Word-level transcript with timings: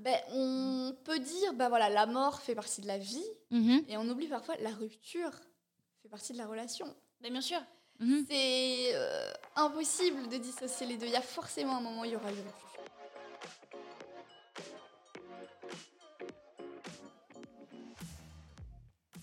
ben, 0.00 0.18
On 0.32 0.94
peut 1.04 1.18
dire, 1.18 1.52
bah 1.54 1.68
voilà, 1.68 1.88
la 1.88 2.06
mort 2.06 2.40
fait 2.40 2.54
partie 2.54 2.80
de 2.80 2.86
la 2.86 2.98
vie, 2.98 3.24
Mhm. 3.50 3.84
et 3.88 3.96
on 3.96 4.08
oublie 4.08 4.28
parfois 4.28 4.56
la 4.58 4.70
rupture 4.70 5.30
fait 6.02 6.08
partie 6.08 6.32
de 6.32 6.38
la 6.38 6.46
relation. 6.46 6.86
Ben, 7.20 7.30
bien 7.30 7.40
sûr. 7.40 7.60
Mhm. 7.98 8.24
C'est 8.28 8.94
euh, 8.94 9.32
impossible 9.56 10.28
de 10.28 10.38
dissocier 10.38 10.86
les 10.86 10.96
deux. 10.96 11.06
Il 11.06 11.12
y 11.12 11.16
a 11.16 11.20
forcément 11.22 11.76
un 11.76 11.80
moment 11.80 12.00
où 12.00 12.04
il 12.06 12.12
y 12.12 12.16
aura 12.16 12.30
une 12.30 12.38
rupture. 12.38 12.66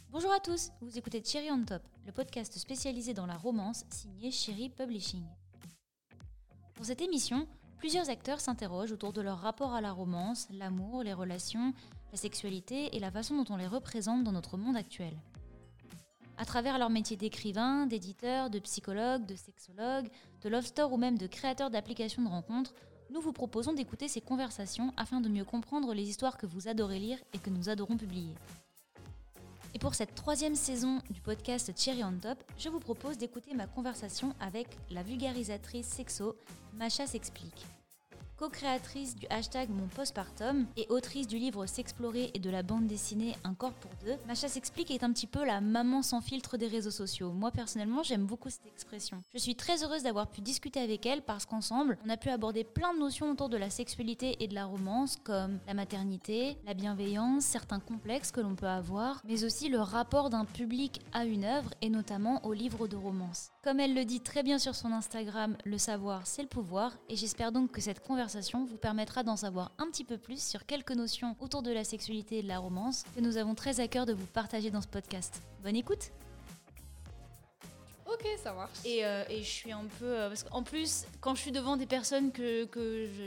Bonjour 0.10 0.32
à 0.32 0.40
tous, 0.40 0.72
vous 0.82 0.98
écoutez 0.98 1.22
Cherry 1.24 1.52
on 1.52 1.64
Top, 1.64 1.82
le 2.06 2.12
podcast 2.12 2.58
spécialisé 2.58 3.14
dans 3.14 3.26
la 3.26 3.36
romance 3.38 3.84
signé 3.90 4.32
Cherry 4.32 4.70
Publishing. 4.70 5.24
Pour 6.74 6.86
cette 6.86 7.02
émission, 7.02 7.48
plusieurs 7.78 8.10
acteurs 8.10 8.40
s'interrogent 8.40 8.92
autour 8.92 9.14
de 9.14 9.22
leur 9.22 9.40
rapport 9.40 9.74
à 9.74 9.82
la 9.82 9.92
romance, 9.92 10.48
l'amour, 10.52 11.04
les 11.04 11.14
relations, 11.14 11.74
la 12.12 12.18
sexualité 12.18 12.96
et 12.96 13.00
la 13.00 13.12
façon 13.12 13.42
dont 13.42 13.54
on 13.54 13.58
les 13.58 13.68
représente 13.68 14.24
dans 14.24 14.32
notre 14.32 14.58
monde 14.58 14.78
actuel. 14.78 15.14
À 16.38 16.46
travers 16.46 16.78
leur 16.78 16.90
métier 16.90 17.18
d'écrivain, 17.18 17.88
d'éditeur, 17.88 18.50
de 18.50 18.60
psychologue, 18.60 19.26
de 19.26 19.36
sexologue, 19.36 20.08
de 20.42 20.50
love 20.50 20.66
store 20.66 20.94
ou 20.94 20.98
même 20.98 21.18
de 21.18 21.26
créateur 21.26 21.70
d'applications 21.70 22.24
de 22.24 22.30
rencontres, 22.30 22.76
nous 23.10 23.22
vous 23.22 23.34
proposons 23.34 23.74
d'écouter 23.74 24.08
ces 24.08 24.22
conversations 24.22 24.94
afin 24.98 25.22
de 25.22 25.30
mieux 25.30 25.46
comprendre 25.46 25.94
les 25.94 26.10
histoires 26.10 26.38
que 26.38 26.46
vous 26.46 26.68
adorez 26.68 27.00
lire 27.00 27.20
et 27.34 27.40
que 27.40 27.50
nous 27.50 27.70
adorons 27.70 27.98
publier. 27.98 28.34
Et 29.78 29.80
pour 29.80 29.94
cette 29.94 30.16
troisième 30.16 30.56
saison 30.56 31.04
du 31.12 31.22
podcast 31.22 31.72
Cherry 31.78 32.04
on 32.04 32.18
Top, 32.18 32.44
je 32.58 32.68
vous 32.68 32.80
propose 32.80 33.20
d'écouter 33.20 33.54
ma 33.54 33.68
conversation 33.68 34.34
avec 34.40 34.66
la 34.90 35.04
vulgarisatrice 35.04 35.86
sexo 35.86 36.36
Macha 36.74 37.06
s'explique. 37.06 37.64
Co-créatrice 38.38 39.16
du 39.16 39.26
hashtag 39.32 39.68
Mon 39.72 39.88
Postpartum 39.88 40.68
et 40.78 40.86
autrice 40.90 41.26
du 41.26 41.40
livre 41.40 41.66
S'explorer 41.66 42.30
et 42.36 42.40
de 42.40 42.52
la 42.52 42.62
bande 42.62 42.86
dessinée 42.86 43.36
Un 43.44 43.56
corps 43.56 43.74
pour 43.74 43.90
deux, 44.06 44.16
Macha 44.28 44.48
s'explique 44.48 44.92
est 44.92 45.04
un 45.04 45.12
petit 45.12 45.26
peu 45.26 45.44
la 45.44 45.60
maman 45.60 46.04
sans 46.04 46.22
filtre 46.22 46.56
des 46.56 46.68
réseaux 46.68 46.92
sociaux. 46.92 47.32
Moi 47.32 47.50
personnellement, 47.50 48.04
j'aime 48.04 48.28
beaucoup 48.28 48.52
cette 48.52 48.68
expression. 48.68 49.24
Je 49.34 49.40
suis 49.40 49.56
très 49.56 49.84
heureuse 49.84 50.04
d'avoir 50.04 50.28
pu 50.28 50.42
discuter 50.42 50.80
avec 50.80 51.08
elle 51.08 51.24
parce 51.24 51.48
qu'ensemble, 51.48 51.98
on 52.06 52.10
a 52.10 52.18
pu 52.18 52.30
aborder 52.30 52.64
plein 52.64 52.94
de 52.94 53.00
notions 53.00 53.32
autour 53.32 53.50
de 53.50 53.58
la 53.58 53.72
sexualité 53.72 54.36
et 54.40 54.48
de 54.48 54.54
la 54.54 54.66
romance 54.66 55.18
comme 55.24 55.58
la 55.66 55.74
maternité, 55.74 56.60
la 56.64 56.76
bienveillance, 56.76 57.44
certains 57.44 57.80
complexes 57.80 58.30
que 58.30 58.42
l'on 58.42 58.54
peut 58.54 58.68
avoir, 58.68 59.20
mais 59.28 59.46
aussi 59.46 59.68
le 59.68 59.80
rapport 59.80 60.30
d'un 60.30 60.46
public 60.46 61.02
à 61.12 61.26
une 61.26 61.44
œuvre 61.44 61.72
et 61.82 61.90
notamment 61.90 62.46
au 62.46 62.54
livre 62.54 62.88
de 62.88 62.98
romance. 62.98 63.50
Comme 63.64 63.80
elle 63.80 63.96
le 63.96 64.06
dit 64.06 64.22
très 64.22 64.44
bien 64.44 64.60
sur 64.60 64.76
son 64.76 64.92
Instagram, 64.92 65.58
le 65.66 65.80
savoir 65.80 66.28
c'est 66.28 66.44
le 66.44 66.48
pouvoir 66.48 66.96
et 67.10 67.16
j'espère 67.16 67.52
donc 67.52 67.72
que 67.72 67.82
cette 67.82 68.00
conversation 68.00 68.27
vous 68.66 68.78
permettra 68.78 69.24
d'en 69.24 69.36
savoir 69.38 69.72
un 69.78 69.88
petit 69.90 70.04
peu 70.04 70.18
plus 70.18 70.44
sur 70.44 70.66
quelques 70.66 70.92
notions 70.92 71.36
autour 71.40 71.62
de 71.62 71.72
la 71.72 71.84
sexualité 71.84 72.40
et 72.40 72.44
de 72.44 72.48
la 72.48 72.60
romance 72.60 73.04
que 73.16 73.22
nous 73.22 73.38
avons 73.38 73.56
très 73.56 73.80
à 73.80 73.88
cœur 73.88 74.06
de 74.06 74.14
vous 74.14 74.26
partager 74.26 74.70
dans 74.72 74.82
ce 74.82 74.88
podcast. 74.88 75.42
Bonne 75.64 75.76
écoute 75.76 76.12
Ok, 78.10 78.26
ça 78.42 78.54
marche. 78.54 78.72
et, 78.86 79.06
euh, 79.06 79.24
et 79.30 79.40
je 79.44 79.50
suis 79.50 79.72
un 79.72 79.84
peu... 80.00 80.06
euh, 80.06 80.28
parce 80.30 80.44
qu'en 80.44 80.64
plus, 80.64 81.06
quand 81.20 81.36
je 81.36 81.42
suis 81.42 81.52
devant 81.52 81.76
des 81.76 81.86
personnes 81.86 82.32
que, 82.32 82.68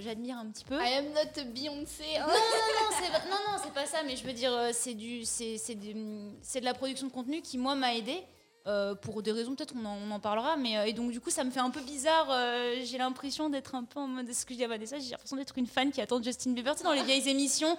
j'admire 0.00 0.38
un 0.38 0.46
petit 0.46 0.64
peu... 0.64 0.74
I 0.82 0.94
am 0.94 1.06
not 1.12 1.44
Beyoncé. 1.54 2.16
hein. 2.18 2.26
non, 2.26 2.32
non, 2.32 2.96
c'est 2.98 3.12
pas- 3.12 3.28
non, 3.28 3.58
c'est 3.62 3.72
pas 3.74 3.86
ça, 3.86 3.98
mais 4.06 4.16
je 4.16 4.24
veux 4.24 4.32
dire, 4.32 4.52
euh, 4.52 4.70
c'est 4.72 4.94
du, 4.94 5.24
c'est, 5.26 5.58
c'est 5.58 5.74
du- 5.74 6.30
c'est 6.40 6.60
de 6.60 6.64
la 6.64 6.72
production 6.74 7.06
de 7.08 7.12
contenu 7.12 7.42
qui, 7.42 7.58
moi, 7.58 7.74
m'a 7.74 7.94
aidé. 7.94 8.22
Euh, 8.66 8.94
pour 8.94 9.22
des 9.22 9.32
raisons, 9.32 9.54
peut-être 9.54 9.74
on 9.74 9.84
en, 9.86 9.96
on 10.06 10.10
en 10.10 10.20
parlera, 10.20 10.56
mais 10.56 10.76
euh, 10.76 10.84
et 10.84 10.92
donc 10.92 11.10
du 11.10 11.20
coup 11.20 11.30
ça 11.30 11.44
me 11.44 11.50
fait 11.50 11.60
un 11.60 11.70
peu 11.70 11.80
bizarre. 11.80 12.28
euh, 12.30 12.76
j'ai 12.84 12.98
l'impression 12.98 13.48
d'être 13.48 13.74
un 13.74 13.84
peu 13.84 13.98
en 14.00 14.06
mode 14.06 14.30
ce 14.32 14.44
que 14.44 14.52
je 14.52 14.58
dis 14.58 14.64
à 14.64 14.68
Vanessa, 14.68 14.98
j'ai 14.98 15.10
l'impression 15.10 15.36
d'être 15.36 15.56
une 15.56 15.66
fan 15.66 15.90
qui 15.90 16.00
attend 16.00 16.22
Justin 16.22 16.52
Bieber, 16.52 16.72
tu 16.74 16.78
sais, 16.78 16.84
dans 16.84 16.92
les 16.92 17.02
vieilles 17.02 17.28
émissions 17.28 17.76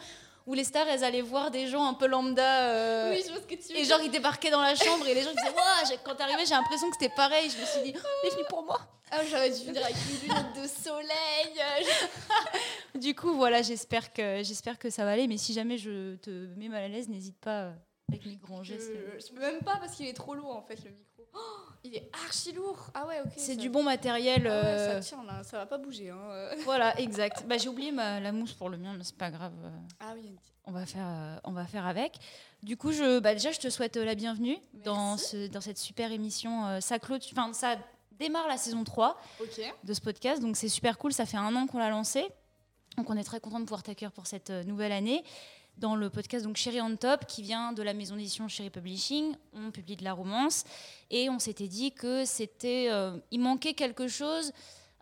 où 0.48 0.56
les 0.56 0.64
stars 0.64 0.88
elles 0.88 1.04
allaient 1.04 1.22
voir 1.22 1.52
des 1.52 1.68
gens 1.68 1.86
un 1.86 1.94
peu 1.94 2.08
lambda. 2.08 3.12
oui, 3.12 3.22
je 3.24 3.32
vois 3.32 3.42
ce 3.42 3.46
que 3.46 3.62
tu 3.62 3.74
veux 3.74 3.80
et 3.80 3.84
genre 3.86 4.02
ils 4.02 4.10
débarquaient 4.10 4.50
dans 4.50 4.62
la 4.62 4.74
chambre 4.74 5.08
et 5.08 5.14
les 5.14 5.22
gens 5.22 5.30
disaient 5.30 6.00
quand 6.04 6.16
t'arrivais 6.16 6.46
j'ai 6.46 6.56
l'impression 6.56 6.90
que 6.90 6.96
c'était 7.00 7.14
pareil. 7.16 7.50
Je 7.50 7.62
me 7.62 7.66
suis 7.66 7.92
dit 7.92 7.94
oh, 7.96 8.08
c'est 8.24 8.32
fini 8.32 8.44
pour 8.50 8.64
moi. 8.64 8.80
Ah, 9.12 9.20
j'aurais 9.30 9.52
dû 9.52 9.66
venir 9.66 9.84
avec 9.84 9.96
une 10.10 10.28
lunette 10.30 10.56
de 10.64 10.68
soleil. 10.68 11.62
Du 12.96 13.16
coup 13.16 13.34
voilà 13.34 13.62
j'espère 13.62 14.14
que 14.14 14.42
j'espère 14.44 14.78
que 14.80 14.90
ça 14.90 15.06
va 15.06 15.12
aller, 15.12 15.28
mais 15.28 15.38
si 15.38 15.54
jamais 15.54 15.78
je 15.78 16.16
te 16.16 16.30
mets 16.58 16.70
mal 16.70 16.84
à 16.84 16.88
l'aise 16.88 17.08
n'hésite 17.08 17.38
pas 17.40 17.72
avec 18.12 18.26
mes 18.26 18.36
grands 18.36 18.64
Je, 18.64 18.74
gestes. 18.74 18.92
je 19.28 19.34
peux 19.34 19.40
même 19.42 19.60
pas 19.60 19.78
parce 19.78 19.96
qu'il 19.96 20.06
est 20.08 20.14
trop 20.14 20.36
lourd 20.36 20.56
en 20.56 20.62
fait 20.62 20.76
le 20.84 20.92
micro. 20.92 21.08
Oh, 21.34 21.40
il 21.86 21.96
est 21.96 22.10
archi 22.26 22.52
lourd. 22.52 22.90
Ah 22.94 23.08
ouais, 23.08 23.22
ok. 23.22 23.32
C'est 23.38 23.54
ça- 23.54 23.62
du 23.62 23.70
bon 23.70 23.84
matériel. 23.84 24.46
Ah 24.48 24.50
ouais, 24.50 24.66
euh, 24.68 25.02
ça 25.02 25.16
tient 25.16 25.24
là, 25.24 25.44
ça 25.44 25.58
va 25.58 25.66
pas 25.66 25.78
bouger. 25.78 26.10
Hein. 26.10 26.20
euh. 26.30 26.56
Voilà, 26.66 27.00
exact. 27.00 27.46
Bah, 27.48 27.58
j'ai 27.58 27.70
oublié 27.70 27.92
ma- 27.92 28.20
la 28.20 28.32
mousse 28.34 28.54
pour 28.54 28.70
le 28.70 28.78
mien, 28.78 28.94
mais 28.98 29.04
c'est 29.06 29.16
pas 29.18 29.32
grave. 29.32 29.54
euh, 29.64 29.70
Ah 30.02 30.14
oui, 30.16 30.36
On 30.66 30.72
va 30.74 30.86
faire, 30.86 31.08
euh, 31.08 31.38
on 31.46 31.54
va 31.54 31.66
faire 31.66 31.86
avec. 31.88 32.18
Du 32.64 32.76
coup, 32.78 32.92
je, 32.92 33.20
bah, 33.20 33.34
déjà, 33.34 33.52
je 33.54 33.60
te 33.60 33.70
souhaite 33.70 33.96
euh, 33.98 34.04
la 34.06 34.16
bienvenue 34.16 34.58
dans, 34.84 35.18
ce, 35.18 35.48
dans 35.48 35.62
cette 35.62 35.78
super 35.78 36.12
émission. 36.12 36.66
euh, 36.68 36.80
ça, 36.82 37.00
clôt, 37.00 37.18
enfin, 37.32 37.54
ça 37.54 37.78
démarre 38.20 38.48
la 38.50 38.58
saison 38.58 38.84
3 38.84 39.18
Ok. 39.42 39.62
de 39.86 39.94
ce 39.94 40.02
podcast, 40.02 40.42
donc 40.42 40.58
c'est 40.58 40.70
super 40.70 40.98
cool. 40.98 41.14
Ça 41.14 41.26
fait 41.26 41.38
un 41.38 41.56
an 41.56 41.66
qu'on 41.66 41.80
l'a 41.80 41.90
lancé. 41.90 42.28
Donc, 42.98 43.10
on 43.10 43.16
est 43.16 43.24
très 43.24 43.40
content 43.40 43.60
de 43.62 43.64
pouvoir 43.66 43.84
t'accueillir 43.84 44.12
pour 44.12 44.28
cette 44.28 44.50
euh, 44.50 44.64
nouvelle 44.66 44.92
année. 44.92 45.24
Dans 45.78 45.96
le 45.96 46.10
podcast 46.10 46.46
donc 46.46 46.58
Chéri 46.58 46.80
on 46.82 46.96
Top, 46.96 47.26
qui 47.26 47.42
vient 47.42 47.74
de 47.74 47.82
la 47.82 47.94
maison 47.94 48.16
d'édition 48.16 48.48
Chéri 48.48 48.70
Publishing, 48.70 49.34
on 49.54 49.72
publie 49.72 49.96
de 49.96 50.04
la 50.04 50.14
romance 50.14 50.64
et 51.10 51.30
on 51.30 51.40
s'était 51.40 51.68
dit 51.68 51.92
que 51.92 52.24
c'était, 52.24 52.88
euh, 52.92 53.18
il 53.32 53.40
manquait 53.40 53.74
quelque 53.74 54.08
chose 54.08 54.52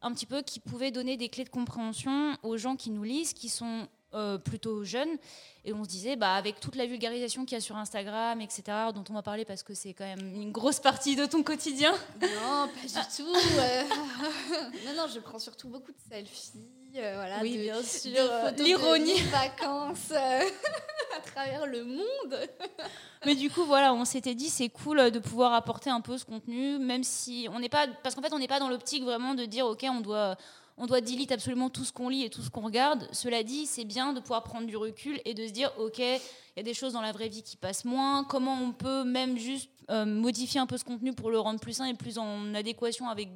un 0.01 0.13
petit 0.13 0.25
peu 0.25 0.41
qui 0.41 0.61
pouvait 0.61 0.91
donner 0.91 1.17
des 1.17 1.27
clés 1.27 1.43
de 1.43 1.49
compréhension 1.49 2.37
aux 2.43 2.55
gens 2.55 2.77
qui 2.77 2.91
nous 2.91 3.03
lisent, 3.03 3.33
qui 3.33 3.49
sont 3.49 3.87
euh, 4.13 4.37
plutôt 4.37 4.83
jeunes. 4.85 5.17
Et 5.65 5.73
on 5.73 5.83
se 5.83 5.89
disait, 5.89 6.15
bah, 6.15 6.33
avec 6.35 6.59
toute 6.59 6.75
la 6.75 6.85
vulgarisation 6.85 7.45
qu'il 7.45 7.55
y 7.55 7.57
a 7.57 7.61
sur 7.61 7.75
Instagram, 7.75 8.39
etc., 8.41 8.63
dont 8.95 9.03
on 9.09 9.13
va 9.13 9.21
parler 9.21 9.45
parce 9.45 9.61
que 9.61 9.73
c'est 9.73 9.93
quand 9.93 10.05
même 10.05 10.33
une 10.33 10.51
grosse 10.51 10.79
partie 10.79 11.15
de 11.15 11.25
ton 11.25 11.43
quotidien. 11.43 11.91
Non, 12.21 12.69
pas 12.69 12.87
du 12.87 13.17
tout. 13.17 13.35
euh. 13.59 13.83
non, 14.85 14.93
non, 14.95 15.07
je 15.13 15.19
prends 15.19 15.39
surtout 15.39 15.67
beaucoup 15.67 15.91
de 15.91 15.99
selfies. 16.09 16.53
Euh, 16.97 17.13
voilà, 17.15 17.39
Oui, 17.41 17.57
de, 17.57 17.61
bien 17.63 17.83
sûr, 17.83 18.23
l'ironie. 18.57 19.19
vacances 19.31 20.11
euh, 20.11 20.41
à 21.17 21.21
travers 21.21 21.65
le 21.67 21.83
monde. 21.83 22.49
Mais 23.25 23.35
du 23.35 23.49
coup, 23.49 23.63
voilà, 23.65 23.93
on 23.93 24.05
s'était 24.05 24.35
dit, 24.35 24.49
c'est 24.49 24.69
cool 24.69 25.11
de 25.11 25.19
pouvoir 25.19 25.53
apporter 25.53 25.89
un 25.89 26.01
peu 26.01 26.17
ce 26.17 26.25
contenu, 26.25 26.79
même 26.79 27.03
si 27.03 27.47
on 27.51 27.59
n'est 27.59 27.69
pas. 27.69 27.87
Parce 28.03 28.15
qu'en 28.15 28.21
fait, 28.21 28.33
on 28.33 28.39
n'est 28.39 28.47
pas 28.47 28.59
dans 28.59 28.69
l'optique 28.69 29.03
vraiment 29.03 29.33
de 29.33 29.45
dire, 29.45 29.65
OK, 29.67 29.85
on 29.89 30.01
doit. 30.01 30.35
On 30.81 30.85
doit 30.85 31.01
delete 31.01 31.33
absolument 31.33 31.69
tout 31.69 31.83
ce 31.83 31.91
qu'on 31.91 32.07
lit 32.07 32.23
et 32.23 32.29
tout 32.29 32.41
ce 32.41 32.49
qu'on 32.49 32.61
regarde. 32.61 33.09
Cela 33.11 33.43
dit, 33.43 33.65
c'est 33.65 33.83
bien 33.83 34.13
de 34.13 34.21
pouvoir 34.21 34.43
prendre 34.43 34.65
du 34.65 34.77
recul 34.77 35.19
et 35.25 35.33
de 35.33 35.45
se 35.45 35.51
dire, 35.51 35.73
OK, 35.77 35.99
il 35.99 36.21
y 36.55 36.59
a 36.61 36.63
des 36.63 36.73
choses 36.73 36.93
dans 36.93 37.01
la 37.01 37.11
vraie 37.11 37.27
vie 37.27 37.43
qui 37.43 37.57
passent 37.57 37.83
moins. 37.83 38.23
Comment 38.23 38.53
on 38.53 38.71
peut 38.71 39.03
même 39.03 39.37
juste 39.37 39.69
euh, 39.89 40.05
modifier 40.05 40.61
un 40.61 40.67
peu 40.67 40.77
ce 40.77 40.85
contenu 40.85 41.11
pour 41.11 41.31
le 41.31 41.39
rendre 41.39 41.59
plus 41.59 41.73
sain 41.73 41.83
et 41.85 41.95
plus 41.95 42.17
en 42.17 42.55
adéquation 42.55 43.09
avec, 43.09 43.27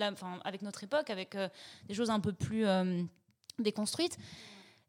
enfin, 0.00 0.40
avec 0.44 0.62
notre 0.62 0.84
époque, 0.84 1.10
avec 1.10 1.34
euh, 1.34 1.48
des 1.86 1.94
choses 1.94 2.10
un 2.10 2.20
peu 2.20 2.32
plus 2.32 2.66
euh, 2.66 3.02
déconstruites. 3.58 4.18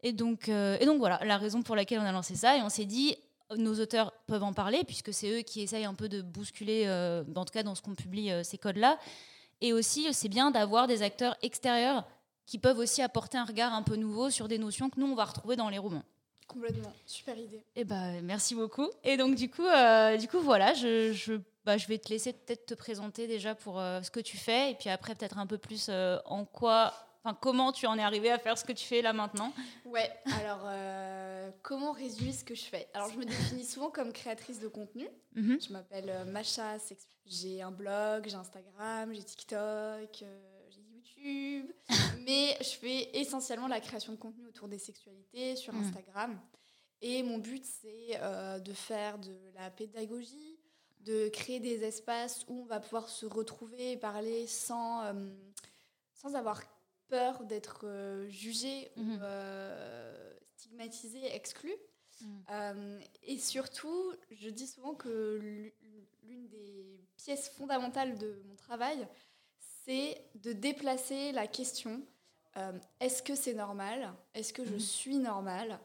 Et 0.02 0.14
donc, 0.14 0.50
euh, 0.50 0.78
et 0.80 0.86
donc 0.86 1.00
voilà, 1.00 1.20
la 1.26 1.38
raison 1.38 1.62
pour 1.62 1.76
laquelle 1.76 2.00
on 2.00 2.06
a 2.06 2.12
lancé 2.12 2.36
ça. 2.36 2.58
Et 2.58 2.62
on 2.62 2.70
s'est 2.70 2.86
dit, 2.86 3.16
nos 3.58 3.80
auteurs 3.80 4.14
peuvent 4.28 4.44
en 4.44 4.54
parler, 4.54 4.84
puisque 4.86 5.14
c'est 5.14 5.40
eux 5.40 5.42
qui 5.42 5.62
essayent 5.62 5.86
un 5.86 5.94
peu 5.94 6.10
de 6.10 6.22
bousculer, 6.22 6.84
euh, 6.88 7.24
en 7.36 7.46
tout 7.46 7.54
cas 7.54 7.64
dans 7.64 7.76
ce 7.76 7.82
qu'on 7.82 7.96
publie, 7.96 8.32
euh, 8.32 8.44
ces 8.44 8.58
codes-là. 8.58 8.98
Et 9.62 9.74
aussi, 9.74 10.14
c'est 10.14 10.30
bien 10.30 10.52
d'avoir 10.52 10.88
des 10.88 11.02
acteurs 11.02 11.36
extérieurs 11.42 12.06
qui 12.46 12.60
peuvent 12.60 12.80
aussi 12.80 13.02
apporter 13.02 13.38
un 13.38 13.46
regard 13.46 13.74
un 13.74 13.84
peu 13.84 13.96
nouveau 13.96 14.30
sur 14.30 14.48
des 14.48 14.58
notions 14.58 14.90
que 14.90 15.00
nous, 15.00 15.08
on 15.08 15.16
va 15.16 15.26
retrouver 15.26 15.56
dans 15.56 15.70
les 15.70 15.78
romans. 15.78 16.04
Complètement, 16.48 16.92
super 17.06 17.38
idée. 17.38 17.64
Eh 17.76 17.84
ben, 17.84 18.22
merci 18.24 18.56
beaucoup. 18.56 18.88
Et 19.04 19.18
donc, 19.18 19.36
du 19.36 19.52
coup, 19.52 19.66
euh, 19.66 20.18
du 20.18 20.28
coup 20.28 20.40
voilà, 20.40 20.74
je, 20.74 21.14
je, 21.14 21.34
bah, 21.70 21.78
je 21.78 21.86
vais 21.88 22.00
te 22.00 22.10
laisser 22.10 22.34
peut-être 22.34 22.66
te 22.66 22.74
présenter 22.74 23.28
déjà 23.28 23.54
pour 23.54 23.80
euh, 23.80 24.02
ce 24.02 24.10
que 24.10 24.20
tu 24.20 24.38
fais, 24.38 24.72
et 24.72 24.76
puis 24.76 24.90
après, 24.90 25.14
peut-être 25.14 25.38
un 25.38 25.46
peu 25.46 25.60
plus 25.60 25.86
euh, 25.90 26.18
en 26.26 26.44
quoi, 26.46 26.92
enfin, 27.24 27.38
comment 27.40 27.72
tu 27.72 27.86
en 27.86 27.96
es 27.96 28.02
arrivé 28.02 28.32
à 28.32 28.40
faire 28.40 28.58
ce 28.58 28.64
que 28.66 28.72
tu 28.74 28.88
fais 28.88 29.04
là 29.04 29.14
maintenant. 29.14 29.54
Ouais, 29.86 30.10
alors 30.42 30.62
euh, 30.66 31.52
comment 31.62 31.92
résumer 31.92 32.32
ce 32.32 32.44
que 32.44 32.56
je 32.56 32.64
fais? 32.64 32.88
Alors 32.96 33.12
je 33.12 33.18
me 33.20 33.24
définis 33.26 33.66
souvent 33.66 33.92
comme 33.92 34.12
créatrice 34.14 34.60
de 34.60 34.68
contenu. 34.68 35.08
Mhm. 35.36 35.60
Je 35.62 35.72
m'appelle 35.72 36.10
euh, 36.10 36.26
Macha 36.26 36.80
Sex. 36.80 37.06
J'ai 37.28 37.62
un 37.62 37.70
blog, 37.72 38.28
j'ai 38.28 38.36
Instagram, 38.36 39.14
j'ai 39.14 39.22
TikTok, 39.24 40.24
j'ai 40.72 40.82
YouTube. 40.82 41.72
Mais 42.26 42.58
je 42.62 42.70
fais 42.82 43.12
essentiellement 43.16 43.68
la 43.68 43.80
création 43.80 44.12
de 44.14 44.18
contenu 44.18 44.48
autour 44.48 44.68
des 44.68 44.80
sexualités 44.80 45.56
sur 45.56 45.72
Mm. 45.74 45.84
Instagram. 45.84 46.40
Et 47.02 47.22
mon 47.24 47.38
but, 47.38 47.64
c'est 47.64 48.20
de 48.62 48.74
faire 48.74 49.18
de 49.20 49.34
la 49.56 49.70
pédagogie, 49.70 50.59
de 51.10 51.28
créer 51.30 51.60
des 51.60 51.84
espaces 51.84 52.46
où 52.48 52.62
on 52.62 52.66
va 52.66 52.80
pouvoir 52.80 53.10
se 53.10 53.26
retrouver 53.26 53.94
et 53.94 53.98
parler 53.98 54.46
sans, 54.46 55.04
euh, 55.06 55.14
sans 56.14 56.36
avoir 56.36 56.62
peur 57.08 57.44
d'être 57.46 57.82
euh, 57.86 58.30
jugé 58.30 58.92
ou 58.96 59.02
Mhm. 59.02 59.20
euh, 59.24 60.34
stigmatisé, 60.56 61.20
exclu. 61.36 61.74
Mhm. 62.22 62.44
Euh, 62.52 63.00
et 63.24 63.38
surtout, 63.40 64.14
je 64.30 64.50
dis 64.50 64.68
souvent 64.68 64.94
que 64.94 65.40
l'u- 65.42 65.74
l'une 66.24 66.48
des 66.48 67.00
pièces 67.18 67.50
fondamentales 67.50 68.18
de 68.20 68.42
mon 68.46 68.56
travail, 68.56 69.08
c'est 69.86 70.22
de 70.36 70.54
déplacer 70.54 71.32
la 71.32 71.48
question 71.48 72.02
est-ce 73.00 73.24
que 73.24 73.36
c'est 73.36 73.54
normal? 73.54 74.14
Est-ce 74.34 74.52
que 74.52 74.66
je 74.66 74.74
Mhm. 74.74 74.80
suis 74.80 75.18
normale? 75.18 75.80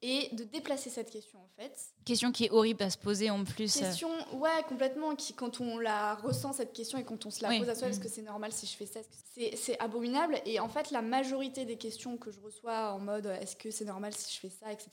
Et 0.00 0.28
de 0.32 0.44
déplacer 0.44 0.90
cette 0.90 1.10
question 1.10 1.40
en 1.40 1.48
fait. 1.56 1.76
Question 2.04 2.30
qui 2.30 2.44
est 2.44 2.50
horrible 2.50 2.84
à 2.84 2.90
se 2.90 2.96
poser 2.98 3.30
en 3.30 3.42
plus. 3.44 3.76
euh. 3.76 3.80
Question, 3.80 4.08
ouais, 4.38 4.62
complètement, 4.68 5.16
qui 5.16 5.32
quand 5.34 5.60
on 5.60 5.76
la 5.78 6.14
ressent 6.14 6.52
cette 6.52 6.72
question 6.72 6.98
et 6.98 7.04
quand 7.04 7.26
on 7.26 7.30
se 7.32 7.42
la 7.42 7.48
Oui. 7.48 7.58
pose 7.58 7.68
à 7.68 7.74
soi, 7.74 7.88
est-ce 7.88 7.98
Mhm. 7.98 8.04
que 8.04 8.08
c'est 8.08 8.22
normal 8.22 8.52
si 8.52 8.66
je 8.66 8.76
fais 8.76 8.86
ça 8.86 9.00
C'est 9.56 9.76
abominable. 9.80 10.40
Et 10.46 10.60
en 10.60 10.68
fait, 10.68 10.92
la 10.92 11.02
majorité 11.02 11.64
des 11.64 11.76
questions 11.76 12.16
que 12.16 12.30
je 12.30 12.38
reçois 12.40 12.92
en 12.92 13.00
mode 13.00 13.26
est-ce 13.26 13.56
que 13.56 13.72
c'est 13.72 13.84
normal 13.86 14.12
si 14.14 14.32
je 14.34 14.38
fais 14.40 14.50
ça, 14.50 14.72
etc., 14.72 14.90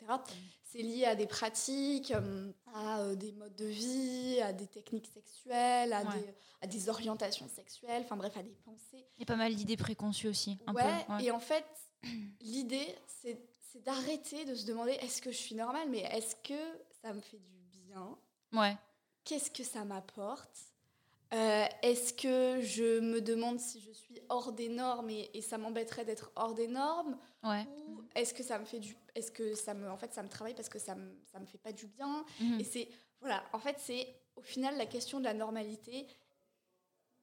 c'est 0.64 0.82
lié 0.82 1.06
à 1.06 1.14
des 1.16 1.28
pratiques, 1.28 2.12
euh, 2.12 2.52
à 2.74 3.02
euh, 3.02 3.16
des 3.16 3.32
modes 3.34 3.56
de 3.56 3.66
vie, 3.66 4.42
à 4.42 4.54
des 4.54 4.66
techniques 4.68 5.08
sexuelles, 5.14 5.94
à, 5.94 6.02
Ouais. 6.02 6.20
des, 6.20 6.34
à 6.64 6.68
des 6.68 6.90
orientations 6.90 7.48
sexuelles, 7.48 8.02
enfin 8.06 8.18
bref, 8.18 8.36
à 8.38 8.42
des 8.44 8.56
pensées. 8.66 9.06
Il 9.18 9.20
y 9.20 9.24
a 9.24 9.26
pas 9.28 9.36
mal 9.36 9.54
d'idées 9.56 9.78
préconçues 9.78 10.28
aussi. 10.28 10.58
Un 10.66 10.74
ouais, 10.74 10.82
peu, 11.08 11.14
ouais. 11.14 11.24
et 11.26 11.32
en 11.32 11.40
fait, 11.40 11.64
l'idée, 12.42 12.88
c'est 13.22 13.40
c'est 13.76 13.84
d'arrêter 13.84 14.46
de 14.46 14.56
se 14.56 14.66
demander 14.66 14.94
est-ce 14.94 15.22
que 15.22 15.32
je 15.32 15.38
suis 15.38 15.56
normale, 15.56 15.90
mais 15.90 16.00
est-ce 16.00 16.36
que 16.38 16.54
ça 17.02 17.12
me 17.14 17.20
fait 17.20 17.40
du 17.40 17.80
bien? 17.82 18.18
Ouais. 18.54 18.78
Qu'est-ce 19.26 19.52
que 19.52 19.64
ça 19.64 19.84
m'apporte? 19.84 20.58
Euh, 21.34 21.66
Est-ce 21.82 22.14
que 22.14 22.62
je 22.62 23.00
me 23.00 23.20
demande 23.20 23.60
si 23.60 23.82
je 23.82 23.92
suis 23.92 24.22
hors 24.30 24.54
des 24.54 24.70
normes 24.70 25.10
et, 25.10 25.30
et 25.34 25.42
ça 25.42 25.58
m'embêterait 25.58 26.06
d'être 26.06 26.32
hors 26.36 26.54
des 26.54 26.68
normes? 26.68 27.18
Ouais. 27.44 27.68
Ou 27.88 28.04
est-ce 28.16 28.34
que 28.34 28.44
ça 28.44 28.60
me 28.60 28.66
fait 28.66 28.80
du... 28.80 28.96
Est-ce 29.16 29.32
que 29.32 29.56
ça 29.56 29.74
me... 29.74 29.90
En 29.90 29.98
fait, 29.98 30.14
ça 30.14 30.24
me 30.24 30.30
travaille 30.30 30.54
parce 30.54 30.70
que 30.70 30.80
ça 30.80 30.96
me, 30.96 31.18
ça 31.30 31.40
me 31.40 31.46
fait 31.46 31.58
pas 31.58 31.74
du 31.74 31.88
bien? 31.88 32.24
Mhm. 32.40 32.60
Et 32.60 32.64
c'est... 32.64 32.88
Voilà, 33.20 33.44
en 33.52 33.60
fait, 33.60 33.78
c'est... 33.80 34.08
Au 34.38 34.42
final, 34.42 34.78
la 34.78 34.86
question 34.86 35.20
de 35.20 35.26
la 35.26 35.34
normalité, 35.34 36.08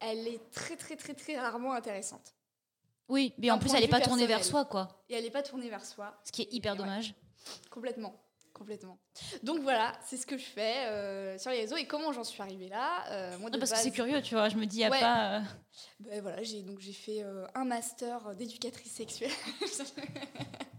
elle 0.00 0.26
est 0.28 0.50
très, 0.50 0.76
très, 0.76 0.96
très, 0.96 1.14
très 1.14 1.38
rarement 1.38 1.72
intéressante. 1.72 2.34
Oui, 3.08 3.34
mais 3.38 3.50
en 3.50 3.58
plus, 3.58 3.72
elle 3.74 3.80
de 3.80 3.84
est 3.86 3.88
pas 3.88 4.00
tournée 4.00 4.26
vers 4.26 4.44
soi, 4.44 4.64
quoi. 4.64 5.02
Et 5.08 5.14
elle 5.14 5.24
n'est 5.24 5.30
pas 5.30 5.42
tournée 5.42 5.68
vers 5.68 5.84
soi. 5.84 6.14
Ce 6.24 6.32
qui 6.32 6.42
est 6.42 6.52
hyper 6.52 6.72
ouais. 6.72 6.78
dommage. 6.78 7.14
Complètement, 7.70 8.14
complètement. 8.54 8.98
Donc 9.42 9.60
voilà, 9.62 9.92
c'est 10.04 10.16
ce 10.16 10.26
que 10.26 10.38
je 10.38 10.44
fais 10.44 10.86
euh, 10.86 11.36
sur 11.38 11.50
les 11.50 11.58
réseaux. 11.60 11.76
Et 11.76 11.86
comment 11.86 12.12
j'en 12.12 12.24
suis 12.24 12.40
arrivée 12.40 12.68
là 12.68 13.04
Euh, 13.10 13.38
moi, 13.38 13.50
de 13.50 13.56
Non, 13.56 13.60
parce 13.60 13.72
que 13.72 13.78
c'est 13.78 13.90
curieux, 13.90 14.22
tu 14.22 14.34
vois. 14.34 14.48
Je 14.48 14.56
me 14.56 14.64
dis, 14.66 14.80
il 14.80 14.88
Ouais. 14.88 15.00
pas. 15.00 15.36
euh, 15.36 15.40
Ben 16.00 16.20
voilà, 16.22 16.42
j'ai 16.42 16.62
donc 16.62 16.78
j'ai 16.80 16.92
fait 16.92 17.24
un 17.54 17.64
master 17.64 18.34
d'éducatrice 18.36 18.92
sexuelle. 18.92 19.30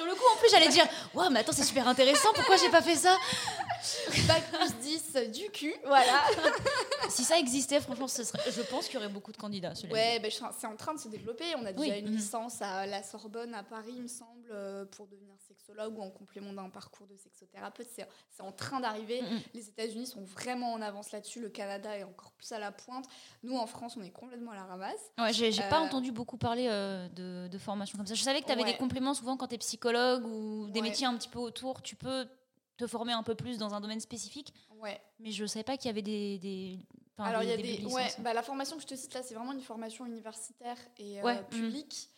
Sur 0.00 0.08
le 0.08 0.14
coup, 0.14 0.24
en 0.34 0.36
plus, 0.38 0.48
j'allais 0.50 0.68
dire, 0.68 0.86
waouh, 1.12 1.28
mais 1.28 1.40
attends, 1.40 1.52
c'est 1.52 1.62
super 1.62 1.86
intéressant. 1.86 2.30
Pourquoi 2.34 2.56
j'ai 2.56 2.70
pas 2.70 2.80
fait 2.80 2.94
ça 2.94 3.14
Bac 4.26 4.42
plus 4.50 4.74
10 4.80 5.30
du 5.30 5.50
cul, 5.50 5.74
voilà. 5.84 6.22
Si 7.08 7.24
ça 7.24 7.38
existait, 7.38 7.80
franchement, 7.80 8.06
ce 8.06 8.22
serait... 8.22 8.38
je 8.50 8.62
pense 8.62 8.86
qu'il 8.86 8.94
y 8.94 8.96
aurait 8.98 9.08
beaucoup 9.08 9.32
de 9.32 9.36
candidats. 9.36 9.72
Ouais, 9.90 10.20
ben, 10.20 10.30
c'est 10.30 10.66
en 10.66 10.76
train 10.76 10.94
de 10.94 11.00
se 11.00 11.08
développer. 11.08 11.44
On 11.56 11.66
a 11.66 11.72
déjà 11.72 11.96
une 11.96 12.06
mhm. 12.08 12.16
licence 12.16 12.62
à 12.62 12.86
la 12.86 13.02
Sorbonne 13.02 13.52
à 13.54 13.62
Paris, 13.62 13.92
il 13.96 14.02
me 14.02 14.08
semble, 14.08 14.48
euh, 14.52 14.84
pour 14.84 15.06
devenir 15.08 15.34
sexologue 15.48 15.98
ou 15.98 16.02
en 16.02 16.10
complément 16.10 16.52
d'un 16.52 16.68
parcours 16.68 17.06
de 17.08 17.16
sexothérapeute. 17.16 17.88
C'est 18.30 18.42
en 18.42 18.52
train 18.52 18.80
d'arriver. 18.80 19.22
Mhm. 19.22 19.40
Les 19.54 19.68
États-Unis 19.68 20.06
sont 20.06 20.22
vraiment 20.22 20.72
en 20.72 20.80
avance 20.82 21.10
là-dessus. 21.10 21.40
Le 21.40 21.48
Canada 21.48 21.96
est 21.96 22.04
encore 22.04 22.32
plus 22.32 22.52
à 22.52 22.58
la 22.58 22.70
pointe. 22.70 23.06
Nous, 23.42 23.56
en 23.56 23.66
France, 23.66 23.96
on 23.98 24.02
est 24.02 24.10
complètement 24.10 24.52
à 24.52 24.56
la 24.56 24.64
ramasse. 24.64 25.00
Ouais, 25.18 25.32
j'ai 25.32 25.50
pas 25.68 25.80
Euh, 25.80 25.86
entendu 25.86 26.12
beaucoup 26.12 26.36
parler 26.36 26.68
euh, 26.68 27.08
de, 27.08 27.48
de 27.48 27.58
formation 27.58 27.96
comme 27.98 28.06
ça. 28.06 28.14
Je 28.14 28.22
savais 28.22 28.40
que 28.40 28.46
tu 28.46 28.52
avais 28.52 28.62
Ouais. 28.62 28.72
des 28.72 28.78
compléments 28.78 29.14
souvent 29.14 29.36
quand 29.36 29.48
tu 29.48 29.54
es 29.56 29.58
psychologue 29.58 29.89
ou 30.24 30.68
des 30.68 30.80
Ouais. 30.80 30.88
métiers 30.88 31.06
un 31.06 31.16
petit 31.16 31.28
peu 31.28 31.38
autour. 31.38 31.82
Tu 31.82 31.96
peux 31.96 32.26
te 32.76 32.86
former 32.86 33.12
un 33.12 33.22
peu 33.22 33.34
plus 33.34 33.58
dans 33.58 33.74
un 33.74 33.80
domaine 33.80 34.00
spécifique, 34.00 34.54
Ouais. 34.80 35.00
mais 35.18 35.32
je 35.32 35.44
savais 35.46 35.64
pas 35.64 35.76
qu'il 35.76 35.88
y 35.88 35.90
avait 35.90 36.02
des. 36.02 36.78
Alors, 37.18 37.42
il 37.42 37.50
y 37.50 37.52
a 37.52 37.56
des. 37.56 37.78
de 37.78 37.86
Ouais, 37.86 38.08
bah, 38.20 38.32
la 38.32 38.42
formation 38.42 38.76
que 38.76 38.82
je 38.82 38.86
te 38.88 38.94
cite 38.96 39.12
là, 39.12 39.22
c'est 39.22 39.34
vraiment 39.34 39.52
une 39.52 39.60
formation 39.60 40.06
universitaire 40.06 40.78
et 40.98 41.20
euh, 41.20 41.22
Ouais, 41.24 41.38
mhm. 41.40 41.46
publique. 41.48 42.08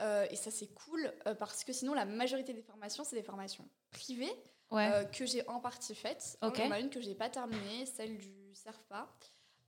Euh, 0.00 0.26
et 0.30 0.36
ça, 0.36 0.50
c'est 0.50 0.68
cool 0.74 1.12
euh, 1.26 1.34
parce 1.34 1.64
que 1.64 1.72
sinon, 1.72 1.92
la 1.94 2.04
majorité 2.06 2.52
des 2.54 2.62
formations, 2.62 3.04
c'est 3.04 3.16
des 3.16 3.22
formations 3.22 3.68
privées 3.90 4.32
Ouais. 4.70 5.08
que 5.12 5.26
j'ai 5.26 5.46
en 5.48 5.60
partie 5.60 5.94
faites. 5.94 6.38
Ok. 6.42 6.58
Il 6.58 6.64
y 6.64 6.68
en 6.68 6.70
a 6.72 6.80
une 6.80 6.90
que 6.90 7.00
j'ai 7.00 7.14
pas 7.14 7.28
terminée, 7.30 7.86
celle 7.86 8.16
du 8.18 8.54
CERFPA. 8.54 9.08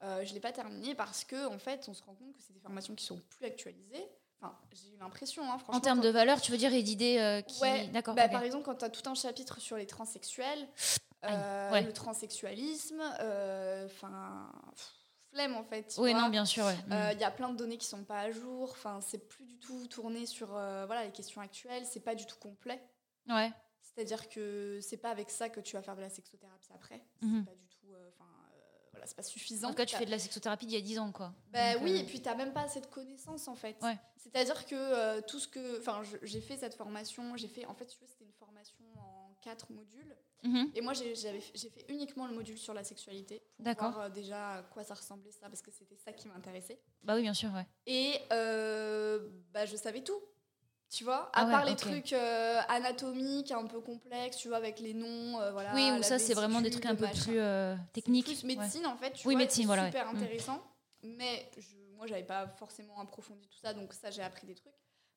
Euh, 0.03 0.25
je 0.25 0.33
l'ai 0.33 0.41
pas 0.41 0.53
terminée 0.53 0.95
parce 0.95 1.25
que 1.25 1.47
en 1.47 1.59
fait, 1.59 1.87
on 1.89 1.95
se 1.95 2.03
rend 2.03 2.15
compte 2.15 2.33
que 2.33 2.41
c'est 2.41 2.53
des 2.53 2.61
formations 2.61 2.95
qui 2.95 3.05
sont 3.05 3.21
plus 3.29 3.45
actualisées. 3.47 4.07
Enfin, 4.41 4.57
j'ai 4.73 4.95
eu 4.95 4.99
l'impression, 4.99 5.43
hein, 5.45 5.59
franchement. 5.59 5.75
en 5.79 5.81
termes 5.81 6.01
de 6.01 6.09
valeur, 6.09 6.41
tu 6.41 6.53
veux 6.53 6.59
dire, 6.59 6.73
et 6.73 6.83
d'idées 6.83 7.19
euh, 7.19 7.41
qui. 7.43 7.61
Ouais, 7.61 7.89
D'accord. 7.89 8.15
bah. 8.15 8.29
Par 8.29 8.43
exemple, 8.43 8.65
quand 8.65 8.77
tu 8.77 8.85
as 8.85 8.91
tout 8.91 9.09
un 9.11 9.15
chapitre 9.15 9.61
sur 9.61 9.77
les 9.77 9.87
transsexuels, 9.87 10.69
euh, 11.25 11.71
ouais. 11.73 11.83
le 11.83 11.93
transsexualisme, 11.93 13.03
euh, 13.21 13.87
enfin, 13.87 14.53
flemme 15.33 15.57
en 15.57 15.65
fait. 15.65 15.95
Oui, 15.99 16.13
vois. 16.13 16.21
non, 16.23 16.29
bien 16.29 16.45
sûr. 16.45 16.65
ouais. 16.65 16.77
Euh, 16.93 17.09
Mm. 17.11 17.13
Il 17.15 17.21
y 17.21 17.25
a 17.25 17.31
plein 17.31 17.49
de 17.51 17.57
données 17.57 17.79
qui 17.79 17.87
sont 17.87 18.05
pas 18.05 18.21
à 18.21 18.31
jour. 18.31 18.71
Enfin, 18.71 19.01
c'est 19.01 19.27
plus 19.29 19.45
du 19.45 19.59
tout 19.59 19.87
tourné 19.89 20.25
sur 20.27 20.49
voilà 20.49 21.05
les 21.05 21.13
questions 21.13 21.41
actuelles. 21.41 21.85
C'est 21.85 22.01
pas 22.05 22.15
du 22.15 22.25
tout 22.27 22.37
complet. 22.39 22.81
Ouais. 23.29 23.53
C'est-à-dire 23.83 24.29
que 24.29 24.79
c'est 24.81 24.97
pas 24.99 25.11
avec 25.11 25.29
ça 25.31 25.49
que 25.49 25.59
tu 25.59 25.75
vas 25.75 25.83
faire 25.83 25.97
de 25.97 26.01
la 26.03 26.09
sexothérapie 26.11 26.69
après. 26.73 27.03
Mhm. 27.21 27.45
C'est 27.45 27.51
pas 27.51 27.57
du 27.57 27.67
tout. 27.67 27.93
euh, 27.93 28.09
Enfin, 28.15 28.31
euh, 28.55 28.89
voilà, 28.93 28.98
c'est 29.09 29.17
pas 29.17 29.23
suffisant. 29.23 29.69
En 29.69 29.71
tout 29.71 29.77
cas, 29.77 29.87
tu 29.87 29.97
fais 29.97 30.07
de 30.07 30.11
la 30.11 30.19
sexothérapie 30.19 30.67
d'il 30.67 30.75
y 30.75 30.79
a 30.79 30.85
10 30.85 30.99
ans, 30.99 31.13
quoi. 31.13 31.33
bah 31.51 31.75
Donc, 31.75 31.83
oui, 31.85 31.93
euh, 31.93 32.01
et 32.01 32.05
puis 32.05 32.21
t'as 32.21 32.35
même 32.35 32.53
pas 32.53 32.63
assez 32.63 32.81
de 32.81 32.87
connaissances 32.87 33.49
en 33.49 33.55
fait. 33.55 33.77
Ouais. 33.83 33.99
C'est-à-dire 34.17 34.67
que 34.67 34.75
euh, 34.75 35.21
tout 35.27 35.39
ce 35.39 35.49
que, 35.49 35.79
enfin, 35.79 36.03
j'ai 36.23 36.41
fait 36.41 36.57
cette 36.57 36.75
formation, 36.75 37.37
j'ai 37.37 37.49
fait, 37.49 37.65
en 37.67 37.75
fait, 37.75 37.87
tu 37.87 37.97
c'était 38.07 38.25
une 38.25 38.33
formation 38.33 38.77
en 38.97 39.35
quatre 39.41 39.73
modules. 39.73 40.17
mhm. 40.43 40.71
Et 40.75 40.81
moi, 40.81 40.93
j'ai 40.93 41.15
fait 41.15 41.87
uniquement 41.89 42.27
le 42.27 42.35
module 42.35 42.59
sur 42.59 42.75
la 42.75 42.85
sexualité 42.85 43.43
pour 43.57 43.65
D'accord. 43.65 43.93
voir 43.93 44.05
euh, 44.07 44.09
déjà 44.11 44.51
à 44.55 44.63
quoi 44.63 44.85
ça 44.85 44.95
ressemblait 44.95 45.33
ça, 45.33 45.49
parce 45.49 45.63
que 45.63 45.71
c'était 45.71 45.97
ça 45.97 46.13
qui 46.13 46.29
m'intéressait. 46.29 46.81
Bah 47.03 47.15
oui, 47.15 47.23
bien 47.23 47.35
sûr, 47.35 47.51
ouais. 47.55 47.67
Et 47.87 48.21
bah, 48.31 49.65
je 49.67 49.77
savais 49.77 50.03
tout. 50.03 50.21
Tu 50.91 51.05
vois, 51.05 51.31
Ah 51.35 51.43
à 51.43 51.45
ouais, 51.45 51.53
part 51.53 51.65
les 51.67 51.77
trucs 51.77 52.15
euh, 52.15 52.61
anatomiques 52.69 53.51
un 53.51 53.67
peu 53.67 53.81
complexes, 53.81 54.39
tu 54.39 54.49
vois, 54.49 54.57
avec 54.57 54.81
les 54.81 54.95
noms, 54.95 55.39
euh, 55.39 55.53
voilà. 55.53 55.75
oui, 55.75 55.91
ou 55.99 56.03
ça, 56.03 56.19
c'est 56.19 56.33
vraiment 56.33 56.63
des 56.63 56.71
trucs 56.71 56.87
un 56.87 56.95
peu 56.95 57.05
machin. 57.05 57.25
plus 57.25 57.39
euh, 57.39 57.77
techniques. 57.93 58.25
Plus 58.25 58.43
ouais. 58.43 58.57
médecine 58.57 58.87
en 58.87 58.97
fait, 58.97 59.11
tu 59.13 59.29
Oui, 59.29 59.35
vois, 59.35 59.43
médecine, 59.43 59.67
voilà, 59.67 59.87
super 59.87 60.11
Mm. 60.13 60.17
intéressant. 60.17 60.63
Mais 61.03 61.51
je, 61.59 61.77
moi, 61.95 62.07
j'avais 62.07 62.23
pas 62.25 62.47
forcément 62.49 62.99
approfondi 63.01 63.47
tout 63.49 63.59
ça, 63.59 63.75
donc 63.75 63.93
ça, 63.93 64.11
j'ai 64.11 64.23
appris 64.23 64.47
des 64.47 64.55
trucs. 64.55 64.73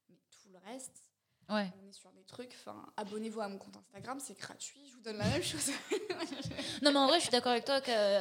Mais 0.09 0.17
tout 0.29 0.49
le 0.51 0.59
reste, 0.71 1.03
Ouais. 1.49 1.71
on 1.81 1.87
est 1.89 1.93
sur 1.93 2.11
des 2.11 2.23
trucs. 2.23 2.51
Enfin, 2.59 2.85
abonnez-vous 2.97 3.39
à 3.39 3.47
mon 3.47 3.57
compte 3.57 3.77
Instagram, 3.77 4.19
c'est 4.19 4.37
gratuit, 4.37 4.81
je 4.89 4.95
vous 4.95 5.01
donne 5.01 5.17
la 5.17 5.25
même 5.27 5.41
chose. 5.43 5.71
Non, 6.81 6.91
mais 6.91 6.99
en 6.99 7.07
vrai, 7.07 7.17
je 7.19 7.23
suis 7.23 7.31
d'accord 7.31 7.51
avec 7.53 7.63
toi 7.65 7.79
que 7.79 8.19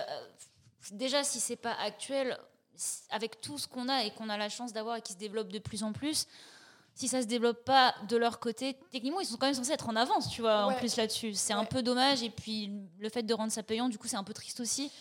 déjà, 0.93 1.25
si 1.25 1.41
c'est 1.41 1.57
pas 1.57 1.73
actuel, 1.75 2.39
avec 3.11 3.41
tout 3.41 3.59
ce 3.59 3.67
qu'on 3.67 3.89
a 3.89 4.05
et 4.05 4.11
qu'on 4.13 4.29
a 4.29 4.37
la 4.37 4.49
chance 4.49 4.73
d'avoir 4.73 4.97
et 4.97 5.03
qui 5.03 5.13
se 5.15 5.19
développe 5.19 5.49
de 5.49 5.59
plus 5.59 5.83
en 5.83 5.93
plus, 5.93 6.27
si 7.01 7.09
ça 7.09 7.23
se 7.23 7.27
développe 7.27 7.65
pas 7.65 7.95
de 8.11 8.17
leur 8.19 8.41
côté, 8.41 8.77
techniquement, 8.91 9.21
ils 9.21 9.27
sont 9.27 9.39
quand 9.39 9.47
même 9.47 9.55
censés 9.55 9.73
être 9.73 9.89
en 9.89 9.97
avance, 9.97 10.29
tu 10.29 10.43
vois, 10.43 10.67
en 10.67 10.75
plus 10.75 10.97
là-dessus. 10.97 11.33
C'est 11.33 11.55
un 11.55 11.65
peu 11.65 11.83
dommage. 11.83 12.23
Et 12.23 12.29
puis, 12.29 12.71
le 12.99 13.09
fait 13.09 13.23
de 13.23 13.33
rendre 13.33 13.51
ça 13.51 13.63
payant, 13.63 13.89
du 13.89 13.97
coup, 13.97 14.07
c'est 14.07 14.19
un 14.19 14.25
peu 14.25 14.35
triste 14.35 14.61
aussi. 14.61 14.93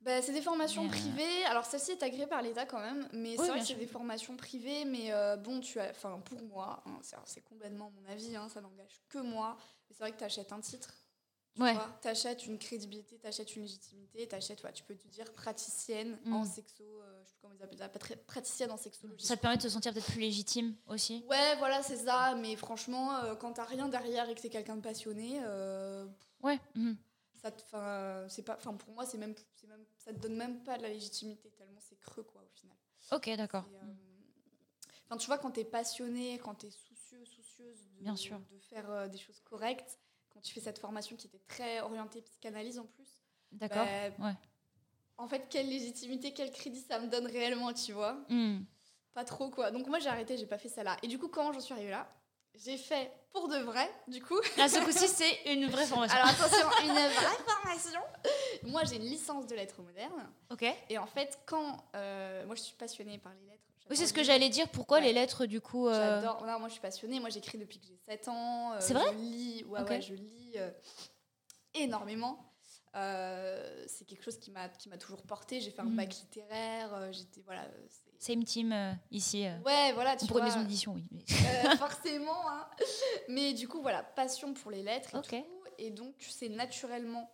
Bah, 0.00 0.20
c'est 0.22 0.32
des 0.32 0.42
formations 0.42 0.86
euh, 0.86 0.88
privées. 0.88 1.44
Alors 1.48 1.64
celle-ci 1.64 1.92
est 1.92 2.02
agréée 2.02 2.26
par 2.26 2.42
l'État 2.42 2.66
quand 2.66 2.80
même, 2.80 3.08
mais 3.12 3.36
c'est 3.36 3.48
vrai 3.48 3.60
que 3.60 3.64
c'est 3.64 3.74
des 3.74 3.86
formations 3.86 4.36
privées. 4.36 4.84
Mais 4.84 5.12
euh, 5.12 5.36
bon, 5.36 5.60
tu 5.60 5.78
as, 5.78 5.90
enfin 5.90 6.20
pour 6.24 6.42
moi, 6.42 6.82
hein, 6.86 6.98
c'est, 7.24 7.44
complètement 7.44 7.90
mon 7.90 8.12
avis, 8.12 8.34
hein, 8.34 8.48
ça 8.52 8.60
n'engage 8.60 9.00
que 9.08 9.18
moi. 9.18 9.56
Mais 9.88 9.94
c'est 9.96 10.02
vrai 10.02 10.12
que 10.12 10.18
tu 10.18 10.24
achètes 10.24 10.52
un 10.52 10.60
titre. 10.60 10.92
Tu 11.56 11.62
Ouais. 11.62 11.74
achètes 12.04 12.46
une 12.46 12.58
crédibilité, 12.58 13.18
tu 13.18 13.26
achètes 13.26 13.56
une 13.56 13.62
légitimité, 13.62 14.28
t'achètes, 14.28 14.62
ouais, 14.62 14.72
tu 14.74 14.82
peux 14.84 14.94
te 14.94 15.08
dire 15.08 15.32
praticienne 15.32 16.18
Mm. 16.24 16.32
en 16.34 16.44
sexo, 16.44 16.84
euh, 16.84 17.22
je 17.24 17.28
sais 17.28 17.32
plus 17.32 17.40
comment 17.40 17.54
ils 17.54 17.82
appellent 17.82 18.02
ça, 18.02 18.16
praticienne 18.26 18.70
en 18.70 18.76
sexologie. 18.76 19.24
Ça 19.26 19.36
te 19.36 19.40
permet 19.40 19.56
de 19.56 19.62
te 19.62 19.68
sentir 19.68 19.94
peut-être 19.94 20.10
plus 20.12 20.20
légitime 20.20 20.76
aussi? 20.86 21.24
Ouais, 21.28 21.56
voilà, 21.56 21.82
c'est 21.82 21.96
ça. 21.96 22.34
Mais 22.34 22.56
franchement, 22.56 23.14
euh, 23.16 23.34
quand 23.36 23.54
t'as 23.54 23.64
rien 23.64 23.88
derrière 23.88 24.28
et 24.28 24.34
que 24.34 24.40
t'es 24.42 24.50
quelqu'un 24.50 24.76
de 24.76 24.82
passionné, 24.82 25.40
euh, 25.44 26.06
Ouais. 26.42 26.60
mhm. 26.74 26.96
ça 27.40 27.50
te, 27.50 28.26
c'est 28.28 28.42
pas, 28.42 28.56
pour 28.56 28.92
moi, 28.94 29.06
c'est 29.06 29.16
même, 29.18 29.34
c'est 29.54 29.66
même, 29.66 29.84
ça 29.96 30.12
te 30.12 30.18
donne 30.18 30.36
même 30.36 30.62
pas 30.62 30.76
de 30.76 30.82
la 30.82 30.88
légitimité 30.90 31.50
tellement 31.52 31.80
c'est 31.80 31.98
creux 32.00 32.22
quoi 32.24 32.42
au 32.42 32.50
final. 32.58 32.76
Ok, 33.12 33.30
d'accord. 33.36 33.64
Euh, 33.82 33.94
Enfin, 35.08 35.16
tu 35.18 35.26
vois, 35.28 35.38
quand 35.38 35.52
tu 35.52 35.60
es 35.60 35.64
passionné, 35.64 36.36
quand 36.40 36.56
tu 36.56 36.66
es 36.66 36.70
soucieux, 36.70 37.24
soucieuse 37.24 37.78
de, 37.96 38.02
Bien 38.02 38.16
sûr. 38.16 38.40
de 38.50 38.58
faire 38.58 39.08
des 39.08 39.18
choses 39.18 39.38
correctes, 39.40 40.00
quand 40.36 40.42
tu 40.42 40.52
fais 40.52 40.60
cette 40.60 40.78
formation 40.78 41.16
qui 41.16 41.28
était 41.28 41.40
très 41.48 41.80
orientée 41.80 42.20
psychanalyse 42.20 42.78
en 42.78 42.84
plus, 42.84 43.08
D'accord. 43.52 43.86
bah, 44.18 44.26
Ouais. 44.28 44.34
en 45.16 45.26
fait, 45.28 45.46
quelle 45.48 45.66
légitimité, 45.70 46.34
quel 46.34 46.50
crédit 46.50 46.82
ça 46.82 46.98
me 47.00 47.06
donne 47.08 47.26
réellement, 47.26 47.72
tu 47.72 47.92
vois 47.92 48.18
Hmm. 48.28 48.58
Pas 49.14 49.24
trop, 49.24 49.48
quoi. 49.48 49.70
Donc 49.70 49.86
moi, 49.86 49.98
j'ai 49.98 50.10
arrêté, 50.10 50.36
j'ai 50.36 50.44
pas 50.44 50.58
fait 50.58 50.68
ça 50.68 50.82
là. 50.82 50.94
Et 51.02 51.08
du 51.08 51.18
coup, 51.18 51.28
comment 51.28 51.50
j'en 51.54 51.60
suis 51.60 51.72
arrivée 51.72 51.90
là 51.90 52.06
J'ai 52.54 52.76
fait 52.76 53.10
pour 53.32 53.48
de 53.48 53.56
vrai, 53.56 53.90
du 54.08 54.22
coup. 54.22 54.38
Là, 54.58 54.68
ce 54.68 54.78
coup-ci, 54.84 55.08
c'est 55.08 55.54
une 55.54 55.66
vraie 55.68 55.86
formation. 55.92 56.18
Alors 56.18 56.28
attention, 56.28 56.68
une 56.84 56.92
vraie 56.92 57.10
formation. 57.46 58.00
Moi, 58.64 58.84
j'ai 58.84 58.96
une 58.96 59.02
licence 59.08 59.46
de 59.46 59.54
lettres 59.54 59.80
modernes. 59.80 60.30
ok. 60.50 60.66
Et 60.90 60.98
en 60.98 61.06
fait, 61.06 61.38
quand... 61.46 61.78
euh, 61.94 62.44
moi, 62.44 62.54
je 62.56 62.60
suis 62.60 62.74
passionnée 62.76 63.16
par 63.16 63.32
les 63.32 63.40
lettres. 63.50 63.62
Oui, 63.90 63.96
c'est 63.96 64.06
ce 64.06 64.12
que 64.12 64.22
j'allais 64.24 64.48
dire. 64.48 64.68
Pourquoi 64.68 64.98
Ouais. 64.98 65.04
les 65.04 65.12
lettres, 65.12 65.46
du 65.46 65.60
coup 65.60 65.86
euh, 65.88 65.92
J'adore. 66.20 66.44
Non, 66.46 66.58
moi, 66.58 66.68
je 66.68 66.72
suis 66.72 66.80
passionnée. 66.82 67.20
Moi, 67.20 67.30
j'écris 67.30 67.56
depuis 67.58 67.78
que 67.80 67.86
j'ai 67.86 67.96
7 68.08 68.28
ans. 68.28 68.72
Euh, 68.72 68.76
C'est 68.80 68.94
vrai 68.94 69.04
Je 69.12 69.18
lis. 69.18 69.64
Ouais, 69.64 69.80
ouais, 69.82 70.00
je 70.00 70.14
lis 70.14 70.52
euh, 70.56 70.70
énormément. 71.74 72.52
C'est 72.94 74.04
quelque 74.06 74.22
chose 74.24 74.38
qui 74.38 74.50
m'a 74.50 74.68
qui 74.70 74.88
m'a 74.88 74.96
toujours 74.98 75.22
porté. 75.22 75.60
J'ai 75.60 75.70
fait 75.70 75.80
un 75.82 75.84
Mhm. 75.84 75.96
bac 75.96 76.14
littéraire. 76.14 77.12
J'étais 77.12 77.42
voilà. 77.42 77.68
c'est- 77.88 78.06
Same 78.32 78.44
team 78.44 78.74
ici. 79.10 79.46
Ouais, 79.66 79.92
voilà, 79.92 80.16
tu 80.16 80.26
pour 80.26 80.38
une 80.38 80.44
maison 80.44 80.62
d'édition, 80.62 80.94
oui. 80.94 81.06
forcément. 81.78 82.48
hein. 82.50 82.66
Mais 83.28 83.52
du 83.52 83.68
coup, 83.68 83.82
voilà, 83.82 84.02
passion 84.02 84.54
pour 84.54 84.70
les 84.70 84.82
lettres 84.82 85.14
et 85.16 85.22
tout. 85.42 85.44
Et 85.78 85.90
donc, 85.90 86.14
c'est 86.20 86.48
naturellement, 86.48 87.30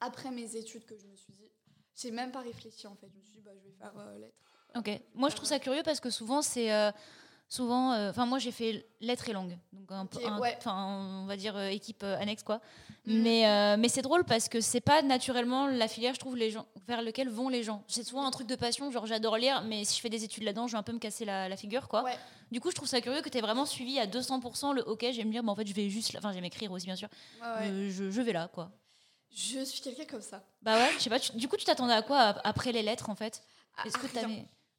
après 0.00 0.30
mes 0.30 0.54
études, 0.56 0.84
que 0.84 0.98
je 0.98 1.06
me 1.06 1.16
suis 1.16 1.32
dit, 1.32 1.50
j'ai 1.96 2.10
même 2.10 2.30
pas 2.30 2.40
réfléchi 2.40 2.86
en 2.86 2.94
fait. 2.94 3.08
Je 3.10 3.16
me 3.16 3.22
suis 3.22 3.32
dit, 3.32 3.40
bah, 3.40 3.52
je 3.56 3.64
vais 3.66 3.72
faire 3.72 3.94
lettres. 4.18 4.49
Ok. 4.76 4.90
Moi, 5.14 5.28
je 5.30 5.36
trouve 5.36 5.48
ça 5.48 5.58
curieux 5.58 5.82
parce 5.84 6.00
que 6.00 6.10
souvent, 6.10 6.42
c'est. 6.42 6.72
euh, 6.72 6.90
souvent. 7.48 7.92
euh, 7.92 8.10
Enfin, 8.10 8.26
moi, 8.26 8.38
j'ai 8.38 8.52
fait 8.52 8.86
lettres 9.00 9.28
et 9.28 9.32
langues. 9.32 9.58
Donc, 9.72 9.90
un, 9.90 10.06
peu- 10.06 10.18
Ok, 10.18 10.24
un- 10.26 10.38
ouais. 10.38 10.54
enfin, 10.58 11.22
on 11.22 11.26
va 11.26 11.36
dire 11.36 11.56
euh, 11.56 11.68
équipe 11.68 12.02
annexe, 12.04 12.42
quoi. 12.44 12.60
Mhm. 13.06 13.22
Mais, 13.22 13.76
mais 13.78 13.88
c'est 13.88 14.02
drôle 14.02 14.24
parce 14.24 14.48
que 14.48 14.60
c'est 14.60 14.80
pas 14.80 15.02
naturellement 15.02 15.66
la 15.66 15.88
filière, 15.88 16.14
je 16.14 16.20
trouve, 16.20 16.36
les 16.36 16.50
gens, 16.50 16.66
vers 16.86 17.02
lequel 17.02 17.28
vont 17.28 17.48
les 17.48 17.62
gens. 17.62 17.82
C'est 17.88 18.04
souvent 18.04 18.24
un 18.26 18.30
truc 18.30 18.46
de 18.46 18.54
passion, 18.56 18.90
genre 18.92 19.06
j'adore 19.06 19.36
lire, 19.38 19.62
mais 19.62 19.84
si 19.84 19.96
je 19.96 20.00
fais 20.00 20.10
des 20.10 20.22
études 20.22 20.44
là-dedans, 20.44 20.66
je 20.68 20.72
vais 20.72 20.78
un 20.78 20.82
peu 20.82 20.92
me 20.92 20.98
casser 20.98 21.24
la, 21.24 21.48
la 21.48 21.56
figure, 21.56 21.88
quoi. 21.88 22.04
Ouais. 22.04 22.16
Du 22.52 22.60
coup, 22.60 22.70
je 22.70 22.76
trouve 22.76 22.88
ça 22.88 23.00
curieux 23.00 23.22
que 23.22 23.28
tu 23.28 23.38
aies 23.38 23.40
vraiment 23.40 23.64
suivi 23.66 23.98
à 23.98 24.06
200% 24.06 24.72
le 24.74 24.82
ok, 24.88 25.06
je 25.10 25.16
vais 25.16 25.24
me 25.24 25.32
dire, 25.32 25.42
bah, 25.42 25.50
en 25.52 25.56
fait, 25.56 25.66
je 25.66 25.74
vais 25.74 25.88
juste. 25.88 26.14
Enfin, 26.16 26.32
j'aime 26.32 26.44
écrire 26.44 26.70
aussi, 26.70 26.86
bien 26.86 26.96
sûr. 26.96 27.08
Ouais. 27.42 27.68
Je, 27.90 28.10
je 28.10 28.20
vais 28.22 28.32
là, 28.32 28.48
quoi. 28.52 28.70
Je 29.32 29.64
suis 29.64 29.80
quelqu'un 29.80 30.04
comme 30.04 30.20
ça. 30.22 30.42
Bah 30.60 30.76
ouais, 30.76 30.90
je 30.98 31.02
sais 31.04 31.10
pas. 31.10 31.20
tu- 31.20 31.36
du 31.36 31.46
coup, 31.48 31.56
tu 31.56 31.64
t'attendais 31.64 31.92
à 31.94 32.02
quoi 32.02 32.18
ap- 32.18 32.40
après 32.44 32.72
les 32.72 32.82
lettres, 32.82 33.08
en 33.10 33.14
fait? 33.14 33.42
Ah, 33.76 33.82
Est-ce 33.86 33.96
que. 33.96 34.06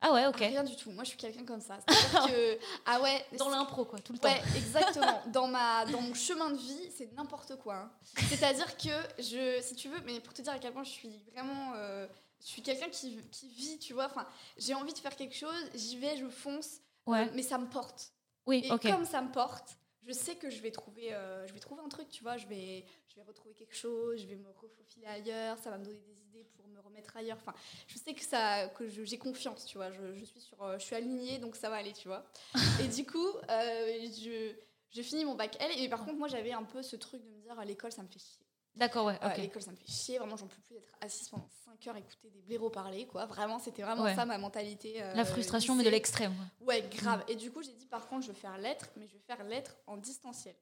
Ah 0.01 0.11
ouais, 0.13 0.25
ok. 0.27 0.37
Rien 0.37 0.63
du 0.63 0.75
tout. 0.75 0.89
Moi, 0.91 1.03
je 1.03 1.09
suis 1.09 1.17
quelqu'un 1.17 1.45
comme 1.45 1.61
ça. 1.61 1.77
C'est-à-dire 1.87 2.27
que. 2.33 2.59
Ah 2.85 2.99
ouais. 3.01 3.23
Dans 3.37 3.45
c'est- 3.45 3.51
l'impro, 3.55 3.85
quoi, 3.85 3.99
tout 3.99 4.13
le 4.13 4.19
temps. 4.19 4.29
Ouais, 4.29 4.41
exactement. 4.55 5.21
Dans, 5.27 5.47
ma, 5.47 5.85
dans 5.85 6.01
mon 6.01 6.13
chemin 6.15 6.49
de 6.49 6.57
vie, 6.57 6.89
c'est 6.97 7.13
n'importe 7.13 7.55
quoi. 7.57 7.75
hein. 7.75 7.91
C'est-à-dire 8.29 8.75
que 8.77 8.89
je, 9.21 9.59
si 9.61 9.75
tu 9.75 9.89
veux, 9.89 9.99
mais 10.05 10.19
pour 10.19 10.33
te 10.33 10.41
dire 10.41 10.53
à 10.53 10.59
quel 10.59 10.73
point 10.73 10.83
je 10.83 10.89
suis 10.89 11.21
vraiment, 11.33 11.73
euh, 11.75 12.07
je 12.41 12.47
suis 12.47 12.61
quelqu'un 12.63 12.89
qui, 12.89 13.17
qui 13.31 13.47
vit, 13.49 13.77
tu 13.79 13.93
vois. 13.93 14.05
Enfin, 14.05 14.25
j'ai 14.57 14.73
envie 14.73 14.93
de 14.93 14.97
faire 14.99 15.15
quelque 15.15 15.35
chose, 15.35 15.69
j'y 15.75 15.97
vais, 15.97 16.17
je 16.17 16.27
fonce, 16.27 16.79
Ouais. 17.05 17.27
euh, 17.27 17.31
mais 17.35 17.43
ça 17.43 17.57
me 17.59 17.67
porte. 17.67 18.11
Oui, 18.47 18.63
Et 18.65 18.89
comme 18.89 19.05
ça 19.05 19.21
me 19.21 19.31
porte, 19.31 19.77
je 20.07 20.13
sais 20.13 20.35
que 20.35 20.49
je 20.49 20.59
vais 20.61 20.71
trouver, 20.71 21.13
euh, 21.13 21.45
je 21.47 21.53
vais 21.53 21.59
trouver 21.59 21.81
un 21.85 21.89
truc, 21.89 22.09
tu 22.09 22.23
vois. 22.23 22.37
Je 22.37 22.47
vais, 22.47 22.85
je 23.11 23.15
vais 23.15 23.23
retrouver 23.23 23.53
quelque 23.53 23.75
chose, 23.75 24.19
je 24.21 24.25
vais 24.27 24.35
me 24.37 24.49
refaufiler 24.49 25.05
ailleurs, 25.07 25.57
ça 25.59 25.69
va 25.69 25.77
me 25.77 25.83
donner 25.85 25.99
des 25.99 26.21
idées 26.29 26.45
pour 26.55 26.65
me 26.67 26.79
remettre 26.79 27.15
ailleurs. 27.17 27.37
Enfin, 27.41 27.53
je 27.87 27.97
sais 27.97 28.13
que 28.13 28.23
ça, 28.23 28.67
que 28.69 28.87
j'ai 28.87 29.17
confiance, 29.17 29.65
tu 29.65 29.77
vois. 29.77 29.91
Je, 29.91 30.13
je 30.15 30.23
suis 30.25 30.39
sur, 30.39 30.61
euh, 30.63 30.77
je 30.79 30.83
suis 30.85 30.95
alignée, 30.95 31.37
donc 31.39 31.55
ça 31.55 31.69
va 31.69 31.75
aller, 31.75 31.91
tu 31.93 32.07
vois. 32.07 32.25
et 32.81 32.87
du 32.87 33.05
coup, 33.05 33.27
euh, 33.49 34.07
je, 34.17 34.53
je 34.91 35.01
finis 35.01 35.25
mon 35.25 35.35
bac 35.35 35.57
L. 35.59 35.71
Et 35.77 35.89
par 35.89 36.05
contre, 36.05 36.17
moi, 36.17 36.27
j'avais 36.29 36.53
un 36.53 36.63
peu 36.63 36.81
ce 36.81 36.95
truc 36.95 37.21
de 37.21 37.29
me 37.29 37.39
dire, 37.41 37.59
à 37.59 37.65
l'école, 37.65 37.91
ça 37.91 38.01
me 38.03 38.07
fait 38.07 38.19
chier. 38.19 38.45
D'accord, 38.73 39.07
ouais, 39.07 39.19
Ouais, 39.21 39.31
ok. 39.33 39.37
L'école, 39.39 39.61
ça 39.61 39.71
me 39.71 39.75
fait 39.75 39.91
chier. 39.91 40.17
Vraiment, 40.17 40.37
j'en 40.37 40.47
peux 40.47 40.61
plus 40.61 40.75
d'être 40.75 40.93
assise 41.01 41.27
pendant 41.27 41.49
5 41.65 41.87
heures, 41.87 41.97
écouter 41.97 42.29
des 42.29 42.41
blaireaux 42.41 42.69
parler, 42.69 43.05
quoi. 43.05 43.25
Vraiment, 43.25 43.59
c'était 43.59 43.81
vraiment 43.81 44.03
Ouais. 44.03 44.15
ça 44.15 44.23
ma 44.25 44.37
mentalité. 44.37 45.03
euh, 45.03 45.13
La 45.13 45.25
frustration, 45.25 45.75
mais 45.75 45.83
de 45.83 45.89
l'extrême. 45.89 46.33
ouais. 46.61 46.81
Grave. 46.89 47.21
Et 47.27 47.35
du 47.35 47.51
coup, 47.51 47.61
j'ai 47.61 47.73
dit, 47.73 47.85
par 47.87 48.07
contre, 48.07 48.25
je 48.25 48.31
vais 48.31 48.37
faire 48.39 48.57
lettres, 48.57 48.89
mais 48.95 49.07
je 49.07 49.13
vais 49.13 49.19
faire 49.19 49.43
lettres 49.43 49.75
en 49.87 49.97
distanciel. 49.97 50.55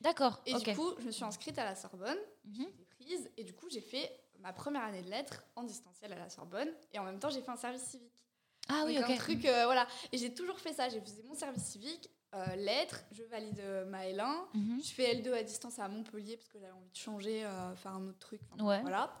D'accord, 0.00 0.40
Et 0.46 0.54
du 0.54 0.74
coup, 0.76 0.92
je 0.98 1.06
me 1.06 1.10
suis 1.10 1.24
inscrite 1.24 1.58
à 1.58 1.64
la 1.64 1.74
Sorbonne, 1.74 2.18
Mhm. 2.44 2.54
j'ai 2.56 2.62
été 2.68 2.84
prise, 2.84 3.30
et 3.36 3.44
du 3.44 3.52
coup, 3.54 3.68
j'ai 3.70 3.80
fait 3.80 4.10
ma 4.40 4.52
première 4.52 4.82
année 4.84 5.02
de 5.02 5.10
lettres 5.10 5.42
en 5.56 5.64
distanciel 5.64 6.12
à 6.12 6.18
la 6.18 6.28
Sorbonne, 6.30 6.68
et 6.92 6.98
en 6.98 7.04
même 7.04 7.18
temps, 7.18 7.30
j'ai 7.30 7.40
fait 7.42 7.50
un 7.50 7.56
service 7.56 7.82
civique. 7.82 8.24
Ah 8.68 8.84
oui, 8.86 8.94
Donc, 8.96 9.04
ok. 9.04 9.10
un 9.10 9.16
truc, 9.16 9.44
euh, 9.46 9.64
voilà. 9.64 9.86
Et 10.12 10.18
j'ai 10.18 10.32
toujours 10.34 10.58
fait 10.60 10.74
ça. 10.74 10.90
J'ai 10.90 11.00
fait 11.00 11.22
mon 11.24 11.34
service 11.34 11.64
civique, 11.64 12.10
euh, 12.34 12.54
lettres, 12.56 13.00
je 13.12 13.22
valide 13.24 13.58
euh, 13.60 13.86
ma 13.86 14.04
L1, 14.06 14.46
Mhm. 14.52 14.82
je 14.84 14.90
fais 14.92 15.14
L2 15.14 15.32
à 15.32 15.42
distance 15.42 15.78
à 15.78 15.88
Montpellier 15.88 16.36
parce 16.36 16.50
que 16.50 16.58
j'avais 16.60 16.72
envie 16.72 16.90
de 16.90 16.94
changer, 16.96 17.44
euh, 17.46 17.74
faire 17.76 17.92
un 17.92 18.06
autre 18.06 18.18
truc. 18.18 18.42
enfin, 18.52 18.62
Ouais. 18.64 18.80
Voilà. 18.82 19.18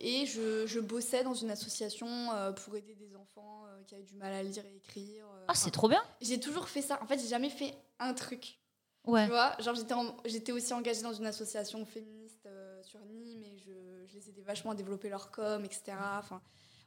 Et 0.00 0.26
je, 0.26 0.66
je 0.66 0.80
bossais 0.80 1.22
dans 1.22 1.34
une 1.34 1.50
association 1.50 2.28
pour 2.56 2.74
aider 2.76 2.94
des 2.96 3.14
enfants 3.14 3.64
qui 3.86 3.94
avaient 3.94 4.02
du 4.04 4.16
mal 4.16 4.32
à 4.32 4.42
lire 4.42 4.64
et 4.66 4.76
écrire. 4.76 5.26
Ah, 5.48 5.54
c'est 5.54 5.70
trop 5.70 5.88
bien. 5.88 6.02
J'ai 6.20 6.40
toujours 6.40 6.68
fait 6.68 6.82
ça. 6.82 7.00
En 7.02 7.06
fait, 7.06 7.18
j'ai 7.18 7.28
jamais 7.28 7.50
fait 7.50 7.74
un 8.00 8.12
truc. 8.14 8.59
Ouais. 9.06 9.24
Tu 9.24 9.30
vois, 9.30 9.56
genre 9.60 9.74
j'étais, 9.74 9.94
en- 9.94 10.14
j'étais 10.24 10.52
aussi 10.52 10.72
engagée 10.74 11.02
dans 11.02 11.12
une 11.12 11.26
association 11.26 11.84
féministe 11.86 12.44
euh, 12.46 12.82
sur 12.82 13.00
Nîmes 13.00 13.42
et 13.42 13.58
je, 13.58 14.06
je 14.06 14.14
les 14.14 14.28
aidais 14.28 14.42
vachement 14.42 14.72
à 14.72 14.74
développer 14.74 15.08
leur 15.08 15.30
com, 15.30 15.64
etc. 15.64 15.92
Enfin, 16.18 16.40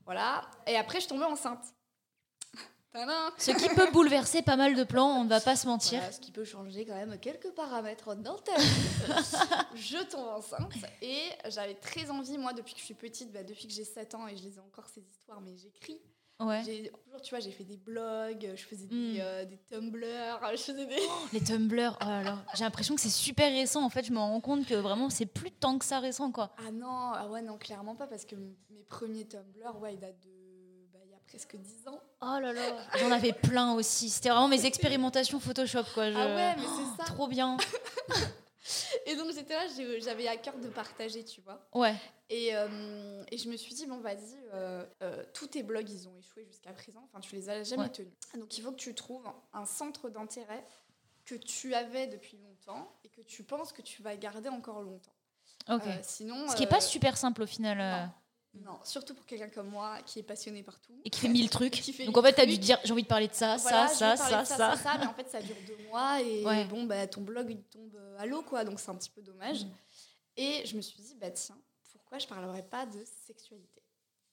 voilà. 0.06 0.42
Et 0.68 0.76
après, 0.78 1.00
je 1.02 1.08
tombais 1.08 1.26
enceinte. 1.26 1.64
Ce 3.40 3.50
qui 3.52 3.68
peut 3.70 3.90
bouleverser 3.92 4.44
pas 4.44 4.56
mal 4.56 4.76
de 4.76 4.84
plans, 4.84 5.08
on 5.20 5.24
ne 5.24 5.30
va 5.30 5.42
pas 5.42 5.56
se 5.56 5.66
mentir. 5.66 5.98
Voilà, 5.98 6.12
ce 6.14 6.20
qui 6.20 6.32
peut 6.32 6.46
changer 6.46 6.86
quand 6.86 6.94
même 6.94 7.18
quelques 7.20 7.50
paramètres 7.52 8.14
dans 8.16 8.38
ta 8.38 8.56
vie. 8.56 8.68
je 9.76 10.04
tombe 10.04 10.28
enceinte 10.28 10.72
et 11.02 11.30
j'avais 11.50 11.74
très 11.74 12.12
envie, 12.12 12.38
moi, 12.38 12.54
depuis 12.54 12.76
que 12.76 12.80
je 12.80 12.86
suis 12.86 12.94
petite, 12.94 13.32
bah, 13.32 13.42
depuis 13.44 13.68
que 13.68 13.74
j'ai 13.74 13.84
7 13.86 14.14
ans 14.14 14.28
et 14.28 14.38
je 14.38 14.44
les 14.44 14.58
ai 14.58 14.60
encore 14.60 14.86
ces 14.88 15.02
histoires, 15.02 15.42
mais 15.42 15.58
j'écris. 15.58 16.00
Ouais. 16.46 16.62
J'ai 16.66 16.92
toujours, 17.06 17.22
tu 17.22 17.30
vois, 17.30 17.40
j'ai 17.40 17.52
fait 17.52 17.64
des 17.64 17.78
blogs, 17.78 18.52
je 18.56 18.64
faisais 18.64 18.86
des, 18.86 18.96
Mm. 18.96 19.18
euh, 19.22 19.46
des 19.46 19.58
Tumblr, 19.70 20.40
je 20.52 20.58
faisais 20.58 20.86
des. 20.86 20.98
Les 21.34 21.42
Tumblr, 21.42 21.98
oh 22.02 22.06
j'ai 22.56 22.64
l'impression 22.64 22.96
que 22.96 23.02
c'est 23.02 23.10
super 23.10 23.52
récent. 23.52 23.84
En 23.84 23.90
fait, 23.90 24.04
je 24.06 24.12
me 24.12 24.18
rends 24.20 24.40
compte 24.42 24.66
que 24.66 24.76
vraiment, 24.76 25.10
c'est 25.10 25.26
plus 25.26 25.52
tant 25.52 25.78
que 25.78 25.86
ça 25.86 26.00
récent, 26.00 26.32
quoi. 26.32 26.52
Ah 26.58 26.72
non, 26.72 27.12
ah 27.14 27.28
ouais, 27.30 27.42
non, 27.42 27.58
clairement 27.58 27.96
pas, 27.96 28.08
parce 28.08 28.26
que 28.26 28.36
mes 28.36 28.84
premiers 28.90 29.26
Tumblr, 29.26 29.80
ouais, 29.82 29.94
ils 29.96 30.00
datent 30.00 30.20
de. 30.24 30.30
bah, 30.94 31.00
il 31.06 31.12
y 31.12 31.16
a 31.16 31.20
presque 31.28 31.56
10 31.56 31.88
ans. 31.88 32.00
Oh 32.22 32.40
là 32.42 32.54
là. 32.54 32.62
J'en 33.00 33.12
avais 33.12 33.34
plein 33.34 33.74
aussi. 33.74 34.10
C'était 34.10 34.30
vraiment 34.30 34.48
mes 34.48 34.66
expérimentations 34.66 35.40
Photoshop, 35.40 35.84
quoi. 35.94 36.12
Je- 36.12 36.18
Ah 36.18 36.26
ouais, 36.36 36.56
mais 36.58 36.64
c'est 36.64 36.98
ça. 37.04 37.14
Trop 37.14 37.28
bien. 37.28 37.58
Et 39.06 39.16
donc 39.16 39.32
j'étais 39.34 39.54
là, 39.54 39.68
j'avais 40.00 40.28
à 40.28 40.38
cœur 40.38 40.58
de 40.58 40.68
partager, 40.70 41.24
tu 41.26 41.42
vois. 41.42 41.68
Ouais. 41.74 41.96
Et, 42.30 42.56
euh, 42.56 43.24
et 43.32 43.38
je 43.38 43.50
me 43.50 43.58
suis 43.58 43.74
dit, 43.76 43.86
bon, 43.86 43.98
vas-y, 44.00 44.38
euh, 44.54 44.86
euh, 45.02 45.24
tous 45.34 45.48
tes 45.48 45.64
blogs, 45.64 45.90
ils 45.90 46.08
ont 46.08 46.16
échoué 46.18 46.46
jusqu'à 46.46 46.72
présent. 46.74 47.02
Enfin, 47.06 47.20
tu 47.20 47.36
les 47.36 47.50
as 47.50 47.64
jamais 47.64 47.84
Ouais. 47.84 47.90
tenus. 47.90 48.14
Donc, 48.36 48.58
il 48.58 48.62
faut 48.62 48.72
que 48.72 48.78
tu 48.78 48.96
trouves 48.96 49.28
un 49.54 49.66
centre 49.66 50.10
d'intérêt 50.10 50.66
que 51.26 51.36
tu 51.36 51.74
avais 51.74 52.08
depuis 52.08 52.38
longtemps 52.38 52.92
et 53.04 53.10
que 53.10 53.22
tu 53.22 53.44
penses 53.44 53.72
que 53.74 53.82
tu 53.82 54.02
vas 54.02 54.16
garder 54.16 54.50
encore 54.50 54.82
longtemps. 54.82 55.14
Ok. 55.70 55.84
Sinon. 56.02 56.48
Ce 56.50 56.56
qui 56.56 56.64
est 56.64 56.68
euh, 56.68 56.70
pas 56.70 56.82
super 56.82 57.18
simple 57.18 57.44
au 57.44 57.48
final. 57.48 58.10
Non, 58.56 58.80
surtout 58.84 59.16
pour 59.16 59.26
quelqu'un 59.26 59.50
comme 59.50 59.68
moi 59.70 59.98
qui 60.06 60.20
est 60.20 60.24
passionné 60.24 60.62
partout. 60.62 60.94
Et 61.04 61.10
qui 61.10 61.20
fait 61.22 61.28
mille 61.28 61.50
trucs. 61.50 61.76
Fait 61.78 62.06
Donc 62.06 62.18
en 62.18 62.22
fait, 62.22 62.34
t'as 62.34 62.46
dû 62.46 62.52
trucs. 62.54 62.62
te 62.62 62.66
dire, 62.66 62.80
j'ai 62.84 62.92
envie 62.94 63.02
de 63.04 63.08
parler 63.08 63.28
de 63.28 63.34
ça, 63.34 63.58
Voilà, 63.58 63.88
ça, 63.88 64.16
ça, 64.16 64.30
parler 64.30 64.46
ça, 64.46 64.76
de 64.76 64.78
ça. 64.80 64.98
mais 65.00 65.08
en 65.08 65.14
fait, 65.14 65.28
ça 65.30 65.42
dure 65.42 65.56
deux 65.66 65.78
mois 65.88 66.22
et 66.22 66.46
Ouais. 66.46 66.64
bon, 66.66 66.84
bah, 66.84 67.08
ton 67.08 67.22
blog, 67.22 67.48
il 67.50 67.64
tombe 67.64 67.98
à 68.20 68.26
l'eau, 68.28 68.44
quoi. 68.44 68.64
Donc, 68.64 68.80
c'est 68.80 68.90
un 68.92 68.96
petit 68.96 69.10
peu 69.10 69.22
dommage. 69.24 69.66
Mm. 69.66 69.70
Et 70.38 70.66
je 70.66 70.76
me 70.78 70.82
suis 70.82 71.02
dit, 71.02 71.16
bah, 71.20 71.32
tiens, 71.32 71.58
pourquoi 71.92 72.20
je 72.20 72.28
parlerais 72.28 72.62
pas 72.64 72.86
de 72.86 73.04
sexualité? 73.26 73.82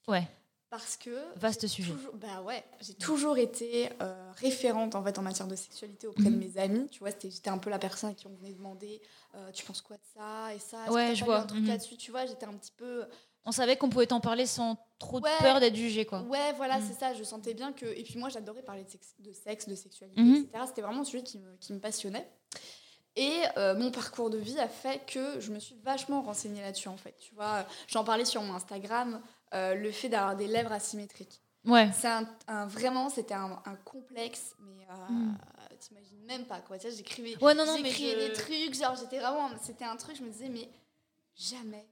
Ouais, 0.07 0.27
Parce 0.69 0.97
que. 0.97 1.17
vaste 1.37 1.65
sujet. 1.67 1.91
toujours- 1.91 2.13
bah 2.15 2.41
ouais, 2.43 2.63
j'ai 2.79 2.93
toujours 2.93 3.37
été 3.37 3.89
euh, 4.01 4.31
référente 4.35 4.95
en 4.95 5.03
fait 5.03 5.17
en 5.19 5.21
matière 5.21 5.47
de 5.47 5.55
sexualité 5.55 6.07
auprès 6.07 6.23
de 6.25 6.29
Mhm. 6.29 6.37
mes 6.39 6.57
amis. 6.57 6.87
Tu 6.89 6.99
vois, 6.99 7.09
c'était- 7.11 7.29
j'étais 7.29 7.49
un 7.49 7.57
peu 7.57 7.69
la 7.69 7.77
personne 7.79 8.11
à 8.11 8.13
qui 8.13 8.25
on 8.27 8.33
venait 8.35 8.53
demander 8.53 9.01
euh, 9.35 9.51
tu 9.51 9.63
penses 9.65 9.81
quoi 9.81 9.97
de 9.97 10.01
ça 10.15 10.53
et 10.55 10.59
ça? 10.59 10.91
Ouais, 10.91 11.13
je 11.15 11.23
vois. 11.25 11.39
Un 11.39 11.45
truc 11.45 11.61
Mhm. 11.61 11.67
là-dessus, 11.67 11.97
tu 11.97 12.11
vois, 12.11 12.25
j'étais 12.25 12.45
un 12.45 12.53
petit 12.53 12.71
peu. 12.71 13.05
On 13.45 13.51
savait 13.51 13.75
qu'on 13.75 13.89
pouvait 13.89 14.05
t'en 14.07 14.19
parler 14.19 14.45
sans 14.45 14.77
trop 14.99 15.19
de 15.19 15.25
peur 15.39 15.59
d'être 15.59 15.75
jugé, 15.75 16.05
quoi. 16.05 16.21
Ouais, 16.23 16.53
voilà, 16.57 16.77
Mhm. 16.79 16.87
c'est 16.87 16.99
ça. 16.99 17.13
Je 17.15 17.23
sentais 17.23 17.53
bien 17.55 17.73
que. 17.73 17.85
Et 17.85 18.03
puis 18.03 18.17
moi, 18.19 18.29
j'adorais 18.29 18.61
parler 18.61 18.83
de 18.83 18.89
sexe, 18.89 19.15
de, 19.19 19.31
sexe, 19.33 19.67
de 19.67 19.75
sexualité, 19.75 20.21
Mhm. 20.21 20.35
etc. 20.35 20.63
C'était 20.67 20.81
vraiment 20.83 21.01
un 21.01 21.05
sujet 21.05 21.23
qui 21.23 21.39
me, 21.39 21.55
qui 21.57 21.73
me 21.73 21.79
passionnait. 21.79 22.29
Et 23.15 23.41
euh, 23.57 23.75
mon 23.75 23.91
parcours 23.91 24.29
de 24.29 24.37
vie 24.37 24.57
a 24.59 24.69
fait 24.69 25.05
que 25.05 25.39
je 25.39 25.51
me 25.51 25.59
suis 25.59 25.75
vachement 25.83 26.21
renseignée 26.21 26.61
là-dessus, 26.61 26.87
en 26.87 26.97
fait. 26.97 27.15
Tu 27.19 27.33
vois, 27.35 27.65
j'en 27.87 28.03
parlais 28.03 28.25
sur 28.25 28.41
mon 28.43 28.53
Instagram, 28.53 29.21
euh, 29.53 29.73
le 29.75 29.91
fait 29.91 30.07
d'avoir 30.07 30.35
des 30.35 30.47
lèvres 30.47 30.71
asymétriques. 30.71 31.41
Ouais. 31.65 31.89
C'est 31.93 32.07
un, 32.07 32.27
un- 32.47 32.65
vraiment, 32.67 33.09
c'était 33.09 33.33
un, 33.33 33.59
un 33.65 33.75
complexe, 33.75 34.55
mais 34.59 34.87
euh, 34.89 35.11
Mm. 35.13 35.37
t'imagines 35.79 36.23
même 36.25 36.45
pas, 36.45 36.59
quoi. 36.61 36.77
J'écrivais 36.77 37.35
Ouais, 37.43 37.53
non, 37.53 37.65
non, 37.65 37.75
j'écrivais 37.77 38.13
je- 38.21 38.27
des 38.27 38.33
trucs, 38.33 38.75
genre, 38.75 38.95
j'étais 38.95 39.19
vraiment. 39.19 39.49
C'était 39.61 39.83
un 39.85 39.95
truc, 39.97 40.15
je 40.15 40.23
me 40.23 40.29
disais, 40.29 40.49
mais 40.49 40.69
jamais 41.35 41.85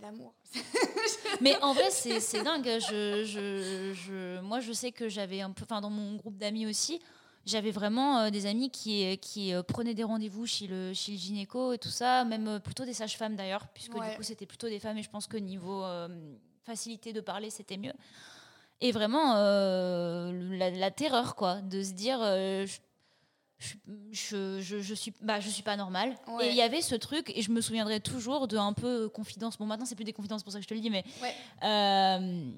l'amour. 0.00 0.34
Mais 1.40 1.56
en 1.62 1.72
vrai, 1.72 1.90
c'est 1.90 2.20
c'est 2.20 2.42
dingue. 2.42 2.64
Je, 2.64 3.24
je, 3.24 3.92
je- 3.94 4.40
moi, 4.40 4.60
je 4.60 4.72
sais 4.72 4.92
que 4.92 5.08
j'avais 5.08 5.40
un 5.40 5.50
peu, 5.50 5.64
enfin, 5.64 5.80
dans 5.80 5.90
mon 5.90 6.16
groupe 6.16 6.36
d'amis 6.38 6.66
aussi, 6.66 7.00
j'avais 7.44 7.70
vraiment 7.70 8.18
euh, 8.20 8.30
des 8.30 8.46
amis 8.46 8.70
qui, 8.70 9.18
qui 9.18 9.52
euh, 9.54 9.62
prenaient 9.62 9.94
des 9.94 10.04
rendez-vous 10.04 10.46
chez 10.46 10.66
le, 10.66 10.92
chez 10.94 11.12
le 11.12 11.18
gynéco 11.18 11.72
et 11.72 11.78
tout 11.78 11.90
ça, 11.90 12.24
même 12.24 12.48
euh, 12.48 12.58
plutôt 12.58 12.84
des 12.84 12.94
sages-femmes 12.94 13.36
d'ailleurs, 13.36 13.68
puisque 13.68 13.94
Ouais. 13.94 14.10
du 14.10 14.16
coup, 14.16 14.22
c'était 14.22 14.46
plutôt 14.46 14.68
des 14.68 14.78
femmes 14.80 14.98
et 14.98 15.02
je 15.02 15.10
pense 15.10 15.26
que 15.26 15.36
niveau 15.36 15.84
euh, 15.84 16.08
facilité 16.64 17.12
de 17.12 17.20
parler, 17.20 17.50
c'était 17.50 17.76
mieux. 17.76 17.92
Et 18.80 18.92
vraiment, 18.92 19.36
euh, 19.36 20.32
la, 20.56 20.70
la 20.70 20.90
terreur, 20.90 21.34
quoi, 21.36 21.60
de 21.62 21.82
se 21.82 21.92
dire. 21.92 22.18
euh, 22.22 22.66
je, 22.66 22.78
je, 23.58 24.60
je, 24.60 24.80
je, 24.80 24.94
suis 24.94 25.14
bah 25.22 25.40
je 25.40 25.48
suis 25.48 25.62
pas 25.62 25.76
normale 25.76 26.14
Ouais. 26.28 26.46
et 26.46 26.50
il 26.50 26.54
y 26.56 26.60
avait 26.62 26.82
ce 26.82 26.94
truc 26.94 27.32
et 27.34 27.40
je 27.42 27.50
me 27.50 27.60
souviendrai 27.62 28.00
toujours 28.00 28.48
de 28.48 28.56
un 28.58 28.74
peu 28.74 29.08
confidence 29.08 29.56
bon 29.56 29.64
maintenant 29.66 29.86
c'est 29.86 29.94
plus 29.94 30.04
des 30.04 30.12
confidences 30.12 30.42
pour 30.42 30.52
ça 30.52 30.58
que 30.58 30.64
je 30.64 30.68
te 30.68 30.74
le 30.74 30.80
dis 30.80 30.90
mais 30.90 31.04
Ouais. 31.22 31.34
euh, 31.64 32.50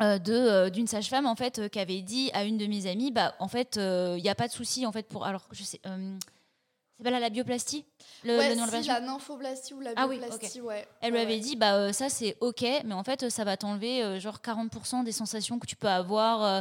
euh, 0.00 0.18
de 0.18 0.32
euh, 0.32 0.70
d'une 0.70 0.86
sage-femme 0.88 1.26
en 1.26 1.36
fait 1.36 1.68
qui 1.70 1.78
avait 1.78 2.02
dit 2.02 2.30
à 2.34 2.44
une 2.44 2.58
de 2.58 2.66
mes 2.66 2.86
amies 2.88 3.12
bah 3.12 3.34
en 3.38 3.46
fait 3.48 3.76
il 3.76 4.20
n'y 4.22 4.28
a 4.28 4.34
pas 4.34 4.48
de 4.48 4.52
souci 4.52 4.86
en 4.86 4.92
fait 4.92 5.06
pour 5.08 5.24
alors 5.24 5.46
je 5.52 5.62
sais 5.62 5.80
C'est 5.84 7.04
pas 7.04 7.10
là 7.10 7.20
la 7.20 7.30
bioplastie? 7.30 7.84
Le, 8.24 8.36
ouais, 8.38 8.48
le 8.50 8.56
la 8.56 8.64
si, 8.64 8.70
version 8.72 8.92
la 8.94 9.00
nymphoblastie 9.00 9.72
ou 9.74 9.78
la 9.80 9.92
Ah 9.94 10.08
oui, 10.08 10.18
bioplastie, 10.18 10.60
ouais. 10.60 10.84
Elle 11.00 11.12
lui 11.12 11.20
avait 11.20 11.34
ouais. 11.34 11.38
dit, 11.40 11.54
bah 11.54 11.74
euh, 11.76 11.92
ça 11.92 12.08
c'est 12.08 12.36
ok, 12.40 12.64
mais 12.84 12.92
en 12.94 13.04
fait 13.04 13.28
ça 13.30 13.44
va 13.44 13.56
t'enlever 13.56 14.02
euh, 14.02 14.18
genre 14.18 14.38
40% 14.40 15.04
des 15.04 15.12
sensations 15.12 15.60
que 15.60 15.66
tu 15.68 15.76
peux 15.76 15.86
avoir. 15.88 16.42
euh. 16.42 16.60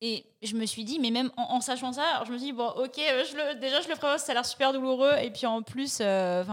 Et 0.00 0.26
je 0.42 0.54
me 0.56 0.66
suis 0.66 0.84
dit, 0.84 0.98
mais 0.98 1.10
même 1.10 1.30
en, 1.36 1.54
en 1.54 1.60
sachant 1.60 1.92
ça, 1.92 2.02
alors 2.04 2.26
je 2.26 2.32
me 2.32 2.38
suis 2.38 2.46
dit, 2.48 2.52
bon 2.52 2.68
ok, 2.68 2.98
euh, 2.98 3.24
je 3.30 3.36
le, 3.36 3.54
déjà 3.60 3.80
je 3.80 3.88
le 3.88 3.94
prévois, 3.96 4.18
ça 4.18 4.32
a 4.32 4.34
l'air 4.34 4.44
super 4.46 4.72
douloureux. 4.72 5.14
Et 5.22 5.30
puis 5.30 5.46
en 5.46 5.62
plus, 5.62 5.98
euh, 6.00 6.44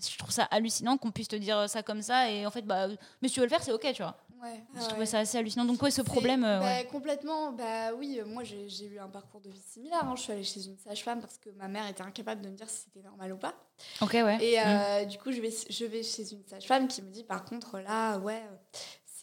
je 0.00 0.18
trouve 0.18 0.30
ça 0.30 0.44
hallucinant 0.50 0.96
qu'on 0.96 1.10
puisse 1.10 1.28
te 1.28 1.36
dire 1.36 1.68
ça 1.68 1.82
comme 1.82 2.02
ça. 2.02 2.30
Et 2.30 2.46
en 2.46 2.50
fait, 2.50 2.62
bah, 2.62 2.88
mais 3.20 3.28
si 3.28 3.34
tu 3.34 3.40
veux 3.40 3.46
le 3.46 3.50
faire, 3.50 3.62
c'est 3.62 3.72
ok, 3.72 3.86
tu 3.92 4.02
vois. 4.02 4.16
Ouais, 4.42 4.62
Je 4.74 4.80
ouais. 4.80 4.88
trouvais 4.88 5.06
ça 5.06 5.20
assez 5.20 5.38
hallucinant. 5.38 5.64
Donc 5.64 5.80
ouais, 5.82 5.90
ce 5.90 6.02
problème... 6.02 6.44
euh, 6.44 6.58
bah, 6.60 6.66
ouais. 6.66 6.86
Complètement, 6.90 7.52
bah 7.52 7.92
oui, 7.98 8.20
moi 8.26 8.42
j'ai 8.44 8.84
eu 8.86 8.98
un 8.98 9.08
parcours 9.08 9.40
de 9.40 9.48
vie 9.50 9.62
similaire. 9.66 10.04
hein. 10.04 10.14
Je 10.16 10.22
suis 10.22 10.32
allée 10.32 10.44
chez 10.44 10.66
une 10.66 10.76
sage-femme 10.78 11.20
parce 11.20 11.38
que 11.38 11.48
ma 11.50 11.66
mère 11.68 11.86
était 11.88 12.02
incapable 12.02 12.42
de 12.42 12.48
me 12.50 12.54
dire 12.54 12.68
si 12.68 12.82
c'était 12.84 13.06
normal 13.06 13.32
ou 13.32 13.38
pas. 13.38 13.54
Ok, 14.02 14.12
ouais. 14.12 14.38
Et 14.44 14.58
Mm. 14.58 15.08
du 15.08 15.18
coup, 15.18 15.32
je 15.32 15.40
vais, 15.40 15.52
je 15.70 15.84
vais 15.86 16.02
chez 16.02 16.30
une 16.32 16.44
sage-femme 16.46 16.88
qui 16.88 17.00
me 17.02 17.10
dit 17.10 17.24
par 17.24 17.44
contre, 17.44 17.78
là, 17.78 18.18
ouais, 18.18 18.42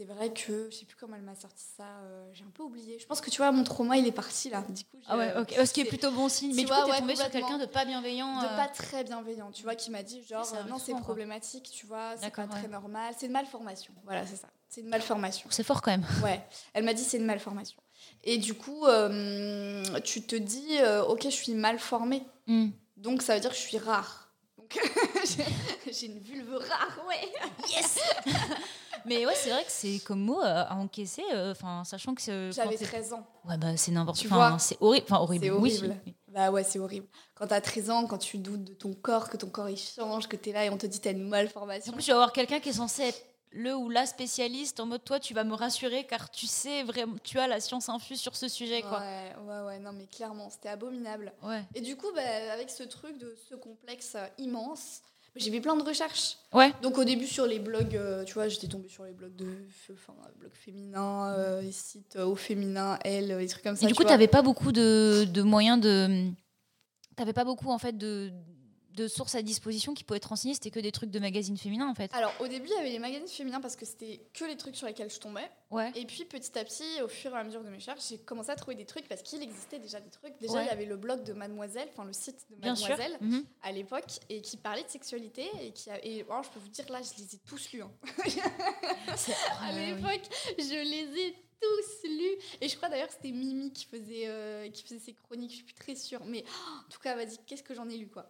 c'est 0.02 0.14
vrai 0.14 0.34
que 0.34 0.68
je 0.72 0.76
sais 0.78 0.86
plus 0.86 0.96
comment 1.00 1.16
elle 1.16 1.22
m'a 1.22 1.36
sorti 1.36 1.64
ça, 1.78 1.84
euh, 1.84 2.28
j'ai 2.34 2.44
un 2.44 2.50
peu 2.50 2.64
oublié. 2.64 2.98
Je 3.00 3.06
pense 3.06 3.22
que 3.22 3.30
tu 3.30 3.38
vois, 3.38 3.52
mon 3.52 3.64
trauma 3.64 3.98
il 3.98 4.08
est 4.08 4.12
parti 4.12 4.50
là. 4.50 4.64
Du 4.68 4.84
coup, 4.86 4.98
Ah 5.08 5.16
ouais, 5.16 5.32
je- 5.36 5.42
ok. 5.42 5.68
Ce 5.68 5.74
qui 5.74 5.82
est 5.82 5.86
plutôt 5.86 6.10
bon 6.12 6.28
signe. 6.28 6.56
Mais 6.56 6.64
tu 6.64 6.68
vois, 6.68 6.78
coup, 6.82 6.86
t'es 6.86 6.92
ouais, 6.94 7.00
tombé 7.00 7.16
sur 7.16 7.30
quelqu'un 7.30 7.58
de 7.60 7.66
pas 7.68 7.86
bienveillant. 7.86 8.42
de 8.42 8.48
euh, 8.48 8.56
pas 8.58 8.68
très 8.68 9.04
bienveillant, 9.04 9.52
tu 9.52 9.62
vois, 9.64 9.76
qui 9.76 9.92
m'a 9.92 10.02
dit 10.02 10.24
genre 10.24 10.52
euh, 10.56 10.64
non 10.64 10.80
c'est 10.80 10.94
problématique, 10.96 11.70
tu 11.72 11.86
vois, 11.86 12.14
c'est 12.16 12.22
pas 12.32 12.42
D'accord, 12.44 12.50
très 12.50 12.62
ouais. 12.64 12.68
normal, 12.68 13.14
c'est 13.18 13.28
une 13.28 13.32
malformation. 13.32 13.94
Voilà, 14.06 14.26
c'est 14.26 14.38
ça. 14.38 14.48
C'est 14.70 14.82
une 14.82 14.88
malformation. 14.90 15.48
C'est 15.52 15.64
fort 15.64 15.82
quand 15.84 15.92
même. 15.92 16.06
Ouais, 16.24 16.42
elle 16.74 16.84
m'a 16.84 16.94
dit 16.96 17.04
c'est 17.04 17.18
une 17.18 17.26
malformation. 17.26 17.78
Et 18.24 18.40
du 18.40 18.56
coup, 18.56 18.88
euh, 18.88 19.84
tu 20.04 20.24
te 20.24 20.36
dis 20.36 20.78
euh, 20.80 21.04
ok, 21.04 21.26
je 21.26 21.30
suis 21.30 21.54
mal 21.54 21.78
formée, 21.78 22.24
Mm. 22.48 22.70
donc 22.98 23.22
ça 23.22 23.36
veut 23.36 23.40
dire 23.42 23.52
que 23.52 23.56
je 23.56 23.62
suis 23.62 23.78
rare. 23.78 24.32
Donc 24.58 24.80
j'ai 25.92 26.06
une 26.08 26.20
vulve 26.20 26.56
rare, 26.56 26.98
ouais. 27.08 27.32
Yes 27.70 28.00
Mais 29.06 29.26
ouais, 29.26 29.34
c'est 29.36 29.50
vrai 29.50 29.64
que 29.64 29.72
c'est 29.72 30.00
comme 30.06 30.20
mot 30.22 30.42
euh, 30.42 30.64
à 30.68 30.76
encaisser, 30.76 31.24
euh, 31.34 31.52
enfin, 31.52 31.84
sachant 31.84 32.14
que 32.16 32.22
c'est. 32.22 32.52
J'avais 32.52 32.72
quand 32.76 32.80
t'es- 32.80 32.86
13 32.86 33.14
ans. 33.14 33.26
Ouais, 33.48 33.58
bah 33.58 33.76
c'est 33.78 33.92
n'importe 33.92 34.28
quoi. 34.28 34.58
C'est 34.60 34.78
horrible. 34.82 35.06
Enfin, 35.10 35.22
horrible. 35.22 35.46
C'est 35.46 35.52
horrible. 35.52 35.98
oui. 36.06 36.16
Bah 36.28 36.50
ouais, 36.52 36.64
c'est 36.64 36.80
horrible. 36.80 37.08
Quand 37.36 37.48
t'as 37.48 37.60
13 37.62 37.90
ans, 37.90 38.08
quand 38.08 38.18
tu 38.18 38.38
doutes 38.38 38.64
de 38.64 38.74
ton 38.74 38.94
corps, 38.94 39.30
que 39.30 39.38
ton 39.38 39.50
corps 39.50 39.70
il 39.70 39.78
change, 39.78 40.28
que 40.28 40.36
t'es 40.38 40.52
là 40.54 40.66
et 40.66 40.70
on 40.70 40.78
te 40.78 40.86
dit 40.86 41.00
t'as 41.02 41.12
une 41.12 41.28
malformation. 41.28 41.92
En 41.92 41.96
plus, 41.96 42.04
tu 42.04 42.12
vas 42.12 42.18
avoir 42.18 42.32
quelqu'un 42.32 42.60
qui 42.60 42.70
est 42.70 42.74
censé 42.74 43.04
être 43.04 43.26
le 43.54 43.76
ou 43.76 43.90
la 43.90 44.06
spécialiste 44.06 44.80
en 44.80 44.86
mode 44.86 45.04
toi, 45.04 45.20
tu 45.20 45.34
vas 45.34 45.44
me 45.44 45.54
rassurer 45.54 46.06
car 46.06 46.32
tu 46.32 46.48
sais 46.48 46.84
vraiment, 46.84 47.16
tu 47.22 47.38
as 47.38 47.48
la 47.48 47.60
science 47.60 47.90
infuse 47.90 48.22
sur 48.22 48.38
ce 48.38 48.48
sujet, 48.48 48.82
quoi. 48.82 49.00
Ouais, 49.02 49.34
ouais, 49.46 49.62
ouais, 49.66 49.80
non 49.80 49.92
mais 49.92 50.06
clairement, 50.06 50.50
c'était 50.50 50.70
abominable. 50.70 51.34
Ouais. 51.44 51.62
Et 51.76 51.82
du 51.82 51.98
coup, 51.98 52.08
bah, 52.16 52.22
avec 52.54 52.70
ce 52.70 52.84
truc 52.84 53.18
de 53.18 53.36
ce 53.50 53.56
complexe 53.56 54.14
euh, 54.16 54.26
immense, 54.38 55.02
j'ai 55.36 55.52
fait 55.52 55.62
plein 55.62 55.76
de 55.78 55.84
recherches. 55.84 56.38
Ouais. 56.54 56.74
Donc 56.82 56.98
au 56.98 57.04
début 57.04 57.28
sur 57.28 57.46
les 57.46 57.60
blogs, 57.60 57.96
euh, 57.96 58.24
tu 58.24 58.34
vois, 58.34 58.48
j'étais 58.50 58.68
tombée 58.68 58.90
sur 58.90 59.06
les 59.06 59.14
blogs 59.14 59.36
de, 59.36 59.48
enfin, 59.94 60.14
blogs 60.38 60.54
féminins, 60.54 61.34
euh, 61.34 61.62
les 61.62 61.72
sites 61.72 62.18
euh, 62.18 62.26
au 62.26 62.36
féminin, 62.36 63.00
elle, 63.06 63.38
les 63.38 63.48
trucs 63.48 63.64
comme 63.64 63.76
ça. 63.76 63.84
Et 63.84 63.88
du 63.88 63.94
tu 63.94 63.98
coup, 63.98 64.04
t'avais 64.04 64.28
pas 64.28 64.42
beaucoup 64.42 64.72
de, 64.72 65.26
de 65.26 65.42
moyens 65.42 65.80
de. 65.80 66.30
T'avais 67.16 67.34
pas 67.34 67.46
beaucoup 67.46 67.70
en 67.70 67.78
fait 67.78 67.98
de, 67.98 68.32
de 68.96 69.08
sources 69.08 69.36
à 69.36 69.42
disposition 69.42 69.94
qui 69.94 70.04
pouvaient 70.04 70.18
être 70.18 70.26
renseignées. 70.30 70.54
C'était 70.54 70.72
que 70.72 70.80
des 70.80 70.92
trucs 70.92 71.12
de 71.12 71.20
magazines 71.20 71.58
féminins 71.58 71.88
en 71.90 71.96
fait. 71.96 72.14
Alors 72.14 72.34
au 72.40 72.48
début, 72.48 72.68
il 72.68 72.74
y 72.76 72.80
avait 72.80 72.90
les 72.90 73.00
magazines 73.00 73.28
féminins 73.28 73.62
parce 73.62 73.76
que 73.76 73.86
c'était 73.86 74.22
que 74.34 74.46
les 74.46 74.58
trucs 74.58 74.76
sur 74.76 74.88
lesquels 74.88 75.10
je 75.12 75.20
tombais. 75.20 75.50
Ouais. 75.70 75.92
Et 75.96 76.06
puis 76.06 76.26
petit 76.26 76.58
à 76.60 76.64
petit, 76.66 77.02
au 77.02 77.08
fur 77.08 77.34
et 77.34 77.38
à 77.40 77.44
mesure 77.44 77.64
de 77.64 77.70
mes 77.70 77.78
recherches, 77.78 78.02
j'ai 78.10 78.18
commencé 78.18 78.50
à 78.50 78.56
trouver 78.56 78.76
des 78.76 78.86
trucs 78.86 79.08
parce 79.08 79.22
qu'il 79.22 79.42
existait 79.42 79.80
déjà 79.80 80.00
des 80.00 80.10
trucs. 80.10 80.38
Déjà, 80.40 80.54
Ouais. 80.56 80.64
il 80.66 80.68
y 80.68 80.70
avait 80.72 80.86
le 80.86 80.98
blog 80.98 81.24
de 81.24 81.34
Mademoiselle, 81.34 81.88
enfin 81.94 82.04
le 82.06 82.14
site 82.14 82.46
de. 82.50 82.56
Mademoiselle 82.68 83.18
Mhm. 83.22 83.46
à 83.64 83.72
l'époque 83.72 84.12
et 84.30 84.42
qui 84.42 84.58
parlait 84.58 84.84
de 84.84 84.90
sexualité 84.90 85.50
et 85.62 85.72
qui 85.72 85.90
a- 85.90 86.04
et 86.06 86.22
alors, 86.24 86.44
je 86.44 86.50
peux 86.50 86.60
vous 86.60 86.68
dire 86.70 86.86
là, 86.92 87.00
je 87.02 87.22
les 87.24 87.36
ai 87.36 87.40
tous 87.48 87.72
lus. 87.72 87.82
hein. 87.84 87.92
À 89.62 89.74
oui. 89.74 89.86
l'époque, 89.96 90.22
je 90.58 90.64
les 90.84 91.22
ai 91.22 91.36
tous 91.62 92.08
lus. 92.10 92.38
Et 92.62 92.68
je 92.70 92.76
crois 92.76 92.90
d'ailleurs 92.90 93.08
que 93.08 93.14
c'était 93.14 93.32
Mimi 93.32 93.72
qui 93.72 93.86
faisait, 93.86 94.28
euh, 94.28 94.70
qui 94.70 94.84
faisait 94.84 95.00
ses 95.00 95.14
chroniques, 95.14 95.52
je 95.52 95.56
suis 95.58 95.64
plus 95.66 95.74
très 95.76 95.96
sûre. 95.96 96.22
Mais 96.26 96.44
oh, 96.48 96.78
en 96.88 96.90
tout 96.90 97.00
cas, 97.00 97.16
vas-y, 97.16 97.38
qu'est-ce 97.46 97.64
que 97.64 97.74
j'en 97.76 97.88
ai 97.90 97.98
lu, 97.98 98.08
quoi. 98.08 98.28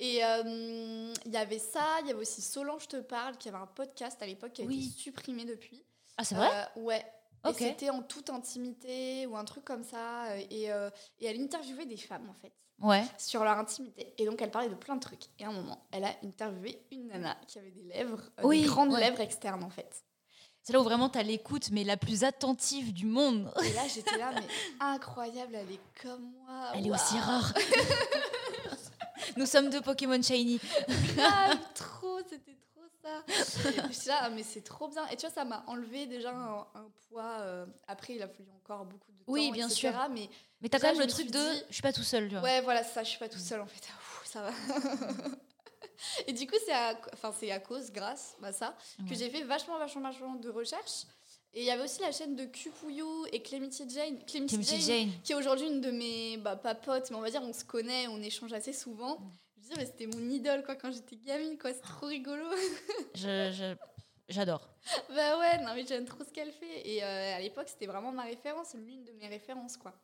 Et 0.00 0.24
euh, 0.24 1.12
il 1.26 1.32
y 1.32 1.36
avait 1.36 1.58
ça, 1.58 1.84
il 2.02 2.06
y 2.06 2.10
avait 2.10 2.20
aussi 2.20 2.40
Solange 2.42 2.86
te 2.88 2.96
parle, 2.98 3.36
qui 3.36 3.48
avait 3.48 3.58
un 3.58 3.66
podcast 3.66 4.22
à 4.22 4.26
l'époque 4.26 4.52
qui 4.52 4.62
a 4.62 4.64
Oui. 4.64 4.86
été 4.86 4.96
supprimé 4.98 5.44
depuis. 5.44 5.82
Ah, 6.16 6.24
c'est 6.24 6.34
vrai? 6.36 6.48
Euh, 6.76 6.80
Ouais. 6.82 7.04
Ok. 7.44 7.60
Et 7.60 7.68
c'était 7.68 7.90
en 7.90 8.02
toute 8.02 8.30
intimité 8.30 9.26
ou 9.26 9.36
un 9.36 9.44
truc 9.44 9.64
comme 9.64 9.84
ça. 9.84 10.26
euh, 10.32 10.42
Et, 10.50 10.70
euh, 10.72 10.90
et 11.20 11.26
elle 11.26 11.40
interviewait 11.40 11.86
des 11.86 11.96
femmes, 11.96 12.28
en 12.28 12.34
fait, 12.34 12.52
Ouais. 12.80 13.04
sur 13.16 13.42
leur 13.44 13.58
intimité. 13.58 14.12
Et 14.18 14.26
donc, 14.26 14.40
elle 14.42 14.50
parlait 14.50 14.68
de 14.68 14.74
plein 14.74 14.96
de 14.96 15.00
trucs. 15.00 15.24
Et 15.38 15.44
à 15.44 15.48
un 15.48 15.52
moment, 15.52 15.86
elle 15.92 16.04
a 16.04 16.14
interviewé 16.24 16.80
une 16.92 17.08
nana 17.08 17.36
qui 17.46 17.58
avait 17.58 17.70
des 17.70 17.82
lèvres, 17.84 18.20
Oui, 18.42 18.62
des 18.62 18.68
grandes 18.68 18.92
ouais. 18.92 19.00
lèvres 19.00 19.20
externes, 19.20 19.62
en 19.64 19.70
fait. 19.70 20.04
C'est 20.62 20.72
là 20.72 20.80
où 20.80 20.84
vraiment 20.84 21.08
t'as 21.08 21.22
l'écoute, 21.22 21.70
mais 21.70 21.82
la 21.84 21.96
plus 21.96 22.24
attentive 22.24 22.92
du 22.92 23.06
monde. 23.06 23.50
Et 23.64 23.72
là, 23.72 23.82
j'étais 23.94 24.18
là, 24.18 24.32
mais 24.34 24.46
incroyable, 24.80 25.54
elle 25.54 25.70
est 25.72 25.80
comme 26.02 26.32
moi. 26.44 26.72
Elle 26.74 26.86
est 26.86 26.90
aussi 26.90 27.18
rare. 27.18 27.54
Nous 29.36 29.46
sommes 29.46 29.70
deux 29.70 29.80
Pokémon 29.80 30.20
Shiny. 30.22 30.60
Grave, 31.16 31.58
trop, 31.74 32.18
c'était 32.28 32.56
trop 32.74 32.84
ça. 33.02 33.22
Là, 34.06 34.18
ah, 34.22 34.30
mais 34.30 34.42
c'est 34.42 34.62
trop 34.62 34.88
bien. 34.88 35.06
Et 35.08 35.16
tu 35.16 35.26
vois, 35.26 35.34
ça 35.34 35.44
m'a 35.44 35.62
enlevé 35.66 36.06
déjà 36.06 36.30
un, 36.32 36.60
un 36.74 36.86
poids. 37.08 37.38
euh, 37.40 37.66
après, 37.86 38.14
il 38.14 38.22
a 38.22 38.28
fallu 38.28 38.48
encore 38.64 38.84
beaucoup 38.84 39.10
de 39.12 39.18
temps. 39.18 39.24
Oui, 39.28 39.50
bien 39.52 39.66
etc., 39.68 39.80
sûr. 39.92 40.08
Mais 40.10 40.28
Mais 40.62 40.68
t'as 40.68 40.78
quand 40.78 40.86
même 40.88 40.96
je 40.96 41.02
le 41.02 41.06
truc 41.08 41.30
de 41.30 41.38
dit- 41.38 41.62
je 41.68 41.74
suis 41.74 41.82
pas 41.82 41.92
tout 41.92 42.02
seul, 42.02 42.28
tu 42.28 42.34
vois. 42.34 42.42
ouais, 42.42 42.60
voilà, 42.62 42.82
ça, 42.84 43.02
je 43.02 43.10
suis 43.10 43.18
pas 43.18 43.28
tout 43.28 43.38
seul 43.38 43.60
en 43.60 43.66
fait. 43.66 43.80
Ouh, 43.88 44.24
ça 44.26 44.42
va. 44.42 44.50
Et 46.26 46.32
du 46.32 46.46
coup, 46.46 46.56
c'est 46.64 46.72
à, 46.72 46.94
enfin, 47.12 47.32
c'est 47.38 47.50
à 47.50 47.58
cause, 47.58 47.90
grâce 47.90 48.36
à 48.42 48.52
ça, 48.52 48.76
que 49.08 49.14
j'ai 49.14 49.28
fait 49.30 49.42
vachement, 49.42 49.78
vachement, 49.78 50.02
vachement 50.02 50.34
de 50.36 50.48
recherches. 50.48 51.04
Et 51.58 51.62
il 51.62 51.66
y 51.66 51.70
avait 51.72 51.82
aussi 51.82 52.00
la 52.02 52.12
chaîne 52.12 52.36
de 52.36 52.44
Cupouillou 52.44 53.26
et 53.32 53.42
Clemity 53.42 53.82
Jane. 53.90 54.16
Clemity 54.26 54.54
Timothy 54.54 54.80
Jane, 54.80 55.08
Jane. 55.08 55.10
qui 55.24 55.32
est 55.32 55.34
aujourd'hui 55.34 55.66
une 55.66 55.80
de 55.80 55.90
mes 55.90 56.36
bah, 56.36 56.54
pas 56.54 56.76
potes, 56.76 57.10
mais 57.10 57.16
on 57.16 57.20
va 57.20 57.30
dire 57.30 57.42
on 57.42 57.52
se 57.52 57.64
connaît, 57.64 58.06
on 58.06 58.22
échange 58.22 58.52
assez 58.52 58.72
souvent. 58.72 59.18
Je 59.56 59.62
veux 59.62 59.68
dire, 59.70 59.76
mais 59.78 59.86
c'était 59.86 60.06
mon 60.06 60.30
idole 60.30 60.62
quoi 60.62 60.76
quand 60.76 60.92
j'étais 60.92 61.16
gamine, 61.16 61.58
quoi. 61.58 61.72
C'est 61.72 61.80
trop 61.80 62.06
rigolo. 62.06 62.44
Je- 63.16 63.50
je- 63.52 63.74
J'adore. 64.28 64.68
bah 65.08 65.38
ouais, 65.38 65.58
non 65.64 65.74
mais 65.74 65.84
j'aime 65.86 66.04
trop 66.04 66.22
ce 66.22 66.30
qu'elle 66.30 66.52
fait. 66.52 66.86
Et 66.88 67.02
euh, 67.02 67.36
à 67.36 67.40
l'époque, 67.40 67.68
c'était 67.68 67.86
vraiment 67.86 68.12
ma 68.12 68.22
référence, 68.22 68.74
l'une 68.74 69.02
de 69.04 69.10
mes 69.12 69.26
références 69.26 69.76
quoi. 69.78 69.94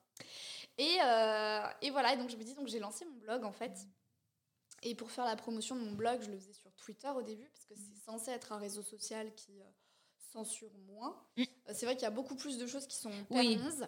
Et, 0.76 0.96
euh, 1.04 1.60
et 1.82 1.90
voilà, 1.90 2.14
et 2.14 2.16
donc 2.16 2.30
je 2.30 2.36
me 2.36 2.42
dis, 2.42 2.54
donc 2.54 2.66
j'ai 2.66 2.80
lancé 2.80 3.04
mon 3.04 3.18
blog 3.18 3.44
en 3.44 3.52
fait. 3.52 3.86
Et 4.82 4.94
pour 4.96 5.10
faire 5.10 5.24
la 5.24 5.36
promotion 5.36 5.76
de 5.76 5.82
mon 5.82 5.92
blog, 5.92 6.20
je 6.22 6.30
le 6.30 6.36
faisais 6.38 6.52
sur 6.52 6.72
Twitter 6.74 7.08
au 7.14 7.22
début, 7.22 7.48
parce 7.52 7.64
que 7.66 7.74
c'est 7.76 8.04
censé 8.04 8.30
être 8.32 8.50
un 8.52 8.58
réseau 8.58 8.82
social 8.82 9.32
qui 9.34 9.60
euh, 9.60 9.64
censure 10.34 10.70
moins. 10.88 11.16
Mm. 11.36 11.42
Euh, 11.42 11.72
c'est 11.74 11.86
vrai 11.86 11.94
qu'il 11.94 12.02
y 12.02 12.06
a 12.06 12.10
beaucoup 12.10 12.34
plus 12.34 12.58
de 12.58 12.66
choses 12.66 12.86
qui 12.86 12.96
sont 12.96 13.10
Oui. 13.30 13.56
permises. 13.56 13.86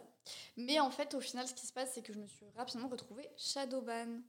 Mais 0.56 0.80
en 0.80 0.90
fait, 0.90 1.14
au 1.14 1.20
final, 1.20 1.46
ce 1.46 1.54
qui 1.54 1.66
se 1.66 1.72
passe, 1.72 1.90
c'est 1.94 2.02
que 2.02 2.12
je 2.12 2.18
me 2.18 2.26
suis 2.26 2.46
rapidement 2.56 2.88
retrouvée 2.88 3.28
shadowban. 3.36 4.20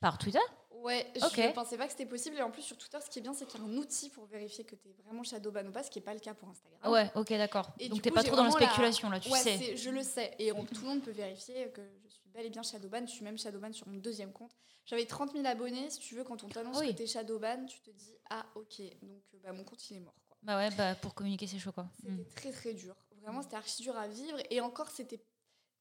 Par 0.00 0.16
Twitter? 0.16 0.38
Ouais, 0.70 1.06
je 1.14 1.52
pensais 1.52 1.76
pas 1.76 1.84
que 1.84 1.92
c'était 1.92 2.06
possible. 2.06 2.36
Et 2.36 2.42
en 2.42 2.50
plus, 2.50 2.62
sur 2.62 2.78
Twitter, 2.78 2.96
ce 3.04 3.10
qui 3.10 3.18
est 3.18 3.22
bien, 3.22 3.34
c'est 3.34 3.46
qu'il 3.46 3.60
y 3.60 3.62
a 3.62 3.66
un 3.66 3.76
outil 3.76 4.08
pour 4.08 4.24
vérifier 4.24 4.64
que 4.64 4.74
tu 4.74 4.88
es 4.88 4.92
vraiment 5.04 5.22
shadowban 5.22 5.66
ou 5.66 5.72
pas, 5.72 5.82
ce 5.82 5.90
qui 5.90 5.98
n'est 5.98 6.04
pas 6.04 6.14
le 6.14 6.20
cas 6.20 6.32
pour 6.32 6.48
Instagram. 6.48 6.90
Ouais, 6.90 7.10
ok, 7.14 7.28
d'accord. 7.28 7.68
Donc 7.90 8.02
coup, 8.02 8.10
pas 8.10 8.22
trop 8.22 8.34
dans 8.36 8.44
la 8.44 8.50
spéculation 8.50 9.10
là, 9.10 9.20
tu 9.20 9.28
ouais, 9.30 9.38
sais. 9.38 9.76
je 9.76 9.90
le 9.90 10.02
sais. 10.02 10.34
Et 10.38 10.52
on- 10.52 10.64
tout 10.64 10.80
le 10.82 10.88
monde 10.88 11.02
peut 11.02 11.10
vérifier 11.10 11.70
que 11.70 11.82
je 12.02 12.08
suis 12.08 12.28
bel 12.30 12.46
et 12.46 12.50
bien 12.50 12.62
shadowban. 12.62 13.02
Je 13.06 13.12
suis 13.12 13.24
même 13.24 13.36
shadowban 13.38 13.72
sur 13.74 13.86
mon 13.88 13.98
deuxième 13.98 14.32
compte. 14.32 14.52
J'avais 14.86 15.04
30 15.04 15.32
000 15.32 15.46
abonnés. 15.46 15.90
Si 15.90 15.98
tu 16.00 16.14
veux, 16.14 16.24
quand 16.24 16.42
on 16.44 16.48
t'annonce 16.48 16.78
Oui. 16.78 16.92
que 16.92 16.96
tu 16.96 17.02
es 17.02 17.06
shadowban, 17.06 17.66
tu 17.66 17.80
te 17.80 17.90
dis 17.90 18.16
Ah, 18.30 18.46
ok. 18.54 18.80
Donc, 19.02 19.22
euh, 19.34 19.38
bah, 19.44 19.52
mon 19.52 19.64
compte, 19.64 19.88
il 19.90 19.98
est 19.98 20.00
mort. 20.00 20.14
Bah 20.42 20.56
ouais, 20.56 20.70
bah 20.76 20.94
pour 20.94 21.14
communiquer 21.14 21.46
c'est 21.46 21.58
chaud 21.58 21.72
quoi. 21.72 21.86
C'était 21.96 22.10
Mm. 22.12 22.24
très, 22.34 22.52
très 22.52 22.74
dur. 22.74 22.94
Vraiment, 23.22 23.42
c'était 23.42 23.56
archi 23.56 23.82
dur 23.82 23.96
à 23.96 24.08
vivre. 24.08 24.38
Et 24.48 24.60
encore, 24.62 24.88
c'était 24.90 25.22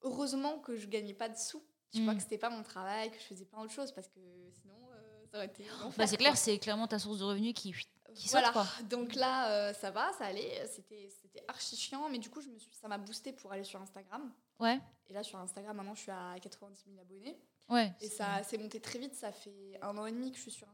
heureusement 0.02 0.60
que 0.60 0.76
je 0.76 0.88
gagnais 0.88 1.14
pas 1.14 1.30
de 1.30 1.38
sous. 1.38 1.64
Tu 1.92 2.04
vois 2.04 2.14
Mm. 2.14 2.18
que 2.18 2.24
c'était 2.24 2.38
pas 2.38 2.50
mon 2.50 2.62
travail, 2.64 3.10
que 3.12 3.18
je 3.18 3.24
faisais 3.24 3.46
pas 3.46 3.58
autre 3.60 3.72
chose 3.72 3.92
parce 3.94 4.08
que 4.10 4.20
sinon, 4.62 4.76
euh, 4.94 5.26
ça 5.32 5.38
aurait 5.38 5.46
été. 5.48 5.64
l'enfer, 5.82 5.94
Bah 5.98 6.06
c'est 6.08 6.18
clair, 6.18 6.38
c'est 6.38 6.60
clairement 6.60 6.88
ta 6.88 7.00
source 7.00 7.20
de 7.20 7.24
revenus 7.24 7.54
qui. 7.56 7.74
qui 8.14 8.24
saute, 8.28 8.32
voilà. 8.32 8.52
quoi. 8.52 8.66
Donc 8.90 9.16
là, 9.16 9.50
euh, 9.52 9.74
ça 9.74 9.90
va, 9.92 10.12
ça 10.14 10.26
allait. 10.26 10.68
C'était, 10.68 11.10
c'était 11.22 11.44
archi 11.48 11.76
chiant, 11.78 12.08
mais 12.10 12.20
du 12.20 12.30
coup, 12.30 12.42
je 12.42 12.50
me 12.50 12.58
suis, 12.60 12.72
ça 12.74 12.88
m'a 12.88 12.98
boosté 12.98 13.32
pour 13.34 13.52
aller 13.52 13.64
sur 13.64 13.82
Instagram. 13.82 14.32
Ouais, 14.60 14.80
Et 15.08 15.14
là, 15.14 15.24
sur 15.24 15.40
Instagram, 15.40 15.78
maintenant, 15.78 15.96
je 15.96 16.02
suis 16.02 16.12
à 16.12 16.36
90 16.42 16.84
000 16.86 17.00
abonnés. 17.00 17.40
ouais. 17.70 17.94
Et 18.02 18.10
ça 18.10 18.44
s'est 18.44 18.58
monté 18.58 18.80
très 18.82 19.00
vite. 19.00 19.16
Ça 19.16 19.32
fait 19.32 19.80
un 19.82 19.98
an 19.98 20.06
et 20.06 20.12
demi 20.12 20.32
que 20.32 20.38
je 20.38 20.42
suis 20.44 20.52
sur 20.52 20.68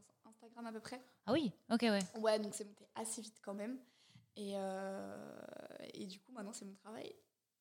À 0.64 0.72
peu 0.72 0.80
près. 0.80 1.00
Ah 1.26 1.32
oui, 1.32 1.52
ok, 1.70 1.82
ouais. 1.82 2.00
Ouais, 2.18 2.38
donc 2.40 2.54
c'est 2.54 2.64
monté 2.64 2.88
assez 2.96 3.20
vite 3.22 3.38
quand 3.42 3.54
même. 3.54 3.78
Et, 4.36 4.52
euh, 4.54 5.32
et 5.94 6.06
du 6.06 6.18
coup, 6.18 6.32
maintenant, 6.32 6.52
c'est 6.52 6.64
mon 6.64 6.74
travail. 6.74 7.14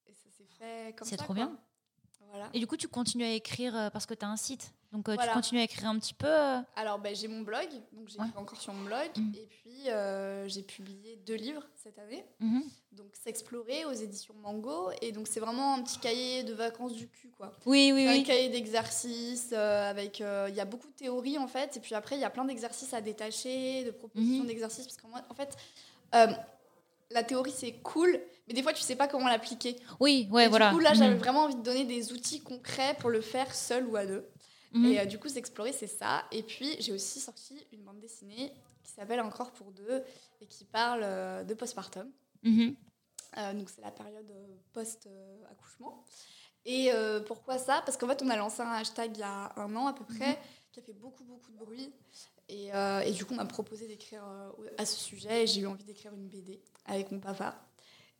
Et 0.07 0.13
ça 0.13 0.29
s'est 0.31 0.45
fait 0.45 0.95
comme 0.97 1.05
ça. 1.05 1.11
C'est 1.11 1.17
trop 1.17 1.33
quoi. 1.33 1.35
bien. 1.35 1.59
Voilà. 2.31 2.49
Et 2.53 2.59
du 2.59 2.67
coup, 2.67 2.77
tu 2.77 2.87
continues 2.87 3.23
à 3.25 3.31
écrire 3.31 3.75
euh, 3.75 3.89
parce 3.89 4.05
que 4.05 4.13
tu 4.13 4.25
as 4.25 4.29
un 4.29 4.37
site. 4.37 4.71
Donc, 4.91 5.09
euh, 5.09 5.15
Voilà. 5.15 5.31
tu 5.31 5.35
continues 5.35 5.59
à 5.61 5.63
écrire 5.63 5.87
un 5.89 5.99
petit 5.99 6.13
peu. 6.13 6.27
euh, 6.27 6.59
Alors, 6.75 6.99
ben, 6.99 7.13
j'ai 7.15 7.27
mon 7.27 7.41
blog, 7.41 7.67
donc 7.91 8.07
j'écris 8.07 8.27
Ouais. 8.27 8.37
encore 8.37 8.59
sur 8.59 8.71
mon 8.73 8.85
blog. 8.85 9.09
Mm. 9.17 9.31
Et 9.35 9.45
puis, 9.47 9.89
euh, 9.89 10.47
j'ai 10.47 10.61
publié 10.63 11.17
deux 11.25 11.35
livres 11.35 11.63
cette 11.75 11.97
année. 11.99 12.25
mhm. 12.39 12.63
Donc, 12.93 13.07
S'explorer 13.13 13.83
aux 13.85 13.91
éditions 13.91 14.33
Mango. 14.41 14.89
Et 15.01 15.11
donc, 15.11 15.27
c'est 15.27 15.39
vraiment 15.41 15.73
un 15.75 15.81
petit 15.83 15.99
cahier 15.99 16.43
de 16.43 16.53
vacances 16.53 16.93
du 16.93 17.07
cul, 17.09 17.29
quoi. 17.37 17.53
Oui, 17.65 17.91
oui, 17.93 18.03
C'est 18.05 18.09
un 18.09 18.13
oui. 18.13 18.23
cahier 18.23 18.49
d'exercices 18.49 19.49
euh, 19.51 19.89
avec. 19.89 20.21
euh, 20.21 20.47
Il 20.49 20.55
y 20.55 20.61
a 20.61 20.65
beaucoup 20.65 20.87
de 20.87 20.93
théories, 20.93 21.37
en 21.37 21.47
fait. 21.47 21.75
Et 21.75 21.79
puis 21.81 21.93
après, 21.95 22.15
il 22.15 22.21
y 22.21 22.25
a 22.25 22.29
plein 22.29 22.45
d'exercices 22.45 22.93
à 22.93 23.01
détacher, 23.01 23.83
de 23.83 23.91
propositions 23.91 24.43
Mhm. 24.43 24.47
d'exercices. 24.47 24.85
Parce 24.87 24.97
qu'en 24.97 25.09
en 25.29 25.33
fait, 25.33 25.57
la 27.11 27.23
théorie, 27.23 27.51
c'est 27.55 27.73
cool. 27.83 28.19
Mais 28.47 28.53
des 28.53 28.61
fois, 28.63 28.73
tu 28.73 28.81
sais 28.83 28.95
pas 28.95 29.07
comment 29.07 29.27
l'appliquer. 29.27 29.75
Oui, 29.99 30.27
ouais, 30.31 30.45
Et 30.45 30.47
voilà. 30.47 30.69
Du 30.69 30.75
coup, 30.75 30.81
là, 30.81 30.93
j'avais 30.93 31.13
Mhm. 31.15 31.19
vraiment 31.19 31.43
envie 31.45 31.55
de 31.55 31.63
donner 31.63 31.83
des 31.85 32.13
outils 32.13 32.41
concrets 32.41 32.95
pour 32.99 33.09
le 33.09 33.21
faire 33.21 33.53
seul 33.55 33.85
ou 33.87 33.95
à 33.95 34.05
deux. 34.05 34.27
Mhm. 34.73 34.85
Et 34.85 34.99
euh, 34.99 35.05
du 35.05 35.17
coup, 35.17 35.29
s'explorer, 35.29 35.71
c'est 35.71 35.87
ça. 35.87 36.25
Et 36.31 36.43
puis, 36.43 36.75
j'ai 36.79 36.91
aussi 36.93 37.19
sorti 37.19 37.65
une 37.71 37.81
bande 37.83 37.99
dessinée 37.99 38.51
qui 38.83 38.91
s'appelle 38.91 39.21
Encore 39.21 39.51
pour 39.51 39.71
deux 39.71 40.03
et 40.41 40.45
qui 40.45 40.63
parle 40.65 41.01
euh, 41.03 41.43
de 41.43 41.53
postpartum. 41.55 42.11
Euh, 42.45 43.53
donc, 43.53 43.69
c'est 43.69 43.81
la 43.81 43.91
période 43.91 44.31
post-accouchement. 44.73 46.03
Et 46.65 46.89
pourquoi 47.27 47.57
ça? 47.59 47.81
Parce 47.85 47.95
qu'en 47.97 48.07
fait, 48.07 48.21
on 48.23 48.29
a 48.29 48.35
lancé 48.35 48.61
un 48.61 48.71
hashtag 48.71 49.11
il 49.15 49.19
y 49.19 49.23
a 49.23 49.51
un 49.55 49.75
an 49.75 49.87
à 49.87 49.93
peu 49.93 50.03
près 50.03 50.39
qui 50.71 50.79
a 50.79 50.83
fait 50.83 50.93
beaucoup, 50.93 51.23
beaucoup 51.23 51.51
de 51.51 51.57
bruit. 51.57 51.91
Et, 52.49 52.69
et 53.05 53.11
du 53.11 53.23
coup, 53.25 53.33
on 53.33 53.37
m'a 53.37 53.45
proposé 53.45 53.87
d'écrire 53.87 54.23
à 54.77 54.85
ce 54.85 54.99
sujet 54.99 55.43
et 55.43 55.47
j'ai 55.47 55.61
eu 55.61 55.67
envie 55.67 55.83
d'écrire 55.83 56.13
une 56.13 56.27
BD 56.27 56.59
avec 56.85 57.11
mon 57.11 57.19
papa. 57.19 57.61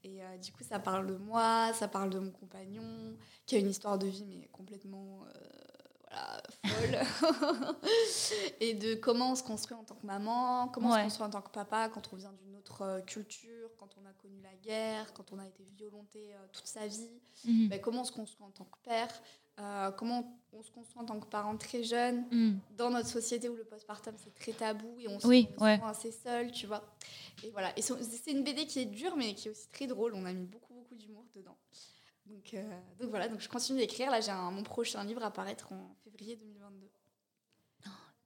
Et 0.06 0.22
euh, 0.22 0.38
du 0.38 0.52
coup, 0.52 0.64
ça 0.64 0.78
parle 0.78 1.08
de 1.08 1.16
moi, 1.16 1.74
ça 1.74 1.88
parle 1.88 2.12
de 2.12 2.20
mon 2.20 2.30
compagnon, 2.30 3.18
qui 3.48 3.56
a 3.56 3.60
une 3.60 3.70
histoire 3.70 3.98
de 3.98 4.06
vie, 4.06 4.24
mais 4.28 4.48
complètement 4.52 5.26
euh, 5.26 5.55
voilà, 6.64 7.04
folle. 7.04 7.76
et 8.60 8.74
de 8.74 8.96
comment 8.96 9.32
on 9.32 9.36
se 9.36 9.44
construit 9.44 9.78
en 9.78 9.84
tant 9.84 9.96
que 9.96 10.06
maman, 10.06 10.68
comment 10.70 10.90
on 10.90 10.94
se 10.98 11.04
construit 11.04 11.26
en 11.28 11.30
tant 11.30 11.42
que 11.42 11.50
papa 11.52 11.90
quand 11.90 12.10
on 12.14 12.16
vient 12.16 12.34
d'une 12.34 12.56
autre 12.56 12.82
euh, 12.82 13.02
culture, 13.02 13.70
quand 13.78 13.90
on 14.02 14.06
a 14.08 14.14
connu 14.14 14.40
la 14.42 14.54
guerre, 14.64 15.14
quand 15.14 15.32
on 15.32 15.40
a 15.40 15.46
été 15.46 15.64
violenté 15.78 16.34
euh, 16.34 16.38
toute 16.54 16.68
sa 16.68 16.88
vie. 16.88 17.10
Mhm. 17.46 17.70
Ben, 17.70 17.82
comment 17.82 18.02
on 18.02 18.06
se 18.06 18.12
construit 18.12 18.46
en 18.46 18.52
tant 18.52 18.66
que 18.66 18.78
père, 18.84 19.10
euh, 19.60 19.92
comment 19.92 20.38
on 20.54 20.62
se 20.64 20.72
construit 20.72 21.02
en 21.02 21.06
tant 21.06 21.20
que 21.20 21.26
parent 21.28 21.56
très 21.58 21.84
jeune, 21.84 22.26
Mhm. 22.32 22.60
dans 22.78 22.90
notre 22.90 23.10
société 23.10 23.50
où 23.50 23.56
le 23.56 23.64
postpartum 23.66 24.16
c'est 24.18 24.34
très 24.34 24.52
tabou 24.54 24.98
et 25.00 25.08
on 25.08 25.20
se 25.20 25.28
Oui, 25.28 25.48
sent 25.58 25.64
ouais. 25.64 25.80
assez 25.84 26.12
seul, 26.12 26.52
tu 26.52 26.66
vois. 26.68 26.84
Et 27.44 27.50
voilà. 27.52 27.72
Et 27.78 27.82
c'est 27.82 28.32
une 28.32 28.44
BD 28.44 28.66
qui 28.66 28.80
est 28.80 28.86
dure 28.86 29.16
mais 29.16 29.34
qui 29.34 29.48
est 29.48 29.52
aussi 29.52 29.68
très 29.70 29.88
drôle. 29.88 30.14
On 30.16 30.26
a 30.26 30.34
mis 30.34 30.46
beaucoup 30.46 30.74
beaucoup 30.74 30.96
d'humour 30.96 31.26
dedans. 31.36 31.58
Donc, 32.26 32.54
euh, 32.54 32.80
donc 33.00 33.10
voilà. 33.10 33.28
Donc 33.28 33.40
je 33.40 33.50
continue 33.50 33.80
d'écrire. 33.80 34.10
Là 34.10 34.22
j'ai 34.22 34.32
mon 34.32 34.64
prochain 34.64 35.04
livre 35.04 35.24
à 35.24 35.32
paraître 35.32 35.72
en 35.72 35.96
février 36.04 36.36
2022. 36.36 36.90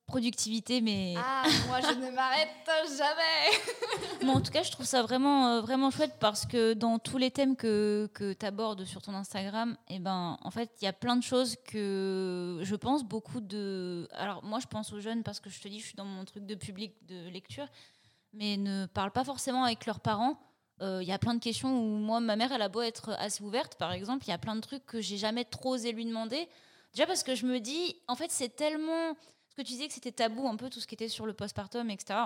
Productivité, 0.05 0.81
mais. 0.81 1.13
Ah 1.17 1.43
moi 1.67 1.81
je 1.81 1.93
ne 1.93 2.09
m'arrête 2.09 2.49
jamais. 2.97 3.57
Mais 4.21 4.29
en 4.31 4.41
tout 4.41 4.51
cas, 4.51 4.63
je 4.63 4.71
trouve 4.71 4.85
ça 4.85 5.01
vraiment, 5.01 5.47
euh, 5.47 5.61
vraiment 5.61 5.91
chouette 5.91 6.15
parce 6.19 6.45
que 6.45 6.73
dans 6.73 6.99
tous 6.99 7.17
les 7.17 7.31
thèmes 7.31 7.55
que, 7.55 8.09
que 8.13 8.33
tu 8.33 8.45
abordes 8.45 8.83
sur 8.83 9.01
ton 9.01 9.13
Instagram, 9.13 9.77
eh 9.87 9.99
ben, 9.99 10.37
en 10.41 10.51
fait, 10.51 10.69
il 10.81 10.85
y 10.85 10.87
a 10.87 10.93
plein 10.93 11.15
de 11.15 11.23
choses 11.23 11.55
que 11.63 12.59
je 12.61 12.75
pense 12.75 13.03
beaucoup 13.05 13.39
de. 13.39 14.09
Alors, 14.11 14.43
moi, 14.43 14.59
je 14.59 14.67
pense 14.67 14.91
aux 14.91 14.99
jeunes 14.99 15.23
parce 15.23 15.39
que 15.39 15.49
je 15.49 15.61
te 15.61 15.67
dis, 15.67 15.79
je 15.79 15.85
suis 15.85 15.95
dans 15.95 16.05
mon 16.05 16.25
truc 16.25 16.45
de 16.45 16.55
public 16.55 16.93
de 17.07 17.29
lecture, 17.29 17.67
mais 18.33 18.57
ne 18.57 18.87
parlent 18.87 19.11
pas 19.11 19.23
forcément 19.23 19.63
avec 19.63 19.85
leurs 19.85 20.01
parents. 20.01 20.37
Euh, 20.81 20.99
Il 21.01 21.07
y 21.07 21.11
a 21.11 21.17
plein 21.19 21.33
de 21.33 21.39
questions 21.39 21.69
où 21.77 21.97
moi, 21.97 22.19
ma 22.19 22.35
mère, 22.35 22.51
elle 22.51 22.61
a 22.61 22.69
beau 22.69 22.81
être 22.81 23.11
assez 23.19 23.43
ouverte, 23.43 23.75
par 23.75 23.91
exemple, 23.91 24.25
il 24.25 24.29
y 24.29 24.33
a 24.33 24.37
plein 24.37 24.55
de 24.55 24.61
trucs 24.61 24.85
que 24.85 25.01
j'ai 25.01 25.17
jamais 25.17 25.43
trop 25.45 25.71
osé 25.75 25.91
lui 25.91 26.05
demander. 26.05 26.47
Déjà 26.93 27.05
parce 27.05 27.23
que 27.23 27.35
je 27.35 27.45
me 27.45 27.59
dis, 27.59 27.95
en 28.07 28.15
fait, 28.15 28.31
c'est 28.31 28.55
tellement. 28.55 29.13
Ce 29.49 29.55
que 29.55 29.61
tu 29.67 29.73
disais 29.73 29.87
que 29.87 29.93
c'était 29.93 30.11
tabou, 30.13 30.47
un 30.47 30.55
peu 30.55 30.69
tout 30.69 30.79
ce 30.79 30.87
qui 30.87 30.95
était 30.95 31.09
sur 31.09 31.25
le 31.25 31.33
postpartum, 31.33 31.89
etc. 31.89 32.17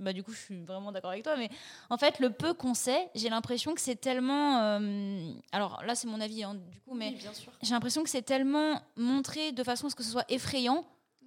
Bah, 0.00 0.12
du 0.12 0.22
coup, 0.22 0.32
je 0.32 0.38
suis 0.38 0.60
vraiment 0.64 0.92
d'accord 0.92 1.12
avec 1.12 1.22
toi, 1.24 1.34
mais 1.36 1.48
en 1.88 1.96
fait, 1.96 2.18
le 2.18 2.28
peu 2.30 2.52
qu'on 2.52 2.74
sait, 2.74 3.08
j'ai 3.14 3.30
l'impression 3.30 3.74
que 3.74 3.80
c'est 3.80 3.96
tellement. 3.96 4.58
euh, 4.62 5.32
alors 5.52 5.82
là, 5.86 5.94
c'est 5.94 6.08
mon 6.08 6.20
avis, 6.20 6.42
hein, 6.44 6.56
du 6.56 6.80
coup, 6.80 6.94
mais 6.94 7.10
Oui, 7.10 7.14
bien 7.14 7.32
sûr. 7.32 7.52
j'ai 7.62 7.70
l'impression 7.72 8.02
que 8.02 8.10
c'est 8.10 8.22
tellement 8.22 8.82
montré 8.96 9.52
de 9.52 9.62
façon 9.64 9.86
à 9.86 9.90
ce 9.90 9.94
que 9.94 10.02
ce 10.02 10.10
soit 10.10 10.26
effrayant 10.30 10.84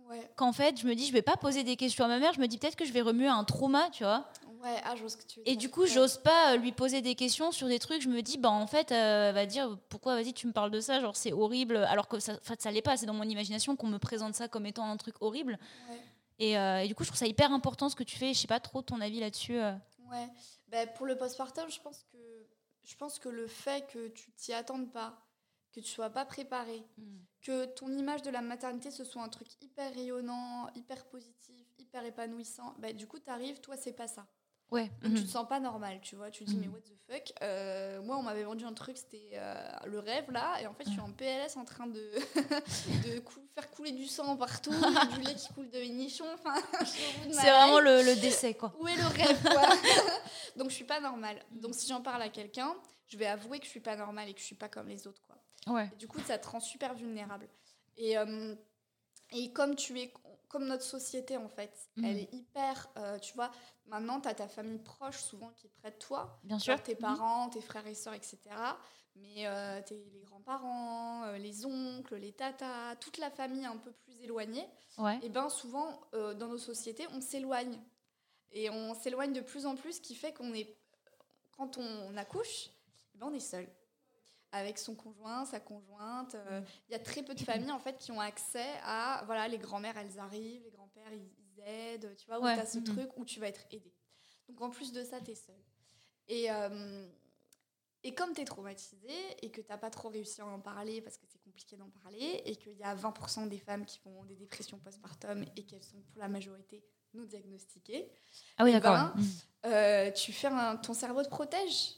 Ouais. 0.09 0.29
qu'en 0.35 0.51
fait, 0.51 0.77
je 0.79 0.85
me 0.85 0.93
dis, 0.93 1.07
je 1.07 1.13
vais 1.13 1.21
pas 1.21 1.37
poser 1.37 1.63
des 1.63 1.77
questions 1.77 2.03
à 2.03 2.07
ma 2.09 2.19
mère, 2.19 2.33
je 2.33 2.41
me 2.41 2.47
dis 2.47 2.57
peut-être 2.57 2.75
que 2.75 2.83
je 2.85 2.91
vais 2.91 3.01
remuer 3.01 3.27
un 3.29 3.45
trauma, 3.45 3.89
tu 3.93 4.03
vois. 4.03 4.27
Ouais. 4.61 4.81
Ah 4.83 4.93
que 4.95 5.23
tu 5.27 5.39
veux 5.39 5.47
Et 5.47 5.55
du 5.55 5.69
coup, 5.69 5.85
j'ose 5.85 6.17
pas 6.17 6.53
euh, 6.53 6.57
lui 6.57 6.71
poser 6.71 7.01
des 7.01 7.15
questions 7.15 7.51
sur 7.51 7.67
des 7.67 7.79
trucs. 7.79 8.01
Je 8.01 8.09
me 8.09 8.21
dis, 8.21 8.37
bah 8.37 8.49
en 8.49 8.67
fait, 8.67 8.91
euh, 8.91 9.29
elle 9.29 9.35
va 9.35 9.45
dire 9.45 9.77
pourquoi, 9.89 10.15
vas-y, 10.15 10.33
tu 10.33 10.47
me 10.47 10.53
parles 10.53 10.71
de 10.71 10.79
ça, 10.79 10.99
genre 10.99 11.15
c'est 11.15 11.33
horrible, 11.33 11.77
alors 11.77 12.07
que 12.07 12.19
ça, 12.19 12.37
ça 12.59 12.71
l'est 12.71 12.81
pas. 12.81 12.97
C'est 12.97 13.05
dans 13.05 13.13
mon 13.13 13.23
imagination 13.23 13.75
qu'on 13.75 13.87
me 13.87 13.97
présente 13.99 14.35
ça 14.35 14.47
comme 14.47 14.65
étant 14.65 14.89
un 14.89 14.97
truc 14.97 15.15
horrible. 15.21 15.57
Ouais. 15.89 15.99
Et, 16.39 16.57
euh, 16.57 16.79
et 16.83 16.87
du 16.87 16.95
coup, 16.95 17.03
je 17.03 17.09
trouve 17.09 17.19
ça 17.19 17.27
hyper 17.27 17.51
important 17.51 17.89
ce 17.89 17.95
que 17.95 18.03
tu 18.03 18.17
fais. 18.17 18.33
Je 18.33 18.39
sais 18.39 18.47
pas 18.47 18.59
trop 18.59 18.81
ton 18.81 19.01
avis 19.01 19.19
là-dessus. 19.19 19.57
euh. 19.57 19.73
Ouais. 20.11 20.27
Ben, 20.67 20.87
pour 20.95 21.05
le 21.05 21.17
postpartum, 21.17 21.69
je 21.69 21.79
pense 21.79 22.03
que 22.11 22.17
je 22.83 22.95
pense 22.95 23.19
que 23.19 23.29
le 23.29 23.47
fait 23.47 23.85
que 23.91 24.07
tu 24.09 24.31
t'y 24.31 24.53
attendes 24.53 24.91
pas, 24.91 25.21
que 25.71 25.79
tu 25.79 25.89
sois 25.89 26.09
pas 26.09 26.25
préparé, 26.25 26.83
que 27.41 27.65
ton 27.65 27.89
image 27.95 28.21
de 28.23 28.29
la 28.29 28.41
maternité 28.41 28.91
ce 28.91 29.03
soit 29.03 29.21
un 29.21 29.29
truc 29.29 29.47
hyper 29.61 29.93
rayonnant, 29.93 30.67
hyper 30.75 31.05
positif, 31.05 31.65
hyper 31.77 32.03
épanouissant, 32.05 32.73
ben, 32.79 32.95
du 32.95 33.07
coup 33.07 33.19
tu 33.19 33.29
arrives, 33.29 33.59
toi 33.61 33.77
c'est 33.77 33.93
pas 33.93 34.07
ça. 34.07 34.25
Ouais. 34.71 34.89
Donc 35.01 35.11
mhm. 35.11 35.17
tu 35.17 35.23
te 35.25 35.29
sens 35.29 35.47
pas 35.47 35.59
normal, 35.59 35.99
tu 36.01 36.15
vois, 36.15 36.31
tu 36.31 36.45
te 36.45 36.49
dis 36.49 36.57
mais 36.57 36.67
Mhm. 36.67 36.73
what 36.73 36.79
the 36.79 36.95
fuck. 37.13 37.33
Euh, 37.41 38.01
moi 38.01 38.17
on 38.17 38.23
m'avait 38.23 38.43
vendu 38.43 38.63
un 38.65 38.73
truc, 38.73 38.95
c'était 38.97 39.31
euh, 39.33 39.53
le 39.85 39.99
rêve 39.99 40.31
là, 40.31 40.61
et 40.61 40.67
en 40.67 40.73
fait 40.73 40.85
je 40.85 40.91
suis 40.91 40.99
en 41.01 41.11
PLS 41.11 41.57
en 41.57 41.65
train 41.65 41.87
de, 41.87 41.99
de 43.05 43.19
cou- 43.19 43.45
faire 43.53 43.69
couler 43.69 43.91
du 43.91 44.07
sang 44.07 44.37
partout, 44.37 44.71
du 45.13 45.21
lait 45.21 45.35
qui 45.35 45.51
coule 45.53 45.69
de 45.69 45.77
mes 45.79 45.89
nichons, 45.89 46.25
enfin 46.33 46.55
C'est 46.85 47.31
vraiment 47.51 47.79
le, 47.81 48.01
le 48.01 48.15
décès, 48.21 48.53
quoi. 48.53 48.73
Où 48.79 48.87
est 48.87 48.95
le 48.95 49.07
rêve 49.07 49.41
quoi 49.43 49.69
Donc 50.55 50.69
je 50.69 50.75
suis 50.75 50.85
pas 50.85 51.01
normale. 51.01 51.41
Donc 51.51 51.75
si 51.75 51.87
j'en 51.89 52.01
parle 52.01 52.21
à 52.21 52.29
quelqu'un, 52.29 52.73
je 53.07 53.17
vais 53.17 53.27
avouer 53.27 53.59
que 53.59 53.65
je 53.65 53.71
suis 53.71 53.81
pas 53.81 53.97
normale 53.97 54.29
et 54.29 54.33
que 54.33 54.39
je 54.39 54.45
suis 54.45 54.55
pas 54.55 54.69
comme 54.69 54.87
les 54.87 55.05
autres 55.05 55.21
quoi. 55.27 55.35
Ouais. 55.73 55.89
Et 55.93 55.97
du 55.97 56.07
coup 56.07 56.19
ça 56.25 56.37
te 56.37 56.47
rend 56.47 56.61
super 56.61 56.93
vulnérable. 56.93 57.49
Et, 57.97 58.17
euh, 58.17 58.55
et 59.31 59.51
comme 59.53 59.75
tu 59.75 59.99
es 59.99 60.13
comme 60.49 60.65
notre 60.67 60.83
société 60.83 61.37
en 61.37 61.47
fait, 61.47 61.89
Mhm. 61.95 62.05
elle 62.05 62.17
est 62.19 62.33
hyper 62.33 62.89
euh, 62.97 63.17
tu 63.19 63.33
vois, 63.35 63.51
maintenant 63.85 64.19
tu 64.19 64.27
as 64.27 64.33
ta 64.35 64.47
famille 64.49 64.79
proche 64.79 65.19
souvent 65.21 65.49
qui 65.55 65.67
est 65.67 65.71
près 65.81 65.91
de 65.91 65.97
toi, 65.97 66.39
Bien 66.43 66.59
sûr. 66.59 66.81
tes 66.83 66.95
parents, 66.95 67.49
tes 67.49 67.61
frères 67.61 67.87
et 67.87 67.93
sœurs 67.95 68.13
etc. 68.15 68.37
Mais 69.15 69.47
euh, 69.47 69.81
t'es- 69.85 70.05
les 70.13 70.21
grands-parents, 70.21 71.23
euh, 71.25 71.37
les 71.37 71.65
oncles, 71.65 72.15
les 72.15 72.33
tatas, 72.33 72.95
toute 72.97 73.17
la 73.17 73.29
famille 73.29 73.65
un 73.65 73.77
peu 73.77 73.91
plus 73.91 74.21
éloignée, 74.21 74.67
Ouais. 74.97 75.19
et 75.21 75.29
bien 75.29 75.49
souvent, 75.49 76.01
dans 76.13 76.47
nos 76.47 76.57
sociétés, 76.57 77.07
on 77.13 77.21
s'éloigne. 77.21 77.79
Et 78.53 78.69
on 78.69 78.93
s'éloigne 78.93 79.31
de 79.33 79.41
plus 79.41 79.65
en 79.65 79.75
plus, 79.77 79.93
ce 79.93 80.01
qui 80.01 80.15
fait 80.15 80.33
qu'on 80.33 80.53
est, 80.53 80.77
quand 81.57 81.77
on 81.77 82.17
accouche, 82.17 82.69
eh 83.15 83.17
ben 83.17 83.27
on 83.31 83.33
est 83.33 83.39
seul. 83.39 83.67
Avec 84.53 84.77
son 84.77 84.95
conjoint, 84.95 85.45
sa 85.45 85.59
conjointe. 85.61 86.35
euh, 86.35 86.61
Il 86.89 86.91
y 86.91 86.95
a 86.95 86.99
très 86.99 87.23
peu 87.23 87.33
de 87.33 87.39
familles 87.39 87.71
en 87.71 87.79
fait 87.79 87.97
qui 87.97 88.11
ont 88.11 88.19
accès 88.19 88.65
à, 88.83 89.23
voilà, 89.25 89.47
les 89.47 89.57
grands-mères, 89.57 89.97
elles 89.97 90.19
arrivent, 90.19 90.63
les 90.63 90.71
grands-pères, 90.71 91.13
ils, 91.13 91.29
ils 91.39 91.61
aident, 91.65 92.15
tu 92.17 92.25
vois, 92.27 92.39
où 92.39 92.43
Ouais, 92.43 92.55
tu 92.55 92.59
as 92.59 92.65
ce 92.65 92.79
truc 92.79 93.09
où 93.17 93.23
tu 93.23 93.39
vas 93.39 93.47
être 93.47 93.65
aidé. 93.71 93.93
Donc 94.49 94.59
en 94.61 94.69
plus 94.69 94.91
de 94.91 95.03
ça, 95.03 95.21
tu 95.21 95.31
es 95.31 95.35
seul. 95.35 95.55
Et, 96.27 96.51
euh, 96.51 97.07
et 98.03 98.13
comme 98.13 98.33
tu 98.33 98.41
es 98.41 98.45
traumatisé 98.45 99.09
et 99.41 99.51
que 99.51 99.61
tu 99.61 99.69
n'as 99.69 99.77
pas 99.77 99.89
trop 99.89 100.09
réussi 100.09 100.41
à 100.41 100.45
en 100.47 100.59
parler 100.59 101.01
parce 101.01 101.17
que 101.17 101.25
c'est 101.27 101.41
compliqué 101.41 101.77
d'en 101.77 101.89
parler 101.89 102.41
et 102.45 102.55
qu'il 102.57 102.73
y 102.77 102.83
a 102.83 102.93
20% 102.95 103.47
des 103.47 103.59
femmes 103.59 103.85
qui 103.85 103.99
font 103.99 104.23
des 104.25 104.35
dépressions 104.35 104.79
postpartum 104.79 105.45
et 105.55 105.63
qu'elles 105.65 105.83
sont 105.83 106.01
pour 106.01 106.19
la 106.19 106.27
majorité 106.27 106.83
non 107.13 107.23
diagnostiquées, 107.25 108.09
Ah 108.57 108.63
oui, 108.63 108.71
Eh 108.71 108.73
d'accord. 108.79 108.93
ben. 108.93 109.13
Mhm. 109.15 109.27
euh, 109.67 110.11
tu 110.11 110.31
fais 110.33 110.47
un- 110.47 110.77
ton 110.77 110.93
cerveau 110.93 111.21
te 111.23 111.29
protège. 111.29 111.95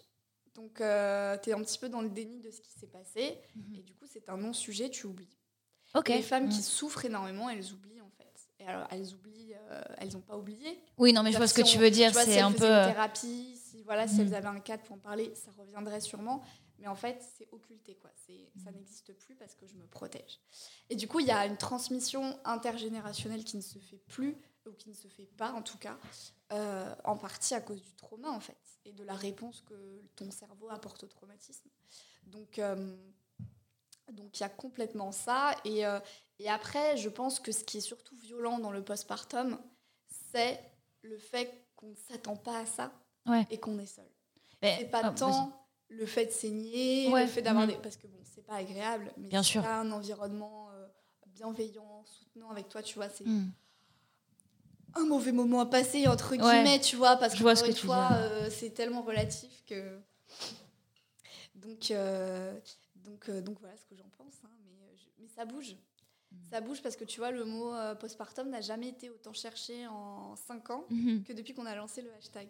Donc 0.56 0.76
tu 0.78 0.84
es 0.84 1.54
un 1.54 1.62
petit 1.62 1.80
peu 1.80 1.90
dans 1.90 2.02
le 2.02 2.10
déni 2.10 2.40
de 2.40 2.52
ce 2.52 2.62
qui 2.62 2.72
s'est 2.72 2.88
passé 2.88 3.40
Mhm. 3.56 3.76
et 3.76 3.82
du 3.82 3.94
coup 3.96 4.06
c'est 4.08 4.30
un 4.30 4.38
non-sujet, 4.38 4.90
tu 4.90 5.06
oublies. 5.08 5.38
Les 6.08 6.22
femmes 6.22 6.46
Mhm. 6.46 6.50
qui 6.50 6.62
souffrent 6.64 7.06
énormément, 7.06 7.50
elles 7.50 7.72
oublient 7.74 8.02
en 8.02 8.10
fait. 8.10 8.24
Et 8.60 8.66
alors 8.68 8.88
elles 8.92 9.14
oublient, 9.14 9.54
euh, 9.70 9.82
elles 9.98 10.14
n'ont 10.14 10.22
pas 10.22 10.38
oublié. 10.38 10.80
Oui, 10.98 11.12
non, 11.14 11.22
mais 11.24 11.32
je 11.32 11.38
vois 11.38 11.48
ce 11.48 11.54
que 11.54 11.64
Si 11.66 11.74
tu 11.74 11.78
veux 11.80 11.92
dire. 11.92 12.14
si 12.16 12.26
C'est 12.26 12.32
elles 12.36 12.44
un 12.44 12.52
peu. 12.52 12.66
une 12.66 12.72
euh, 12.72 12.86
thérapie, 12.88 13.58
si, 13.58 13.84
voilà, 13.84 14.08
si 14.08 14.16
Mhm. 14.16 14.28
elles 14.28 14.36
avaient 14.36 14.48
un 14.48 14.60
cadre 14.60 14.84
pour 14.84 14.96
en 14.96 15.00
parler, 15.00 15.34
ça 15.36 15.52
reviendrait 15.58 16.02
sûrement. 16.02 16.42
Mais 16.80 16.88
en 16.88 16.96
fait, 16.96 17.22
c'est 17.38 17.48
occulté, 17.52 17.96
quoi. 17.96 18.10
C'est, 18.26 18.50
ça 18.64 18.72
Mhm. 18.72 18.78
n'existe 18.78 19.14
plus 19.14 19.36
parce 19.36 19.56
que 19.56 19.68
je 19.68 19.76
me 19.76 19.86
protège. 19.88 20.40
Et 20.90 20.96
du 20.96 21.08
coup, 21.08 21.20
il 21.20 21.28
y 21.28 21.32
a 21.32 21.46
une 21.46 21.58
transmission 21.58 22.38
intergénérationnelle 22.44 23.44
qui 23.44 23.58
ne 23.58 23.62
se 23.62 23.78
fait 23.80 24.02
plus, 24.08 24.36
ou 24.68 24.74
qui 24.74 24.90
ne 24.90 24.94
se 24.94 25.08
fait 25.08 25.26
pas 25.38 25.52
en 25.54 25.62
tout 25.62 25.78
cas, 25.78 25.98
euh, 26.52 26.96
en 27.04 27.18
partie 27.18 27.54
à 27.54 27.62
cause 27.62 27.82
du 27.82 27.94
trauma, 27.94 28.30
en 28.30 28.40
fait, 28.40 28.58
et 28.86 28.94
de 28.94 29.04
la 29.04 29.16
réponse 29.16 29.62
que 29.62 30.02
ton 30.16 30.30
cerveau 30.32 30.70
apporte 30.70 31.04
au 31.04 31.08
traumatisme. 31.08 31.70
Donc, 32.24 32.60
euh, 32.60 32.96
donc 34.12 34.40
il 34.40 34.42
y 34.42 34.46
a 34.46 34.50
complètement 34.50 35.12
ça. 35.12 35.56
Et, 35.66 35.86
euh, 35.86 36.00
et 36.40 36.50
après, 36.50 36.98
je 36.98 37.10
pense 37.10 37.40
que 37.40 37.52
ce 37.52 37.64
qui 37.64 37.78
est 37.78 37.82
surtout 37.82 38.16
violent 38.16 38.60
dans 38.60 38.72
le 38.72 38.84
postpartum, 38.84 39.60
c'est 40.32 40.60
le 41.02 41.18
fait 41.18 41.66
qu'on 41.76 41.90
ne 41.90 41.96
s'attend 41.96 42.36
pas 42.36 42.60
à 42.60 42.66
ça 42.66 42.92
Ouais. 43.26 43.48
et 43.50 43.60
qu'on 43.60 43.80
est 43.80 43.86
seul. 43.86 44.10
C'est 44.62 44.90
pas 44.90 45.02
ah, 45.04 45.12
tant 45.12 45.60
le 45.90 46.06
fait 46.06 46.26
de 46.28 46.32
saigner, 46.32 47.10
Ouais. 47.12 47.24
le 47.24 47.30
fait 47.30 47.42
d'avoir 47.42 47.66
Mhm. 47.68 47.74
des... 47.74 47.78
Parce 47.80 47.98
que 47.98 48.08
bon, 48.08 48.18
c'est 48.24 48.42
pas 48.46 48.56
agréable, 48.56 49.14
mais 49.18 49.44
sûr. 49.44 49.62
t'as 49.62 49.80
un 49.80 49.92
environnement 49.92 50.70
bienveillant, 51.28 52.04
soutenant 52.06 52.50
avec 52.52 52.70
toi, 52.70 52.82
tu 52.84 52.96
vois, 52.96 53.10
c'est 53.10 53.26
Mm. 53.26 53.52
Un 54.96 55.06
mauvais 55.06 55.32
moment 55.32 55.62
à 55.62 55.66
passer, 55.66 56.08
entre 56.08 56.32
Ouais. 56.32 56.38
guillemets, 56.38 56.80
tu 56.80 56.96
vois, 56.96 57.16
parce 57.18 57.34
Je 57.34 57.38
que 57.40 57.44
vois 57.44 57.56
ce 57.56 57.64
tu 57.72 57.88
euh, 58.14 58.50
c'est 58.50 58.70
tellement 58.72 59.02
relatif 59.02 59.64
que... 59.68 60.00
Donc, 61.56 61.92
euh, 61.92 62.54
donc, 62.96 63.30
euh, 63.30 63.42
donc 63.42 63.60
voilà 63.60 63.76
ce 63.78 63.86
que 63.86 63.96
j'en 63.96 64.10
pense, 64.18 64.34
hein, 64.44 64.50
mais, 64.66 64.96
je- 64.96 65.10
mais 65.22 65.28
ça 65.36 65.46
bouge. 65.46 65.76
Mm. 66.32 66.36
Ça 66.52 66.62
bouge 66.62 66.82
parce 66.82 66.96
que 66.96 67.04
tu 67.06 67.20
vois, 67.20 67.32
le 67.32 67.46
mot 67.46 67.74
postpartum 67.96 68.50
n'a 68.50 68.62
jamais 68.62 68.90
été 68.90 69.10
autant 69.10 69.34
cherché 69.34 69.88
en 69.88 70.36
5 70.36 70.70
ans 70.72 70.84
Mhm. 70.90 71.24
que 71.24 71.34
depuis 71.34 71.54
qu'on 71.54 71.66
a 71.66 71.76
lancé 71.76 72.02
le 72.02 72.12
hashtag. 72.18 72.48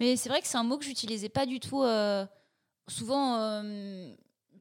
Mais 0.00 0.16
c'est 0.16 0.28
vrai 0.28 0.40
que 0.42 0.48
c'est 0.48 0.56
un 0.58 0.64
mot 0.64 0.76
que 0.78 0.84
j'utilisais 0.84 1.28
pas 1.28 1.46
du 1.46 1.60
tout. 1.60 1.82
souvent, 2.88 3.62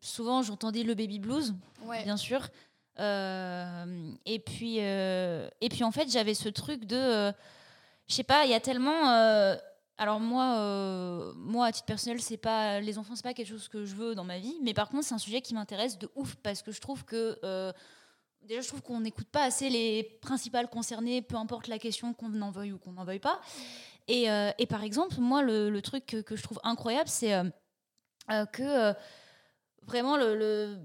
souvent 0.02 0.42
j'entendais 0.44 0.84
le 0.84 0.94
baby 0.94 1.20
blues, 1.20 1.54
Ouais. 1.84 2.04
bien 2.04 2.18
sûr. 2.18 2.48
Euh, 3.00 4.12
et 4.26 4.40
puis, 4.40 4.78
euh, 4.80 5.50
et 5.62 5.70
puis 5.70 5.84
en 5.84 5.92
fait, 5.92 6.10
j'avais 6.10 6.34
ce 6.34 6.50
truc 6.50 6.86
de, 6.86 6.96
euh, 6.96 7.32
je 8.08 8.16
sais 8.16 8.24
pas, 8.24 8.46
il 8.46 8.52
y 8.52 8.54
a 8.54 8.60
tellement. 8.60 9.08
alors 9.98 10.20
moi, 10.20 11.34
moi 11.36 11.68
à 11.68 11.72
titre 11.72 11.86
personnel, 11.86 12.22
c'est 12.22 12.38
pas 12.38 12.80
les 12.80 12.98
enfants, 12.98 13.16
c'est 13.16 13.24
pas 13.24 13.34
quelque 13.34 13.48
chose 13.48 13.68
que 13.68 13.86
je 13.86 13.96
veux 13.96 14.16
dans 14.16 14.24
ma 14.24 14.40
vie. 14.40 14.58
Mais 14.62 14.74
par 14.74 14.90
contre, 14.90 15.06
c'est 15.06 15.14
un 15.14 15.20
sujet 15.20 15.42
qui 15.42 15.54
m'intéresse 15.54 15.98
de 15.98 16.10
ouf 16.16 16.36
parce 16.36 16.62
que 16.62 16.72
je 16.72 16.82
trouve 16.82 17.06
que 17.06 17.40
déjà, 18.44 18.62
je 18.62 18.68
trouve 18.68 18.82
qu'on 18.82 19.00
n'écoute 19.00 19.28
pas 19.28 19.44
assez 19.44 19.70
les 19.70 20.04
principales 20.22 20.68
concernées, 20.68 21.22
peu 21.22 21.36
importe 21.36 21.68
la 21.68 21.80
question 21.80 22.14
qu'on 22.14 22.42
en 22.42 22.52
veuille 22.52 22.74
ou 22.74 22.80
qu'on 22.80 22.94
n'en 22.94 23.06
veuille 23.06 23.20
pas. 23.20 23.40
Et, 24.08 24.26
et 24.58 24.66
par 24.66 24.84
exemple, 24.84 25.16
moi, 25.20 25.42
le, 25.44 25.80
truc 25.82 26.06
que, 26.06 26.36
je 26.36 26.44
trouve 26.44 26.60
incroyable, 26.64 27.08
c'est 27.08 27.40
que 28.28 28.94
vraiment, 29.84 30.18
le- 30.18 30.78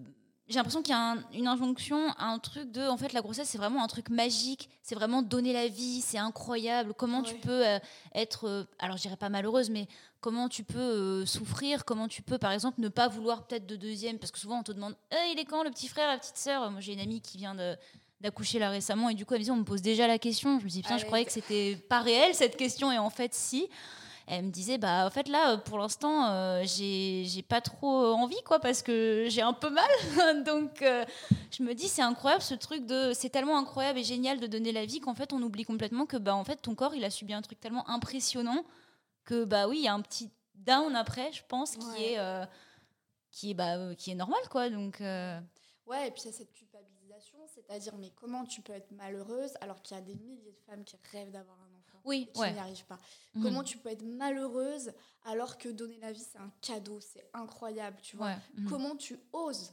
j'ai 0.49 0.55
l'impression 0.55 0.81
qu'il 0.83 0.93
y 0.93 0.95
a 0.95 1.13
un- 1.13 1.23
une 1.33 1.49
injonction, 1.49 1.99
un 2.19 2.39
truc 2.39 2.71
de, 2.71 2.87
en 2.89 2.97
fait, 2.97 3.13
la 3.13 3.21
grossesse, 3.21 3.49
c'est 3.49 3.59
vraiment 3.59 3.83
un 3.83 3.89
truc 3.89 4.11
magique, 4.11 4.69
c'est 4.83 4.95
vraiment 4.95 5.23
donner 5.23 5.53
la 5.53 5.67
vie, 5.69 6.01
c'est 6.01 6.19
incroyable. 6.19 6.95
Comment 6.97 7.23
tu 7.23 7.35
peux 7.37 7.67
euh, 7.67 7.79
être, 8.15 8.47
euh, 8.49 8.65
alors 8.79 8.97
je 8.97 9.03
dirais 9.03 9.17
pas 9.17 9.29
malheureuse, 9.29 9.71
mais 9.71 9.89
comment 10.21 10.49
tu 10.49 10.63
peux 10.65 10.79
euh, 10.79 11.27
souffrir, 11.27 11.85
comment 11.85 12.07
tu 12.09 12.23
peux, 12.23 12.39
par 12.39 12.53
exemple, 12.53 12.81
ne 12.81 12.89
pas 12.89 13.09
vouloir 13.09 13.45
peut-être 13.47 13.67
de 13.67 13.77
deuxième, 13.77 14.19
parce 14.19 14.31
que 14.31 14.39
souvent 14.39 14.61
on 14.61 14.63
te 14.63 14.73
demande, 14.73 14.95
Eh, 15.11 15.33
il 15.33 15.39
est 15.41 15.45
quand 15.45 15.63
le 15.65 15.71
petit 15.71 15.89
frère, 15.89 16.09
la 16.09 16.19
petite 16.19 16.37
sœur? 16.37 16.71
Moi, 16.71 16.81
j'ai 16.81 16.93
une 16.93 17.01
amie 17.01 17.21
qui 17.21 17.39
vient 17.39 17.55
de 17.55 17.77
d'accoucher 18.23 18.59
là 18.59 18.71
récemment 18.71 19.11
et 19.11 19.15
du 19.15 19.27
coup 19.27 19.35
elle 19.35 19.41
me 19.41 19.45
dit 19.45 19.51
on 19.51 19.57
me 19.57 19.63
pose 19.65 19.83
déjà 19.83 20.07
la 20.07 20.19
question 20.19 20.59
je 20.59 20.65
me 20.65 20.71
dis 20.71 20.81
putain 20.81 20.95
Ah 20.95 20.99
je 20.99 21.05
croyais 21.05 21.27
que 21.27 21.31
c'était 21.33 21.77
pas 21.77 22.01
réel 22.01 22.35
cette 22.35 22.57
question 22.57 22.91
et 22.91 22.97
en 22.97 23.11
fait 23.11 23.35
si 23.35 23.69
elle 24.27 24.47
me 24.47 24.51
disait 24.51 24.79
bah 24.79 25.07
en 25.07 25.11
fait 25.11 25.29
là 25.29 25.53
euh, 25.53 25.57
pour 25.57 25.79
l'instant 25.79 26.27
euh, 26.31 26.63
j'ai 26.65 27.43
pas 27.49 27.61
trop 27.61 28.13
envie 28.13 28.43
quoi 28.45 28.59
parce 28.59 28.83
que 28.83 29.27
j'ai 29.29 29.43
un 29.43 29.53
peu 29.53 29.71
mal. 29.71 30.45
Donc 30.45 30.83
euh, 30.83 31.05
je 31.51 31.63
me 31.63 31.75
dis 31.75 31.89
c'est 31.89 32.03
incroyable 32.03 32.43
ce 32.43 32.55
truc 32.55 32.87
de 32.87 33.13
c'est 33.15 33.31
tellement 33.31 33.59
incroyable 33.59 33.99
et 33.99 34.05
génial 34.05 34.41
de 34.41 34.47
donner 34.47 34.73
la 34.73 34.85
vie 34.85 35.01
qu'en 35.01 35.15
fait 35.15 35.33
on 35.33 35.43
oublie 35.43 35.65
complètement 35.65 36.07
que 36.07 36.17
bah 36.17 36.35
en 36.35 36.45
fait 36.45 36.57
ton 36.57 36.75
corps 36.75 36.95
il 36.95 37.05
a 37.05 37.11
subi 37.11 37.35
un 37.35 37.43
truc 37.43 37.61
tellement 37.61 37.89
impressionnant 37.89 38.65
que 39.25 39.45
bah 39.45 39.69
oui 39.69 39.79
il 39.79 39.85
y 39.85 39.89
a 39.89 39.95
un 39.95 40.03
petit 40.03 40.31
down 40.55 40.97
après 40.97 41.33
je 41.33 41.43
pense 41.49 41.77
qui 41.77 42.05
est 42.05 42.19
euh, 42.19 42.45
qui 43.31 43.51
est 43.51 43.55
bah 43.55 43.95
qui 43.97 44.11
est 44.11 44.17
normal 44.17 44.41
quoi. 44.51 44.71
Donc 44.71 45.01
Ouais, 45.87 46.09
et 46.09 46.11
puis 46.11 46.23
il 46.23 46.27
y 46.27 46.29
a 46.31 46.33
cette 46.33 46.53
culpabilisation, 46.53 47.39
c'est-à-dire, 47.47 47.97
mais 47.97 48.11
comment 48.11 48.45
tu 48.45 48.61
peux 48.61 48.73
être 48.73 48.91
malheureuse 48.91 49.53
alors 49.61 49.81
qu'il 49.83 49.97
y 49.97 50.01
a 50.01 50.03
des 50.03 50.17
milliers 50.17 50.51
de 50.51 50.61
femmes 50.67 50.85
qui 50.85 50.97
rêvent 51.13 51.31
d'avoir 51.31 51.57
un 51.61 51.76
Oui, 52.07 52.29
ouais. 52.37 52.53
n'y 52.53 52.59
arrivent 52.59 52.85
pas 52.87 52.99
mhm. 53.35 53.43
Comment 53.43 53.63
tu 53.63 53.77
peux 53.79 53.91
être 53.91 54.05
malheureuse 54.05 54.93
alors 55.25 55.59
que 55.59 55.69
donner 55.69 55.99
la 55.99 56.13
vie, 56.13 56.25
c'est 56.33 56.39
un 56.39 56.53
cadeau, 56.63 57.01
c'est 57.01 57.29
incroyable, 57.35 57.99
tu 58.03 58.17
vois 58.17 58.29
Ouais, 58.29 58.37
mhm. 58.55 58.69
Comment 58.71 58.97
tu 58.97 59.19
oses 59.33 59.73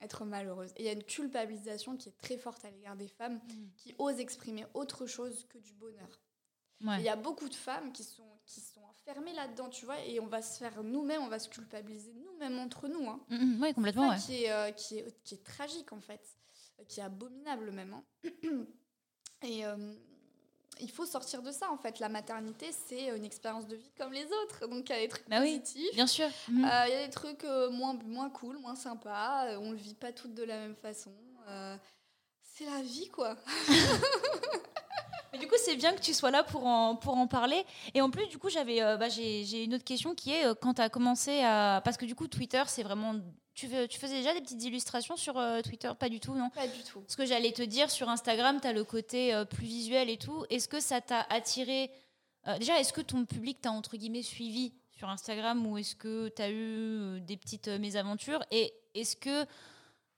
être 0.00 0.24
malheureuse? 0.24 0.70
Et 0.76 0.82
il 0.82 0.86
y 0.86 0.88
a 0.88 0.92
une 0.92 1.04
culpabilisation 1.04 1.96
qui 1.96 2.08
est 2.08 2.16
très 2.18 2.38
forte 2.38 2.64
à 2.64 2.70
l'égard 2.70 2.96
des 2.96 3.08
femmes 3.08 3.40
Mhm. 3.48 3.70
qui 3.76 3.94
osent 3.98 4.18
exprimer 4.20 4.64
autre 4.74 5.06
chose 5.06 5.46
que 5.50 5.58
du 5.58 5.72
bonheur. 5.74 6.08
Ouais. 6.84 6.98
Il 7.00 7.04
y 7.04 7.08
a 7.08 7.16
beaucoup 7.16 7.48
de 7.48 7.54
femmes 7.54 7.92
qui 7.92 8.04
sont, 8.04 8.38
qui 8.46 8.60
sont 8.60 8.80
enfermées 8.84 9.32
là-dedans, 9.32 9.68
tu 9.68 9.84
vois, 9.84 10.00
et 10.06 10.20
on 10.20 10.26
va 10.28 10.40
se 10.42 10.58
faire 10.58 10.84
nous-mêmes, 10.84 11.22
on 11.22 11.28
va 11.28 11.40
se 11.40 11.48
culpabiliser 11.48 12.14
nous-mêmes 12.14 12.56
entre 12.60 12.86
nous. 12.86 13.08
Hein. 13.10 13.20
Ouais, 13.60 13.74
complètement 13.74 14.10
ça 14.10 14.14
ouais. 14.14 14.20
qui, 14.22 14.44
est, 14.44 14.52
euh, 14.52 14.70
qui, 14.70 14.98
est, 14.98 15.22
qui 15.24 15.34
est 15.34 15.42
tragique 15.44 15.92
en 15.92 15.98
fait, 16.00 16.22
qui 16.88 17.00
est 17.00 17.02
abominable 17.02 17.72
même. 17.72 17.94
hein. 17.94 18.04
Et 19.42 19.66
euh, 19.66 19.76
il 20.80 20.90
faut 20.90 21.06
sortir 21.06 21.42
de 21.42 21.50
ça 21.50 21.70
en 21.70 21.76
fait. 21.76 21.98
La 21.98 22.08
maternité, 22.08 22.70
c'est 22.86 23.16
une 23.16 23.24
expérience 23.24 23.66
de 23.66 23.76
vie 23.76 23.90
comme 23.98 24.12
les 24.12 24.26
autres. 24.26 24.66
Donc 24.68 24.88
il 24.88 24.92
y 24.92 24.98
a 24.98 25.00
des 25.00 25.08
trucs 25.08 25.28
Bah 25.28 25.40
oui, 25.40 25.58
positifs, 25.60 25.94
bien 25.94 26.06
sûr 26.06 26.28
Mhm. 26.48 26.64
euh, 26.64 26.84
il 26.88 26.92
y 26.92 26.96
a 26.96 27.04
des 27.06 27.10
trucs 27.12 27.44
euh, 27.44 27.70
moins, 27.70 27.94
moins 28.04 28.30
cool, 28.30 28.58
moins 28.58 28.76
sympas. 28.76 29.46
euh, 29.48 29.56
on 29.58 29.70
le 29.72 29.76
vit 29.76 29.94
pas 29.94 30.12
toutes 30.12 30.34
de 30.34 30.44
la 30.44 30.58
même 30.58 30.76
façon. 30.76 31.12
euh, 31.48 31.76
c'est 32.42 32.64
la 32.66 32.82
vie 32.82 33.08
quoi. 33.08 33.36
Mais 35.32 35.38
du 35.38 35.46
coup, 35.46 35.54
c'est 35.58 35.76
bien 35.76 35.92
que 35.94 36.00
tu 36.00 36.14
sois 36.14 36.30
là 36.30 36.42
pour 36.42 36.66
en, 36.66 36.96
pour 36.96 37.16
en 37.16 37.26
parler. 37.26 37.64
Et 37.94 38.00
en 38.00 38.10
plus, 38.10 38.26
du 38.28 38.38
coup, 38.38 38.48
j'avais, 38.48 38.82
euh, 38.82 38.96
bah, 38.96 39.08
j'ai, 39.08 39.44
j'ai 39.44 39.64
une 39.64 39.74
autre 39.74 39.84
question 39.84 40.14
qui 40.14 40.32
est 40.32 40.46
euh, 40.46 40.54
quand 40.54 40.74
tu 40.74 40.82
as 40.82 40.88
commencé 40.88 41.40
à. 41.42 41.80
Parce 41.84 41.96
que 41.96 42.04
du 42.06 42.14
coup, 42.14 42.28
Twitter, 42.28 42.62
c'est 42.66 42.82
vraiment. 42.82 43.14
Tu, 43.54 43.66
fais- 43.68 43.88
tu 43.88 43.98
faisais 43.98 44.16
déjà 44.18 44.32
des 44.34 44.40
petites 44.40 44.62
illustrations 44.62 45.16
sur 45.16 45.36
euh, 45.38 45.60
Twitter? 45.62 45.90
Pas 45.98 46.08
du 46.08 46.20
tout, 46.20 46.34
non? 46.34 46.48
Pas 46.50 46.66
du 46.68 46.82
tout. 46.82 47.02
Ce 47.08 47.16
que 47.16 47.26
j'allais 47.26 47.52
te 47.52 47.62
dire, 47.62 47.90
sur 47.90 48.08
Instagram, 48.08 48.60
tu 48.60 48.68
as 48.68 48.72
le 48.72 48.84
côté 48.84 49.34
euh, 49.34 49.44
plus 49.44 49.66
visuel 49.66 50.08
et 50.10 50.16
tout. 50.16 50.44
Est-ce 50.50 50.68
que 50.68 50.80
ça 50.80 51.00
t'a 51.00 51.26
attiré 51.30 51.90
Déjà, 52.58 52.80
est-ce 52.80 52.94
que 52.94 53.02
ton 53.02 53.26
public 53.26 53.60
t'a 53.60 53.70
entre 53.72 53.98
guillemets 53.98 54.22
suivi 54.22 54.72
sur 54.96 55.10
Instagram 55.10 55.66
ou 55.66 55.76
est-ce 55.76 55.94
que 55.94 56.30
tu 56.34 56.40
as 56.40 56.50
eu 56.50 57.20
des 57.20 57.36
petites 57.36 57.68
mésaventures? 57.68 58.42
Et 58.50 58.72
est-ce 58.94 59.16
que 59.16 59.44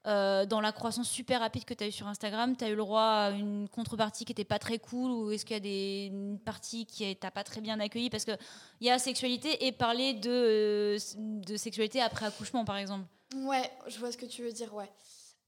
euh, 0.07 0.45
dans 0.47 0.61
la 0.61 0.71
croissance 0.71 1.07
super 1.07 1.41
rapide 1.41 1.63
que 1.63 1.75
tu 1.75 1.83
as 1.83 1.87
eu 1.87 1.91
sur 1.91 2.07
Instagram, 2.07 2.55
tu 2.57 2.63
as 2.63 2.69
eu 2.69 2.75
le 2.75 2.77
droit 2.77 3.01
à 3.03 3.29
une 3.31 3.69
contrepartie 3.69 4.25
qui 4.25 4.31
n'était 4.31 4.43
pas 4.43 4.57
très 4.57 4.79
cool 4.79 5.11
ou 5.11 5.31
est-ce 5.31 5.45
qu'il 5.45 5.55
y 5.55 5.57
a 5.57 5.59
des, 5.59 6.09
une 6.11 6.39
partie 6.39 6.87
qui 6.87 7.15
t'a 7.15 7.29
pas 7.29 7.43
très 7.43 7.61
bien 7.61 7.79
accueillie? 7.79 8.09
Parce 8.09 8.25
qu'il 8.25 8.37
y 8.81 8.89
a 8.89 8.97
sexualité 8.97 9.67
et 9.67 9.71
parler 9.71 10.13
de, 10.13 10.29
euh, 10.29 10.97
de 11.17 11.55
sexualité 11.55 12.01
après 12.01 12.25
accouchement, 12.25 12.65
par 12.65 12.77
exemple. 12.77 13.05
Ouais, 13.35 13.71
je 13.87 13.99
vois 13.99 14.11
ce 14.11 14.17
que 14.17 14.25
tu 14.25 14.41
veux 14.41 14.51
dire, 14.51 14.73
ouais. 14.73 14.89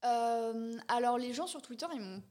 Euh, 0.04 0.76
alors 0.88 1.18
les 1.18 1.32
gens 1.32 1.46
sur 1.46 1.62
Twitter, 1.62 1.86
ils 1.94 2.00
m'ont 2.00 2.22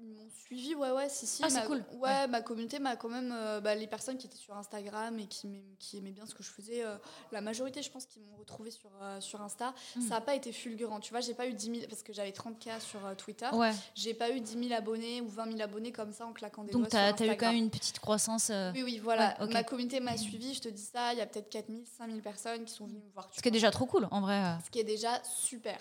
ils 0.00 0.08
m'ont 0.08 0.28
suivi, 0.44 0.74
ouais, 0.74 0.90
ouais, 0.90 1.08
si, 1.08 1.26
si. 1.26 1.42
Ah, 1.44 1.48
c'est 1.48 1.60
ma- 1.60 1.66
cool. 1.66 1.84
Ouais, 1.94 2.00
Ouais. 2.10 2.26
ma 2.26 2.42
communauté 2.42 2.78
m'a 2.78 2.96
quand 2.96 3.08
même. 3.08 3.32
euh, 3.32 3.60
bah, 3.60 3.74
les 3.74 3.86
personnes 3.86 4.18
qui 4.18 4.26
étaient 4.26 4.36
sur 4.36 4.56
Instagram 4.56 5.18
et 5.18 5.26
qui, 5.26 5.48
qui 5.78 5.98
aimaient 5.98 6.10
bien 6.10 6.26
ce 6.26 6.34
que 6.34 6.42
je 6.42 6.50
faisais, 6.50 6.84
euh, 6.84 6.96
la 7.32 7.40
majorité, 7.40 7.80
je 7.82 7.90
pense, 7.90 8.04
qui 8.06 8.20
m'ont 8.20 8.36
retrouvé 8.36 8.70
sur, 8.70 8.90
euh, 9.02 9.20
sur 9.20 9.40
Insta. 9.40 9.72
Mm. 9.96 10.02
Ça 10.02 10.08
n'a 10.10 10.20
pas 10.20 10.34
été 10.34 10.52
fulgurant, 10.52 11.00
tu 11.00 11.10
vois. 11.12 11.20
J'ai 11.20 11.34
pas 11.34 11.46
eu 11.46 11.54
10 11.54 11.66
000, 11.66 11.86
parce 11.88 12.02
que 12.02 12.12
j'avais 12.12 12.32
30K 12.32 12.80
sur 12.80 13.04
euh, 13.06 13.14
Twitter. 13.14 13.48
Ouais. 13.52 13.72
J'ai 13.94 14.14
pas 14.14 14.30
eu 14.30 14.40
10 14.40 14.68
000 14.68 14.74
abonnés 14.74 15.20
ou 15.20 15.28
20 15.28 15.46
000 15.52 15.60
abonnés 15.62 15.92
comme 15.92 16.12
ça 16.12 16.26
en 16.26 16.32
claquant 16.32 16.64
des 16.64 16.72
Donc 16.72 16.82
doigts 16.82 16.90
tu 16.90 16.96
as, 17.22 17.26
eu 17.32 17.36
quand 17.36 17.46
même 17.52 17.56
une 17.56 17.70
petite 17.70 18.00
croissance. 18.00 18.50
euh, 18.50 18.72
Oui, 18.74 18.82
oui, 18.82 18.98
voilà. 18.98 19.36
Ouais, 19.38 19.44
ok. 19.46 19.52
Ma 19.52 19.62
communauté 19.64 20.00
m'a 20.00 20.16
suivi, 20.16 20.54
je 20.54 20.60
te 20.60 20.68
dis 20.68 20.82
ça. 20.82 21.12
Il 21.12 21.18
y 21.18 21.22
a 21.22 21.26
peut-être 21.26 21.48
4 21.50 21.68
000, 21.68 21.80
5 21.98 22.08
000 22.08 22.20
personnes 22.20 22.64
qui 22.64 22.74
sont 22.74 22.86
venues 22.86 23.00
me 23.00 23.10
voir. 23.12 23.28
Ce 23.32 23.40
qui 23.40 23.48
est 23.48 23.52
déjà 23.52 23.70
trop 23.70 23.86
cool, 23.86 24.08
en 24.10 24.20
vrai. 24.20 24.34
euh. 24.42 24.54
Ce 24.64 24.70
qui 24.70 24.80
est 24.80 24.84
déjà 24.84 25.22
super. 25.24 25.78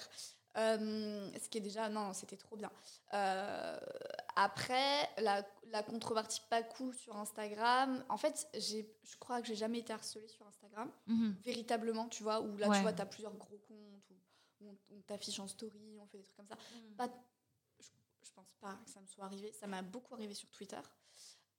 Euh, 0.57 1.31
ce 1.39 1.49
qui 1.49 1.57
est 1.57 1.61
déjà, 1.61 1.89
non, 1.89 2.13
c'était 2.13 2.37
trop 2.37 2.55
bien. 2.55 2.71
Euh, 3.13 3.79
après, 4.35 5.09
la, 5.17 5.43
la 5.67 5.81
contrepartie 5.83 6.41
pas 6.49 6.61
cool 6.63 6.93
sur 6.93 7.15
Instagram, 7.17 8.03
en 8.09 8.17
fait, 8.17 8.47
j'ai, 8.55 8.95
je 9.03 9.17
crois 9.17 9.41
que 9.41 9.47
j'ai 9.47 9.55
jamais 9.55 9.79
été 9.79 9.93
harcelée 9.93 10.27
sur 10.27 10.45
Instagram, 10.47 10.91
Mhm. 11.07 11.35
véritablement, 11.43 12.07
tu 12.07 12.23
vois, 12.23 12.41
où 12.41 12.55
là, 12.57 12.69
Ouais. 12.69 12.75
tu 12.77 12.81
vois, 12.83 12.93
tu 12.93 13.01
as 13.01 13.05
plusieurs 13.07 13.33
gros 13.35 13.57
comptes, 13.67 14.09
où, 14.11 14.65
où 14.65 14.77
on, 14.91 15.01
t'affiche 15.01 15.39
en 15.39 15.47
story, 15.47 15.97
on 15.99 16.05
fait 16.07 16.17
des 16.17 16.23
trucs 16.23 16.37
comme 16.37 16.47
ça. 16.47 16.57
Pas, 16.97 17.07
je, 17.79 17.87
je 18.23 18.31
pense 18.31 18.53
pas 18.61 18.75
que 18.85 18.89
ça 18.91 19.01
me 19.01 19.07
soit 19.07 19.25
arrivé. 19.25 19.51
Ça 19.53 19.67
m'a 19.67 19.81
beaucoup 19.81 20.13
arrivé 20.13 20.33
sur 20.35 20.49
Twitter. 20.51 20.79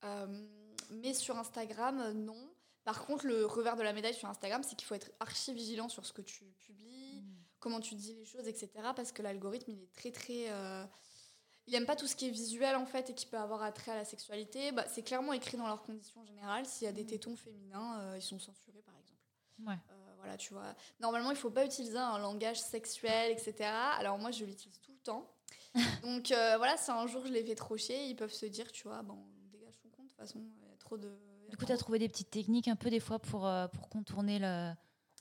Euh, 0.03 0.47
mais 0.91 1.13
sur 1.13 1.37
Instagram, 1.37 2.11
non. 2.13 2.49
Par 2.83 3.05
contre, 3.05 3.25
le 3.25 3.45
revers 3.45 3.75
de 3.75 3.81
la 3.83 3.93
médaille 3.93 4.13
sur 4.13 4.29
Instagram, 4.29 4.61
c'est 4.63 4.75
qu'il 4.75 4.87
faut 4.87 4.93
être 4.95 5.11
archi 5.19 5.53
vigilant 5.53 5.89
sur 5.89 6.05
ce 6.05 6.13
que 6.13 6.21
tu 6.21 6.45
publies, 6.59 7.23
comment 7.65 7.79
tu 7.79 7.95
dis 7.95 8.13
les 8.13 8.25
choses, 8.25 8.47
etc. 8.47 8.69
Parce 8.95 9.11
que 9.11 9.23
l'algorithme, 9.23 9.71
il 9.71 9.81
est 9.81 9.91
très, 9.91 10.11
très. 10.11 10.51
euh, 10.51 10.85
il 11.65 11.73
aime 11.73 11.87
pas 11.87 11.95
tout 11.95 12.05
ce 12.05 12.15
qui 12.15 12.27
est 12.27 12.29
visuel, 12.29 12.75
en 12.75 12.85
fait, 12.85 13.09
et 13.09 13.15
qui 13.15 13.25
peut 13.25 13.39
avoir 13.39 13.63
attrait 13.63 13.91
à 13.91 13.95
la 13.95 14.05
sexualité. 14.05 14.71
Bah, 14.71 14.85
c'est 14.87 15.01
clairement 15.01 15.33
écrit 15.33 15.57
dans 15.57 15.65
leurs 15.65 15.81
conditions 15.81 16.23
générales. 16.23 16.67
S'il 16.67 16.85
y 16.85 16.89
a 16.89 16.91
des 16.91 17.07
tétons 17.07 17.35
féminins, 17.35 17.99
euh, 18.01 18.17
ils 18.17 18.21
sont 18.21 18.37
censurés, 18.37 18.83
par 18.83 18.93
exemple. 18.99 19.19
Ouais. 19.67 19.79
Euh, 19.89 20.13
voilà, 20.17 20.37
tu 20.37 20.53
vois. 20.53 20.75
Normalement, 20.99 21.31
il 21.31 21.37
faut 21.37 21.49
pas 21.49 21.65
utiliser 21.65 21.97
un 21.97 22.19
langage 22.19 22.61
sexuel, 22.61 23.31
etc. 23.31 23.55
Alors 23.97 24.19
moi, 24.19 24.29
je 24.29 24.45
l'utilise 24.45 24.79
tout 24.79 24.91
le 24.91 24.99
temps. 24.99 25.27
Donc 26.03 26.27
voilà, 26.27 26.77
si 26.77 26.91
un 26.91 27.07
jour 27.07 27.25
je 27.25 27.31
les 27.31 27.43
fais 27.43 27.55
trop 27.55 27.77
chier, 27.77 28.05
ils 28.05 28.15
peuvent 28.15 28.31
se 28.31 28.45
dire, 28.45 28.71
tu 28.71 28.87
vois, 28.87 29.01
bon, 29.01 29.15
on 29.15 29.49
dégage 29.51 29.73
son 29.81 29.89
compte, 29.89 30.05
de 30.05 30.11
toute 30.11 30.19
façon, 30.19 30.39
il 30.39 30.69
y 30.69 30.71
a 30.71 30.77
trop 30.77 30.97
de... 30.97 31.11
Du 31.49 31.57
coup, 31.57 31.65
tu 31.65 31.71
as 31.71 31.77
trouvé 31.77 31.97
des 31.97 32.09
petites 32.09 32.29
techniques 32.29 32.67
un 32.67 32.75
peu 32.75 32.91
des 32.91 32.99
fois 32.99 33.17
pour, 33.17 33.49
pour 33.73 33.89
contourner 33.89 34.37
le. 34.37 34.71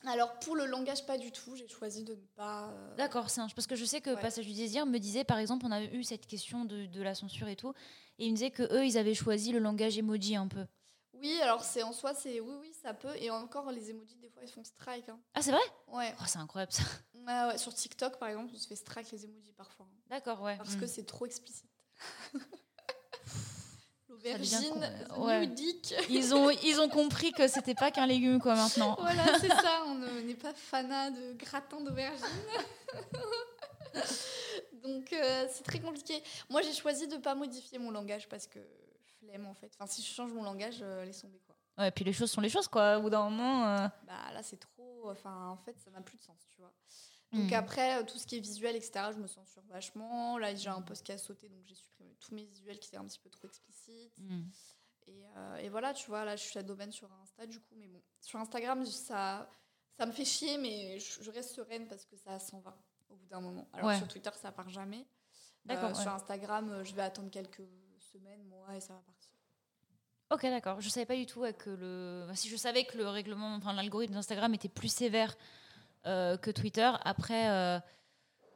Alors 0.06 0.38
pour 0.40 0.54
le 0.56 0.66
langage, 0.66 1.06
pas 1.06 1.16
du 1.18 1.32
tout. 1.32 1.56
J'ai 1.56 1.68
choisi 1.68 2.04
de 2.04 2.14
ne 2.14 2.20
pas. 2.36 2.70
euh, 2.70 2.94
D'accord, 2.96 3.30
c'est 3.30 3.40
un- 3.40 3.48
parce 3.48 3.66
que 3.66 3.74
je 3.76 3.84
sais 3.84 4.00
que 4.00 4.10
Ouais. 4.10 4.20
Passage 4.20 4.46
du 4.46 4.52
désir 4.52 4.84
me 4.86 4.98
disait, 4.98 5.24
par 5.24 5.38
exemple, 5.38 5.64
on 5.66 5.70
avait 5.72 5.94
eu 5.94 6.04
cette 6.04 6.26
question 6.26 6.64
de, 6.64 6.86
de 6.86 7.02
la 7.02 7.14
censure 7.14 7.48
et 7.48 7.56
tout, 7.56 7.72
et 8.18 8.26
il 8.26 8.30
me 8.32 8.36
disait 8.36 8.50
que 8.50 8.62
eux, 8.74 8.84
ils 8.86 8.98
avaient 8.98 9.14
choisi 9.14 9.52
le 9.52 9.58
langage 9.58 9.96
emoji 9.98 10.36
un 10.36 10.48
peu. 10.48 10.66
Oui, 11.14 11.40
alors 11.40 11.62
c'est 11.64 11.82
en 11.82 11.92
soi, 11.92 12.12
c'est 12.14 12.40
oui, 12.40 12.54
oui, 12.60 12.72
ça 12.82 12.92
peut. 12.92 13.14
Et 13.18 13.30
encore, 13.30 13.70
les 13.70 13.88
emojis, 13.90 14.16
des 14.16 14.28
fois, 14.28 14.42
ils 14.42 14.50
font 14.50 14.64
strike. 14.64 15.08
hein. 15.08 15.18
Ah, 15.32 15.40
c'est 15.42 15.52
vrai? 15.52 15.60
Ouais. 15.88 16.14
Oh, 16.20 16.24
C'est 16.26 16.38
incroyable 16.38 16.72
ça. 16.72 16.82
Ouais, 17.14 17.46
ouais. 17.52 17.56
Sur 17.58 17.72
TikTok, 17.72 18.18
par 18.18 18.28
exemple, 18.28 18.52
on 18.54 18.58
se 18.58 18.66
fait 18.66 18.76
strike 18.76 19.10
les 19.12 19.24
emojis 19.24 19.52
parfois. 19.52 19.86
hein, 19.88 19.96
D'accord, 20.10 20.42
ouais. 20.42 20.56
parce 20.58 20.76
que 20.76 20.86
c'est 20.86 21.04
trop 21.04 21.24
explicite. 21.24 21.70
the 24.32 25.18
ouais. 25.18 25.46
dick. 25.46 25.94
Ils 26.08 26.34
ont, 26.34 26.50
ils 26.50 26.80
ont 26.80 26.88
compris 26.88 27.32
que 27.32 27.46
c'était 27.48 27.74
pas 27.74 27.90
qu'un 27.90 28.06
légume, 28.06 28.40
quoi, 28.40 28.54
maintenant. 28.54 28.96
Voilà, 29.00 29.38
c'est 29.38 29.48
ça. 29.48 29.82
On 29.86 29.94
ne- 29.94 30.20
n'est 30.22 30.34
pas 30.34 30.54
fanat 30.54 31.10
de 31.10 31.32
gratin 31.34 31.80
d'aubergine. 31.80 32.24
Donc, 34.82 35.12
euh, 35.12 35.46
c'est 35.50 35.62
très 35.64 35.80
compliqué. 35.80 36.22
Moi, 36.50 36.62
j'ai 36.62 36.72
choisi 36.72 37.06
de 37.08 37.14
ne 37.16 37.20
pas 37.20 37.34
modifier 37.34 37.78
mon 37.78 37.90
langage 37.90 38.28
parce 38.28 38.46
que 38.46 38.58
flemme, 39.20 39.46
en 39.46 39.54
fait. 39.54 39.70
Enfin, 39.78 39.86
si 39.86 40.02
je 40.02 40.12
change 40.12 40.32
mon 40.32 40.42
langage, 40.42 40.78
euh, 40.82 41.04
laisse 41.04 41.20
tomber, 41.22 41.40
quoi. 41.46 41.54
Ouais, 41.78 41.90
puis 41.90 42.04
les 42.04 42.12
choses 42.12 42.30
sont 42.30 42.40
les 42.40 42.48
choses, 42.50 42.68
quoi. 42.68 42.98
Au 42.98 43.02
bout 43.02 43.10
d'un 43.10 43.28
moment. 43.28 43.66
euh, 43.68 43.88
Bah, 44.06 44.32
là, 44.32 44.42
c'est 44.42 44.58
trop... 44.58 45.08
Enfin, 45.10 45.48
en 45.48 45.56
fait, 45.56 45.74
ça 45.84 45.90
n'a 45.90 46.00
plus 46.00 46.16
de 46.18 46.22
sens, 46.22 46.36
tu 46.50 46.60
vois. 46.60 46.72
Donc 47.34 47.50
Mm. 47.50 47.54
après, 47.54 48.00
euh, 48.00 48.04
tout 48.04 48.16
ce 48.18 48.26
qui 48.26 48.36
est 48.36 48.40
visuel, 48.40 48.76
etc., 48.76 49.10
je 49.12 49.18
me 49.18 49.26
censure 49.26 49.62
vachement. 49.68 50.38
Là, 50.38 50.54
j'ai 50.54 50.68
un 50.70 50.80
post 50.82 51.04
qui 51.04 51.12
a 51.12 51.18
sauté, 51.18 51.48
donc 51.48 51.64
j'ai 51.66 51.74
supprimé 51.74 52.14
tous 52.20 52.34
mes 52.34 52.44
visuels 52.44 52.78
qui 52.78 52.88
étaient 52.88 52.96
un 52.96 53.04
petit 53.06 53.18
peu 53.18 53.28
trop 53.30 53.46
explicites. 53.46 54.16
mm. 54.18 54.42
Et, 55.06 55.22
euh, 55.36 55.56
et 55.56 55.68
voilà, 55.68 55.92
tu 55.92 56.06
vois, 56.08 56.24
là, 56.24 56.34
je 56.36 56.42
suis 56.44 56.58
à 56.58 56.62
domaine 56.62 56.90
sur 56.92 57.12
Insta, 57.22 57.46
du 57.46 57.60
coup. 57.60 57.74
Mais 57.76 57.88
bon, 57.88 58.00
sur 58.20 58.38
Instagram, 58.38 58.86
ça, 58.86 59.50
ça 59.98 60.06
me 60.06 60.12
fait 60.12 60.24
chier, 60.24 60.56
mais 60.58 60.98
je, 60.98 61.22
je 61.22 61.30
reste 61.30 61.54
sereine 61.54 61.86
parce 61.88 62.06
que 62.06 62.16
ça 62.16 62.38
s'en 62.38 62.60
va 62.60 62.74
au 63.10 63.16
bout 63.16 63.26
d'un 63.26 63.40
moment. 63.42 63.68
Alors 63.74 63.88
Ouais. 63.88 63.98
sur 63.98 64.08
Twitter, 64.08 64.30
ça 64.40 64.50
part 64.52 64.70
jamais. 64.70 65.06
D'accord, 65.66 65.90
Euh, 65.90 65.94
ouais. 65.94 66.00
Sur 66.02 66.12
Instagram, 66.12 66.82
je 66.84 66.94
vais 66.94 67.02
attendre 67.02 67.30
quelques 67.30 67.62
semaines, 67.98 68.44
mois, 68.44 68.74
et 68.76 68.80
ça 68.80 68.94
va 68.94 69.00
partir. 69.00 69.30
Ok, 70.30 70.42
d'accord. 70.42 70.80
Je 70.80 70.88
savais 70.88 71.06
pas 71.06 71.16
du 71.16 71.26
tout 71.26 71.40
ouais, 71.40 71.52
que 71.52 71.70
le. 71.70 72.26
si 72.34 72.48
je 72.48 72.56
savais 72.56 72.84
que 72.86 72.96
le 72.96 73.06
règlement, 73.08 73.54
enfin 73.56 73.72
l'algorithme 73.74 74.14
d'Instagram 74.14 74.52
était 74.54 74.68
plus 74.70 74.88
sévère 74.88 75.36
que 76.04 76.50
Twitter. 76.50 76.90
Après, 77.04 77.50
euh, 77.50 77.78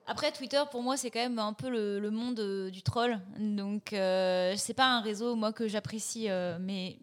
après 0.06 0.32
Twitter 0.32 0.62
pour 0.70 0.82
moi 0.82 0.96
c'est 0.96 1.10
quand 1.10 1.20
même 1.20 1.38
un 1.38 1.52
peu 1.52 1.68
le, 1.68 1.98
le 2.00 2.10
monde 2.10 2.40
euh, 2.40 2.70
du 2.70 2.82
troll. 2.82 3.20
Donc 3.38 3.92
euh, 3.92 4.54
c'est 4.56 4.74
pas 4.74 4.86
un 4.86 5.00
réseau 5.00 5.34
moi 5.36 5.52
que 5.52 5.68
j'apprécie, 5.68 6.30
euh, 6.30 6.58
mais 6.60 6.98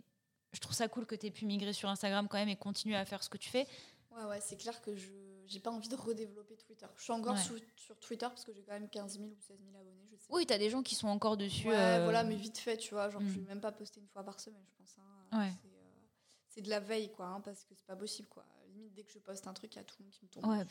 je 0.54 0.60
trouve 0.60 0.74
ça 0.76 0.88
cool 0.88 1.06
que 1.06 1.16
tu 1.16 1.28
aies 1.28 1.32
pu 1.32 1.46
migrer 1.46 1.74
sur 1.74 1.90
Instagram 1.90 2.28
quand 2.30 2.38
même 2.38 2.50
et 2.50 2.56
continuer 2.56 2.96
à 2.96 3.06
faire 3.06 3.22
ce 3.24 3.30
que 3.30 3.38
tu 3.38 3.50
fais. 3.50 3.68
Ouais, 4.12 4.24
ouais, 4.24 4.40
c'est 4.40 4.56
clair 4.58 4.82
que 4.82 4.96
je 4.96 5.10
j'ai 5.48 5.60
pas 5.60 5.70
envie 5.70 5.90
de 5.90 5.96
redévelopper 5.96 6.56
Twitter. 6.56 6.88
Je 6.98 7.04
suis 7.04 7.14
encore 7.14 7.36
Ouais. 7.36 7.40
sur 7.76 8.00
Twitter 8.00 8.26
parce 8.28 8.44
que 8.44 8.52
j'ai 8.52 8.64
quand 8.64 8.74
même 8.74 8.90
15 8.90 9.20
000 9.20 9.26
ou 9.30 9.36
16 9.48 9.58
000 9.64 9.78
abonnés, 9.80 10.08
je 10.12 10.16
sais. 10.16 10.26
Oui, 10.32 10.46
t'as 10.48 10.58
des 10.58 10.72
gens 10.72 10.82
qui 10.82 10.96
sont 10.96 11.08
encore 11.08 11.38
dessus. 11.38 11.68
Ouais, 11.68 11.76
euh, 11.76 12.04
voilà, 12.04 12.24
mais 12.24 12.36
vite 12.36 12.58
fait, 12.58 12.78
tu 12.78 12.96
vois. 12.96 13.10
Genre, 13.12 13.22
Mm. 13.22 13.28
je 13.30 13.40
vais 13.42 13.46
même 13.50 13.62
pas 13.62 13.72
poster 13.72 14.00
une 14.00 14.08
fois 14.08 14.24
par 14.24 14.40
semaine, 14.40 14.64
je 14.66 14.72
pense. 14.76 14.96
hein. 14.98 15.38
Ouais. 15.40 15.52
C'est, 15.62 15.68
euh, 15.68 16.08
C'est 16.48 16.62
de 16.64 16.70
la 16.72 16.80
veille, 16.80 17.12
quoi, 17.12 17.28
hein, 17.28 17.42
parce 17.42 17.64
que 17.66 17.76
c'est 17.76 17.86
pas 17.86 17.96
possible, 17.96 18.28
quoi. 18.30 18.44
Limite, 18.76 18.94
dès 18.94 19.04
que 19.04 19.12
je 19.12 19.20
poste 19.20 19.48
un 19.48 19.54
truc, 19.54 19.74
il 19.74 19.78
y 19.78 19.82
a 19.82 19.84
tout 19.84 19.96
le 20.00 20.04
monde 20.06 20.12
qui 20.14 20.22
me 20.26 20.30
tombe. 20.30 20.46
Ouais, 20.46 20.66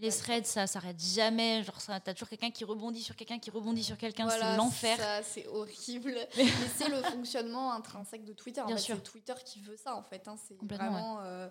Les 0.00 0.10
threads, 0.10 0.44
ça 0.46 0.66
s'arrête 0.66 1.00
jamais. 1.02 1.62
Genre, 1.64 1.80
ça, 1.80 1.98
t'as 2.00 2.12
toujours 2.14 2.28
quelqu'un 2.28 2.50
qui 2.50 2.64
rebondit 2.64 3.02
sur 3.02 3.16
quelqu'un, 3.16 3.38
qui 3.38 3.50
rebondit 3.50 3.82
sur 3.84 3.98
quelqu'un. 3.98 4.24
Voilà, 4.24 4.52
c'est 4.52 4.56
l'enfer. 4.56 4.96
ça, 4.96 5.22
C'est 5.22 5.46
horrible. 5.48 6.14
Mais 6.36 6.68
c'est 6.76 6.88
le 6.88 7.02
fonctionnement 7.02 7.72
intrinsèque 7.72 8.24
de 8.24 8.32
Twitter. 8.32 8.60
En 8.60 8.66
Bien 8.66 8.76
fait, 8.76 8.82
sûr. 8.82 8.96
c'est 8.96 9.02
Twitter 9.10 9.34
qui 9.44 9.60
veut 9.60 9.76
ça, 9.76 9.94
en 9.96 10.02
fait. 10.02 10.26
hein. 10.28 10.36
C'est 10.48 10.56
Complètement, 10.56 10.90
vraiment. 10.92 11.20
euh, 11.22 11.48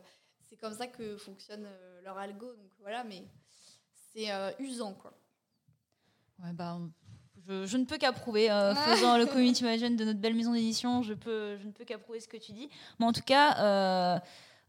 c'est 0.49 0.55
comme 0.57 0.73
ça 0.73 0.87
que 0.87 1.17
fonctionne 1.17 1.65
euh, 1.65 2.01
leur 2.03 2.17
algo. 2.17 2.47
Donc 2.53 2.71
voilà, 2.79 3.03
mais 3.03 3.23
c'est 4.13 4.31
euh, 4.31 4.51
usant, 4.59 4.93
quoi. 4.93 5.13
Ouais, 6.43 6.53
bah, 6.53 6.79
je, 7.47 7.65
je 7.65 7.77
ne 7.77 7.85
peux 7.85 7.97
qu'approuver. 7.97 8.49
euh, 8.51 8.73
faisant 8.95 9.17
le 9.17 9.25
community 9.25 9.63
management 9.63 9.97
de 9.97 10.05
notre 10.05 10.19
belle 10.19 10.35
maison 10.35 10.53
d'édition, 10.53 11.03
je, 11.03 11.13
peux, 11.13 11.57
je 11.57 11.67
ne 11.67 11.71
peux 11.71 11.85
qu'approuver 11.85 12.19
ce 12.19 12.27
que 12.27 12.37
tu 12.37 12.51
dis. 12.53 12.69
Mais 12.99 13.05
en 13.05 13.11
tout 13.13 13.21
cas, 13.21 13.57
euh, 13.59 14.19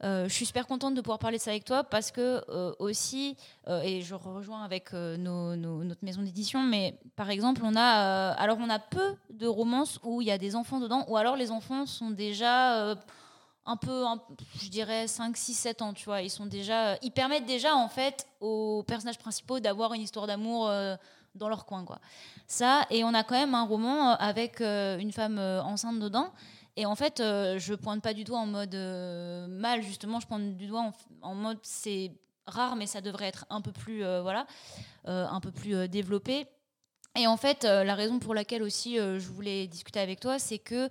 je 0.03 0.29
suis 0.29 0.47
super 0.47 0.67
contente 0.67 0.95
de 0.95 1.01
pouvoir 1.01 1.19
parler 1.19 1.39
de 1.39 1.43
ça 1.43 1.51
avec 1.51 1.65
toi 1.65 1.85
parce 1.85 2.11
que 2.11 2.43
euh, 2.49 2.73
aussi, 2.79 3.37
euh, 3.69 3.83
et 3.83 4.03
je 4.03 4.15
rejoins 4.15 4.65
avec 4.65 4.95
euh, 4.95 5.17
notre 5.17 6.05
maison 6.05 6.23
d'édition, 6.23 6.63
mais 6.63 6.99
par 7.17 7.31
exemple, 7.31 7.63
on 7.65 7.77
a, 7.77 8.33
euh, 8.33 8.35
alors 8.37 8.59
on 8.61 8.69
a 8.69 8.79
peu 8.79 9.15
de 9.31 9.47
romances 9.47 10.01
où 10.03 10.21
il 10.21 10.29
y 10.29 10.33
a 10.33 10.39
des 10.39 10.57
enfants 10.57 10.81
dedans, 10.81 11.05
ou 11.09 11.17
alors 11.17 11.37
les 11.37 11.51
enfants 11.51 11.87
sont 11.87 12.11
déjà 12.11 12.79
euh, 12.79 12.95
un 13.65 13.77
peu, 13.77 14.05
je 14.61 14.69
dirais 14.69 15.07
5, 15.07 15.37
6, 15.37 15.55
7 15.55 15.83
ans, 15.83 15.93
tu 15.93 16.07
vois. 16.07 16.23
Ils 16.23 16.31
sont 16.31 16.47
déjà, 16.47 16.97
ils 17.03 17.13
permettent 17.13 17.47
déjà 17.47 17.75
en 17.77 17.89
fait 17.89 18.27
aux 18.41 18.83
personnages 18.87 19.19
principaux 19.19 19.61
d'avoir 19.61 19.93
une 19.95 20.03
histoire 20.03 20.27
d'amour 20.27 20.69
euh, 20.69 20.97
dans 21.35 21.49
leur 21.49 21.65
coin, 21.65 21.85
quoi. 21.85 21.99
Ça, 22.47 22.87
et 22.91 23.05
on 23.05 23.15
a 23.15 23.23
quand 23.23 23.37
même 23.37 23.55
un 23.55 23.65
roman 23.65 24.11
euh, 24.11 24.15
avec 24.19 24.61
euh, 24.61 24.99
une 24.99 25.13
femme 25.13 25.39
euh, 25.39 25.63
enceinte 25.63 25.99
dedans. 25.99 26.31
Et 26.77 26.87
en 26.87 26.95
fait, 26.95 27.21
euh, 27.21 27.59
je 27.59 27.75
pointe 27.75 28.03
pas 28.03 28.15
du 28.15 28.25
doigt 28.25 28.39
en 28.39 28.47
mode 28.47 28.75
euh, 28.75 29.47
mal, 29.47 29.83
justement, 29.83 30.21
je 30.21 30.27
pointe 30.27 30.57
du 30.57 30.67
doigt 30.67 30.93
en, 31.21 31.35
mode 31.35 31.59
c'est 31.63 32.13
rare, 32.47 32.77
mais 32.77 32.87
ça 32.87 33.01
devrait 33.01 33.27
être 33.27 33.45
un 33.51 33.61
peu 33.61 33.73
plus, 33.73 34.05
euh, 34.05 34.23
voilà, 34.23 34.47
euh, 35.07 35.27
un 35.27 35.41
peu 35.41 35.51
plus 35.51 35.89
développé. 35.89 36.47
Et 37.15 37.27
en 37.27 37.37
fait, 37.37 37.65
la 37.65 37.95
raison 37.95 38.19
pour 38.19 38.35
laquelle 38.35 38.63
aussi 38.63 38.97
je 38.97 39.29
voulais 39.29 39.67
discuter 39.67 40.01
avec 40.01 40.19
toi, 40.19 40.39
c'est 40.39 40.59
que 40.59 40.89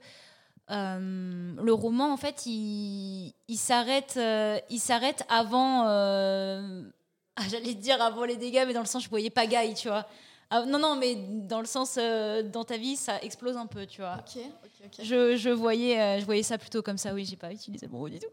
le 0.69 1.71
roman, 1.71 2.13
en 2.13 2.17
fait, 2.17 2.45
il, 2.45 3.33
s'arrête, 3.57 4.19
avant. 5.27 5.85
J'allais 7.49 7.73
dire 7.73 7.99
avant 8.03 8.23
les 8.25 8.37
dégâts, 8.37 8.65
mais 8.67 8.73
dans 8.73 8.81
le 8.81 8.85
sens 8.85 9.03
je 9.03 9.09
voyais 9.09 9.31
pas 9.31 9.47
Guy, 9.47 9.73
tu 9.73 9.87
vois. 9.87 10.05
Ah, 10.53 10.65
non, 10.65 10.79
non, 10.79 10.95
mais 10.97 11.15
dans 11.15 11.61
le 11.61 11.65
sens 11.65 11.95
euh, 11.97 12.43
dans 12.43 12.65
ta 12.65 12.75
vie, 12.77 12.97
ça 12.97 13.19
explose 13.21 13.55
un 13.55 13.65
peu, 13.67 13.85
tu 13.85 14.01
vois. 14.01 14.17
Ok, 14.19 14.41
ok, 14.65 14.71
ok. 14.99 15.05
Je, 15.05 15.37
je 15.37 15.49
voyais, 15.49 15.99
euh, 15.99 16.19
je 16.19 16.25
voyais 16.25 16.43
ça 16.43 16.57
plutôt 16.57 16.81
comme 16.81 16.97
ça. 16.97 17.13
Oui, 17.13 17.23
j'ai 17.25 17.37
pas 17.37 17.51
utilisé 17.53 17.85
le 17.85 17.91
mot 17.93 18.09
du 18.09 18.19
tout. 18.19 18.27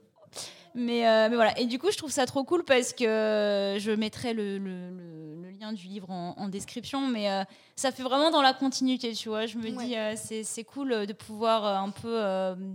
Mais, 0.74 1.09
euh, 1.09 1.28
mais 1.31 1.37
voilà. 1.37 1.59
Et 1.59 1.64
du 1.66 1.78
coup, 1.78 1.90
je 1.90 1.96
trouve 1.96 2.11
ça 2.11 2.26
trop 2.26 2.42
cool 2.44 2.64
parce 2.64 2.92
que 2.92 3.76
je 3.78 3.90
mettrai 3.92 4.35
le, 4.35 4.59
le- 4.59 4.90
le- 4.90 5.42
le 5.42 5.50
lien 5.50 5.72
du 5.72 5.87
livre 5.87 6.11
en, 6.11 6.35
en 6.37 6.48
description. 6.48 7.07
Mais 7.07 7.28
ça 7.76 7.92
fait 7.92 8.02
vraiment 8.02 8.31
dans 8.31 8.42
la 8.42 8.52
continuité, 8.52 9.12
tu 9.12 9.28
vois. 9.28 9.46
Je 9.46 9.57
me 9.57 9.70
Ouais. 9.70 10.14
dis, 10.16 10.44
c'est 10.44 10.64
cool 10.64 11.07
de 11.07 11.12
pouvoir 11.12 11.64
un 11.64 11.90
peu 11.90 12.20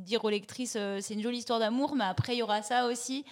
dire 0.06 0.23
aux 0.25 0.29
lectrices, 0.29 0.77
c'est 1.01 1.13
une 1.13 1.21
jolie 1.21 1.39
histoire 1.39 1.60
d'amour, 1.60 1.95
mais 1.95 2.06
après, 2.06 2.34
il 2.36 2.39
y 2.39 2.43
aura 2.43 2.62
ça 2.62 2.88
aussi. 2.88 3.25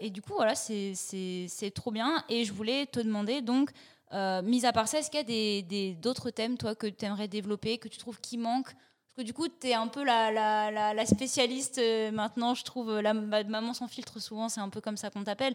Et 0.00 0.10
du 0.10 0.20
coup, 0.22 0.32
voilà, 0.34 0.54
c'est 0.56 1.72
trop 1.74 1.90
bien. 1.92 2.22
Et 2.28 2.44
je 2.44 2.52
voulais 2.52 2.86
te 2.86 3.00
demander, 3.00 3.40
donc, 3.40 3.70
euh, 4.12 4.42
mis 4.42 4.64
à 4.66 4.72
part 4.72 4.88
ça, 4.88 4.98
est-ce 4.98 5.10
qu'il 5.10 5.18
y 5.18 5.22
a 5.22 5.24
des- 5.24 5.62
des- 5.62 5.94
d'autres 5.94 6.30
thèmes, 6.30 6.56
toi, 6.58 6.74
que 6.74 6.86
tu 6.86 7.04
aimerais 7.04 7.28
développer, 7.28 7.78
que 7.78 7.88
tu 7.88 7.98
trouves 7.98 8.20
qui 8.20 8.38
manquent? 8.38 8.74
Parce 8.74 9.16
que 9.18 9.22
du 9.22 9.32
coup, 9.34 9.48
tu 9.48 9.66
es 9.68 9.74
un 9.74 9.88
peu 9.88 10.04
la, 10.04 10.30
la, 10.30 10.70
la, 10.70 10.94
la 10.94 11.06
spécialiste 11.06 11.78
euh, 11.78 12.10
maintenant, 12.12 12.54
je 12.54 12.62
trouve. 12.64 13.00
La, 13.00 13.12
ma- 13.12 13.42
maman 13.44 13.74
sans 13.74 13.88
filtre, 13.88 14.20
souvent, 14.20 14.48
c'est 14.48 14.60
un 14.60 14.68
peu 14.68 14.80
comme 14.80 14.96
ça 14.96 15.10
qu'on 15.10 15.24
t'appelle. 15.24 15.54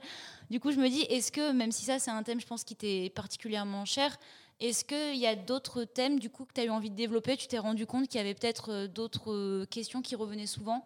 Du 0.50 0.60
coup, 0.60 0.72
je 0.72 0.78
me 0.78 0.89
dis, 0.89 1.02
est-ce 1.04 1.32
que, 1.32 1.52
même 1.52 1.72
si 1.72 1.86
ça, 1.86 1.98
c'est 2.00 2.12
un 2.12 2.22
thème, 2.24 2.39
je 2.41 2.46
pense, 2.48 2.63
qui 2.63 2.76
t'est 2.76 3.10
particulièrement 3.15 3.86
cher, 3.86 4.18
est-ce 4.60 4.84
qu'il 4.86 5.15
y 5.18 5.26
a 5.28 5.36
d'autres 5.36 5.84
thèmes, 5.84 6.20
du 6.20 6.30
coup, 6.30 6.46
que 6.46 6.54
tu 6.54 6.62
as 6.62 6.65
eu 6.65 6.70
envie 6.70 6.89
de 6.89 6.96
développer 6.96 7.36
Tu 7.38 7.48
t'es 7.48 7.58
rendu 7.60 7.86
compte 7.86 8.08
qu'il 8.08 8.18
y 8.20 8.22
avait 8.22 8.34
peut-être 8.36 8.72
euh, 8.72 8.88
d'autres 8.88 9.32
euh, 9.34 9.65
questions 9.65 10.02
qui 10.02 10.15
revenaient 10.15 10.48
souvent? 10.48 10.86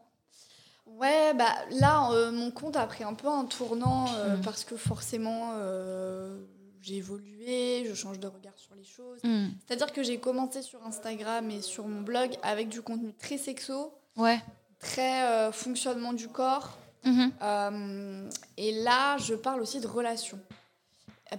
Ouais, 0.85 1.33
bah 1.35 1.53
là, 1.79 2.11
euh, 2.11 2.31
mon 2.31 2.49
compte 2.49 2.75
a 2.75 2.87
pris 2.87 3.03
un 3.03 3.13
peu 3.13 3.27
un 3.27 3.45
tournant 3.45 4.05
euh, 4.15 4.37
Mm. 4.37 4.41
parce 4.41 4.63
que 4.63 4.75
forcément, 4.75 5.51
euh, 5.55 6.43
j'ai 6.81 6.95
évolué, 6.97 7.85
je 7.87 7.93
change 7.93 8.19
de 8.19 8.27
regard 8.27 8.57
sur 8.57 8.73
les 8.75 8.83
choses. 8.83 9.19
Hmm. 9.23 9.49
C'est-à-dire 9.67 9.91
que 9.91 10.03
j'ai 10.03 10.19
commencé 10.19 10.61
sur 10.61 10.85
Instagram 10.85 11.49
et 11.51 11.61
sur 11.61 11.87
mon 11.87 12.01
blog 12.01 12.35
avec 12.43 12.69
du 12.69 12.81
contenu 12.81 13.13
très 13.13 13.37
sexo, 13.37 13.93
Ouais. 14.17 14.41
très 14.79 15.23
euh, 15.27 15.51
fonctionnement 15.51 16.13
du 16.13 16.27
corps. 16.27 16.77
Mhm. 17.05 17.31
Euh, 17.41 18.29
et 18.57 18.83
là, 18.83 19.17
je 19.17 19.33
parle 19.35 19.61
aussi 19.61 19.79
de 19.79 19.87
relations. 19.87 20.39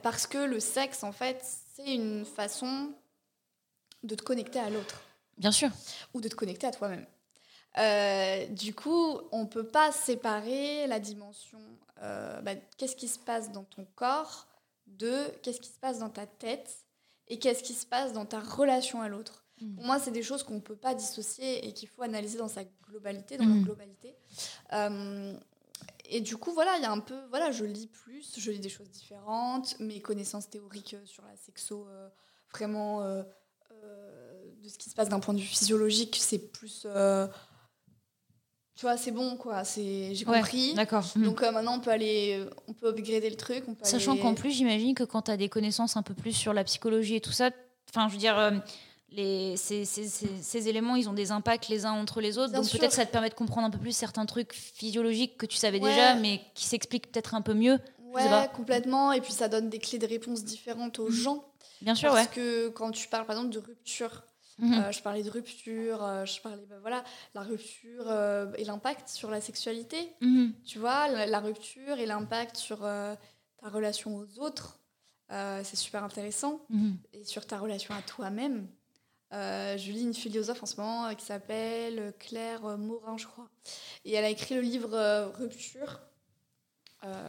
Parce 0.03 0.27
que 0.27 0.39
le 0.39 0.61
sexe, 0.61 1.03
en 1.03 1.13
fait, 1.13 1.45
c'est 1.75 1.95
une 1.95 2.25
façon 2.25 2.93
de 4.03 4.15
te 4.15 4.23
connecter 4.23 4.59
à 4.61 4.71
l'autre 4.71 5.03
Bien 5.37 5.53
sûr. 5.53 5.69
ou 6.15 6.21
de 6.21 6.29
te 6.29 6.35
connecter 6.35 6.67
à 6.67 6.71
toi-même. 6.71 7.05
Euh, 7.79 8.47
du 8.47 8.75
coup, 8.75 9.21
on 9.33 9.43
ne 9.43 9.49
peut 9.49 9.67
pas 9.67 9.93
séparer 9.93 10.87
la 10.87 10.99
dimension 11.01 11.59
euh, 12.03 12.41
bah, 12.41 12.53
qu'est-ce 12.79 12.97
qui 12.97 13.09
se 13.09 13.19
passe 13.19 13.53
dans 13.53 13.65
ton 13.65 13.87
corps 13.95 14.47
de 14.99 15.15
qu'est-ce 15.43 15.61
qui 15.61 15.71
se 15.71 15.79
passe 15.79 15.99
dans 15.99 16.11
ta 16.11 16.27
tête 16.27 16.85
et 17.29 17.39
qu'est-ce 17.39 17.63
qui 17.63 17.75
se 17.75 17.87
passe 17.87 18.13
dans 18.13 18.27
ta 18.27 18.41
relation 18.41 19.01
à 19.03 19.09
l'autre. 19.09 19.45
Mm. 19.61 19.75
Pour 19.77 19.85
moi, 19.85 19.99
c'est 19.99 20.11
des 20.11 20.23
choses 20.23 20.43
qu'on 20.43 20.55
ne 20.55 20.61
peut 20.61 20.77
pas 20.77 20.95
dissocier 20.95 21.67
et 21.67 21.73
qu'il 21.73 21.89
faut 21.89 22.03
analyser 22.03 22.39
dans 22.39 22.49
sa 22.49 22.63
globalité, 22.89 23.37
dans 23.37 23.45
Mm. 23.45 23.55
leur 23.55 23.65
globalité. 23.65 24.15
Euh, 24.73 25.35
et 26.13 26.21
du 26.21 26.37
coup, 26.37 26.53
voilà, 26.53 26.77
il 26.77 26.83
y 26.83 26.87
a 26.87 26.91
un 26.91 26.99
peu, 26.99 27.19
voilà, 27.31 27.53
je 27.53 27.65
lis 27.65 27.87
plus, 27.87 28.35
je 28.37 28.51
lis 28.51 28.59
des 28.59 28.69
choses 28.69 28.91
différentes, 28.91 29.79
mes 29.79 30.01
connaissances 30.01 30.51
théoriques 30.51 30.95
euh, 30.95 31.07
sur 31.07 31.25
la 31.25 31.37
sexo, 31.37 31.87
euh, 31.89 32.09
vraiment 32.53 33.03
euh, 33.03 33.23
de 34.63 34.69
ce 34.69 34.77
qui 34.77 34.91
se 34.91 34.95
passe 34.95 35.09
d'un 35.09 35.21
point 35.21 35.33
de 35.35 35.39
vue 35.41 35.47
physiologique, 35.47 36.19
c'est 36.21 36.39
plus, 36.51 36.87
tu 38.81 38.87
vois, 38.87 38.97
c'est 38.97 39.11
bon, 39.11 39.37
quoi, 39.37 39.63
c'est, 39.63 40.15
j'ai 40.15 40.25
Ouais, 40.25 40.39
compris. 40.39 40.73
D'accord. 40.73 41.05
Hmm. 41.15 41.25
Donc 41.25 41.43
euh, 41.43 41.51
maintenant, 41.53 41.75
on 41.75 41.81
peut 41.81 41.91
aller, 41.91 42.43
on 42.67 42.73
peut 42.73 42.89
upgrader 42.89 43.29
le 43.29 43.37
truc, 43.37 43.65
on 43.69 43.75
peut 43.75 43.85
Sachant 43.85 44.13
aller- 44.13 44.23
qu'en 44.23 44.33
plus, 44.33 44.53
j'imagine 44.53 44.95
que 44.95 45.05
quand 45.05 45.21
tu 45.21 45.31
as 45.31 45.37
des 45.37 45.51
connaissances 45.51 45.99
un 45.99 46.03
peu 46.03 46.15
plus 46.15 46.33
sur 46.33 46.55
la 46.55 46.65
psychologie 46.65 47.17
et 47.17 47.21
tout 47.21 47.31
ça, 47.31 47.51
enfin, 47.91 48.09
je 48.09 48.15
veux 48.15 48.19
dire, 48.19 48.39
euh, 48.39 48.53
les, 49.11 49.59
ces, 49.59 49.85
ces, 49.85 50.07
ces, 50.07 50.69
éléments, 50.69 50.97
ils 50.97 51.11
ont 51.11 51.13
des 51.13 51.31
impacts 51.31 51.69
les 51.69 51.85
uns 51.85 51.93
entre 51.93 52.23
les 52.23 52.39
autres. 52.39 52.55
donc 52.55 52.71
peut-être 52.71 52.93
ça 52.93 53.05
te 53.05 53.13
permet 53.13 53.29
de 53.29 53.35
comprendre 53.35 53.67
un 53.67 53.71
peu 53.71 53.77
plus 53.79 53.93
certains 53.93 54.25
trucs 54.25 54.55
physiologiques 54.55 55.37
que 55.37 55.45
tu 55.45 55.59
savais 55.59 55.79
déjà, 55.79 56.15
mais 56.15 56.41
qui 56.55 56.65
s'expliquent 56.65 57.13
peut-être 57.13 57.35
un 57.35 57.43
peu 57.43 57.53
mieux. 57.53 57.79
Ouais, 58.15 58.23
complètement. 58.57 59.13
Et 59.13 59.21
puis 59.21 59.35
ça 59.35 59.49
donne 59.49 59.69
des 59.69 59.79
clés 59.79 59.99
de 59.99 60.07
réponse 60.07 60.43
différentes 60.43 60.99
aux 61.01 61.11
mhm. 61.11 61.15
gens. 61.15 61.45
Bien 61.83 61.95
sûr, 61.95 62.13
Parce 62.13 62.29
que 62.29 62.69
quand 62.69 62.93
tu 62.93 63.09
parles 63.09 63.27
par 63.27 63.37
exemple 63.37 63.53
de 63.53 63.59
rupture, 63.59 64.23
mhm. 64.61 64.75
euh, 64.75 64.93
je 64.93 65.03
parlais 65.03 65.23
de 65.23 65.31
rupture, 65.31 66.03
euh, 66.05 66.25
je 66.25 66.41
parlais, 66.41 66.65
bah, 66.69 66.77
voilà, 66.81 67.05
la 67.35 67.43
rupture 67.43 68.05
euh, 68.09 68.53
et 68.57 68.65
l'impact 68.65 69.09
sur 69.09 69.31
la 69.31 69.41
sexualité. 69.41 70.15
Mhm. 70.21 70.55
Tu 70.65 70.79
vois, 70.79 71.09
la, 71.09 71.41
rupture 71.41 71.99
et 71.99 72.07
l'impact 72.07 72.57
sur 72.57 72.81
ta 72.81 73.69
relation 73.69 74.17
aux 74.17 74.39
autres, 74.39 74.79
c'est 75.31 75.77
super 75.77 76.05
intéressant. 76.05 76.61
Et 77.13 77.25
sur 77.25 77.47
ta 77.47 77.59
relation 77.59 77.95
à 77.95 78.03
toi-même. 78.03 78.69
je 79.33 79.91
lis 79.91 80.03
une 80.03 80.15
philosophe 80.15 80.63
en 80.63 80.67
ce 80.67 80.77
moment 80.81 81.15
qui 81.15 81.25
s'appelle 81.25 82.13
Claire 82.19 82.79
Morin, 82.79 83.17
je 83.17 83.27
crois. 83.27 83.49
Et 84.05 84.15
elle 84.15 84.25
a 84.25 84.31
écrit 84.31 84.55
le 84.55 84.61
livre 84.61 85.33
Rupture. 85.39 86.01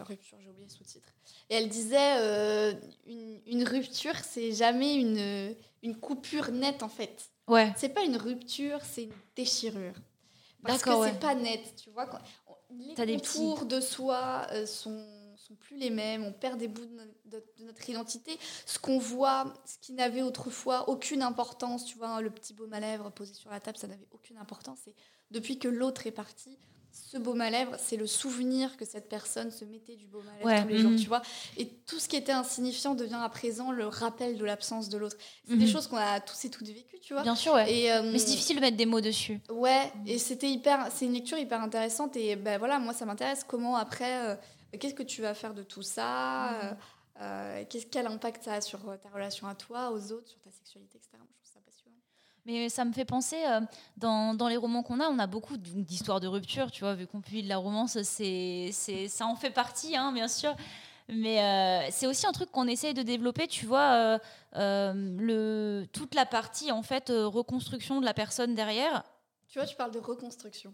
rupture, 0.07 0.37
j'ai 0.41 0.49
oublié 0.49 0.67
le 0.67 0.73
sous-titre. 0.73 1.09
Et 1.49 1.55
elle 1.55 1.69
disait, 1.69 2.73
une, 3.05 3.41
une, 3.45 3.63
rupture, 3.63 4.15
c'est 4.15 4.51
jamais 4.51 4.95
une, 4.95 5.55
une 5.83 5.99
coupure 5.99 6.51
nette, 6.51 6.83
en 6.83 6.89
fait. 6.89 7.31
Ouais. 7.47 7.73
C'est 7.77 7.89
pas 7.89 8.03
une 8.03 8.17
rupture, 8.17 8.79
c'est 8.83 9.03
une 9.03 9.13
déchirure. 9.35 9.95
Parce 10.63 10.83
que 10.83 10.91
c'est 11.05 11.19
pas 11.19 11.35
net, 11.35 11.75
tu 11.75 11.89
vois. 11.89 12.05
Quand, 12.05 12.19
les 12.69 13.17
contours 13.17 13.65
de 13.65 13.81
soi 13.81 14.47
euh, 14.51 14.65
sont, 14.65 15.05
sont 15.35 15.55
plus 15.55 15.75
les 15.77 15.89
mêmes, 15.89 16.23
on 16.23 16.31
perd 16.31 16.59
des 16.59 16.67
bouts 16.67 16.85
de, 17.25 17.43
notre 17.59 17.89
identité. 17.89 18.37
Ce 18.65 18.79
qu'on 18.79 18.99
voit, 18.99 19.53
ce 19.65 19.77
qui 19.79 19.93
n'avait 19.93 20.21
autrefois 20.21 20.87
aucune 20.89 21.21
importance, 21.21 21.85
tu 21.85 21.97
vois, 21.97 22.21
le 22.21 22.29
petit 22.29 22.53
baume 22.53 22.73
à 22.73 22.79
lèvres 22.79 23.09
posé 23.09 23.33
sur 23.33 23.49
la 23.49 23.59
table, 23.59 23.77
ça 23.77 23.87
n'avait 23.87 24.07
aucune 24.11 24.37
importance. 24.37 24.87
Et 24.87 24.95
depuis 25.31 25.57
que 25.57 25.67
l'autre 25.67 26.07
est 26.07 26.11
parti, 26.11 26.57
ce 26.91 27.17
baume 27.17 27.41
à 27.41 27.49
lèvres, 27.49 27.75
c'est 27.77 27.97
le 27.97 28.07
souvenir 28.07 28.77
que 28.77 28.85
cette 28.85 29.09
personne 29.09 29.51
se 29.51 29.65
mettait 29.65 29.95
du 29.95 30.07
baume 30.07 30.25
à 30.27 30.45
lèvres 30.45 30.63
tous 30.63 30.69
les 30.69 30.77
jours, 30.77 30.91
mhm. 30.91 30.99
tu 30.99 31.07
vois. 31.07 31.21
Et 31.57 31.67
tout 31.67 31.99
ce 31.99 32.07
qui 32.07 32.15
était 32.15 32.31
insignifiant 32.31 32.95
devient 32.95 33.19
à 33.21 33.29
présent 33.29 33.71
le 33.71 33.87
rappel 33.87 34.37
de 34.37 34.45
l'absence 34.45 34.89
de 34.89 34.97
l'autre. 34.97 35.17
C'est 35.47 35.57
des 35.57 35.65
mhm. 35.65 35.71
choses 35.71 35.87
qu'on 35.87 35.97
a 35.97 36.19
tous 36.19 36.45
et 36.45 36.49
toutes 36.49 36.67
vécues, 36.67 36.99
tu 37.01 37.13
vois. 37.13 37.23
Bien 37.23 37.35
sûr, 37.35 37.53
ouais. 37.53 37.73
Et, 37.73 37.91
euh, 37.91 38.01
Mais 38.11 38.19
c'est 38.19 38.31
difficile 38.31 38.57
de 38.57 38.61
mettre 38.61 38.77
des 38.77 38.85
mots 38.85 39.01
dessus. 39.01 39.39
Ouais, 39.49 39.91
et 40.05 40.17
c'était 40.17 40.49
hyper, 40.49 40.87
c'est 40.91 41.05
une 41.05 41.13
lecture 41.13 41.37
hyper 41.37 41.61
intéressante. 41.61 42.15
Et 42.17 42.35
ben 42.35 42.57
voilà, 42.57 42.79
moi 42.79 42.93
ça 42.93 43.05
m'intéresse 43.05 43.43
comment 43.45 43.75
après, 43.77 44.29
euh, 44.29 44.35
qu'est-ce 44.77 44.95
que 44.95 45.03
tu 45.03 45.21
vas 45.21 45.33
faire 45.33 45.53
de 45.53 45.63
tout 45.63 45.83
ça 45.83 46.51
mhm. 46.51 46.77
euh, 47.21 47.63
qu'est-ce 47.69 47.87
quel 47.87 48.07
impact 48.07 48.43
ça 48.43 48.53
a 48.55 48.61
sur 48.61 48.79
ta 49.01 49.09
relation 49.09 49.47
à 49.47 49.55
toi, 49.55 49.91
aux 49.91 50.11
autres, 50.11 50.29
sur 50.29 50.39
ta 50.41 50.51
sexualité, 50.51 50.97
etc. 50.97 51.17
Mais 52.45 52.69
ça 52.69 52.85
me 52.85 52.91
fait 52.91 53.05
penser, 53.05 53.37
euh, 53.47 53.61
dans, 53.97 54.33
dans, 54.33 54.47
les 54.47 54.57
romans 54.57 54.81
qu'on 54.81 54.99
a, 54.99 55.07
on 55.07 55.19
a 55.19 55.27
beaucoup 55.27 55.57
d'histoires 55.57 56.19
de 56.19 56.27
rupture, 56.27 56.71
tu 56.71 56.81
vois, 56.81 56.95
vu 56.95 57.05
qu'on 57.05 57.21
publie 57.21 57.43
de 57.43 57.49
la 57.49 57.57
romance, 57.57 58.01
c'est, 58.01 58.71
ça 59.07 59.27
en 59.27 59.35
fait 59.35 59.51
partie, 59.51 59.95
hein, 59.95 60.11
bien 60.11 60.27
sûr. 60.27 60.55
Mais 61.07 61.41
euh, 61.41 61.87
c'est 61.91 62.07
aussi 62.07 62.25
un 62.25 62.31
truc 62.31 62.51
qu'on 62.51 62.67
essaye 62.67 62.93
de 62.93 63.03
développer, 63.03 63.47
tu 63.47 63.65
vois, 63.65 64.19
euh, 64.55 64.93
le, 64.95 65.85
toute 65.91 66.15
la 66.15 66.25
partie, 66.25 66.71
en 66.71 66.81
fait, 66.81 67.09
reconstruction 67.09 67.99
de 67.99 68.05
la 68.05 68.13
personne 68.13 68.55
derrière. 68.55 69.03
Tu 69.47 69.59
vois, 69.59 69.67
tu 69.67 69.75
parles 69.75 69.91
de 69.91 69.99
reconstruction. 69.99 70.73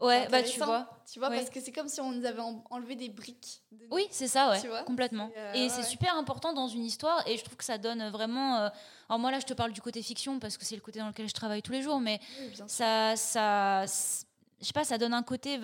Ouais, 0.00 0.28
bah 0.28 0.42
tu 0.42 0.58
vois. 0.58 0.88
Tu 1.10 1.18
vois, 1.18 1.30
parce 1.30 1.48
que 1.50 1.60
c'est 1.60 1.72
comme 1.72 1.88
si 1.88 2.00
on 2.00 2.12
nous 2.12 2.24
avait 2.24 2.42
enlevé 2.70 2.96
des 2.96 3.08
briques. 3.08 3.62
oui, 3.90 4.06
c'est 4.10 4.28
ça, 4.28 4.50
ouais. 4.50 4.60
complètement. 4.84 5.30
et 5.54 5.68
c'est 5.68 5.84
super 5.84 6.16
important 6.16 6.52
dans 6.52 6.68
une 6.68 6.84
histoire, 6.84 7.26
et 7.28 7.36
je 7.36 7.44
trouve 7.44 7.56
que 7.56 7.64
ça 7.64 7.78
donne 7.78 8.08
vraiment 8.10 8.70
alors 9.08 9.18
moi 9.18 9.30
là, 9.30 9.38
je 9.38 9.46
te 9.46 9.54
parle 9.54 9.72
du 9.72 9.80
côté 9.80 10.02
fiction 10.02 10.38
parce 10.38 10.56
que 10.56 10.64
c'est 10.64 10.74
le 10.74 10.80
côté 10.80 10.98
dans 10.98 11.08
lequel 11.08 11.28
je 11.28 11.34
travaille 11.34 11.62
tous 11.62 11.72
les 11.72 11.82
jours, 11.82 12.00
mais 12.00 12.20
ça, 12.66 13.16
ça, 13.16 13.84
je 13.86 14.66
sais 14.66 14.72
pas, 14.72 14.84
ça 14.84 14.98
donne 14.98 15.14
un 15.14 15.22
côté 15.22 15.58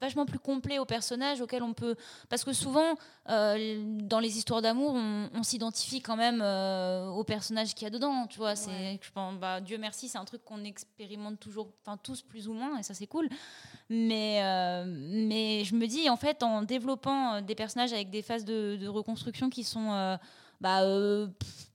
vachement 0.00 0.26
plus 0.26 0.38
complet 0.38 0.78
au 0.78 0.84
personnage 0.84 1.40
auquel 1.40 1.62
on 1.62 1.74
peut 1.74 1.96
parce 2.28 2.44
que 2.44 2.52
souvent 2.52 2.94
euh, 3.28 3.82
dans 4.02 4.20
les 4.20 4.38
histoires 4.38 4.62
d'amour 4.62 4.94
on, 4.94 5.42
s'identifie 5.42 6.00
quand 6.00 6.16
même 6.16 6.40
euh, 6.42 7.06
au 7.08 7.24
personnage 7.24 7.74
qu'il 7.74 7.84
y 7.84 7.86
a 7.86 7.90
dedans 7.90 8.26
tu 8.26 8.38
vois 8.38 8.56
c'est 8.56 8.98
je 9.02 9.10
pense 9.12 9.36
bah, 9.36 9.60
Dieu 9.60 9.78
merci 9.78 10.08
c'est 10.08 10.18
un 10.18 10.24
truc 10.24 10.44
qu'on 10.44 10.64
expérimente 10.64 11.40
toujours 11.40 11.72
enfin 11.84 11.96
tous 11.96 12.22
plus 12.22 12.48
ou 12.48 12.52
moins 12.52 12.78
et 12.78 12.82
ça 12.82 12.94
c'est 12.94 13.06
cool. 13.06 13.28
Mais 13.88 14.40
euh, 14.42 14.84
mais 14.86 15.64
je 15.64 15.74
me 15.74 15.86
dis 15.86 16.08
en 16.08 16.16
fait 16.16 16.42
en 16.42 16.62
développant 16.62 17.40
des 17.40 17.54
personnages 17.54 17.92
avec 17.92 18.10
des 18.10 18.22
phases 18.22 18.44
de, 18.44 18.76
de 18.76 18.88
reconstruction 18.88 19.50
qui 19.50 19.64
sont 19.64 20.18
bah, 20.60 20.82
euh, 20.82 21.26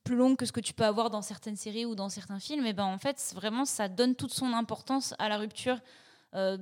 plus 0.04 0.16
longue 0.16 0.38
que 0.38 0.46
ce 0.46 0.52
que 0.52 0.60
tu 0.60 0.74
peux 0.74 0.86
avoir 0.86 1.10
dans 1.10 1.22
certaines 1.22 1.56
séries 1.56 1.86
ou 1.86 1.96
dans 1.96 2.10
certains 2.10 2.40
films, 2.40 2.66
et 2.66 2.74
ben 2.74 2.86
en 2.86 3.00
fait, 3.00 3.34
vraiment, 3.34 3.66
ça 3.66 3.88
donne 3.88 4.16
toute 4.16 4.34
son 4.34 4.54
importance 4.54 5.16
à 5.18 5.28
la 5.30 5.38
rupture 5.38 5.80
euh, 6.36 6.58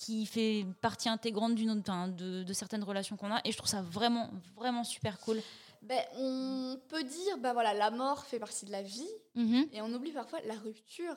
qui 0.00 0.24
fait 0.24 0.64
partie 0.80 1.10
intégrante 1.10 1.54
d'une 1.54 1.82
de, 1.82 2.42
de, 2.42 2.52
certaines 2.54 2.82
relations 2.82 3.18
qu'on 3.18 3.30
a. 3.30 3.40
Et 3.44 3.52
je 3.52 3.56
trouve 3.58 3.68
ça 3.68 3.82
vraiment, 3.82 4.30
vraiment 4.56 4.82
super 4.82 5.20
cool. 5.20 5.42
Ben, 5.82 6.02
on 6.16 6.80
peut 6.88 7.02
dire, 7.02 7.36
ben 7.38 7.52
voilà, 7.52 7.74
la 7.74 7.90
mort 7.90 8.24
fait 8.24 8.38
partie 8.38 8.64
de 8.64 8.70
la 8.70 8.82
vie, 8.82 9.08
mhm. 9.34 9.68
et 9.72 9.82
on 9.82 9.92
oublie 9.92 10.12
parfois 10.12 10.40
la 10.46 10.54
rupture 10.54 11.16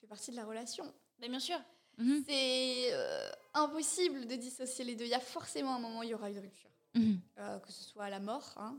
fait 0.00 0.06
partie 0.06 0.30
de 0.30 0.36
la 0.36 0.44
relation. 0.44 0.84
Mais 1.20 1.28
bien 1.28 1.40
sûr. 1.40 1.58
Mhm. 1.98 2.24
C'est 2.28 2.92
euh, 2.92 3.30
impossible 3.54 4.26
de 4.26 4.36
dissocier 4.36 4.84
les 4.84 4.94
deux. 4.94 5.04
Il 5.04 5.10
y 5.10 5.14
a 5.14 5.20
forcément 5.20 5.74
un 5.74 5.80
moment 5.80 6.00
où 6.00 6.02
il 6.04 6.10
y 6.10 6.14
aura 6.14 6.30
une 6.30 6.38
rupture. 6.38 6.70
Mhm. 6.94 7.18
que 7.36 7.72
ce 7.72 7.82
soit 7.82 8.08
la 8.08 8.20
mort, 8.20 8.54
hein, 8.56 8.78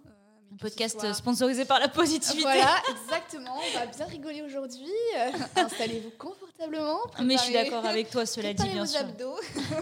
un 0.53 0.57
podcast 0.57 1.13
sponsorisé 1.13 1.65
par 1.65 1.79
la 1.79 1.87
positivité. 1.87 2.41
Voilà, 2.41 2.81
exactement. 2.89 3.57
On 3.57 3.79
va 3.79 3.85
bien 3.85 4.05
rigoler 4.05 4.41
aujourd'hui. 4.41 4.89
Euh, 5.17 5.31
installez-vous 5.55 6.11
confortablement. 6.11 6.99
Mais 7.23 7.37
je 7.37 7.43
suis 7.43 7.53
d'accord 7.53 7.85
avec 7.85 8.09
toi, 8.09 8.25
cela 8.25 8.53
dit, 8.53 8.69
bien 8.69 8.85
sûr. 8.85 9.01
Abdos. 9.01 9.39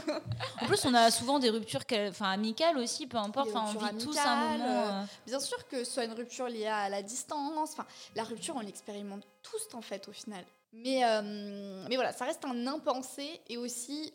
en 0.61 0.65
plus, 0.65 0.85
on 0.85 0.93
a 0.93 1.11
souvent 1.11 1.39
des 1.39 1.49
ruptures 1.49 1.83
enfin, 2.09 2.31
amicales 2.31 2.77
aussi, 2.77 3.07
peu 3.07 3.17
importe. 3.17 3.49
Enfin, 3.53 3.65
on 3.75 3.79
vit 3.79 4.03
tous 4.03 4.17
un 4.17 4.35
moment. 4.35 4.81
Euh, 4.81 4.91
euh. 4.91 5.03
Bien 5.25 5.39
sûr 5.39 5.67
que 5.67 5.83
ce 5.83 5.91
soit 5.91 6.05
une 6.05 6.13
rupture 6.13 6.47
liée 6.47 6.67
à 6.67 6.89
la 6.89 7.01
distance. 7.01 7.71
Enfin, 7.73 7.85
la 8.15 8.23
rupture, 8.23 8.55
on 8.55 8.61
l'expérimente 8.61 9.23
tous, 9.41 9.75
en 9.75 9.81
fait, 9.81 10.07
au 10.07 10.13
final. 10.13 10.43
Mais, 10.73 11.01
mais 11.87 11.95
voilà, 11.95 12.13
ça 12.13 12.25
reste 12.25 12.45
un 12.45 12.67
impensé 12.67 13.41
et 13.47 13.57
aussi 13.57 14.13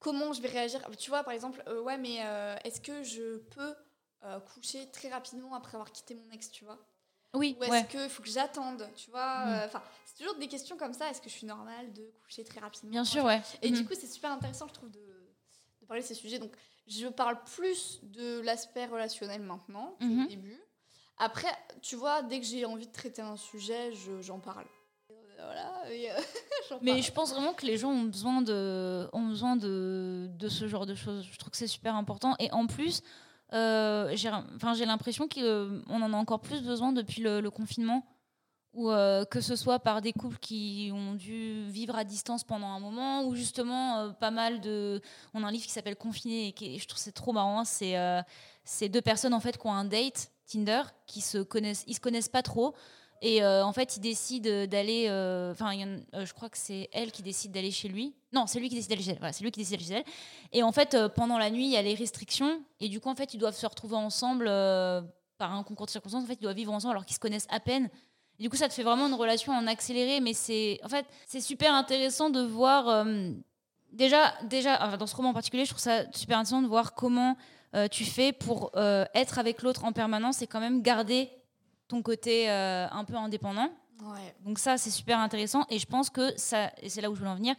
comment 0.00 0.32
je 0.32 0.42
vais 0.42 0.48
réagir. 0.48 0.80
Tu 0.98 1.10
vois, 1.10 1.22
par 1.22 1.32
exemple, 1.32 1.62
ouais, 1.84 1.98
mais 1.98 2.16
est-ce 2.64 2.80
que 2.80 3.04
je 3.04 3.38
peux 3.54 3.74
euh, 4.24 4.38
coucher 4.40 4.88
très 4.92 5.08
rapidement 5.08 5.54
après 5.54 5.74
avoir 5.74 5.90
quitté 5.90 6.14
mon 6.14 6.30
ex, 6.30 6.50
tu 6.50 6.64
vois 6.64 6.78
Oui. 7.34 7.56
Ou 7.60 7.64
est-ce 7.64 7.86
qu'il 7.86 8.08
faut 8.08 8.22
que 8.22 8.28
j'attende, 8.28 8.88
tu 8.94 9.10
vois 9.10 9.46
mm. 9.46 9.48
euh, 9.48 9.66
Enfin, 9.66 9.82
c'est 10.04 10.22
toujours 10.22 10.38
des 10.38 10.48
questions 10.48 10.76
comme 10.76 10.94
ça. 10.94 11.10
Est-ce 11.10 11.20
que 11.20 11.28
je 11.28 11.34
suis 11.34 11.46
normale 11.46 11.92
de 11.92 12.12
coucher 12.24 12.44
très 12.44 12.60
rapidement 12.60 12.90
Bien 12.90 13.04
sûr, 13.04 13.24
ouais. 13.24 13.42
Et 13.62 13.70
du 13.70 13.82
mm. 13.82 13.86
coup, 13.86 13.94
c'est 13.98 14.06
super 14.06 14.30
intéressant, 14.30 14.68
je 14.68 14.74
trouve, 14.74 14.90
de, 14.90 15.00
de, 15.80 15.86
parler 15.86 16.02
de 16.02 16.06
ces 16.06 16.14
sujets. 16.14 16.38
Donc, 16.38 16.52
je 16.86 17.08
parle 17.08 17.42
plus 17.56 18.00
de 18.02 18.40
l'aspect 18.40 18.86
relationnel 18.86 19.42
maintenant, 19.42 19.96
au 20.00 20.04
mm-hmm. 20.04 20.28
début. 20.28 20.60
Après, 21.18 21.52
tu 21.80 21.96
vois, 21.96 22.22
dès 22.22 22.40
que 22.40 22.46
j'ai 22.46 22.64
envie 22.64 22.86
de 22.86 22.92
traiter 22.92 23.22
un 23.22 23.36
sujet, 23.36 23.92
j'en 24.20 24.38
parle. 24.38 24.66
Euh, 25.10 25.44
voilà, 25.44 26.80
mais 26.82 27.02
je 27.02 27.12
pense 27.12 27.32
vraiment 27.32 27.54
que 27.54 27.66
les 27.66 27.76
gens 27.76 27.90
ont 27.90 28.04
besoin 28.04 28.42
de, 28.42 29.08
ont 29.12 29.26
besoin 29.26 29.56
de, 29.56 30.28
de 30.30 30.48
ce 30.48 30.68
genre 30.68 30.86
de 30.86 30.94
choses. 30.94 31.26
Je 31.30 31.38
trouve 31.38 31.50
que 31.50 31.56
c'est 31.56 31.66
super 31.66 31.96
important. 31.96 32.36
Et 32.38 32.50
en 32.52 32.66
plus, 32.66 33.02
euh, 33.52 34.14
j'ai 34.14 34.86
l'impression 34.86 35.28
qu'on 35.28 35.82
en 35.88 36.12
a 36.12 36.16
encore 36.16 36.40
plus 36.40 36.62
besoin 36.62 36.92
depuis 36.92 37.22
le, 37.22 37.50
confinement, 37.50 38.06
ou 38.72 38.90
euh, 38.90 39.24
que 39.26 39.40
ce 39.40 39.56
soit 39.56 39.78
par 39.78 40.00
des 40.00 40.12
couples 40.12 40.38
qui 40.38 40.90
ont 40.94 41.14
dû 41.14 41.64
vivre 41.68 41.94
à 41.96 42.04
distance 42.04 42.44
pendant 42.44 42.68
un 42.68 42.80
moment, 42.80 43.24
ou 43.24 43.34
justement 43.34 43.98
euh, 43.98 44.08
pas 44.10 44.30
mal 44.30 44.60
de... 44.60 45.02
On 45.34 45.44
a 45.44 45.48
un 45.48 45.50
livre 45.50 45.64
qui 45.64 45.72
s'appelle 45.72 45.96
Confiné, 45.96 46.48
et 46.48 46.52
qui, 46.52 46.78
je 46.78 46.88
trouve 46.88 46.98
c'est 46.98 47.12
trop 47.12 47.32
marrant, 47.32 47.64
c'est 47.64 48.88
deux 48.88 49.02
personnes 49.02 49.34
en 49.34 49.40
fait 49.40 49.58
qui 49.58 49.66
ont 49.66 49.74
un 49.74 49.84
date 49.84 50.30
Tinder, 50.46 50.82
qui 51.06 51.20
se 51.20 51.38
connaissent, 51.38 51.84
ils 51.86 51.94
se 51.94 52.00
connaissent 52.00 52.28
pas 52.28 52.42
trop, 52.42 52.74
et 53.24 53.40
euh, 53.44 53.64
en 53.64 53.72
fait, 53.72 53.96
il 53.96 54.00
décide 54.00 54.68
d'aller. 54.68 55.06
Euh, 55.08 55.52
enfin, 55.52 55.72
euh, 55.78 56.26
je 56.26 56.34
crois 56.34 56.50
que 56.50 56.58
c'est 56.58 56.88
elle 56.92 57.12
qui 57.12 57.22
décide 57.22 57.52
d'aller 57.52 57.70
chez 57.70 57.86
lui. 57.86 58.16
Non, 58.32 58.48
c'est 58.48 58.58
lui 58.58 58.68
qui 58.68 58.74
décide 58.74 58.90
d'aller 58.90 59.02
chez 59.02 59.12
elle. 59.12 59.18
Voilà, 59.18 59.32
c'est 59.32 59.44
lui 59.44 59.52
qui 59.52 59.60
décide. 59.60 60.04
Et 60.52 60.64
en 60.64 60.72
fait, 60.72 60.96
pendant 61.14 61.38
la 61.38 61.48
nuit, 61.48 61.66
il 61.66 61.70
y 61.70 61.76
a 61.76 61.82
les 61.82 61.94
restrictions. 61.94 62.60
Et 62.80 62.88
du 62.88 62.98
coup, 62.98 63.08
en 63.08 63.14
fait, 63.14 63.32
ils 63.32 63.38
doivent 63.38 63.56
se 63.56 63.64
retrouver 63.64 63.94
ensemble 63.94 64.46
par 65.38 65.54
un 65.54 65.62
concours 65.62 65.86
de 65.86 65.92
circonstances. 65.92 66.24
En 66.24 66.26
fait, 66.26 66.34
ils 66.34 66.42
doivent 66.42 66.56
vivre 66.56 66.72
ensemble 66.72 66.94
alors 66.94 67.06
qu'ils 67.06 67.14
se 67.14 67.20
connaissent 67.20 67.46
à 67.48 67.60
peine. 67.60 67.88
Du 68.40 68.50
coup, 68.50 68.56
ça 68.56 68.68
te 68.68 68.74
fait 68.74 68.82
vraiment 68.82 69.06
une 69.06 69.14
relation 69.14 69.52
en 69.52 69.68
accéléré. 69.68 70.18
Mais 70.18 70.32
c'est. 70.32 70.80
En 70.82 70.88
fait, 70.88 71.06
c'est 71.28 71.40
super 71.40 71.72
intéressant 71.74 72.28
de 72.28 72.40
voir. 72.40 73.06
déjà, 73.92 74.34
déjà 74.46 74.96
dans 74.96 75.06
ce 75.06 75.14
roman 75.14 75.28
en 75.28 75.34
particulier, 75.34 75.64
je 75.64 75.70
trouve 75.70 75.80
ça 75.80 76.10
super 76.10 76.38
intéressant 76.38 76.62
de 76.62 76.66
voir 76.66 76.94
comment 76.94 77.36
tu 77.92 78.04
fais 78.04 78.32
pour 78.32 78.72
être 79.14 79.38
avec 79.38 79.62
l'autre 79.62 79.84
en 79.84 79.92
permanence 79.92 80.42
et 80.42 80.48
quand 80.48 80.60
même 80.60 80.82
garder 80.82 81.30
ton 81.92 82.00
côté 82.00 82.50
euh, 82.50 82.86
un 82.90 83.04
peu 83.04 83.16
indépendant. 83.16 83.70
Donc 84.44 84.58
ça, 84.58 84.78
c'est 84.78 84.90
super 84.90 85.18
intéressant. 85.18 85.64
Et 85.70 85.78
je 85.78 85.86
pense 85.86 86.10
que 86.10 86.36
ça, 86.36 86.72
et 86.80 86.88
c'est 86.88 87.00
là 87.00 87.10
où 87.10 87.14
je 87.14 87.20
veux 87.20 87.28
en 87.28 87.36
venir, 87.36 87.54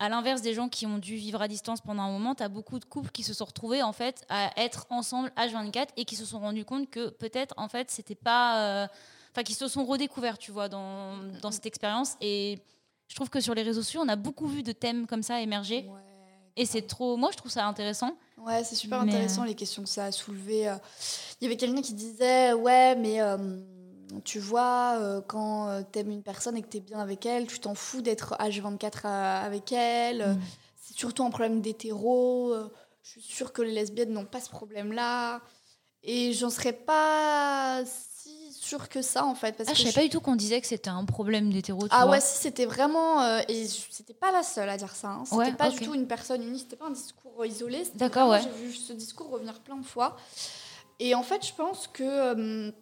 à 0.00 0.08
l'inverse 0.08 0.42
des 0.42 0.54
gens 0.54 0.68
qui 0.68 0.86
ont 0.86 0.98
dû 0.98 1.14
vivre 1.14 1.40
à 1.40 1.46
distance 1.46 1.80
pendant 1.80 2.02
un 2.02 2.10
moment, 2.10 2.34
tu 2.34 2.42
as 2.42 2.48
beaucoup 2.48 2.80
de 2.80 2.84
couples 2.84 3.10
qui 3.10 3.22
se 3.22 3.32
sont 3.32 3.44
retrouvés 3.44 3.82
en 3.82 3.92
fait 3.92 4.24
à 4.28 4.50
être 4.56 4.86
ensemble 4.90 5.30
H24 5.36 5.88
et 5.96 6.04
qui 6.04 6.16
se 6.16 6.24
sont 6.24 6.40
rendus 6.40 6.64
compte 6.64 6.90
que 6.90 7.10
peut-être 7.10 7.54
en 7.58 7.68
fait 7.68 7.90
c'était 7.90 8.16
pas... 8.16 8.82
Euh, 8.82 8.86
enfin 9.30 9.42
qui 9.44 9.54
se 9.54 9.68
sont 9.68 9.84
redécouverts, 9.84 10.38
tu 10.38 10.50
vois, 10.50 10.68
dans, 10.68 11.18
dans 11.42 11.50
cette 11.52 11.66
expérience. 11.66 12.16
Et 12.20 12.58
je 13.06 13.14
trouve 13.14 13.30
que 13.30 13.40
sur 13.40 13.54
les 13.54 13.62
réseaux 13.62 13.82
sociaux, 13.82 14.00
on 14.04 14.08
a 14.08 14.16
beaucoup 14.16 14.48
vu 14.48 14.62
de 14.62 14.72
thèmes 14.72 15.06
comme 15.06 15.22
ça 15.22 15.40
émerger. 15.40 15.86
et 16.56 16.66
c'est 16.66 16.86
trop. 16.86 17.16
Moi, 17.16 17.30
je 17.32 17.36
trouve 17.36 17.52
ça 17.52 17.66
intéressant. 17.66 18.16
Ouais, 18.38 18.64
c'est 18.64 18.74
super 18.74 19.00
intéressant 19.00 19.44
les 19.44 19.54
questions 19.54 19.82
que 19.82 19.88
ça 19.88 20.06
a 20.06 20.12
soulevées. 20.12 20.72
Il 21.40 21.44
y 21.44 21.46
avait 21.46 21.56
quelqu'un 21.56 21.82
qui 21.82 21.94
disait 21.94 22.52
Ouais, 22.52 22.96
mais 22.96 23.20
tu 24.24 24.38
vois, 24.38 24.98
euh, 25.00 25.20
quand 25.26 25.68
euh, 25.68 25.82
t'aimes 25.90 26.10
une 26.10 26.22
personne 26.22 26.56
et 26.56 26.62
que 26.62 26.68
t'es 26.68 26.80
bien 26.80 26.98
avec 26.98 27.26
elle, 27.26 27.46
tu 27.46 27.58
t'en 27.58 27.74
fous 27.74 28.02
d'être 28.02 28.34
H24 28.38 29.06
avec 29.06 29.72
elle. 29.72 30.28
Mm. 30.28 30.40
C'est 30.76 30.96
surtout 30.96 31.24
un 31.24 31.30
problème 31.30 31.60
d'hétéro. 31.60 32.52
Euh, 32.52 32.70
je 33.02 33.10
suis 33.10 33.22
sûre 33.22 33.52
que 33.52 33.62
les 33.62 33.72
lesbiennes 33.72 34.12
n'ont 34.12 34.24
pas 34.24 34.40
ce 34.40 34.50
problème-là. 34.50 35.40
Et 36.02 36.32
j'en 36.34 36.50
serais 36.50 36.74
pas 36.74 37.82
si 37.86 38.52
sûre 38.52 38.88
que 38.88 39.00
ça, 39.00 39.24
en 39.24 39.34
fait. 39.34 39.56
Parce 39.56 39.70
ah, 39.70 39.74
je 39.74 39.82
savais 39.82 39.92
pas 39.92 40.02
du 40.02 40.10
tout 40.10 40.20
qu'on 40.20 40.36
disait 40.36 40.60
que 40.60 40.66
c'était 40.66 40.90
un 40.90 41.04
problème 41.04 41.50
d'hétéro. 41.50 41.86
Ah 41.90 42.06
ouais, 42.06 42.20
si, 42.20 42.38
c'était 42.38 42.66
vraiment. 42.66 43.38
et 43.48 43.66
c'était 43.66 44.14
pas 44.14 44.30
la 44.30 44.42
seule 44.42 44.68
à 44.68 44.76
dire 44.76 44.94
ça. 44.94 45.08
Hein. 45.08 45.24
C'était 45.24 45.56
pas 45.56 45.70
du 45.70 45.80
tout 45.80 45.94
une 45.94 46.06
personne 46.06 46.42
unique, 46.42 46.62
c'était 46.62 46.76
pas 46.76 46.86
un 46.86 46.90
discours 46.90 47.46
isolé. 47.46 47.84
D'accord, 47.94 48.30
ouais. 48.30 48.42
J'ai 48.42 48.66
vu 48.66 48.74
ce 48.74 48.92
discours 48.92 49.30
revenir 49.30 49.60
plein 49.60 49.76
de 49.76 49.84
fois. 49.84 50.16
Et 51.00 51.14
en 51.14 51.22
fait, 51.22 51.46
je 51.46 51.54
pense 51.54 51.88
que 51.88 52.72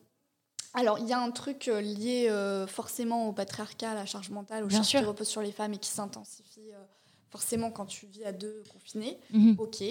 alors, 0.75 0.99
il 0.99 1.07
y 1.07 1.13
a 1.13 1.21
un 1.21 1.31
truc 1.31 1.69
euh, 1.69 1.81
lié 1.81 2.29
euh, 2.31 2.67
forcément 2.67 3.29
au 3.29 3.33
patriarcat, 3.33 3.91
à 3.91 3.95
la 3.95 4.07
charge 4.07 4.31
mentale, 4.31 4.65
au 4.65 4.71
charge 4.71 4.89
qui 4.89 4.99
repose 4.99 5.29
sur 5.29 5.43
les 5.43 5.53
femmes 5.53 5.75
et 5.75 5.79
qui 5.79 5.91
s'intensifie 5.91 6.73
euh, 6.73 6.83
forcément 7.31 7.71
quand 7.71 7.85
tu 7.85 8.07
vis 8.07 8.25
à 8.25 8.33
deux 8.33 8.63
confinés. 8.73 9.19
Mhm. 9.33 9.57
Ok, 9.59 9.83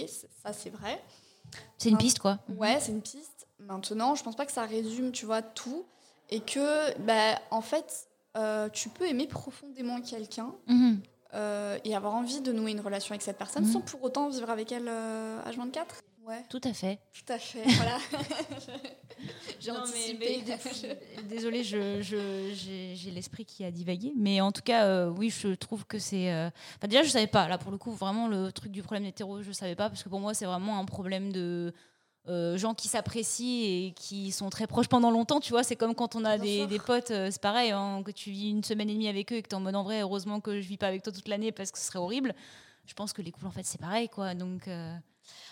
ça 0.43 0.53
c'est 0.53 0.71
vrai. 0.71 1.03
C'est 1.77 1.89
une 1.89 1.97
piste, 1.97 2.19
quoi. 2.19 2.39
Ouais, 2.49 2.79
c'est 2.79 2.91
une 2.91 3.01
piste. 3.01 3.47
Maintenant, 3.59 4.15
je 4.15 4.23
pense 4.23 4.35
pas 4.35 4.45
que 4.45 4.51
ça 4.51 4.65
résume, 4.65 5.11
tu 5.11 5.25
vois, 5.25 5.41
tout. 5.41 5.85
Et 6.29 6.39
que, 6.39 6.97
bah, 6.99 7.39
en 7.51 7.61
fait, 7.61 8.07
tu 8.73 8.89
peux 8.89 9.05
aimer 9.07 9.27
profondément 9.27 9.99
quelqu'un 9.99 10.55
mhm. 10.67 11.01
et 11.83 11.95
avoir 11.95 12.13
envie 12.13 12.39
de 12.39 12.53
nouer 12.53 12.71
une 12.71 12.79
relation 12.79 13.11
avec 13.11 13.21
cette 13.21 13.37
personne 13.37 13.65
mhm. 13.65 13.71
sans 13.71 13.81
pour 13.81 14.01
autant 14.01 14.29
vivre 14.29 14.49
avec 14.49 14.71
elle 14.71 14.89
H24. 15.45 15.83
Ouais. 16.31 16.45
Tout 16.47 16.61
à 16.63 16.71
fait. 16.71 16.97
Tout 17.11 17.33
à 17.33 17.37
fait, 17.37 17.61
voilà. 17.63 17.97
j'ai 19.59 19.71
anticipé. 19.71 20.41
désolée, 21.29 21.61
je, 21.61 22.01
j'ai, 22.01 23.11
l'esprit 23.11 23.43
qui 23.43 23.65
a 23.65 23.71
divagué. 23.71 24.13
Mais 24.15 24.39
en 24.39 24.53
tout 24.53 24.61
cas, 24.61 24.85
euh, 24.85 25.09
oui, 25.09 25.29
je 25.29 25.49
trouve 25.49 25.85
que 25.85 25.99
c'est... 25.99 26.31
Euh, 26.31 26.49
déjà, 26.87 27.03
je 27.03 27.09
savais 27.09 27.27
pas. 27.27 27.49
Là, 27.49 27.57
pour 27.57 27.69
le 27.69 27.77
coup, 27.77 27.91
vraiment, 27.91 28.29
le 28.29 28.49
truc 28.53 28.71
du 28.71 28.81
problème 28.81 29.03
hétéro, 29.03 29.41
je 29.41 29.51
savais 29.51 29.75
pas. 29.75 29.89
Parce 29.89 30.03
que 30.03 30.07
pour 30.07 30.21
moi, 30.21 30.33
c'est 30.33 30.45
vraiment 30.45 30.79
un 30.79 30.85
problème 30.85 31.33
de... 31.33 31.73
Euh, 32.27 32.55
gens 32.55 32.75
qui 32.75 32.87
s'apprécient 32.87 33.65
et 33.65 33.93
qui 33.95 34.31
sont 34.31 34.51
très 34.51 34.67
proches 34.67 34.87
pendant 34.87 35.09
longtemps, 35.09 35.39
tu 35.39 35.49
vois, 35.49 35.63
c'est 35.63 35.75
comme 35.75 35.95
quand 35.95 36.15
on 36.15 36.23
a 36.23 36.37
des, 36.37 36.67
des, 36.67 36.77
potes, 36.77 37.07
c'est 37.07 37.41
pareil, 37.41 37.71
hein, 37.71 38.03
que 38.05 38.11
tu 38.11 38.29
vis 38.29 38.51
une 38.51 38.63
semaine 38.63 38.91
et 38.91 38.93
demie 38.93 39.07
avec 39.07 39.33
eux 39.33 39.37
et 39.37 39.41
que 39.41 39.47
tu 39.47 39.55
es 39.55 39.57
en 39.57 39.59
mode 39.59 39.75
en 39.75 39.81
vrai, 39.81 40.01
heureusement 40.01 40.39
que 40.39 40.61
je 40.61 40.67
vis 40.67 40.77
pas 40.77 40.85
avec 40.85 41.01
toi 41.01 41.11
toute 41.11 41.27
l'année 41.27 41.51
parce 41.51 41.71
que 41.71 41.79
ce 41.79 41.85
serait 41.85 41.97
horrible. 41.97 42.35
Je 42.85 42.93
pense 42.93 43.11
que 43.11 43.23
les 43.23 43.31
couples, 43.31 43.47
en 43.47 43.51
fait, 43.51 43.65
c'est 43.65 43.81
pareil, 43.81 44.07
quoi. 44.07 44.35
Donc, 44.35 44.67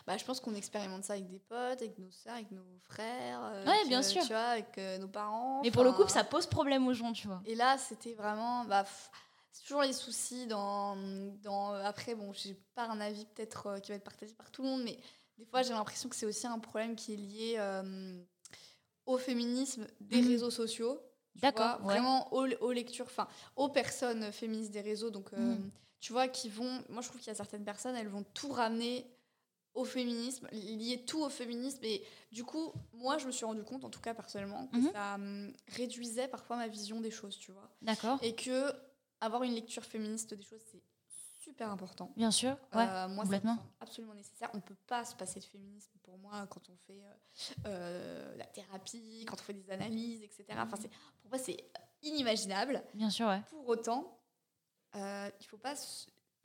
bah, 0.05 0.17
je 0.17 0.25
pense 0.25 0.39
qu'on 0.39 0.55
expérimente 0.55 1.03
ça 1.03 1.13
avec 1.13 1.27
des 1.27 1.39
potes, 1.39 1.81
avec 1.81 1.97
nos 1.97 2.11
soeurs, 2.11 2.35
avec 2.35 2.51
nos 2.51 2.65
frères. 2.83 3.41
Euh, 3.43 3.65
ouais, 3.65 3.87
bien 3.87 4.01
sûr. 4.01 4.21
Tu 4.21 4.29
vois, 4.29 4.39
avec 4.39 4.77
euh, 4.77 4.97
nos 4.97 5.07
parents. 5.07 5.61
Mais 5.63 5.71
pour 5.71 5.83
le 5.83 5.91
coup, 5.91 6.07
ça 6.07 6.23
pose 6.23 6.47
problème 6.47 6.87
aux 6.87 6.93
gens, 6.93 7.13
tu 7.13 7.27
vois. 7.27 7.41
Et 7.45 7.55
là, 7.55 7.77
c'était 7.77 8.13
vraiment. 8.13 8.65
Bah, 8.65 8.85
c'est 9.51 9.63
toujours 9.63 9.81
les 9.81 9.93
soucis 9.93 10.47
dans. 10.47 10.95
dans 11.43 11.73
après, 11.73 12.15
bon, 12.15 12.33
j'ai 12.33 12.55
pas 12.75 12.87
un 12.87 12.99
avis 12.99 13.25
peut-être 13.25 13.67
euh, 13.67 13.79
qui 13.79 13.91
va 13.91 13.97
être 13.97 14.03
partagé 14.03 14.33
par 14.33 14.51
tout 14.51 14.63
le 14.63 14.69
monde, 14.69 14.83
mais 14.83 14.97
des 15.37 15.45
fois, 15.45 15.61
j'ai 15.61 15.73
l'impression 15.73 16.09
que 16.09 16.15
c'est 16.15 16.25
aussi 16.25 16.47
un 16.47 16.59
problème 16.59 16.95
qui 16.95 17.13
est 17.13 17.17
lié 17.17 17.83
au 19.05 19.17
féminisme 19.17 19.87
des 20.01 20.21
mhm. 20.21 20.27
réseaux 20.27 20.51
sociaux. 20.51 21.01
D'accord. 21.35 21.79
Vraiment 21.81 22.33
aux, 22.33 22.47
aux 22.59 22.71
lectures, 22.71 23.05
enfin, 23.05 23.27
aux 23.55 23.69
personnes 23.69 24.31
féministes 24.31 24.71
des 24.71 24.81
réseaux. 24.81 25.09
Donc, 25.09 25.31
mhm. 25.31 25.71
tu 26.01 26.11
vois, 26.11 26.27
qui 26.27 26.49
vont. 26.49 26.83
Moi, 26.89 27.01
je 27.01 27.07
trouve 27.07 27.21
qu'il 27.21 27.29
y 27.29 27.31
a 27.31 27.35
certaines 27.35 27.63
personnes, 27.63 27.95
elles 27.95 28.09
vont 28.09 28.25
tout 28.33 28.51
ramener 28.51 29.05
au 29.73 29.85
féminisme, 29.85 30.47
lier 30.51 31.03
tout 31.05 31.21
au 31.21 31.29
féminisme. 31.29 31.83
Et 31.83 32.03
du 32.31 32.43
coup, 32.43 32.73
moi, 32.93 33.17
je 33.17 33.27
me 33.27 33.31
suis 33.31 33.45
rendu 33.45 33.63
compte, 33.63 33.85
en 33.85 33.89
tout 33.89 34.01
cas 34.01 34.13
personnellement, 34.13 34.67
que 34.67 34.77
mhm. 34.77 34.91
ça 34.91 35.15
hum, 35.15 35.53
réduisait 35.67 36.27
parfois 36.27 36.57
ma 36.57 36.67
vision 36.67 37.01
des 37.01 37.11
choses, 37.11 37.37
tu 37.37 37.51
vois. 37.51 37.69
D'accord. 37.81 38.19
Et 38.21 38.35
que 38.35 38.71
avoir 39.21 39.43
une 39.43 39.53
lecture 39.53 39.83
féministe 39.83 40.33
des 40.33 40.43
choses, 40.43 40.61
c'est 40.71 40.81
super 41.39 41.71
important. 41.71 42.11
Bien 42.15 42.31
sûr, 42.31 42.57
ouais, 42.73 42.87
euh, 42.87 43.07
moi, 43.09 43.23
complètement. 43.23 43.57
absolument 43.79 44.13
nécessaire. 44.13 44.49
On 44.53 44.57
ne 44.57 44.61
peut 44.61 44.77
pas 44.87 45.05
se 45.05 45.15
passer 45.15 45.39
de 45.39 45.45
féminisme 45.45 45.91
pour 46.03 46.17
moi 46.17 46.45
quand 46.47 46.69
on 46.69 46.75
fait 46.75 47.01
euh, 47.01 47.13
euh, 47.65 48.35
la 48.37 48.45
thérapie, 48.45 49.25
quand 49.27 49.35
on 49.35 49.43
fait 49.43 49.53
des 49.53 49.69
analyses, 49.71 50.21
etc. 50.23 50.45
Enfin, 50.51 50.77
pour 51.21 51.29
moi, 51.29 51.39
c'est 51.39 51.57
inimaginable. 52.01 52.83
Bien 52.93 53.09
sûr, 53.09 53.27
ouais. 53.27 53.41
Pour 53.49 53.67
autant, 53.67 54.19
il 54.93 54.99
ne 54.99 55.45
faut 55.47 55.57
pas 55.57 55.75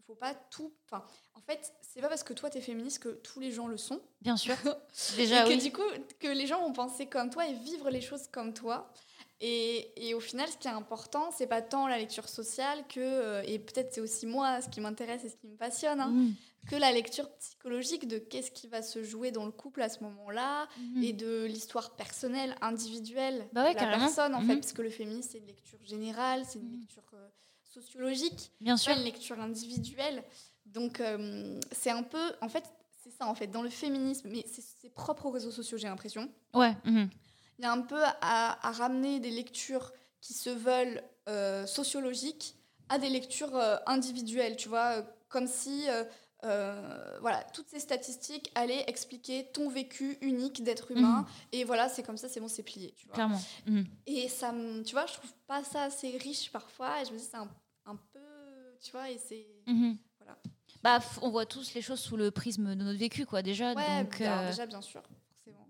faut 0.07 0.15
pas 0.15 0.35
tout. 0.51 0.73
Enfin, 0.87 1.05
en 1.35 1.41
fait, 1.41 1.73
c'est 1.83 2.01
pas 2.01 2.09
parce 2.09 2.23
que 2.23 2.33
toi 2.33 2.51
t'es 2.51 2.61
féministe 2.61 3.01
que 3.01 3.09
tous 3.09 3.41
les 3.41 3.53
gens 3.53 3.67
le 3.67 3.77
sont. 3.77 4.01
Bien 4.21 4.37
sûr. 4.37 4.57
Déjà, 5.17 5.47
et 5.47 5.57
que 5.57 5.63
du 5.63 5.73
coup, 5.73 5.83
que 6.21 6.29
les 6.29 6.47
gens 6.47 6.61
vont 6.61 6.73
penser 6.73 7.07
comme 7.07 7.31
toi 7.31 7.47
et 7.47 7.55
vivre 7.55 7.91
les 7.91 8.01
choses 8.01 8.29
comme 8.29 8.53
toi. 8.55 8.93
Et, 9.41 10.09
et 10.09 10.15
au 10.15 10.21
final, 10.21 10.49
ce 10.49 10.57
qui 10.57 10.69
est 10.69 10.73
important, 10.73 11.31
c'est 11.37 11.47
pas 11.47 11.61
tant 11.61 11.87
la 11.89 11.99
lecture 11.99 12.29
sociale 12.29 12.85
que, 12.89 13.01
euh, 13.01 13.43
et 13.47 13.59
peut-être 13.59 13.93
c'est 13.93 14.01
aussi 14.01 14.27
moi 14.27 14.63
ce 14.63 14.69
qui 14.69 14.81
m'intéresse 14.81 15.25
et 15.25 15.29
ce 15.29 15.37
qui 15.37 15.49
me 15.49 15.57
passionne, 15.57 16.01
hein, 16.01 16.11
mm. 16.11 16.35
que 16.71 16.77
la 16.77 16.93
lecture 16.93 17.29
psychologique 17.37 18.07
de 18.07 18.19
qu'est-ce 18.19 18.53
qui 18.53 18.69
va 18.69 18.81
se 18.81 19.03
jouer 19.03 19.33
dans 19.33 19.45
le 19.45 19.51
couple 19.51 19.83
à 19.83 19.89
ce 19.89 20.03
moment-là 20.05 20.69
mm. 20.79 21.03
et 21.03 21.13
de 21.13 21.45
l'histoire 21.45 21.97
personnelle, 21.97 22.55
individuelle 22.63 23.47
bah 23.53 23.75
de 23.75 23.79
la 23.79 23.99
personne 23.99 24.35
en 24.35 24.41
fait, 24.41 24.55
mm. 24.55 24.61
parce 24.61 24.73
que 24.73 24.83
le 24.83 24.91
féminisme 24.91 25.31
c'est 25.33 25.39
une 25.39 25.47
lecture 25.47 25.83
générale, 25.83 26.45
c'est 26.49 26.61
une 26.61 26.81
lecture 26.81 27.03
euh, 27.13 27.29
sociologique, 27.75 28.53
Bien 28.61 28.77
sûr. 28.77 28.97
une 28.97 29.03
lecture 29.03 29.39
individuelle. 29.41 30.23
Donc 30.67 31.01
euh, 31.01 31.59
c'est 31.73 31.91
un 31.91 32.03
peu, 32.03 32.33
en 32.41 32.49
fait, 32.49 32.65
c'est 33.03 33.11
ça 33.11 33.27
en 33.27 33.35
fait, 33.35 33.49
dans 33.49 33.63
le 33.63 33.71
féminisme, 33.71 34.29
mais 34.31 34.45
c'est 34.47 34.93
propre 34.95 35.27
aux 35.27 35.31
réseaux 35.31 35.51
sociaux, 35.51 35.77
j'ai 35.79 35.89
l'impression. 35.89 36.31
Ouais. 36.55 36.75
Mhm. 36.85 37.11
Il 37.59 37.65
y 37.65 37.69
a 37.69 37.73
un 37.73 37.83
peu 37.83 38.03
à, 38.21 38.59
ramener 38.73 39.21
des 39.21 39.31
lectures 39.31 39.93
qui 40.21 40.35
se 40.35 40.51
veulent 40.51 41.03
euh, 41.29 41.67
sociologiques 41.67 42.57
à 42.89 42.99
des 42.99 43.09
lectures 43.09 43.55
euh, 43.57 43.77
individuelles, 43.87 44.57
tu 44.57 44.69
vois, 44.69 45.03
comme 45.29 45.47
si 45.47 45.85
voilà, 47.21 47.43
toutes 47.55 47.69
ces 47.71 47.81
statistiques 47.81 48.51
allaient 48.55 48.85
expliquer 48.87 49.47
ton 49.55 49.71
vécu 49.71 50.19
unique 50.21 50.63
d'être 50.63 50.91
humain. 50.91 51.21
Mhm. 51.21 51.27
Et 51.53 51.65
voilà, 51.65 51.89
c'est 51.89 52.03
comme 52.03 52.19
ça, 52.19 52.29
c'est 52.29 52.41
bon, 52.41 52.49
c'est 52.49 52.63
plié. 52.63 52.93
Tu 52.97 53.07
vois. 53.07 53.15
Clairement. 53.15 53.41
Mhm. 53.67 53.87
Et 54.07 54.29
ça, 54.29 54.53
tu 54.85 54.93
vois, 54.93 55.07
je 55.07 55.15
trouve 55.15 55.33
pas 55.47 55.65
ça 55.65 55.85
assez 55.85 56.17
riche 56.19 56.51
parfois. 56.53 57.01
Et 57.01 57.07
je 57.07 57.13
me 57.13 57.19
dis, 57.19 57.25
c'est 57.25 57.37
un 57.37 57.49
tu 58.85 58.93
vois, 58.93 59.11
et 59.11 59.19
c'est... 59.19 59.47
Mhm. 59.67 59.97
Voilà. 60.19 60.39
Bah, 60.83 61.01
on 61.23 61.31
voit 61.31 61.47
tous 61.47 61.75
les 61.75 61.81
choses 61.81 62.01
sous 62.01 62.17
le 62.17 62.31
prisme 62.31 62.75
de 62.75 62.85
notre 62.85 62.99
vécu, 62.99 63.25
quoi, 63.25 63.43
déjà. 63.43 63.75
donc, 63.75 64.21
euh, 64.21 64.47
déjà, 64.49 64.67
bien 64.67 64.83
sûr. 64.83 65.03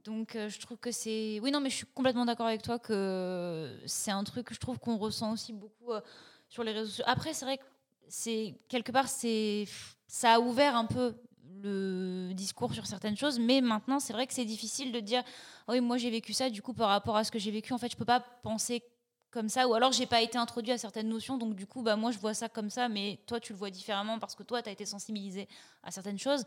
Donc, 0.05 0.37
euh, 0.37 0.49
je 0.49 0.61
trouve 0.61 0.77
que 0.79 0.91
c'est... 0.91 1.39
Oui, 1.41 1.51
non, 1.51 1.61
mais 1.61 1.71
je 1.71 1.77
suis 1.77 1.87
complètement 1.87 2.27
d'accord 2.27 2.47
avec 2.47 2.63
toi 2.63 2.79
que 2.79 3.79
c'est 3.87 4.11
un 4.11 4.25
truc 4.25 4.49
que 4.49 4.55
je 4.55 4.61
trouve 4.61 4.79
qu'on 4.79 4.99
ressent 4.99 5.33
aussi 5.33 5.53
beaucoup 5.53 5.93
euh, 5.93 6.01
sur 6.49 6.65
les 6.65 6.73
réseaux 6.73 6.89
sociaux. 6.91 7.05
Après, 7.07 7.33
c'est 7.33 7.45
vrai 7.45 7.59
que 7.59 7.65
c'est 8.09 8.55
quelque 8.69 8.93
part, 8.93 9.09
c'est 9.09 9.65
ça 10.07 10.35
a 10.35 10.41
ouvert 10.41 10.77
un 10.77 10.85
peu 10.85 11.15
le 11.63 12.33
discours 12.35 12.75
sur 12.75 12.87
certaines 12.87 13.17
choses, 13.17 13.39
mais 13.39 13.61
maintenant, 13.63 13.99
c'est 13.99 14.13
vrai 14.13 14.27
que 14.27 14.35
c'est 14.35 14.45
difficile 14.45 14.93
de 14.93 15.01
dire, 15.01 15.23
oh 15.69 15.73
oui, 15.73 15.81
moi 15.81 15.97
j'ai 15.97 16.11
vécu 16.11 16.35
ça, 16.35 16.51
du 16.51 16.61
coup, 16.61 16.75
par 16.75 16.91
rapport 16.91 17.17
à 17.17 17.25
ce 17.25 17.31
que 17.31 17.39
j'ai 17.39 17.51
vécu, 17.51 17.73
en 17.73 17.79
fait, 17.79 17.91
je 17.91 17.97
peux 17.97 18.05
pas 18.05 18.21
penser 18.21 18.83
comme 19.35 19.49
ça, 19.49 19.67
ou 19.67 19.75
alors 19.75 19.91
j'ai 19.91 20.07
pas 20.07 20.23
été 20.23 20.39
introduit 20.39 20.73
à 20.73 20.79
certaines 20.79 21.09
notions, 21.09 21.37
donc 21.37 21.57
du 21.57 21.67
coup, 21.67 21.83
bah, 21.83 21.97
moi 21.97 22.13
je 22.13 22.19
vois 22.19 22.35
ça 22.35 22.49
comme 22.49 22.71
ça, 22.71 22.89
mais 22.89 23.19
toi 23.27 23.41
tu 23.41 23.53
le 23.53 23.59
vois 23.59 23.69
différemment 23.69 24.21
parce 24.21 24.37
que 24.37 24.45
toi 24.45 24.63
tu 24.63 24.69
as 24.69 24.73
été 24.73 24.87
sensibilisé 24.87 25.49
à 25.83 25.91
certaines 25.91 26.21
choses. 26.21 26.47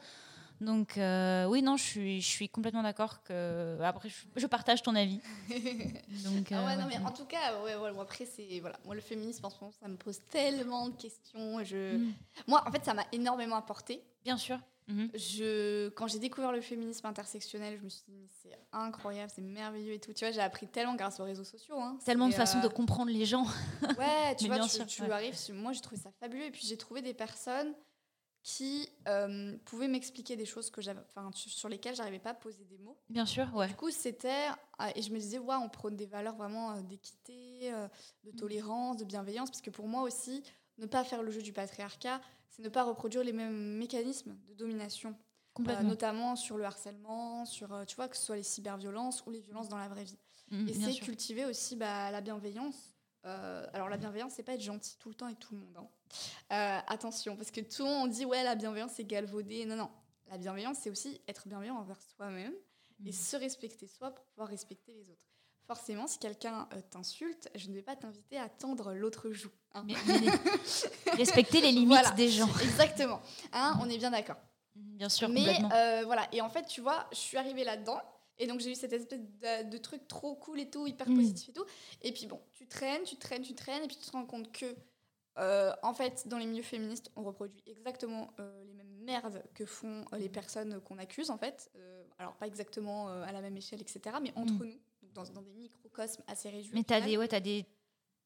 Donc 0.62 0.98
euh, 0.98 1.46
oui, 1.46 1.62
non, 1.62 1.76
je 1.76 1.84
suis, 1.84 2.22
je 2.22 2.28
suis 2.28 2.48
complètement 2.48 2.82
d'accord 2.82 3.22
que 3.24 3.78
après 3.84 4.10
je, 4.38 4.48
partage 4.48 4.82
ton 4.82 4.96
avis. 4.96 5.20
donc, 5.50 6.52
ah 6.52 6.66
ouais, 6.66 6.74
euh, 6.74 6.76
non, 6.78 6.88
mais 6.88 6.98
en 7.06 7.12
tout 7.12 7.26
cas, 7.26 7.62
ouais, 7.64 7.76
ouais, 7.76 7.92
après 8.02 8.26
c'est 8.26 8.60
voilà, 8.62 8.80
moi 8.86 8.96
le 8.96 9.02
féminisme 9.02 9.46
en 9.46 9.50
ce 9.50 9.58
moment 9.60 9.74
ça 9.80 9.88
me 9.90 9.98
pose 9.98 10.22
tellement 10.32 10.88
de 10.88 10.96
questions. 10.96 11.64
Je, 11.66 11.98
mm. 11.98 12.14
moi 12.48 12.64
en 12.66 12.72
fait 12.72 12.86
ça 12.86 12.94
m'a 12.94 13.06
énormément 13.12 13.58
apporté. 13.58 14.02
Bien 14.24 14.38
sûr. 14.38 14.58
Mhm. 14.88 15.10
Je, 15.14 15.90
quand 15.90 16.08
j'ai 16.08 16.20
découvert 16.20 16.52
le 16.52 16.62
féminisme 16.62 17.06
intersectionnel, 17.08 17.78
je 17.78 17.84
me 17.84 17.90
suis 17.90 18.04
dit, 18.08 18.28
c'est 18.42 18.58
incroyable, 18.72 19.32
c'est 19.34 19.42
merveilleux 19.42 19.94
et 19.94 20.00
tout. 20.00 20.14
Tu 20.14 20.24
vois, 20.24 20.32
j'ai 20.32 20.42
appris 20.42 20.68
tellement 20.68 20.96
grâce 20.96 21.20
aux 21.20 21.26
réseaux 21.26 21.44
sociaux. 21.44 21.80
Hein. 21.80 21.98
Tellement 22.06 22.30
de 22.30 22.34
façons 22.34 22.62
de 22.62 22.68
euh, 22.68 22.70
comprendre 22.70 23.12
les 23.12 23.26
gens. 23.26 23.46
Ouais, 23.98 24.36
tu 24.38 24.48
vois, 24.48 24.60
tu, 24.60 25.04
arrives, 25.04 25.36
moi 25.54 25.72
j'ai 25.72 25.82
trouvé 25.82 26.00
ça 26.00 26.12
fabuleux. 26.20 26.46
Et 26.46 26.52
puis 26.52 26.66
j'ai 26.66 26.78
trouvé 26.78 27.02
des 27.02 27.14
personnes 27.14 27.74
qui 28.44 28.88
euh, 29.08 29.58
pouvaient 29.66 29.88
m'expliquer 29.88 30.36
des 30.36 30.46
choses 30.46 30.70
que 30.70 30.82
sur 31.36 31.68
lesquelles 31.68 31.96
j'arrivais 31.96 32.20
pas 32.20 32.30
à 32.30 32.34
poser 32.34 32.64
des 32.66 32.78
mots. 32.78 32.98
Bien 33.10 33.26
sûr, 33.26 33.54
ouais. 33.56 33.68
Du 33.68 33.76
coup, 33.76 33.90
c'était. 33.90 34.48
Ah, 34.78 34.92
et 34.96 35.02
je 35.02 35.12
me 35.12 35.20
disais, 35.20 35.40
ouais, 35.40 35.56
on 35.56 35.68
prône 35.68 35.96
des 35.96 36.06
valeurs 36.06 36.36
vraiment 36.36 36.72
euh, 36.72 36.82
d'équité, 36.82 37.74
de 38.24 38.32
tolérance, 38.32 38.98
de 38.98 39.06
bienveillance, 39.06 39.50
parce 39.50 39.62
que 39.62 39.72
pour 39.72 39.88
moi 39.88 40.04
aussi, 40.04 40.44
ne 40.78 40.86
pas 40.86 41.04
faire 41.04 41.24
le 41.24 41.32
jeu 41.32 41.42
du 41.42 41.54
patriarcat, 41.54 42.22
c'est 42.50 42.62
ne 42.62 42.70
pas 42.70 42.84
reproduire 42.84 43.24
les 43.24 43.34
mêmes 43.34 43.78
mécanismes 43.78 44.36
de 44.48 44.54
domination. 44.54 45.16
Euh, 45.68 45.82
notamment 45.82 46.36
sur 46.36 46.56
le 46.56 46.66
harcèlement, 46.66 47.44
sur, 47.46 47.74
euh, 47.74 47.84
tu 47.84 47.96
vois, 47.96 48.08
que 48.08 48.16
ce 48.16 48.24
soit 48.24 48.36
les 48.36 48.44
cyberviolences 48.44 49.26
ou 49.26 49.32
les 49.32 49.40
violences 49.40 49.70
dans 49.70 49.78
la 49.80 49.88
vraie 49.88 50.04
vie. 50.04 50.20
Mm, 50.52 50.68
et 50.68 50.74
c'est 50.76 50.92
sûr. 50.92 51.04
cultiver 51.06 51.46
aussi 51.46 51.76
bah, 51.76 52.12
la 52.12 52.22
bienveillance. 52.22 52.94
Euh, 53.26 53.66
alors 53.74 53.90
la 53.90 53.98
bienveillance, 53.98 54.34
c'est 54.36 54.44
pas 54.44 54.54
être 54.54 54.62
gentil 54.62 54.96
tout 55.00 55.10
le 55.10 55.16
temps 55.16 55.26
avec 55.26 55.40
tout 55.40 55.56
le 55.56 55.62
monde. 55.62 55.76
hein. 55.78 55.90
Euh, 56.54 56.80
attention, 56.94 57.36
parce 57.36 57.50
que 57.50 57.62
tout 57.62 57.84
le 57.86 57.90
monde 57.90 58.12
dit 58.12 58.24
ouais 58.24 58.44
la 58.44 58.54
bienveillance 58.54 58.92
c'est 58.96 59.04
galvaudé. 59.04 59.66
Non 59.66 59.76
non, 59.76 59.90
la 60.30 60.38
bienveillance 60.38 60.78
c'est 60.80 60.92
aussi 60.92 61.20
être 61.28 61.48
bienveillant 61.48 61.76
envers 61.78 62.00
soi-même 62.04 62.54
et 63.04 63.08
Mhm. 63.08 63.12
se 63.12 63.36
respecter 63.38 63.88
soi 63.88 64.12
pour 64.14 64.26
pouvoir 64.26 64.50
respecter 64.50 64.94
les 64.94 65.10
autres. 65.10 65.26
Forcément, 65.68 66.08
si 66.08 66.18
quelqu'un 66.18 66.68
euh, 66.74 66.82
t'insulte, 66.90 67.50
je 67.56 67.68
ne 67.70 67.74
vais 67.76 67.82
pas 67.82 67.96
t'inviter 67.96 68.38
à 68.40 68.48
tendre 68.50 68.94
l'autre 68.94 69.32
joue. 69.32 69.52
hein. 69.74 69.84
Mais- 69.86 69.96
mais 70.08 70.20
les- 70.20 70.32
respecter 71.18 71.60
les 71.62 71.72
limites 71.72 71.88
Voilà. 72.00 72.12
des 72.12 72.30
gens. 72.30 72.48
Exactement. 72.62 73.22
Hein, 73.52 73.78
on 73.82 73.90
est 73.90 73.98
bien 73.98 74.12
d'accord. 74.12 74.38
Bien 74.76 75.10
sûr, 75.10 75.28
Mais 75.30 75.42
complètement. 75.44 75.72
euh, 75.74 76.04
voilà, 76.06 76.28
et 76.32 76.40
en 76.42 76.50
fait, 76.50 76.66
tu 76.68 76.82
vois, 76.82 77.08
je 77.12 77.18
suis 77.18 77.38
arrivée 77.38 77.64
là-dedans. 77.64 78.00
Et 78.40 78.46
donc 78.48 78.60
j'ai 78.60 78.72
eu 78.72 78.76
cette 78.76 78.94
espèce 78.94 79.20
de, 79.20 79.70
de 79.70 79.78
truc 79.80 80.08
trop 80.08 80.36
cool 80.36 80.60
et 80.60 80.70
tout, 80.70 80.86
hyper 80.88 81.10
Mm. 81.10 81.16
positif 81.16 81.50
et 81.50 81.54
tout. 81.54 81.66
Et 82.04 82.12
puis 82.14 82.28
bon, 82.28 82.40
tu 82.54 82.68
traînes, 82.68 83.04
tu 83.04 83.18
traînes, 83.18 83.42
tu 83.42 83.56
traînes, 83.56 83.84
et 83.84 83.88
puis 83.88 83.98
tu 83.98 84.06
te 84.06 84.12
rends 84.12 84.26
compte 84.28 84.52
que, 84.52 84.76
euh, 85.40 85.74
en 85.84 85.94
fait, 85.96 86.28
dans 86.28 86.38
les 86.38 86.46
milieux 86.46 86.62
féministes, 86.64 87.12
on 87.16 87.24
reproduit 87.24 87.64
exactement 87.66 88.30
euh, 88.40 88.64
les 88.66 88.74
mêmes 88.74 88.96
merdes 89.04 89.44
que 89.56 89.66
font 89.66 90.06
les 90.14 90.30
personnes 90.30 90.80
qu'on 90.82 91.00
accuse, 91.00 91.32
en 91.32 91.38
fait. 91.40 91.72
Alors 92.20 92.36
pas 92.36 92.46
exactement 92.48 93.08
à 93.10 93.32
la 93.32 93.42
même 93.42 93.58
échelle, 93.58 93.82
etc., 93.82 94.16
mais 94.22 94.32
entre 94.36 94.66
nous, 94.66 94.80
dans, 95.14 95.24
dans 95.24 95.42
des 95.42 95.54
microcosmes 95.54 96.24
assez 96.28 96.50
réduits. 96.50 96.72
Mais 96.74 96.84
tu 96.84 96.94
as, 96.94 97.02
des, 97.02 97.18
ouais, 97.18 97.28
t'as 97.28 97.40
des, 97.40 97.66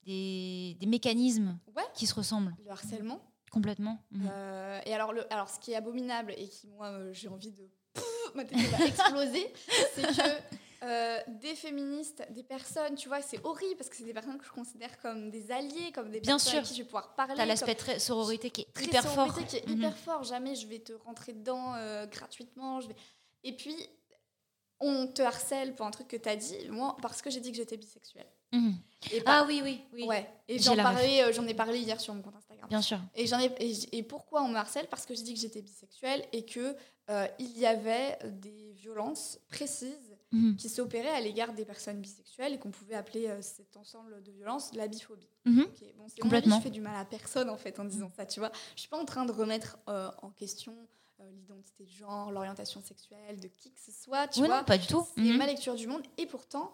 des, 0.04 0.76
des 0.80 0.86
mécanismes 0.86 1.58
Ouais. 1.76 1.84
qui 1.94 2.08
se 2.08 2.14
ressemblent 2.16 2.56
Le 2.66 2.72
harcèlement. 2.72 3.22
complètement. 3.52 4.04
Mhm. 4.12 4.30
Euh, 4.32 4.80
et 4.86 4.94
alors, 4.94 5.14
le, 5.14 5.32
alors, 5.34 5.50
ce 5.50 5.60
qui 5.60 5.72
est 5.72 5.76
abominable 5.76 6.34
et 6.38 6.48
qui, 6.48 6.68
moi, 6.68 6.88
euh, 6.88 7.14
j'ai 7.14 7.28
envie 7.28 7.52
de. 7.52 7.70
ma 8.36 8.46
tête 8.46 8.58
va 8.58 8.86
exploser, 8.86 9.54
c'est 9.96 10.04
que 10.04 10.42
euh, 10.84 11.20
des 11.42 11.54
féministes, 11.56 12.24
des 12.32 12.44
personnes, 12.44 12.96
tu 12.96 13.08
vois, 13.10 13.22
c'est 13.22 13.44
horrible 13.46 13.76
parce 13.76 13.90
que 13.90 13.96
c'est 13.98 14.06
des 14.06 14.14
personnes 14.14 14.38
que 14.40 14.46
je 14.46 14.52
considère 14.52 14.98
comme 15.02 15.30
des 15.30 15.52
alliés, 15.52 15.92
comme 15.94 16.10
des 16.10 16.22
Bien 16.22 16.34
personnes 16.36 16.52
sûr. 16.54 16.60
à 16.60 16.64
qui 16.64 16.74
je 16.74 16.80
vais 16.80 16.86
pouvoir 16.86 17.14
parler. 17.14 17.36
T'as 17.36 17.46
l'aspect 17.46 17.76
très 17.76 18.00
sororité 18.00 18.50
qui 18.50 18.62
est 18.62 18.74
très 18.74 18.86
hyper 18.86 19.06
fort. 19.06 19.36
qui 19.46 19.58
est 19.58 19.68
Mhm. 19.68 19.78
hyper 19.78 19.98
fort. 19.98 20.24
Jamais 20.24 20.56
je 20.56 20.66
vais 20.68 20.80
te 20.80 20.94
rentrer 20.94 21.34
dedans 21.34 21.76
euh, 21.76 22.08
gratuitement. 22.08 22.80
Je 22.82 22.88
vais... 22.88 22.96
Et 23.44 23.56
puis, 23.56 23.76
on 24.82 25.08
te 25.08 25.22
harcèle 25.22 25.74
pour 25.76 25.86
un 25.86 25.92
truc 25.92 26.08
que 26.08 26.18
t'as 26.18 26.36
dit, 26.36 26.56
moi, 26.70 26.98
parce 27.02 27.22
que 27.22 27.30
j'ai 27.30 27.40
dit 27.40 27.52
que 27.52 27.58
j'étais 27.58 27.78
bisexuelle. 27.78 28.28
Mhm. 28.52 28.76
Et 29.14 29.24
Ah 29.26 29.46
oui, 29.48 29.62
oui, 29.64 29.82
oui. 29.94 30.04
Ouais. 30.04 30.30
Et 30.48 30.60
j'en 30.60 30.76
parlais, 30.76 31.24
euh, 31.24 31.32
j'en 31.34 31.48
ai 31.48 31.54
parlé 31.54 31.80
hier 31.80 32.00
sur 32.00 32.14
mon 32.14 32.22
compte 32.22 32.36
Instagram. 32.36 32.68
Bien 32.70 32.82
sûr. 32.82 33.00
Et, 33.16 33.26
j'en 33.26 33.40
ai, 33.40 33.50
et, 33.92 34.04
pourquoi 34.04 34.44
on 34.44 34.50
me 34.50 34.56
harcèle? 34.58 34.88
Parce 34.90 35.06
que 35.06 35.16
j'ai 35.16 35.24
dit 35.24 35.34
que 35.34 35.40
j'étais 35.40 35.62
bisexuelle 35.62 36.26
et 36.34 36.46
que 36.46 36.76
euh, 37.10 37.28
il 37.40 37.58
y 37.58 37.66
avait 37.66 38.20
des 38.26 38.74
violences 38.74 39.40
précises 39.50 40.12
Mhm. 40.34 40.56
qui 40.56 40.70
s'opéraient 40.70 41.10
à 41.10 41.20
l'égard 41.20 41.52
des 41.54 41.66
personnes 41.66 42.00
bisexuelles 42.00 42.54
et 42.54 42.58
qu'on 42.58 42.72
pouvait 42.72 42.96
appeler 42.96 43.28
euh, 43.28 43.42
cet 43.42 43.76
ensemble 43.76 44.24
de 44.24 44.32
violences 44.32 44.74
la 44.74 44.88
biphobie. 44.88 45.28
Mhm. 45.44 45.60
Ok, 45.64 45.68
bon, 45.98 46.08
c'est 46.08 46.20
mon 46.20 46.22
Complètement. 46.22 46.56
avis, 46.56 46.62
je 46.62 46.70
fais 46.70 46.74
du 46.74 46.80
mal 46.80 46.96
à 46.96 47.04
personne 47.04 47.50
en 47.50 47.58
fait 47.58 47.78
en 47.82 47.84
disant 47.84 48.10
ça, 48.16 48.26
tu 48.26 48.40
vois. 48.40 48.50
Je 48.76 48.80
suis 48.80 48.90
pas 48.90 48.98
en 48.98 49.04
train 49.04 49.26
de 49.26 49.34
remettre 49.34 49.78
euh, 49.90 50.10
en 50.22 50.30
question 50.30 50.74
l'identité 51.32 51.86
de 51.86 51.90
genre, 51.90 52.32
l'orientation 52.32 52.82
sexuelle 52.82 53.40
de 53.40 53.48
qui 53.48 53.72
que 53.74 53.80
ce 53.80 53.92
soit, 53.92 54.28
tu 54.28 54.40
vois. 54.40 54.60
non, 54.60 54.64
pas 54.64 54.78
du 54.78 54.88
tout. 54.88 55.06
C'est 55.16 55.22
Mhm. 55.22 55.38
ma 55.38 55.46
lecture 55.46 55.76
du 55.76 55.88
monde 55.88 56.04
et 56.18 56.26
pourtant, 56.26 56.72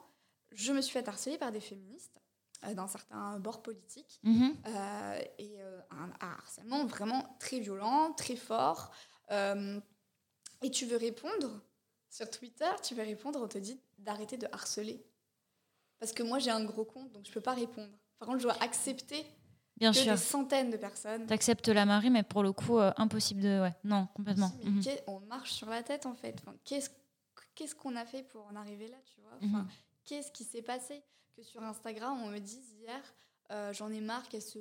je 0.51 0.71
me 0.73 0.81
suis 0.81 0.93
fait 0.93 1.07
harceler 1.07 1.37
par 1.37 1.51
des 1.51 1.59
féministes 1.59 2.21
euh, 2.63 2.73
d'un 2.73 2.87
certain 2.87 3.39
bord 3.39 3.61
politique 3.61 4.19
Mhm. 4.23 4.55
euh, 4.67 5.21
et 5.37 5.61
euh, 5.61 5.79
un, 5.91 6.09
un 6.25 6.29
harcèlement 6.37 6.85
vraiment 6.85 7.35
très 7.39 7.59
violent, 7.59 8.13
très 8.13 8.35
fort. 8.35 8.91
Euh, 9.31 9.79
et 10.63 10.71
tu 10.71 10.85
veux 10.85 10.97
répondre 10.97 11.61
sur 12.09 12.29
Twitter, 12.29 12.69
tu 12.81 12.95
veux 12.95 13.03
répondre, 13.03 13.39
on 13.41 13.47
te 13.47 13.57
dit 13.59 13.79
d'arrêter 13.99 14.37
de 14.37 14.47
harceler. 14.51 15.05
Parce 15.99 16.13
que 16.13 16.23
moi 16.23 16.39
j'ai 16.39 16.51
un 16.51 16.63
gros 16.63 16.85
compte, 16.85 17.11
donc 17.11 17.25
je 17.25 17.31
peux 17.31 17.41
pas 17.41 17.53
répondre. 17.53 17.91
Par 18.19 18.27
contre, 18.27 18.39
je 18.39 18.43
dois 18.43 18.57
accepter 18.63 19.25
Bien 19.77 19.91
que 19.91 19.97
sûr. 19.99 20.11
des 20.13 20.17
centaines 20.17 20.69
de 20.71 20.77
personnes. 20.77 21.25
T'acceptes 21.27 21.67
la 21.67 21.85
marée, 21.85 22.09
mais 22.09 22.23
pour 22.23 22.43
le 22.43 22.51
coup, 22.51 22.79
euh, 22.79 22.91
impossible 22.97 23.41
de. 23.41 23.61
Ouais, 23.61 23.75
non, 23.83 24.07
complètement. 24.15 24.51
Mhm. 24.63 24.81
on 25.07 25.19
marche 25.21 25.51
sur 25.53 25.69
la 25.69 25.83
tête 25.83 26.05
en 26.05 26.13
fait. 26.15 26.35
Enfin, 26.41 26.55
qu'est-ce 26.65 26.89
qu'est-ce 27.55 27.75
qu'on 27.75 27.95
a 27.95 28.05
fait 28.05 28.23
pour 28.23 28.45
en 28.47 28.55
arriver 28.55 28.87
là, 28.87 28.97
tu 29.05 29.21
vois? 29.21 29.37
Mhm. 29.41 29.55
Enfin, 29.55 29.67
Qu'est-ce 30.05 30.31
qui 30.31 30.43
s'est 30.45 30.61
passé? 30.61 31.03
Que 31.35 31.43
sur 31.43 31.61
Instagram, 31.61 32.19
on 32.23 32.29
me 32.29 32.39
dise 32.39 32.71
hier, 32.79 33.01
euh, 33.51 33.73
j'en 33.73 33.91
ai 33.91 33.99
marre 34.01 34.27
qu'elle 34.29 34.41
se, 34.41 34.57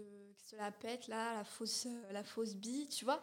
la 0.56 0.70
pète 0.72 1.06
là, 1.08 1.34
la 1.34 1.44
fausse, 1.44 1.86
euh, 1.86 2.12
la 2.12 2.24
fausse 2.24 2.54
bille, 2.54 2.88
tu 2.88 3.04
vois? 3.04 3.22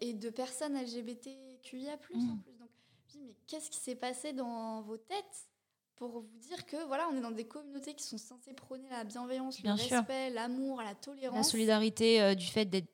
Et 0.00 0.14
de 0.14 0.30
personnes 0.30 0.74
LGBTQIA+, 0.76 1.92
en 1.92 1.94
Mhm. 1.94 1.98
plus. 2.00 2.18
Donc, 2.58 2.70
je 2.70 2.94
me 2.94 3.08
dis, 3.08 3.20
mais 3.26 3.36
qu'est-ce 3.46 3.70
qui 3.70 3.78
s'est 3.78 3.94
passé 3.96 4.32
dans 4.32 4.80
vos 4.82 4.96
têtes? 4.96 5.48
Pour 5.96 6.10
vous 6.10 6.28
dire 6.48 6.64
que 6.66 6.76
voilà, 6.86 7.08
on 7.10 7.16
est 7.16 7.20
dans 7.20 7.30
des 7.30 7.46
communautés 7.46 7.94
qui 7.94 8.04
sont 8.04 8.18
censées 8.18 8.52
prôner 8.52 8.88
la 8.90 9.04
bienveillance, 9.04 9.60
Bien 9.62 9.74
le 9.76 9.80
sûr. 9.80 9.96
respect, 9.98 10.30
l'amour, 10.30 10.82
la 10.82 10.94
tolérance. 10.94 11.36
La 11.36 11.42
solidarité 11.50 12.20
euh, 12.22 12.34
du 12.34 12.46
fait 12.46 12.66
d'être 12.66 12.88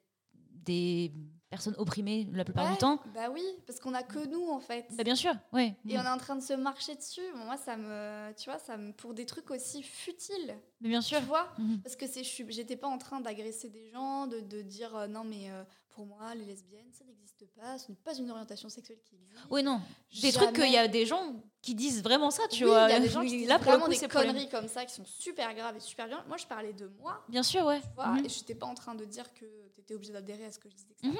des 0.64 1.12
personnes 1.50 1.74
opprimées 1.76 2.26
la 2.32 2.44
plupart 2.44 2.64
Ouais, 2.64 2.72
du 2.72 2.78
temps. 2.78 2.98
Bah 3.14 3.28
oui, 3.30 3.42
parce 3.66 3.78
qu'on 3.78 3.92
a 3.92 4.02
que 4.02 4.24
nous 4.26 4.48
en 4.48 4.60
fait. 4.60 4.86
Bah, 4.92 5.04
bien 5.04 5.16
sûr, 5.16 5.34
ouais. 5.52 5.74
Et 5.86 5.98
on 5.98 6.02
est 6.02 6.08
en 6.08 6.16
train 6.16 6.36
de 6.36 6.40
se 6.42 6.54
marcher 6.54 6.94
dessus. 6.94 7.20
Bon, 7.34 7.44
moi, 7.44 7.56
ça 7.58 7.76
me, 7.76 8.32
tu 8.38 8.48
vois, 8.48 8.58
ça 8.58 8.76
me, 8.78 8.92
pour 8.92 9.12
des 9.12 9.26
trucs 9.26 9.50
aussi 9.50 9.82
futiles, 9.82 10.56
Mais 10.80 10.88
bien 10.88 11.02
sûr. 11.02 11.18
tu 11.18 11.24
vois. 11.26 11.48
Mhm. 11.58 11.82
Parce 11.82 11.96
que 11.96 12.06
c'est, 12.06 12.22
j'étais 12.24 12.76
pas 12.76 12.88
en 12.88 12.96
train 12.98 13.20
d'agresser 13.20 13.68
des 13.68 13.90
gens, 13.90 14.26
de, 14.28 14.40
de 14.40 14.62
dire 14.62 14.96
euh, 14.96 15.06
non 15.08 15.24
mais 15.24 15.50
euh, 15.50 15.62
pour 15.92 16.06
moi 16.06 16.34
les 16.34 16.44
lesbiennes 16.44 16.90
ça 16.92 17.04
n'existe 17.04 17.46
pas, 17.54 17.78
ce 17.78 17.90
n'est 17.90 17.96
pas 17.96 18.14
une 18.14 18.30
orientation 18.30 18.68
sexuelle 18.68 18.98
qui 19.04 19.14
existe. 19.16 19.36
Oui, 19.50 19.62
non. 19.62 19.80
Des 20.20 20.30
Jamais. 20.30 20.32
trucs 20.46 20.56
qu'il 20.56 20.72
y 20.72 20.76
a 20.78 20.88
des 20.88 21.06
gens 21.06 21.34
qui 21.60 21.74
disent 21.74 22.02
vraiment 22.02 22.30
ça, 22.30 22.42
tu 22.48 22.64
Oui, 22.64 22.70
vois. 22.70 22.88
il 22.88 22.92
y 22.92 22.96
a 22.96 23.00
des 23.00 23.08
gens 23.08 23.20
qui 23.24 23.28
disent 23.28 23.48
Là, 23.48 23.58
vraiment 23.58 23.84
coup, 23.86 23.90
des 23.92 24.08
conneries 24.08 24.48
comme 24.48 24.68
ça 24.68 24.84
qui 24.84 24.94
sont 24.94 25.04
super 25.04 25.54
graves 25.54 25.76
et 25.76 25.80
super 25.80 26.06
violentes. 26.08 26.26
Moi, 26.28 26.36
je 26.38 26.46
parlais 26.46 26.72
de 26.72 26.88
moi, 26.98 27.24
Bien 27.28 27.42
sûr, 27.42 27.64
ouais. 27.66 27.80
tu 27.80 27.86
vois, 27.94 28.08
Mhm. 28.08 28.24
et 28.24 28.28
je 28.28 28.38
n'étais 28.40 28.54
pas 28.54 28.66
en 28.66 28.74
train 28.74 28.94
de 28.94 29.04
dire 29.04 29.32
que 29.34 29.44
tu 29.74 29.80
étais 29.80 29.94
obligé 29.94 30.12
d'adhérer 30.12 30.46
à 30.46 30.50
ce 30.52 30.58
que 30.58 30.68
je 30.68 30.74
disais. 30.74 30.94
Mhm. 31.02 31.16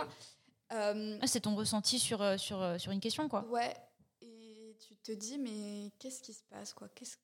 Euh, 0.72 1.18
Ah, 1.20 1.26
c'est 1.26 1.40
ton 1.40 1.54
ressenti 1.54 1.98
sur, 1.98 2.22
euh, 2.22 2.36
sur, 2.38 2.60
euh, 2.62 2.78
sur 2.78 2.92
une 2.92 3.00
question, 3.00 3.28
quoi. 3.28 3.44
Ouais, 3.48 3.74
et 4.22 4.74
tu 4.80 4.96
te 4.96 5.12
dis, 5.12 5.38
mais 5.38 5.92
qu'est-ce 5.98 6.22
qui 6.22 6.32
se 6.32 6.42
passe, 6.44 6.72
quoi? 6.72 6.88
Qu'est-ce 6.88 7.16
que. 7.18 7.22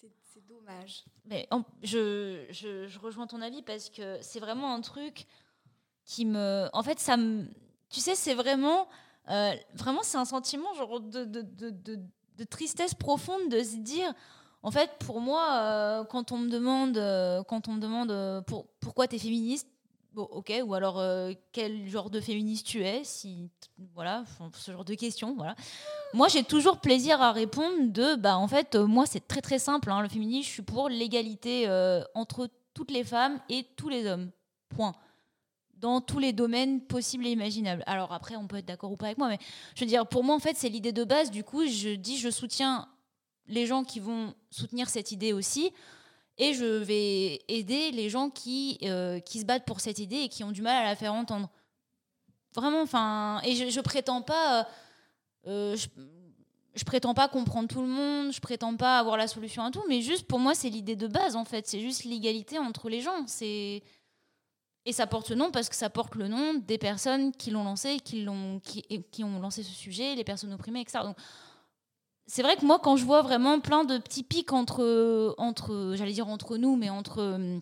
C'est 0.00 0.12
c'est 0.32 0.46
dommage. 0.46 1.04
Mais 1.24 1.48
en- 1.50 1.64
je, 1.82 2.46
je, 2.50 2.86
je 2.86 2.98
rejoins 3.00 3.26
ton 3.26 3.40
avis 3.42 3.62
parce 3.62 3.90
que 3.90 4.18
c'est 4.22 4.38
vraiment 4.38 4.72
un 4.72 4.80
truc 4.80 5.26
qui 6.08 6.24
me. 6.24 6.68
En 6.72 6.82
fait, 6.82 6.98
ça 6.98 7.16
me. 7.16 7.46
Tu 7.90 8.00
sais, 8.00 8.16
c'est 8.16 8.34
vraiment. 8.34 8.88
euh, 9.30 9.52
vraiment, 9.74 10.00
c'est 10.02 10.16
un 10.16 10.24
sentiment 10.24 10.72
genre 10.74 11.00
de, 11.00 11.24
de, 11.24 11.42
de, 11.42 12.44
tristesse 12.44 12.94
profonde 12.94 13.48
de 13.50 13.62
se 13.62 13.76
dire. 13.76 14.12
En 14.62 14.70
fait, 14.72 14.90
pour 15.00 15.20
moi, 15.20 15.46
euh, 15.52 16.04
quand 16.04 16.32
on 16.32 16.38
me 16.38 16.48
demande, 16.48 16.96
euh, 16.96 17.44
quand 17.44 17.68
on 17.68 17.74
me 17.74 17.80
demande 17.80 18.44
pour, 18.46 18.66
pourquoi 18.80 19.06
tu 19.06 19.16
es 19.16 19.18
féministe, 19.18 19.68
bon, 20.14 20.22
ok, 20.22 20.50
ou 20.64 20.74
alors 20.74 21.00
quel 21.52 21.86
genre 21.88 22.10
de 22.10 22.20
féministe 22.20 22.66
tu 22.66 22.82
es, 22.82 23.04
si 23.04 23.50
voilà, 23.94 24.24
ce 24.54 24.72
genre 24.72 24.84
de 24.84 24.94
questions, 24.94 25.34
voilà. 25.36 25.54
Moi, 26.14 26.28
j'ai 26.28 26.42
toujours 26.42 26.78
plaisir 26.80 27.20
à 27.20 27.32
répondre 27.32 27.92
de, 27.92 28.16
bah, 28.16 28.38
en 28.38 28.48
fait, 28.48 28.76
moi, 28.76 29.04
c'est 29.06 29.28
très 29.28 29.42
très 29.42 29.58
simple. 29.58 29.90
hein, 29.90 30.00
le 30.00 30.08
féminisme, 30.08 30.48
je 30.48 30.52
suis 30.54 30.62
pour 30.62 30.88
l'égalité 30.88 31.68
entre 32.14 32.48
toutes 32.72 32.90
les 32.90 33.04
femmes 33.04 33.38
et 33.50 33.66
tous 33.76 33.90
les 33.90 34.06
hommes. 34.06 34.30
Point. 34.70 34.94
Dans 35.80 36.00
tous 36.00 36.18
les 36.18 36.32
domaines 36.32 36.80
possibles 36.80 37.26
et 37.26 37.30
imaginables. 37.30 37.84
Alors 37.86 38.12
après, 38.12 38.34
on 38.36 38.46
peut 38.48 38.56
être 38.56 38.66
d'accord 38.66 38.90
ou 38.90 38.96
pas 38.96 39.06
avec 39.06 39.18
moi, 39.18 39.28
mais 39.28 39.38
je 39.76 39.80
veux 39.80 39.86
dire, 39.86 40.06
pour 40.06 40.24
moi, 40.24 40.34
en 40.34 40.40
fait, 40.40 40.56
c'est 40.56 40.68
l'idée 40.68 40.92
de 40.92 41.04
base. 41.04 41.30
Du 41.30 41.44
coup, 41.44 41.66
je 41.66 41.94
dis, 41.94 42.18
je 42.18 42.30
soutiens 42.30 42.88
les 43.46 43.64
gens 43.66 43.84
qui 43.84 44.00
vont 44.00 44.34
soutenir 44.50 44.88
cette 44.88 45.12
idée 45.12 45.32
aussi. 45.32 45.72
Et 46.36 46.54
je 46.54 46.64
vais 46.64 47.42
aider 47.48 47.90
les 47.92 48.10
gens 48.10 48.30
qui, 48.30 48.78
euh, 48.82 49.20
qui 49.20 49.40
se 49.40 49.44
battent 49.44 49.64
pour 49.64 49.80
cette 49.80 49.98
idée 49.98 50.16
et 50.16 50.28
qui 50.28 50.44
ont 50.44 50.52
du 50.52 50.62
mal 50.62 50.76
à 50.76 50.84
la 50.84 50.96
faire 50.96 51.14
entendre. 51.14 51.48
Vraiment, 52.54 52.82
enfin. 52.82 53.40
Et 53.44 53.54
je, 53.54 53.70
je 53.70 53.80
prétends 53.80 54.22
pas. 54.22 54.60
euh, 54.60 54.64
euh, 55.46 55.76
je, 55.76 55.86
je 56.74 56.84
prétends 56.84 57.14
pas 57.14 57.28
comprendre 57.28 57.68
tout 57.68 57.80
le 57.80 57.88
monde, 57.88 58.32
je 58.32 58.40
prétends 58.40 58.76
pas 58.76 59.00
avoir 59.00 59.16
la 59.16 59.26
solution 59.26 59.64
à 59.64 59.70
tout, 59.72 59.82
mais 59.88 60.00
juste 60.00 60.28
pour 60.28 60.38
moi, 60.38 60.54
c'est 60.54 60.70
l'idée 60.70 60.94
de 60.94 61.08
base 61.08 61.34
en 61.34 61.44
fait. 61.44 61.66
C'est 61.66 61.80
juste 61.80 62.04
l'égalité 62.04 62.58
entre 62.58 62.88
les 62.88 63.00
gens. 63.00 63.26
C'est. 63.26 63.82
Et 64.88 64.92
ça 64.92 65.06
porte 65.06 65.26
ce 65.26 65.34
nom 65.34 65.50
parce 65.50 65.68
que 65.68 65.76
ça 65.76 65.90
porte 65.90 66.14
le 66.14 66.28
nom 66.28 66.54
des 66.54 66.78
personnes 66.78 67.32
qui 67.32 67.50
l'ont 67.50 67.62
lancé, 67.62 67.98
qui, 68.02 68.22
l'ont, 68.22 68.58
qui, 68.60 68.82
qui 69.12 69.22
ont 69.22 69.38
lancé 69.38 69.62
ce 69.62 69.70
sujet, 69.70 70.14
les 70.14 70.24
personnes 70.24 70.50
opprimées, 70.54 70.80
etc. 70.80 71.00
Donc, 71.04 71.18
c'est 72.26 72.40
vrai 72.40 72.56
que 72.56 72.64
moi, 72.64 72.78
quand 72.82 72.96
je 72.96 73.04
vois 73.04 73.20
vraiment 73.20 73.60
plein 73.60 73.84
de 73.84 73.98
petits 73.98 74.22
pics 74.22 74.50
entre, 74.50 75.34
entre 75.36 75.92
j'allais 75.94 76.14
dire 76.14 76.28
entre 76.28 76.56
nous, 76.56 76.76
mais 76.76 76.88
entre, 76.88 77.18
euh, 77.18 77.58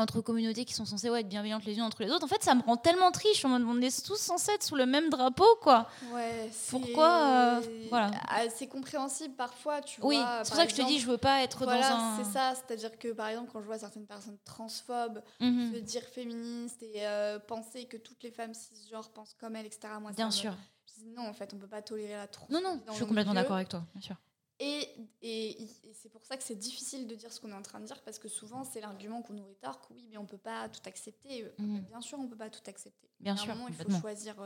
entre 0.00 0.20
communautés 0.20 0.64
qui 0.64 0.74
sont 0.74 0.84
censées 0.84 1.08
ouais, 1.10 1.20
être 1.20 1.28
bienveillantes 1.28 1.64
les 1.64 1.76
unes 1.76 1.82
entre 1.82 2.02
les 2.02 2.10
autres, 2.10 2.24
en 2.24 2.28
fait, 2.28 2.42
ça 2.42 2.54
me 2.54 2.62
rend 2.62 2.76
tellement 2.76 3.10
triste. 3.12 3.44
On 3.44 3.80
est 3.82 4.04
tous 4.04 4.16
censés 4.16 4.52
être 4.52 4.62
sous 4.64 4.76
le 4.76 4.86
même 4.86 5.10
drapeau, 5.10 5.46
quoi. 5.60 5.88
Ouais, 6.12 6.50
Pourquoi, 6.70 7.20
euh, 7.58 7.60
voilà. 7.90 8.10
Ah, 8.28 8.48
C'est 8.48 8.66
compréhensible 8.66 9.34
parfois, 9.36 9.80
tu 9.82 10.00
Oui, 10.02 10.16
vois. 10.16 10.40
c'est 10.44 10.50
pour 10.50 10.56
ça 10.60 10.66
que 10.66 10.72
je 10.72 10.76
te 10.76 10.86
dis, 10.86 10.98
je 10.98 11.06
veux 11.06 11.18
pas 11.18 11.42
être 11.42 11.64
Voilà, 11.64 11.88
dans 11.90 11.96
un. 11.96 12.16
c'est 12.24 12.30
ça. 12.32 12.54
C'est-à-dire 12.54 12.98
que, 12.98 13.08
par 13.12 13.28
exemple, 13.28 13.50
quand 13.52 13.60
je 13.60 13.66
vois 13.66 13.78
certaines 13.78 14.06
personnes 14.06 14.38
transphobes 14.44 15.22
Mhm. 15.40 15.72
se 15.74 15.78
dire 15.80 16.02
féministes 16.02 16.82
et 16.82 17.06
euh, 17.06 17.38
penser 17.38 17.84
que 17.84 17.96
toutes 17.96 18.22
les 18.22 18.30
femmes 18.30 18.54
cisgenres 18.54 19.10
pensent 19.10 19.34
comme 19.38 19.56
elles, 19.56 19.66
etc. 19.66 19.94
Moi, 20.00 20.12
Bien 20.12 20.30
sûr. 20.30 20.54
je 20.86 21.02
dis 21.02 21.06
non, 21.16 21.28
en 21.28 21.32
fait, 21.32 21.52
on 21.54 21.58
peut 21.58 21.66
pas 21.68 21.82
tolérer 21.82 22.12
la 22.14 22.22
Non, 22.22 22.28
transphobie. 22.30 22.62
non, 22.62 22.76
dans 22.86 22.92
je 22.92 22.96
suis 22.96 23.06
complètement 23.06 23.34
d'accord 23.34 23.56
avec 23.56 23.68
toi, 23.68 23.82
bien 23.94 24.02
sûr. 24.02 24.16
Et, 24.62 25.08
et, 25.22 25.68
c'est 25.94 26.10
pour 26.10 26.22
ça 26.26 26.36
que 26.36 26.42
c'est 26.42 26.54
difficile 26.54 27.06
de 27.06 27.14
dire 27.14 27.32
ce 27.32 27.40
qu'on 27.40 27.50
est 27.50 27.54
en 27.54 27.62
train 27.62 27.80
de 27.80 27.86
dire, 27.86 28.02
parce 28.02 28.18
que 28.18 28.28
souvent, 28.28 28.62
c'est 28.62 28.82
l'argument 28.82 29.22
qu'on 29.22 29.32
nous 29.32 29.46
rétorque, 29.46 29.88
oui, 29.90 30.06
mais 30.10 30.18
on 30.18 30.24
ne 30.24 30.28
peut 30.28 30.36
pas 30.36 30.68
tout 30.68 30.82
accepter. 30.84 31.50
Bien 31.58 32.02
sûr, 32.02 32.18
on 32.18 32.24
ne 32.24 32.28
peut 32.28 32.36
pas 32.36 32.50
tout 32.50 32.60
accepter. 32.66 33.08
Bien 33.20 33.36
sûr. 33.36 33.54
il 33.68 33.74
faut 33.74 34.00
choisir 34.00 34.36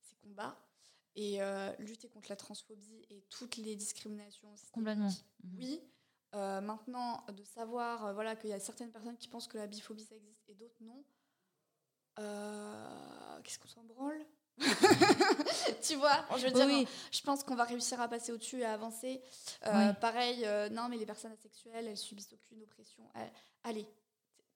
ses 0.00 0.16
combats 0.16 0.60
et 1.14 1.38
lutter 1.78 2.08
contre 2.08 2.28
la 2.30 2.36
transphobie 2.36 3.06
et 3.10 3.22
toutes 3.30 3.56
les 3.56 3.76
discriminations. 3.76 4.52
Complètement. 4.72 5.10
Mhm. 5.44 5.58
Oui. 5.58 5.80
maintenant, 6.32 7.24
de 7.28 7.44
savoir 7.44 8.12
voilà, 8.12 8.34
qu'il 8.34 8.50
y 8.50 8.54
a 8.54 8.58
certaines 8.58 8.90
personnes 8.90 9.16
qui 9.16 9.28
pensent 9.28 9.46
que 9.46 9.58
la 9.58 9.68
biphobie, 9.68 10.02
ça 10.02 10.16
existe, 10.16 10.48
et 10.48 10.54
d'autres 10.54 10.82
non. 10.82 11.04
Qu'est-ce 13.44 13.60
qu'on 13.60 13.68
s'en 13.68 13.84
branle? 13.84 14.26
tu 15.82 15.96
vois, 15.96 16.24
je 16.36 16.46
veux 16.46 16.52
dire, 16.52 16.88
je 17.10 17.20
pense 17.22 17.42
qu'on 17.42 17.56
va 17.56 17.64
réussir 17.64 18.00
à 18.00 18.08
passer 18.08 18.32
au-dessus 18.32 18.60
et 18.60 18.64
à 18.64 18.72
avancer. 18.72 19.20
Euh, 19.66 19.92
pareil, 19.94 20.42
euh, 20.44 20.68
non, 20.68 20.88
mais 20.88 20.96
les 20.96 21.06
personnes 21.06 21.32
asexuelles, 21.32 21.86
elles 21.88 21.96
subissent 21.96 22.32
aucune 22.32 22.62
oppression. 22.62 23.02
allez, 23.64 23.86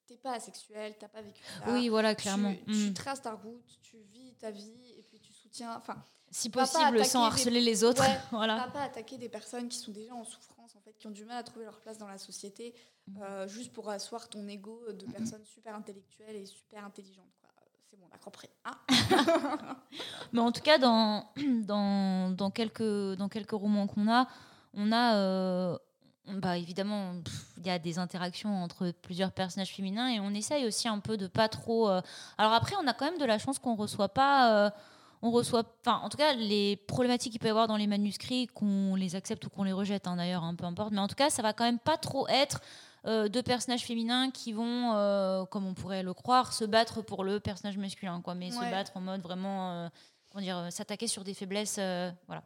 t'es 0.07 0.17
pas 0.17 0.33
asexuel, 0.33 0.95
t'as 0.99 1.09
pas 1.09 1.23
vécu 1.23 1.43
ça. 1.45 1.73
Oui, 1.73 1.89
voilà, 1.89 2.15
clairement. 2.15 2.55
Tu, 2.67 2.73
tu, 2.73 2.91
mm. 2.91 2.95
traces 2.95 3.23
ta 3.23 3.33
route, 3.33 3.79
tu 3.83 3.99
vis 4.13 4.35
ta 4.35 4.51
vie 4.51 4.95
et 4.97 5.03
puis 5.03 5.21
tu 5.21 5.33
soutiens. 5.33 5.77
Enfin, 5.77 5.97
si 6.31 6.51
possible, 6.51 7.05
sans 7.05 7.25
harceler 7.25 7.61
les 7.61 7.85
autres. 7.85 8.05
voilà. 8.31 8.69
pas 8.73 8.83
attaquer 8.83 9.19
des 9.19 9.29
personnes 9.29 9.69
qui 9.69 9.79
sont 9.79 9.93
déjà 9.93 10.15
en 10.15 10.25
souffrance, 10.25 10.77
en 10.77 10.81
fait, 10.81 10.97
qui 10.99 11.07
ont 11.07 11.13
du 11.13 11.25
mal 11.25 11.39
à 11.39 11.43
trouver 11.43 11.65
leur 11.65 11.81
place 11.81 11.99
dans 11.99 12.09
la 12.09 12.19
société, 12.19 12.75
mm. 13.07 13.23
euh, 13.23 13.49
juste 13.49 13.73
pour 13.73 13.89
asseoir 13.91 14.29
ton 14.29 14.47
ego 14.49 14.81
de 14.93 15.07
mm, 15.07 15.13
personnes 15.13 15.45
super 15.45 15.75
intellectuelles 15.75 16.37
et 16.37 16.47
super 16.47 16.85
intelligentes 16.85 17.38
on 18.03 18.15
a 18.15 18.19
compris. 18.19 18.49
Hein. 18.65 18.77
Mais 20.33 20.41
en 20.41 20.53
tout 20.53 20.63
cas, 20.63 20.79
dans, 20.79 21.27
dans, 21.37 22.31
dans, 22.31 22.51
quelques, 22.51 23.17
dans 23.17 23.29
quelques 23.29 23.53
romans 23.53 23.87
qu'on 23.87 24.11
a, 24.11 24.27
on 24.75 24.93
a. 24.93 25.17
Euh, 25.17 25.79
bah, 26.35 26.59
évidemment, 26.59 27.15
il 27.57 27.67
y 27.67 27.71
a 27.71 27.79
des 27.79 27.99
interactions 27.99 28.63
entre 28.63 28.91
plusieurs 28.91 29.33
personnages 29.33 29.75
féminins 29.75 30.09
et 30.09 30.21
on 30.21 30.31
essaye 30.35 30.67
aussi 30.67 30.87
un 30.87 30.99
peu 30.99 31.17
de 31.17 31.27
pas 31.27 31.49
trop. 31.49 31.89
Euh, 31.89 32.03
alors 32.37 32.53
après, 32.53 32.77
on 32.83 32.87
a 32.87 32.93
quand 32.93 33.07
même 33.07 33.19
de 33.19 33.25
la 33.25 33.39
chance 33.39 33.59
qu'on 33.59 33.75
reçoit 33.75 34.11
pas. 34.11 34.67
Euh, 34.67 34.71
on 35.23 35.31
reçoit, 35.31 35.65
enfin, 35.81 36.01
en 36.05 36.09
tout 36.09 36.17
cas, 36.17 36.35
les 36.35 36.77
problématiques 36.77 37.33
qu'il 37.33 37.41
peut 37.41 37.49
y 37.49 37.51
avoir 37.51 37.67
dans 37.67 37.77
les 37.77 37.87
manuscrits, 37.87 38.47
qu'on 38.47 38.95
les 38.95 39.17
accepte 39.17 39.47
ou 39.47 39.51
qu'on 39.51 39.65
les 39.65 39.73
rejette, 39.73 40.07
hein, 40.07 40.17
d'ailleurs, 40.17 40.45
hein, 40.45 40.55
peu 40.55 40.65
importe. 40.65 40.93
Mais 40.93 41.01
en 41.01 41.09
tout 41.09 41.17
cas, 41.17 41.31
ça 41.31 41.43
va 41.43 41.53
quand 41.53 41.65
même 41.65 41.81
pas 41.81 41.97
trop 41.97 42.29
être 42.29 42.61
euh, 43.07 43.29
deux 43.29 43.43
personnages 43.43 43.85
féminins 43.85 44.31
qui 44.31 44.53
vont, 44.53 44.93
euh, 44.95 45.45
comme 45.47 45.67
on 45.67 45.75
pourrait 45.75 46.03
le 46.03 46.13
croire, 46.15 46.53
se 46.53 46.65
battre 46.65 47.03
pour 47.03 47.25
le 47.25 47.41
personnage 47.41 47.79
masculin, 47.79 48.21
quoi, 48.23 48.35
mais 48.35 48.51
se 48.51 48.61
battre 48.61 48.93
en 48.97 49.01
mode 49.01 49.21
vraiment, 49.21 49.73
euh, 49.73 49.89
comment 50.31 50.43
dire, 50.43 50.67
s'attaquer 50.71 51.07
sur 51.07 51.25
des 51.25 51.35
faiblesses, 51.35 51.79
voilà. 52.27 52.43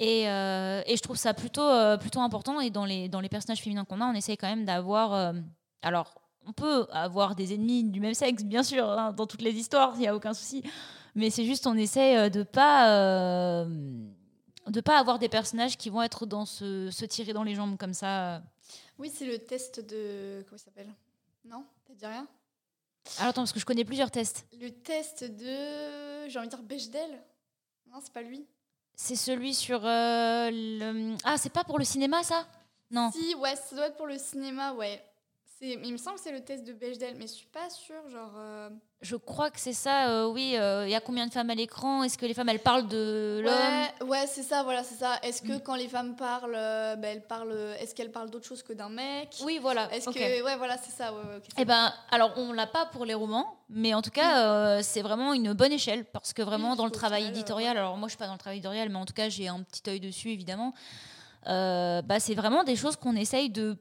Et, 0.00 0.22
et, 0.22 0.96
je 0.96 1.02
trouve 1.02 1.16
ça 1.16 1.34
plutôt, 1.34 1.68
plutôt 1.98 2.20
important. 2.20 2.60
Et 2.60 2.70
dans 2.70 2.84
les, 2.84 3.08
dans 3.08 3.20
les 3.20 3.28
personnages 3.28 3.60
féminins 3.60 3.84
qu'on 3.84 4.00
a, 4.00 4.06
on 4.06 4.14
essaye 4.14 4.36
quand 4.36 4.48
même 4.48 4.64
d'avoir. 4.64 5.34
alors, 5.82 6.14
on 6.46 6.52
peut 6.52 6.86
avoir 6.90 7.34
des 7.34 7.54
ennemis 7.54 7.84
du 7.84 8.00
même 8.00 8.14
sexe, 8.14 8.44
bien 8.44 8.62
sûr, 8.62 8.88
hein, 8.88 9.12
dans 9.12 9.26
toutes 9.26 9.42
les 9.42 9.52
histoires, 9.52 9.92
il 9.94 10.00
n'y 10.00 10.08
a 10.08 10.14
aucun 10.14 10.34
souci. 10.34 10.62
Mais 11.14 11.30
c'est 11.30 11.44
juste, 11.44 11.66
on 11.66 11.74
essaie 11.74 12.28
de 12.30 12.42
pas 12.42 13.64
de 14.66 14.80
pas 14.80 14.98
avoir 14.98 15.18
des 15.18 15.28
personnages 15.28 15.76
qui 15.76 15.90
vont 15.90 16.02
être 16.02 16.26
dans 16.26 16.44
se 16.46 17.04
tirer 17.04 17.32
dans 17.32 17.44
les 17.44 17.54
jambes 17.54 17.76
comme 17.76 17.94
ça. 17.94 18.42
Oui, 18.98 19.10
c'est 19.14 19.26
le 19.26 19.38
test 19.38 19.80
de. 19.80 20.44
Comment 20.46 20.56
il 20.56 20.64
s'appelle? 20.64 20.94
Non? 21.44 21.64
T'as 21.86 21.94
dit 21.94 22.06
rien? 22.06 22.26
Alors 23.18 23.30
attends, 23.30 23.42
parce 23.42 23.52
que 23.52 23.60
je 23.60 23.66
connais 23.66 23.84
plusieurs 23.84 24.10
tests. 24.10 24.46
Le 24.58 24.70
test 24.70 25.24
de. 25.24 26.28
J'ai 26.28 26.38
envie 26.38 26.48
de 26.48 26.54
dire 26.54 26.62
Bechdel? 26.62 27.22
Non, 27.88 27.98
c'est 28.02 28.12
pas 28.12 28.22
lui. 28.22 28.46
C'est 28.94 29.16
celui 29.16 29.54
sur. 29.54 29.84
Euh, 29.84 30.50
le... 30.50 31.16
Ah, 31.24 31.36
c'est 31.36 31.52
pas 31.52 31.64
pour 31.64 31.78
le 31.78 31.84
cinéma 31.84 32.22
ça? 32.22 32.46
Non. 32.90 33.10
Si, 33.10 33.34
ouais, 33.34 33.56
ça 33.56 33.74
doit 33.74 33.86
être 33.88 33.96
pour 33.96 34.06
le 34.06 34.18
cinéma, 34.18 34.72
ouais. 34.74 35.04
Il 35.66 35.92
me 35.92 35.96
semble 35.96 36.16
que 36.16 36.22
c'est 36.22 36.32
le 36.32 36.40
test 36.40 36.64
de 36.64 36.72
Bechdel, 36.74 37.14
mais 37.16 37.26
je 37.26 37.32
suis 37.32 37.46
pas 37.46 37.70
sûre, 37.70 38.06
genre. 38.10 38.32
Euh, 38.36 38.68
je 39.00 39.16
crois 39.16 39.50
que 39.50 39.58
c'est 39.58 39.72
ça, 39.72 40.10
euh, 40.10 40.28
oui. 40.28 40.56
Euh, 40.56 40.86
il 40.86 40.90
y 40.90 40.94
a 40.94 41.00
combien 41.00 41.26
de 41.26 41.32
femmes 41.32 41.48
à 41.48 41.54
l'écran? 41.54 42.02
Est-ce 42.02 42.18
que 42.18 42.26
les 42.26 42.34
femmes, 42.34 42.50
elles 42.50 42.58
parlent 42.58 42.86
de 42.86 43.40
l'homme? 43.42 44.08
Ouais, 44.08 44.26
c'est 44.26 44.42
ça, 44.42 44.62
voilà, 44.62 44.82
c'est 44.82 44.96
ça. 44.96 45.18
Est-ce 45.22 45.40
que 45.40 45.52
mm. 45.52 45.60
quand 45.60 45.74
les 45.74 45.88
femmes 45.88 46.16
parlent, 46.16 46.52
ben, 46.52 47.04
elles 47.04 47.26
parlent 47.26 47.56
est-ce 47.80 47.94
qu'elles 47.94 48.12
parlent 48.12 48.28
d'autre 48.28 48.46
chose 48.46 48.62
que 48.62 48.74
d'un 48.74 48.90
mec? 48.90 49.36
Oui, 49.42 49.58
voilà. 49.60 49.90
Est-ce 49.94 50.10
que, 50.10 50.44
ouais, 50.44 50.56
voilà, 50.56 50.76
c'est 50.76 50.92
ça. 50.92 51.14
eh 51.56 51.64
ben, 51.64 51.92
alors, 52.10 52.32
on 52.36 52.52
l'a 52.52 52.66
pas 52.66 52.84
pour 52.86 53.06
les 53.06 53.14
romans, 53.14 53.56
mais 53.70 53.94
en 53.94 54.02
tout 54.02 54.10
cas, 54.10 54.78
mm. 54.78 54.82
c'est 54.82 55.02
vraiment 55.02 55.32
une 55.32 55.54
bonne 55.54 55.72
échelle 55.72 56.04
parce 56.04 56.34
que 56.34 56.42
vraiment, 56.42 56.76
dans 56.76 56.86
le 56.86 56.92
travail 56.92 57.26
éditorial, 57.26 57.78
alors 57.78 57.96
moi, 57.96 58.08
je 58.08 58.12
suis 58.12 58.18
pas 58.18 58.26
dans 58.26 58.32
le 58.32 58.38
travail 58.38 58.58
éditorial, 58.58 58.90
mais 58.90 58.98
en 58.98 59.06
tout 59.06 59.14
cas, 59.14 59.30
j'ai 59.30 59.48
un 59.48 59.62
petit 59.62 59.88
œil 59.88 60.00
dessus, 60.00 60.30
évidemment. 60.30 60.74
bah, 61.46 62.20
c'est 62.20 62.34
vraiment 62.34 62.64
des 62.64 62.76
choses 62.76 62.96
qu'on 62.96 63.16
essaye 63.16 63.48
de 63.48 63.78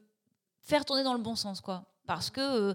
faire 0.63 0.85
tourner 0.85 1.03
dans 1.03 1.13
le 1.13 1.19
bon 1.21 1.35
sens, 1.35 1.61
quoi. 1.61 1.83
Parce 2.07 2.29
que, 2.29 2.41
euh, 2.41 2.73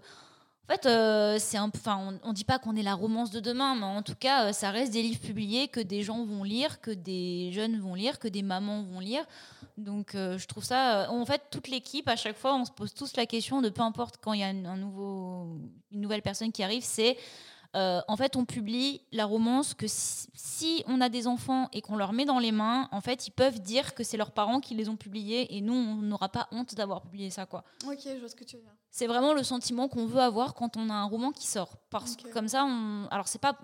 en 0.69 0.73
fait, 0.73 0.87
euh, 0.87 1.39
un, 1.55 1.71
on, 1.87 2.21
on 2.23 2.33
dit 2.33 2.45
pas 2.45 2.59
qu'on 2.59 2.77
est 2.77 2.83
la 2.83 2.95
romance 2.95 3.31
de 3.31 3.41
demain, 3.41 3.75
mais 3.75 3.85
en 3.85 4.03
tout 4.03 4.15
cas, 4.15 4.47
euh, 4.49 4.53
ça 4.53 4.71
reste 4.71 4.93
des 4.93 5.03
livres 5.03 5.21
publiés 5.21 5.69
que 5.69 5.81
des 5.81 6.03
gens 6.03 6.25
vont 6.25 6.45
lire, 6.45 6.81
que 6.81 6.91
des 6.91 7.51
jeunes 7.53 7.79
vont 7.81 7.95
lire, 7.95 8.19
que 8.19 8.29
des 8.29 8.43
mamans 8.43 8.83
vont 8.83 9.01
lire. 9.01 9.25
Donc, 9.77 10.11
je 10.15 10.47
trouve 10.47 10.65
ça. 10.65 11.09
En 11.11 11.25
fait, 11.25 11.41
toute 11.51 11.69
l'équipe, 11.69 12.09
à 12.09 12.17
chaque 12.17 12.37
fois, 12.37 12.57
on 12.57 12.65
se 12.65 12.73
pose 12.73 12.93
tous 12.93 13.17
la 13.17 13.27
question 13.27 13.63
de 13.63 13.69
peu 13.69 13.83
importe 13.83 14.17
quand 14.21 14.33
il 14.33 14.41
y 14.41 14.43
a 14.43 14.49
un 14.49 14.77
nouveau, 14.77 15.57
une 15.93 16.01
nouvelle 16.01 16.23
personne 16.23 16.51
qui 16.51 16.65
arrive, 16.65 16.83
c'est 16.83 17.17
euh, 17.77 18.01
en 18.09 18.17
fait, 18.17 18.37
on 18.37 18.45
publie 18.45 19.03
la 19.13 19.27
romance 19.27 19.75
que 19.75 19.87
si, 19.89 20.83
on 20.87 21.01
a 21.01 21.09
des 21.09 21.27
enfants 21.27 21.69
et 21.73 21.83
qu'on 21.83 21.97
leur 21.97 22.13
met 22.13 22.25
dans 22.25 22.39
les 22.39 22.53
mains, 22.53 22.89
en 22.93 23.01
fait, 23.01 23.27
ils 23.27 23.31
peuvent 23.31 23.61
dire 23.61 23.95
que 23.95 24.03
c'est 24.03 24.17
leurs 24.17 24.33
parents 24.33 24.61
qui 24.61 24.75
les 24.75 24.89
ont 24.89 24.97
publiés 24.97 25.57
et 25.57 25.61
nous, 25.61 25.75
on 25.75 25.97
n'aura 25.97 26.31
pas 26.31 26.49
honte 26.51 26.75
d'avoir 26.75 27.03
publié 27.03 27.31
ça, 27.31 27.45
quoi. 27.45 27.65
Ok, 27.87 27.99
je 28.05 28.19
vois 28.19 28.29
ce 28.29 28.37
que 28.37 28.45
tu 28.45 28.57
veux 28.57 28.63
dire. 28.63 28.73
C'est 28.91 29.07
vraiment 29.07 29.35
le 29.35 29.43
sentiment 29.43 29.89
qu'on 29.89 30.07
veut 30.07 30.21
avoir 30.21 30.55
quand 30.55 30.77
on 30.77 30.89
a 30.89 30.95
un 30.95 31.05
roman 31.05 31.31
qui 31.31 31.47
sort, 31.47 31.77
parce 31.91 32.17
que 32.17 32.29
comme 32.33 32.49
ça, 32.49 32.65
on... 32.65 33.07
alors 33.11 33.29
c'est 33.29 33.41
pas 33.41 33.59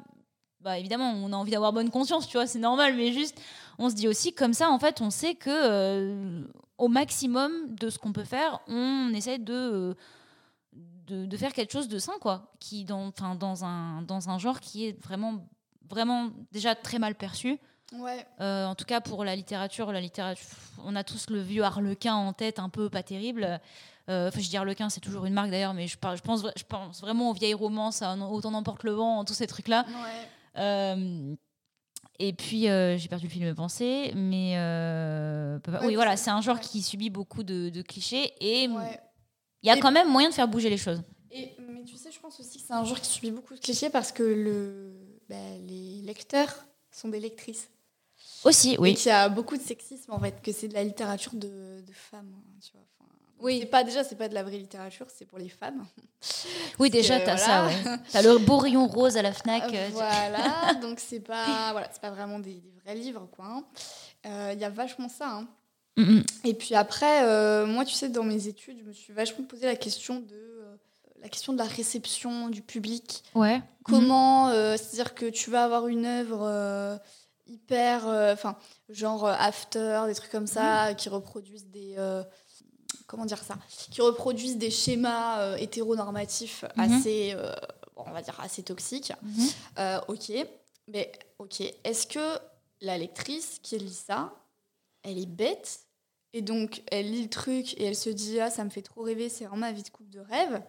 bah, 0.64 0.78
évidemment, 0.78 1.12
on 1.12 1.30
a 1.32 1.36
envie 1.36 1.50
d'avoir 1.50 1.74
bonne 1.74 1.90
conscience, 1.90 2.26
tu 2.26 2.38
vois, 2.38 2.46
c'est 2.46 2.58
normal, 2.58 2.94
mais 2.96 3.12
juste, 3.12 3.38
on 3.78 3.90
se 3.90 3.94
dit 3.94 4.08
aussi, 4.08 4.32
comme 4.32 4.54
ça, 4.54 4.70
en 4.70 4.78
fait, 4.78 5.02
on 5.02 5.10
sait 5.10 5.34
que 5.34 5.50
euh, 5.50 6.42
au 6.78 6.88
maximum 6.88 7.52
de 7.74 7.90
ce 7.90 7.98
qu'on 7.98 8.14
peut 8.14 8.24
faire, 8.24 8.60
on 8.66 9.12
essaie 9.12 9.36
de, 9.36 9.52
euh, 9.52 9.94
de, 11.06 11.36
faire 11.36 11.52
quelque 11.52 11.72
chose 11.72 11.88
de 11.88 11.98
sain, 11.98 12.14
quoi, 12.20 12.52
qui 12.60 12.84
dans, 12.84 13.12
dans, 13.38 13.64
un, 13.64 14.02
dans 14.02 14.30
un 14.30 14.38
genre 14.38 14.60
qui 14.60 14.86
est 14.86 15.02
vraiment, 15.02 15.46
vraiment 15.88 16.30
déjà 16.52 16.74
très 16.74 16.98
mal 16.98 17.14
perçu. 17.14 17.58
Ouais. 17.92 18.26
Euh, 18.40 18.66
en 18.66 18.74
tout 18.74 18.84
cas, 18.84 19.00
pour 19.00 19.24
la 19.24 19.36
littérature, 19.36 19.92
la 19.92 20.00
littérature, 20.00 20.44
on 20.84 20.96
a 20.96 21.04
tous 21.04 21.30
le 21.30 21.40
vieux 21.40 21.62
Harlequin 21.62 22.14
en 22.14 22.32
tête, 22.32 22.58
un 22.58 22.68
peu 22.68 22.88
pas 22.88 23.02
terrible. 23.02 23.60
Euh, 24.08 24.28
enfin, 24.28 24.40
je 24.40 24.48
dis 24.48 24.56
Harlequin, 24.56 24.88
c'est 24.88 25.00
toujours 25.00 25.26
une 25.26 25.34
marque 25.34 25.50
d'ailleurs, 25.50 25.74
mais 25.74 25.86
je, 25.86 25.96
je, 25.96 26.22
pense, 26.22 26.44
je 26.56 26.64
pense 26.64 27.00
vraiment 27.00 27.30
aux 27.30 27.34
vieilles 27.34 27.54
romances, 27.54 28.02
Autant 28.02 28.50
n'emporte 28.50 28.82
le 28.84 28.92
vent, 28.92 29.24
tous 29.24 29.34
ces 29.34 29.46
trucs-là. 29.46 29.84
Euh, 30.56 31.34
et 32.18 32.32
puis, 32.32 32.62
j'ai 32.62 33.08
perdu 33.08 33.26
le 33.26 33.30
film 33.30 33.48
de 33.48 33.52
pensée, 33.52 34.12
mais 34.14 34.54
oui, 35.82 35.94
voilà, 35.94 36.16
c'est 36.16 36.30
un 36.30 36.40
genre 36.40 36.60
qui 36.60 36.82
subit 36.82 37.10
beaucoup 37.10 37.42
de, 37.42 37.82
clichés 37.82 38.32
et 38.40 38.68
il 39.64 39.68
y 39.68 39.70
a 39.70 39.78
quand 39.78 39.92
même 39.92 40.08
moyen 40.08 40.28
de 40.28 40.34
faire 40.34 40.46
bouger 40.46 40.68
les 40.68 40.76
choses. 40.76 41.02
Et, 41.30 41.56
mais 41.58 41.82
tu 41.84 41.96
sais, 41.96 42.12
je 42.12 42.20
pense 42.20 42.38
aussi 42.38 42.58
que 42.58 42.64
c'est 42.66 42.74
un 42.74 42.84
genre 42.84 43.00
qui 43.00 43.10
subit 43.10 43.30
beaucoup 43.30 43.54
de 43.54 43.60
clichés 43.60 43.88
parce 43.88 44.12
que 44.12 44.22
le, 44.22 44.92
bah, 45.28 45.36
les 45.66 46.02
lecteurs 46.02 46.66
sont 46.90 47.08
des 47.08 47.18
lectrices. 47.18 47.68
Aussi, 48.44 48.76
oui. 48.78 48.90
Et 48.90 48.94
qu'il 48.94 49.06
y 49.06 49.10
a 49.10 49.28
beaucoup 49.28 49.56
de 49.56 49.62
sexisme 49.62 50.12
en 50.12 50.20
fait, 50.20 50.42
que 50.42 50.52
c'est 50.52 50.68
de 50.68 50.74
la 50.74 50.84
littérature 50.84 51.32
de, 51.34 51.80
de 51.80 51.92
femmes. 51.92 52.30
Hein, 52.36 52.58
tu 52.62 52.72
vois. 52.72 52.86
oui. 53.40 53.60
C'est 53.60 53.66
pas 53.66 53.84
déjà, 53.84 54.04
c'est 54.04 54.16
pas 54.16 54.28
de 54.28 54.34
la 54.34 54.42
vraie 54.42 54.58
littérature, 54.58 55.06
c'est 55.08 55.24
pour 55.24 55.38
les 55.38 55.48
femmes. 55.48 55.86
Oui, 56.78 56.90
déjà, 56.90 57.20
t'as 57.20 57.36
ça. 57.36 57.66
Ouais. 57.66 57.98
T'as 58.12 58.22
le 58.22 58.38
beau 58.38 58.58
rayon 58.58 58.86
rose 58.86 59.16
à 59.16 59.22
la 59.22 59.32
Fnac. 59.32 59.72
Euh, 59.72 59.88
voilà, 59.92 60.74
donc 60.82 61.00
c'est 61.00 61.20
pas, 61.20 61.72
voilà, 61.72 61.88
c'est 61.90 62.00
pas 62.00 62.10
vraiment 62.10 62.38
des, 62.38 62.62
vrais 62.84 62.94
livres, 62.94 63.28
quoi. 63.32 63.46
Hein. 63.46 63.64
Euh, 64.26 64.50
il 64.54 64.60
y 64.60 64.64
a 64.64 64.70
vachement 64.70 65.08
ça. 65.08 65.30
Hein. 65.30 65.48
Et 65.96 66.54
puis 66.54 66.74
après, 66.74 67.24
euh, 67.24 67.66
moi, 67.66 67.84
tu 67.84 67.94
sais, 67.94 68.08
dans 68.08 68.24
mes 68.24 68.48
études, 68.48 68.78
je 68.78 68.84
me 68.84 68.92
suis 68.92 69.12
vachement 69.12 69.44
posé 69.44 69.66
la 69.66 69.76
question 69.76 70.20
de 70.20 70.34
euh, 70.34 70.76
la 71.22 71.28
question 71.28 71.52
de 71.52 71.58
la 71.58 71.64
réception 71.64 72.48
du 72.48 72.62
public. 72.62 73.22
Ouais. 73.34 73.62
Comment, 73.84 74.48
euh, 74.48 74.76
c'est-à-dire 74.76 75.14
que 75.14 75.26
tu 75.26 75.50
vas 75.50 75.64
avoir 75.64 75.86
une 75.86 76.04
œuvre 76.04 77.00
hyper, 77.46 78.06
enfin, 78.32 78.56
genre 78.88 79.26
after, 79.26 80.02
des 80.06 80.14
trucs 80.14 80.32
comme 80.32 80.46
ça, 80.46 80.94
qui 80.94 81.08
reproduisent 81.08 81.66
des 81.66 81.96
comment 83.06 83.26
dire 83.26 83.42
ça, 83.42 83.56
qui 83.90 84.00
reproduisent 84.00 84.56
des 84.56 84.70
schémas 84.70 85.56
hétéronormatifs 85.58 86.64
mhm. 86.76 86.92
assez, 86.92 87.36
on 87.96 88.10
va 88.10 88.22
dire 88.22 88.38
assez 88.40 88.62
toxiques. 88.62 89.12
Ok, 90.08 90.32
mais 90.88 91.12
ok, 91.38 91.62
est-ce 91.84 92.06
que 92.06 92.38
la 92.80 92.98
lectrice 92.98 93.60
qui 93.62 93.78
lit 93.78 93.92
ça, 93.92 94.32
elle 95.02 95.18
est 95.18 95.26
bête? 95.26 95.83
Et 96.34 96.42
donc, 96.42 96.82
elle 96.90 97.10
lit 97.10 97.22
le 97.22 97.30
truc 97.30 97.72
et 97.80 97.84
elle 97.84 97.96
se 97.96 98.10
dit 98.10 98.38
Ah, 98.40 98.50
ça 98.50 98.62
me 98.64 98.68
fait 98.70 98.82
trop 98.82 99.02
rêver, 99.02 99.28
c'est 99.30 99.44
vraiment 99.44 99.60
ma 99.60 99.72
vie 99.72 99.82
de 99.82 99.88
couple 99.88 100.10
de 100.10 100.20
rêve. 100.20 100.60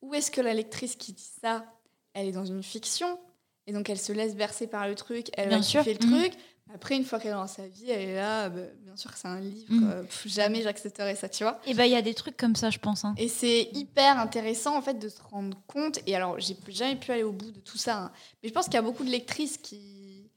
Ou 0.00 0.14
est-ce 0.14 0.30
que 0.30 0.40
la 0.40 0.54
lectrice 0.54 0.96
qui 0.96 1.12
dit 1.12 1.28
ça, 1.42 1.66
elle 2.14 2.26
est 2.28 2.32
dans 2.32 2.46
une 2.46 2.62
fiction 2.62 3.18
et 3.66 3.72
donc 3.72 3.88
elle 3.90 3.98
se 3.98 4.12
laisse 4.12 4.34
bercer 4.34 4.66
par 4.66 4.88
le 4.88 4.94
truc, 4.94 5.28
elle 5.34 5.48
Bien 5.50 5.62
sûr. 5.62 5.84
le 5.84 5.94
truc, 5.96 6.32
Après, 6.74 6.96
une 6.96 7.04
fois 7.04 7.18
qu'elle 7.20 7.32
est 7.32 7.34
dans 7.34 7.46
sa 7.46 7.66
vie, 7.68 7.90
elle 7.90 8.08
est 8.08 8.14
là. 8.16 8.48
bah, 8.48 8.62
bien 8.80 8.96
sûr 8.96 9.12
que 9.12 9.18
c'est 9.18 9.28
un 9.28 9.38
livre. 9.40 9.72
Mm. 9.74 9.90
euh, 9.90 10.02
pff, 10.02 10.26
jamais 10.26 10.62
j'accepterais 10.62 11.14
ça, 11.16 11.28
tu 11.28 11.44
vois. 11.44 11.60
Et 11.66 11.74
ben 11.74 11.84
il 11.84 11.90
y 11.92 11.96
a 11.96 12.02
des 12.02 12.14
trucs 12.14 12.36
comme 12.36 12.56
ça, 12.56 12.70
je 12.70 12.78
pense. 12.78 13.04
hein. 13.04 13.14
Et 13.18 13.28
c'est 13.28 13.68
hyper 13.74 14.18
intéressant 14.18 14.76
en 14.76 14.82
fait 14.82 14.94
de 14.98 15.08
se 15.08 15.20
rendre 15.22 15.60
compte. 15.66 15.98
Et 16.06 16.16
alors, 16.16 16.40
j'ai 16.40 16.56
jamais 16.68 16.96
pu 16.96 17.10
aller 17.12 17.22
au 17.24 17.32
bout 17.32 17.50
de 17.52 17.60
tout 17.60 17.76
ça. 17.78 18.04
hein. 18.04 18.12
Mais 18.42 18.48
je 18.48 18.54
pense 18.54 18.64
qu'il 18.66 18.74
y 18.74 18.78
a 18.78 18.82
beaucoup 18.82 19.04
de 19.04 19.10
lectrices 19.10 19.58
qui 19.58 20.30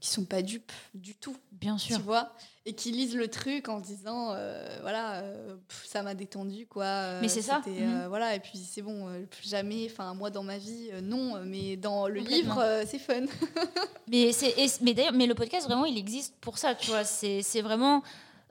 qui 0.00 0.10
sont 0.10 0.24
pas 0.24 0.42
dupes 0.42 0.70
du 0.94 1.16
tout, 1.16 1.36
Bien 1.50 1.76
sûr. 1.76 1.96
tu 1.96 2.02
vois, 2.02 2.32
et 2.68 2.74
qui 2.74 2.90
lisent 2.92 3.16
le 3.16 3.28
truc 3.28 3.68
en 3.70 3.82
se 3.82 3.88
disant 3.88 4.32
euh, 4.34 4.78
voilà, 4.82 5.22
euh, 5.22 5.56
pff, 5.68 5.86
ça 5.86 6.02
m'a 6.02 6.14
détendu 6.14 6.66
quoi. 6.66 6.84
euh, 6.84 7.18
Mais 7.22 7.28
c'est 7.28 7.40
ça. 7.40 7.62
Mhm. 7.66 8.06
voilà, 8.08 8.34
et 8.34 8.40
puis 8.40 8.58
c'est 8.58 8.82
bon, 8.82 9.06
plus 9.30 9.48
jamais. 9.48 9.88
Enfin, 9.90 10.12
moi 10.12 10.28
dans 10.28 10.42
ma 10.42 10.58
vie, 10.58 10.90
non, 11.02 11.40
mais 11.46 11.76
dans 11.76 12.08
le 12.08 12.20
livre, 12.20 12.62
c'est 12.86 12.98
fun. 12.98 13.22
Mais 14.10 14.32
c'est 14.32 14.54
mais 14.82 14.94
d'ailleurs 14.94 15.12
mais 15.12 15.26
le 15.26 15.34
podcast 15.34 15.66
vraiment 15.66 15.84
il 15.84 15.98
existe 15.98 16.34
pour 16.40 16.56
ça 16.56 16.74
tu 16.74 16.88
vois 16.90 17.04
c'est 17.04 17.42
c'est 17.42 17.60
vraiment 17.60 18.02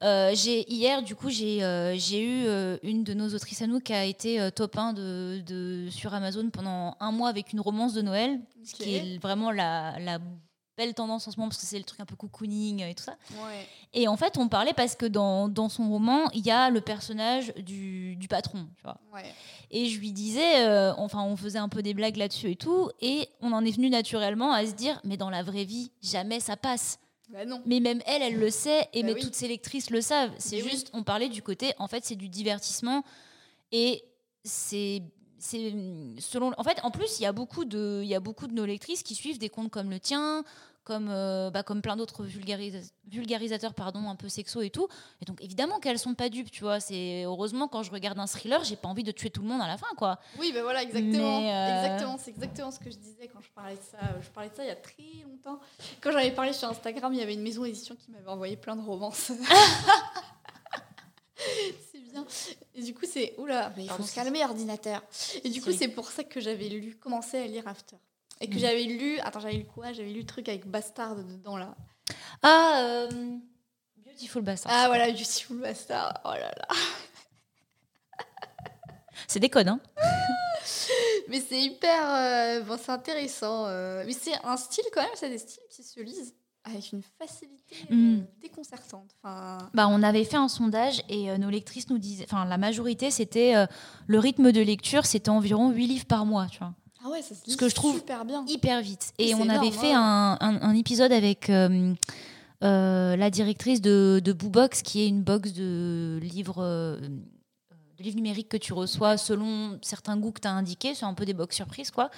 j'ai 0.02 0.72
hier 0.72 1.02
du 1.02 1.16
coup 1.16 1.32
j'ai 1.32 1.62
j'ai 1.98 2.22
eu 2.24 2.46
une 2.84 3.04
de 3.04 3.16
nos 3.16 3.30
autrices 3.34 3.64
à 3.64 3.68
nous 3.68 3.80
qui 3.80 3.92
a 3.92 4.06
été 4.06 4.50
top 4.56 4.78
1 4.78 4.94
de, 4.94 5.42
de 5.44 5.90
sur 5.90 6.14
Amazon 6.14 6.52
pendant 6.52 6.96
un 7.00 7.12
mois 7.12 7.30
avec 7.30 7.54
une 7.54 7.60
romance 7.60 7.94
de 7.96 8.04
Noël 8.04 8.40
ce 8.64 8.76
qui 8.76 8.96
est 8.98 9.18
vraiment 9.20 9.50
la, 9.50 9.98
la 10.00 10.20
belle 10.78 10.94
tendance 10.94 11.28
en 11.28 11.32
ce 11.32 11.38
moment 11.38 11.50
parce 11.50 11.60
que 11.60 11.66
c'est 11.66 11.78
le 11.80 11.84
truc 11.84 12.00
un 12.00 12.06
peu 12.06 12.16
cocooning 12.16 12.84
et 12.84 12.94
tout 12.94 13.04
ça 13.04 13.18
Ouais. 13.44 13.68
et 13.94 14.08
en 14.08 14.16
fait 14.16 14.38
on 14.38 14.48
parlait 14.48 14.74
parce 14.74 14.96
que 14.96 15.08
dans, 15.08 15.48
dans 15.50 15.70
son 15.70 15.90
roman 15.90 16.30
il 16.34 16.46
y 16.46 16.52
a 16.52 16.70
le 16.70 16.82
personnage 16.82 17.52
du, 17.56 18.16
du 18.16 18.28
patron 18.28 18.68
tu 18.76 18.84
vois 18.84 18.98
Ouais. 19.14 19.24
et 19.72 19.88
je 19.90 20.00
lui 20.00 20.12
disais, 20.12 20.66
euh, 20.68 20.94
enfin, 20.96 21.24
on 21.24 21.36
faisait 21.36 21.58
un 21.60 21.68
peu 21.70 21.82
des 21.82 21.94
blagues 21.96 22.18
là-dessus 22.18 22.52
et 22.52 22.56
tout, 22.56 22.90
et 23.02 23.28
on 23.42 23.52
en 23.52 23.66
est 23.66 23.72
venu 23.72 23.90
naturellement 23.90 24.54
à 24.54 24.66
se 24.66 24.74
dire, 24.74 25.02
mais 25.04 25.18
dans 25.18 25.30
la 25.32 25.42
vraie 25.44 25.66
vie, 25.66 25.92
jamais 26.04 26.40
ça 26.40 26.56
passe. 26.56 27.00
Bah 27.30 27.44
non. 27.46 27.62
Mais 27.66 27.80
même 27.82 28.02
elle, 28.06 28.22
elle 28.22 28.38
le 28.38 28.50
sait, 28.52 28.88
et 28.94 29.02
Bah 29.02 29.08
mais 29.08 29.14
oui. 29.16 29.22
toutes 29.22 29.34
ses 29.36 29.48
lectrices 29.48 29.90
le 29.90 30.00
savent. 30.02 30.32
C'est 30.38 30.62
oui. 30.62 30.70
juste, 30.70 30.90
on 30.94 31.04
parlait 31.04 31.28
du 31.30 31.42
côté, 31.42 31.74
en 31.80 31.88
fait, 31.88 32.06
c'est 32.06 32.16
du 32.16 32.30
divertissement, 32.30 33.04
et 33.72 34.04
c'est. 34.44 35.02
C'est 35.40 35.74
selon 36.20 36.52
en 36.58 36.64
fait 36.64 36.80
en 36.84 36.92
plus 36.92 37.20
il 37.20 37.24
y 37.24 37.26
a 37.26 37.32
beaucoup 37.32 37.66
de 37.66 38.02
il 38.04 38.10
y 38.10 38.16
a 38.16 38.20
beaucoup 38.20 38.48
de 38.48 38.54
nos 38.54 38.66
lectrices 38.66 39.04
qui 39.04 39.16
suivent 39.16 39.40
des 39.40 39.50
comptes 39.50 39.72
comme 39.72 39.90
le 39.90 40.00
tien 40.00 40.44
comme 40.84 41.10
euh, 41.12 41.52
bah, 41.52 41.64
comme 41.64 41.82
plein 41.82 41.98
d'autres 41.98 42.24
vulgarisa- 42.26 42.92
vulgarisateurs 43.08 43.74
pardon 43.74 44.10
un 44.10 44.16
peu 44.16 44.30
sexo 44.30 44.62
et 44.62 44.70
tout 44.70 44.88
et 45.22 45.26
donc 45.26 45.42
évidemment 45.44 45.80
qu'elles 45.80 46.00
sont 46.00 46.14
pas 46.16 46.30
dupes 46.30 46.50
tu 46.50 46.64
vois 46.64 46.80
c'est 46.80 47.24
heureusement 47.26 47.68
quand 47.68 47.84
je 47.84 47.92
regarde 47.92 48.18
un 48.20 48.26
thriller 48.26 48.64
j'ai 48.64 48.78
pas 48.78 48.88
envie 48.88 49.04
de 49.04 49.12
tuer 49.12 49.30
tout 49.30 49.42
le 49.42 49.50
monde 49.50 49.62
à 49.62 49.68
la 49.68 49.78
fin 49.78 49.88
quoi 49.98 50.18
Oui, 50.40 50.52
ben 50.54 50.64
voilà, 50.64 50.82
exactement. 50.82 51.40
Euh, 51.40 51.84
Exactement, 51.84 52.18
c'est 52.18 52.32
exactement 52.32 52.72
ce 52.72 52.80
que 52.80 52.90
je 52.90 52.96
disais 52.98 53.28
quand 53.28 53.42
je 53.42 53.50
parlais 53.54 53.76
de 53.76 53.82
ça. 53.82 53.98
Euh, 54.02 54.22
Je 54.24 54.30
parlais 54.30 54.50
de 54.50 54.56
ça 54.56 54.64
il 54.64 54.68
y 54.68 54.72
a 54.72 54.76
très 54.78 55.04
longtemps. 55.30 55.60
Quand 56.02 56.12
j'en 56.14 56.20
avais 56.20 56.32
parlé 56.32 56.54
sur 56.54 56.70
Instagram, 56.70 57.14
il 57.14 57.20
y 57.20 57.24
avait 57.24 57.34
une 57.34 57.42
maison 57.44 57.64
d'édition 57.64 57.96
qui 57.96 58.10
m'avait 58.10 58.30
envoyé 58.30 58.56
plein 58.56 58.78
de 58.78 58.82
romances. 58.82 59.32
bien. 62.22 62.28
Et 62.76 62.84
du 62.84 62.94
coup, 62.94 63.06
c'est. 63.12 63.34
Oula, 63.38 63.72
mais 63.78 63.84
il 63.86 63.90
faut 63.90 64.04
se 64.04 64.14
calmer, 64.16 64.44
ordinateur. 64.44 65.02
Et 65.44 65.50
du 65.50 65.62
coup, 65.62 65.72
c'est 65.72 65.88
pour 65.88 66.10
ça 66.12 66.24
que 66.24 66.40
j'avais 66.40 66.68
lu, 66.70 66.96
commencé 66.96 67.38
à 67.38 67.48
lire 67.48 67.68
After. 67.68 67.96
Et 68.40 68.48
que 68.50 68.56
Mm. 68.56 68.60
j'avais 68.60 68.84
lu. 68.84 69.20
Attends, 69.20 69.40
j'avais 69.40 69.56
lu 69.58 69.66
quoi? 69.66 69.94
J'avais 69.94 70.10
lu 70.12 70.20
le 70.22 70.26
truc 70.26 70.48
avec 70.50 70.66
Bastard 70.68 71.16
dedans 71.16 71.58
là. 71.58 71.76
ah 72.44 72.82
euh, 72.84 73.10
Beautiful 73.98 74.42
Bastard 74.44 74.72
Ah 74.76 74.88
voilà, 74.88 75.10
Beautiful 75.12 75.58
Bastard. 75.60 76.22
Oh 76.26 76.30
là 76.34 76.52
là. 76.58 76.68
c'est 79.28 79.40
des 79.40 79.50
codes 79.50 79.68
hein 79.68 79.80
Mais 81.30 81.42
c'est 81.42 81.60
hyper. 81.60 82.16
euh, 82.16 82.62
bon, 82.62 82.78
c'est 82.82 82.92
intéressant. 82.92 83.66
euh, 83.68 84.04
mais 84.06 84.14
c'est 84.14 84.34
un 84.46 84.56
style 84.58 84.86
quand 84.94 85.02
même, 85.02 85.12
c'est 85.16 85.30
des 85.30 85.38
styles 85.40 85.64
qui 85.70 85.84
se 85.84 86.00
lisent 86.00 86.34
avec 86.70 86.92
une 86.92 87.02
facilité 87.20 87.76
euh, 87.92 87.96
Mm. 87.96 88.26
déconcertante. 88.42 89.10
Enfin, 89.24 89.58
Bah, 89.74 89.88
on 89.90 90.02
avait 90.04 90.24
fait 90.24 90.38
un 90.38 90.48
sondage 90.48 91.02
et 91.10 91.30
euh, 91.32 91.38
nos 91.38 91.50
lectrices 91.50 91.90
nous 91.90 91.98
disaient, 91.98 92.26
enfin 92.30 92.46
la 92.46 92.58
majorité 92.58 93.12
c'était 93.12 93.56
euh, 93.56 93.66
le 94.08 94.20
rythme 94.20 94.52
de 94.52 94.62
lecture 94.62 95.06
c'était 95.06 95.30
environ 95.30 95.70
8 95.72 95.88
livres 95.88 96.06
par 96.06 96.26
mois, 96.26 96.48
tu 96.48 96.60
vois, 96.60 96.74
ah 97.06 97.10
ouais, 97.10 97.22
ça 97.22 97.36
se 97.36 97.46
lit 97.46 97.52
Ce 97.52 97.58
que 97.58 97.70
je 97.70 97.76
trouve 97.76 97.96
super 97.96 98.26
bien. 98.26 98.44
hyper 98.48 98.82
vite. 98.82 99.14
Et 99.20 99.34
on 99.36 99.48
avait 99.50 99.72
fait 99.72 99.88
ouais. 99.88 99.94
un, 99.94 100.38
un- 100.40 100.62
un 100.62 100.76
épisode 100.76 101.12
avec 101.12 101.50
euh, 101.50 101.94
la 102.62 103.30
directrice 103.30 103.82
de, 103.82 104.22
de 104.24 104.34
Boobox 104.34 104.82
qui 104.82 105.02
est 105.02 105.08
une 105.08 105.24
box 105.24 105.54
de 105.54 106.20
livres, 106.22 106.64
de 106.64 108.04
livres 108.04 108.16
numériques 108.16 108.50
que 108.50 108.58
tu 108.58 108.74
reçois 108.74 109.18
selon 109.18 109.78
certains 109.82 110.18
goûts 110.18 110.32
que 110.32 110.42
tu 110.42 110.48
as 110.48 110.52
indiqués, 110.54 110.96
c'est 110.96 111.06
un 111.06 111.14
peu 111.14 111.26
des 111.26 111.34
box 111.34 111.56
surprises 111.56 111.92
quoi. 111.92 112.10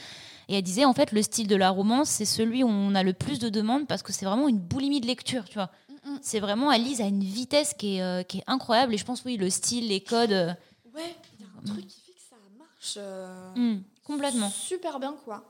Et 0.50 0.56
elle 0.58 0.64
disait 0.64 0.84
en 0.84 0.94
fait 0.94 1.12
le 1.12 1.22
style 1.22 1.48
de 1.48 1.56
la 1.56 1.70
romance 1.70 2.10
c'est 2.10 2.26
celui 2.26 2.64
où 2.64 2.68
on 2.68 2.96
a 2.96 3.04
le 3.04 3.14
plus 3.14 3.38
de 3.40 3.48
demandes 3.50 3.88
parce 3.88 4.02
que 4.04 4.12
c'est 4.12 4.26
vraiment 4.26 4.48
une 4.48 4.58
boulimie 4.60 5.00
de 5.00 5.06
lecture, 5.08 5.46
tu 5.46 5.54
vois. 5.54 5.70
Mm, 6.04 6.10
mm. 6.14 6.20
C'est 6.24 6.40
vraiment, 6.40 6.72
elle 6.72 6.84
lise 6.84 7.00
à 7.02 7.06
une 7.06 7.24
vitesse 7.24 7.74
qui 7.78 7.98
est, 7.98 8.02
euh, 8.02 8.24
qui 8.24 8.40
est 8.40 8.44
incroyable. 8.48 8.94
Et 8.94 8.98
je 8.98 9.06
pense, 9.06 9.24
oui, 9.26 9.38
le 9.38 9.50
style, 9.50 9.88
les 9.88 10.02
codes. 10.02 10.32
euh, 10.32 10.54
Ouais, 10.96 11.16
il 11.40 11.46
y 11.46 11.48
a 11.48 11.52
un 11.58 11.64
truc 11.64 11.88
qui 11.88 12.02
fait 12.02 12.14
que 12.14 12.22
ça 12.30 12.36
marche. 12.58 12.96
euh, 12.98 13.78
complètement. 14.04 14.50
Super 14.50 15.00
bien, 15.00 15.16
quoi. 15.24 15.44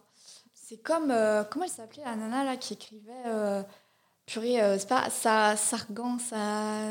C'est 0.53 0.77
comme. 0.83 1.07
comment 1.49 1.65
elle 1.65 1.71
s'appelait 1.71 2.03
la 2.03 2.15
nana 2.17 2.43
là 2.43 2.57
qui 2.57 2.73
écrivait. 2.73 3.63
purée, 4.25 4.59
c'est 4.77 4.87
pas 4.89 5.09
sa, 5.09 5.55
Sargan, 5.55 6.19
sa, 6.19 6.81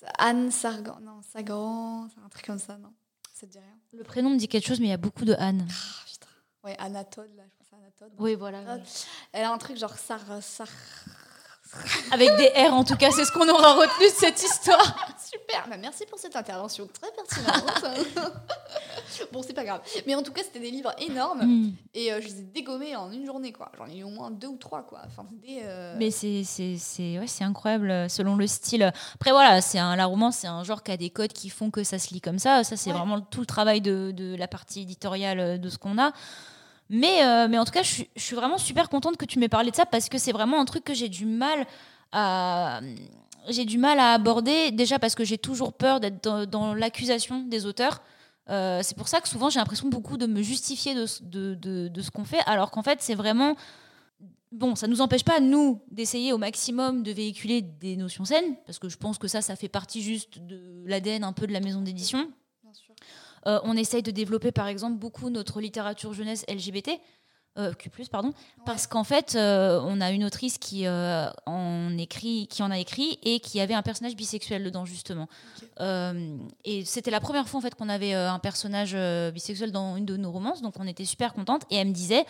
sa- 0.00 0.06
Anne 0.18 0.50
Sargan. 0.50 0.98
Non, 1.02 1.20
Sagan, 1.32 2.08
c'est 2.14 2.24
un 2.24 2.28
truc 2.28 2.46
comme 2.46 2.58
ça, 2.58 2.78
non 2.78 2.92
Ça 3.34 3.46
te 3.46 3.52
dit 3.52 3.58
rien? 3.58 3.66
Le 3.92 4.04
prénom 4.04 4.30
me 4.30 4.36
dit 4.38 4.48
quelque 4.48 4.66
chose, 4.66 4.80
mais 4.80 4.86
il 4.86 4.90
y 4.90 4.94
a 4.94 4.96
beaucoup 4.98 5.24
de 5.24 5.34
Anne. 5.38 5.66
Ouais, 6.66 6.76
Anatole, 6.80 7.30
là, 7.36 7.44
je 7.46 7.56
pense 7.58 7.72
à 7.72 7.76
Anatole. 7.76 8.10
Oui, 8.18 8.34
voilà. 8.34 8.58
Elle 9.32 9.44
a 9.44 9.52
un 9.52 9.58
truc 9.58 9.76
genre 9.76 9.96
Sar. 9.96 10.20
Sar... 10.42 10.66
Avec 12.12 12.28
des 12.36 12.48
R, 12.68 12.72
en 12.72 12.84
tout 12.84 12.96
cas, 12.96 13.10
c'est 13.10 13.24
ce 13.24 13.32
qu'on 13.32 13.46
aura 13.48 13.74
retenu 13.74 14.06
de 14.06 14.12
cette 14.14 14.40
histoire. 14.42 14.96
Super, 15.18 15.66
bah, 15.68 15.76
merci 15.76 16.06
pour 16.06 16.18
cette 16.18 16.34
intervention 16.34 16.88
très 16.88 17.10
pertinente. 17.12 17.84
bon, 19.32 19.42
c'est 19.42 19.52
pas 19.52 19.64
grave. 19.64 19.80
Mais 20.06 20.14
en 20.14 20.22
tout 20.22 20.32
cas, 20.32 20.42
c'était 20.42 20.60
des 20.60 20.70
livres 20.70 20.94
énormes 20.98 21.42
Hmm. 21.44 21.72
et 21.92 22.12
euh, 22.12 22.20
je 22.22 22.28
les 22.28 22.38
ai 22.38 22.42
dégommés 22.44 22.96
en 22.96 23.10
une 23.12 23.26
journée, 23.26 23.52
quoi. 23.52 23.70
J'en 23.76 23.86
ai 23.88 23.98
eu 23.98 24.04
au 24.04 24.08
moins 24.10 24.30
deux 24.30 24.46
ou 24.48 24.56
trois, 24.56 24.82
quoi. 24.84 25.02
Enfin, 25.06 25.26
c'était. 25.28 25.62
euh, 25.64 25.96
Mais 25.98 26.10
c'est 26.10 26.42
ouais, 27.18 27.26
incroyable 27.40 27.90
euh, 27.90 28.08
selon 28.08 28.36
le 28.36 28.46
style. 28.46 28.90
Après, 29.16 29.32
voilà, 29.32 29.60
c'est 29.60 29.78
un, 29.78 29.96
la 29.96 30.06
romance, 30.06 30.36
c'est 30.38 30.46
un 30.48 30.64
genre 30.64 30.82
qui 30.82 30.92
a 30.92 30.96
des 30.96 31.10
codes 31.10 31.32
qui 31.32 31.50
font 31.50 31.70
que 31.70 31.84
ça 31.84 31.98
se 31.98 32.14
lit 32.14 32.20
comme 32.20 32.38
ça. 32.38 32.64
Ça, 32.64 32.76
c'est 32.76 32.90
Ouais. 32.92 32.96
vraiment 32.98 33.20
tout 33.20 33.40
le 33.40 33.46
travail 33.46 33.80
de, 33.82 34.12
de 34.12 34.34
la 34.36 34.48
partie 34.48 34.82
éditoriale 34.82 35.60
de 35.60 35.68
ce 35.68 35.76
qu'on 35.78 35.98
a. 35.98 36.12
Mais, 36.88 37.24
euh, 37.24 37.48
mais 37.48 37.58
en 37.58 37.64
tout 37.64 37.72
cas, 37.72 37.82
je 37.82 38.04
suis, 38.16 38.36
vraiment 38.36 38.58
super 38.58 38.88
contente 38.88 39.16
que 39.16 39.24
tu 39.24 39.38
m'aies 39.38 39.48
parlé 39.48 39.70
de 39.70 39.76
ça 39.76 39.86
parce 39.86 40.08
que 40.08 40.18
c'est 40.18 40.32
vraiment 40.32 40.60
un 40.60 40.64
truc 40.64 40.84
que 40.84 40.94
j'ai 40.94 41.08
du 41.08 41.26
mal 41.26 41.66
à. 42.12 42.80
Aborder, 43.48 44.72
déjà 44.72 44.98
parce 44.98 45.14
que 45.14 45.24
j'ai 45.24 45.38
toujours 45.38 45.72
peur 45.72 46.00
d'être 46.00 46.46
dans, 46.46 46.74
l'accusation 46.74 47.42
des 47.44 47.66
auteurs. 47.66 48.02
Euh, 48.48 48.80
c'est 48.82 48.96
pour 48.96 49.08
ça 49.08 49.20
que 49.20 49.28
souvent 49.28 49.50
j'ai 49.50 49.58
l'impression 49.58 49.88
beaucoup 49.88 50.16
de 50.16 50.26
me 50.26 50.42
justifier 50.42 50.94
de, 50.94 51.06
ce- 51.06 52.10
qu'on 52.10 52.24
fait, 52.24 52.40
alors 52.46 52.70
qu'en 52.70 52.82
fait 52.82 52.98
c'est 53.00 53.14
vraiment 53.14 53.56
bon, 54.52 54.74
ça 54.74 54.86
nous 54.86 55.00
empêche 55.00 55.24
pas, 55.24 55.40
nous, 55.40 55.80
d'essayer 55.90 56.32
au 56.32 56.38
maximum 56.38 57.02
de 57.02 57.12
véhiculer 57.12 57.62
des 57.62 57.96
notions 57.96 58.24
saines, 58.24 58.56
parce 58.66 58.78
que 58.78 58.88
je 58.88 58.96
pense 58.96 59.18
que 59.18 59.28
ça, 59.28 59.42
ça 59.42 59.56
fait 59.56 59.68
partie 59.68 60.02
juste 60.02 60.38
de 60.38 60.82
l'ADN 60.86 61.24
un 61.24 61.32
peu 61.32 61.46
de 61.46 61.52
la 61.52 61.60
maison 61.60 61.80
d'édition. 61.80 62.30
Euh, 63.46 63.60
on 63.64 63.76
essaye 63.76 64.02
de 64.02 64.10
développer, 64.10 64.52
par 64.52 64.66
exemple, 64.68 64.98
beaucoup 64.98 65.30
notre 65.30 65.60
littérature 65.60 66.12
jeunesse 66.12 66.44
LGBT, 66.48 67.00
euh, 67.58 67.72
Q+, 67.72 67.90
pardon, 68.10 68.34
parce 68.66 68.86
qu'en 68.86 69.04
fait, 69.04 69.34
euh, 69.34 69.80
on 69.82 70.02
a 70.02 70.10
une 70.10 70.24
autrice 70.24 70.58
qui, 70.58 70.86
euh, 70.86 71.30
en 71.46 71.96
écrit, 71.96 72.48
qui 72.48 72.62
en 72.62 72.70
a 72.70 72.78
écrit 72.78 73.18
et 73.22 73.40
qui 73.40 73.60
avait 73.60 73.72
un 73.72 73.80
personnage 73.80 74.14
bisexuel 74.14 74.62
dedans, 74.62 74.84
justement. 74.84 75.26
Et 76.64 76.84
c'était 76.84 77.10
la 77.10 77.20
première 77.20 77.48
fois, 77.48 77.58
en 77.58 77.62
fait, 77.62 77.74
qu'on 77.74 77.88
avait 77.88 78.12
un 78.12 78.38
personnage 78.38 78.94
bisexuel 79.32 79.72
dans 79.72 79.96
une 79.96 80.04
de 80.04 80.18
nos 80.18 80.30
romances, 80.30 80.60
donc 80.60 80.74
on 80.78 80.86
était 80.86 81.06
super 81.06 81.32
contente. 81.32 81.62
Et 81.70 81.76
elle 81.76 81.88
me 81.88 81.94
disait 81.94 82.26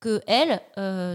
que 0.00 0.20
elle, 0.26 0.60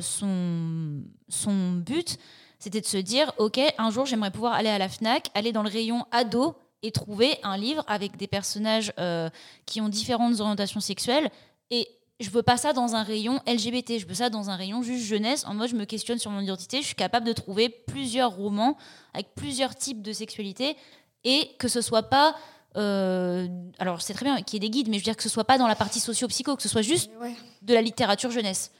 son, 0.02 1.02
son 1.28 1.72
but, 1.72 2.18
c'était 2.60 2.82
de 2.82 2.86
se 2.86 2.98
dire, 2.98 3.34
ok, 3.40 3.60
un 3.78 3.90
jour 3.90 4.06
j'aimerais 4.06 4.32
pouvoir 4.32 4.54
aller 4.54 4.70
à 4.70 4.78
la 4.78 4.88
Fnac, 4.88 5.30
aller 5.34 5.52
dans 5.52 5.64
le 5.64 5.70
rayon 5.70 6.06
ado 6.12 6.56
et 6.84 6.92
trouver 6.92 7.38
un 7.44 7.58
livre 7.58 7.84
avec 7.88 8.18
des 8.18 8.28
personnages 8.28 8.94
euh, 9.00 9.30
qui 9.66 9.82
ont 9.82 9.90
différentes 9.90 10.40
orientations 10.40 10.80
sexuelles. 10.80 11.30
Et 11.72 11.88
je 12.20 12.30
veux 12.30 12.44
pas 12.44 12.58
ça 12.58 12.74
dans 12.74 12.96
un 12.96 13.04
rayon 13.04 13.42
LGBT, 13.48 14.00
je 14.00 14.06
veux 14.06 14.14
ça 14.14 14.30
dans 14.30 14.50
un 14.50 14.56
rayon 14.56 14.82
juste 14.82 15.06
jeunesse. 15.06 15.46
En 15.46 15.54
mode, 15.54 15.70
je 15.70 15.76
me 15.76 15.86
questionne 15.86 16.20
sur 16.20 16.32
mon 16.32 16.42
identité, 16.42 16.82
je 16.82 16.88
suis 16.88 16.96
capable 16.96 17.26
de 17.26 17.34
trouver 17.34 17.70
plusieurs 17.70 18.32
romans 18.32 18.78
avec 19.14 19.34
plusieurs 19.36 19.76
types 19.76 20.02
de 20.02 20.12
sexualité 20.14 20.76
et 21.24 21.50
que 21.60 21.68
ce 21.68 21.82
soit 21.82 22.04
pas 22.04 22.36
euh, 22.78 23.48
alors 23.80 24.02
c'est 24.02 24.14
très 24.14 24.26
bien 24.26 24.42
qu'il 24.44 24.56
y 24.62 24.66
ait 24.66 24.70
des 24.70 24.70
guides, 24.70 24.88
mais 24.90 24.94
je 24.96 25.00
veux 25.00 25.06
dire 25.06 25.18
que 25.18 25.24
ce 25.24 25.30
soit 25.30 25.44
pas 25.44 25.58
dans 25.58 25.68
la 25.68 25.76
partie 25.76 26.00
socio-psycho, 26.00 26.56
que 26.56 26.62
ce 26.62 26.70
soit 26.70 26.82
juste 26.84 27.10
Ouais. 27.20 27.36
de 27.64 27.74
la 27.74 27.82
littérature 27.82 28.30
jeunesse. 28.32 28.72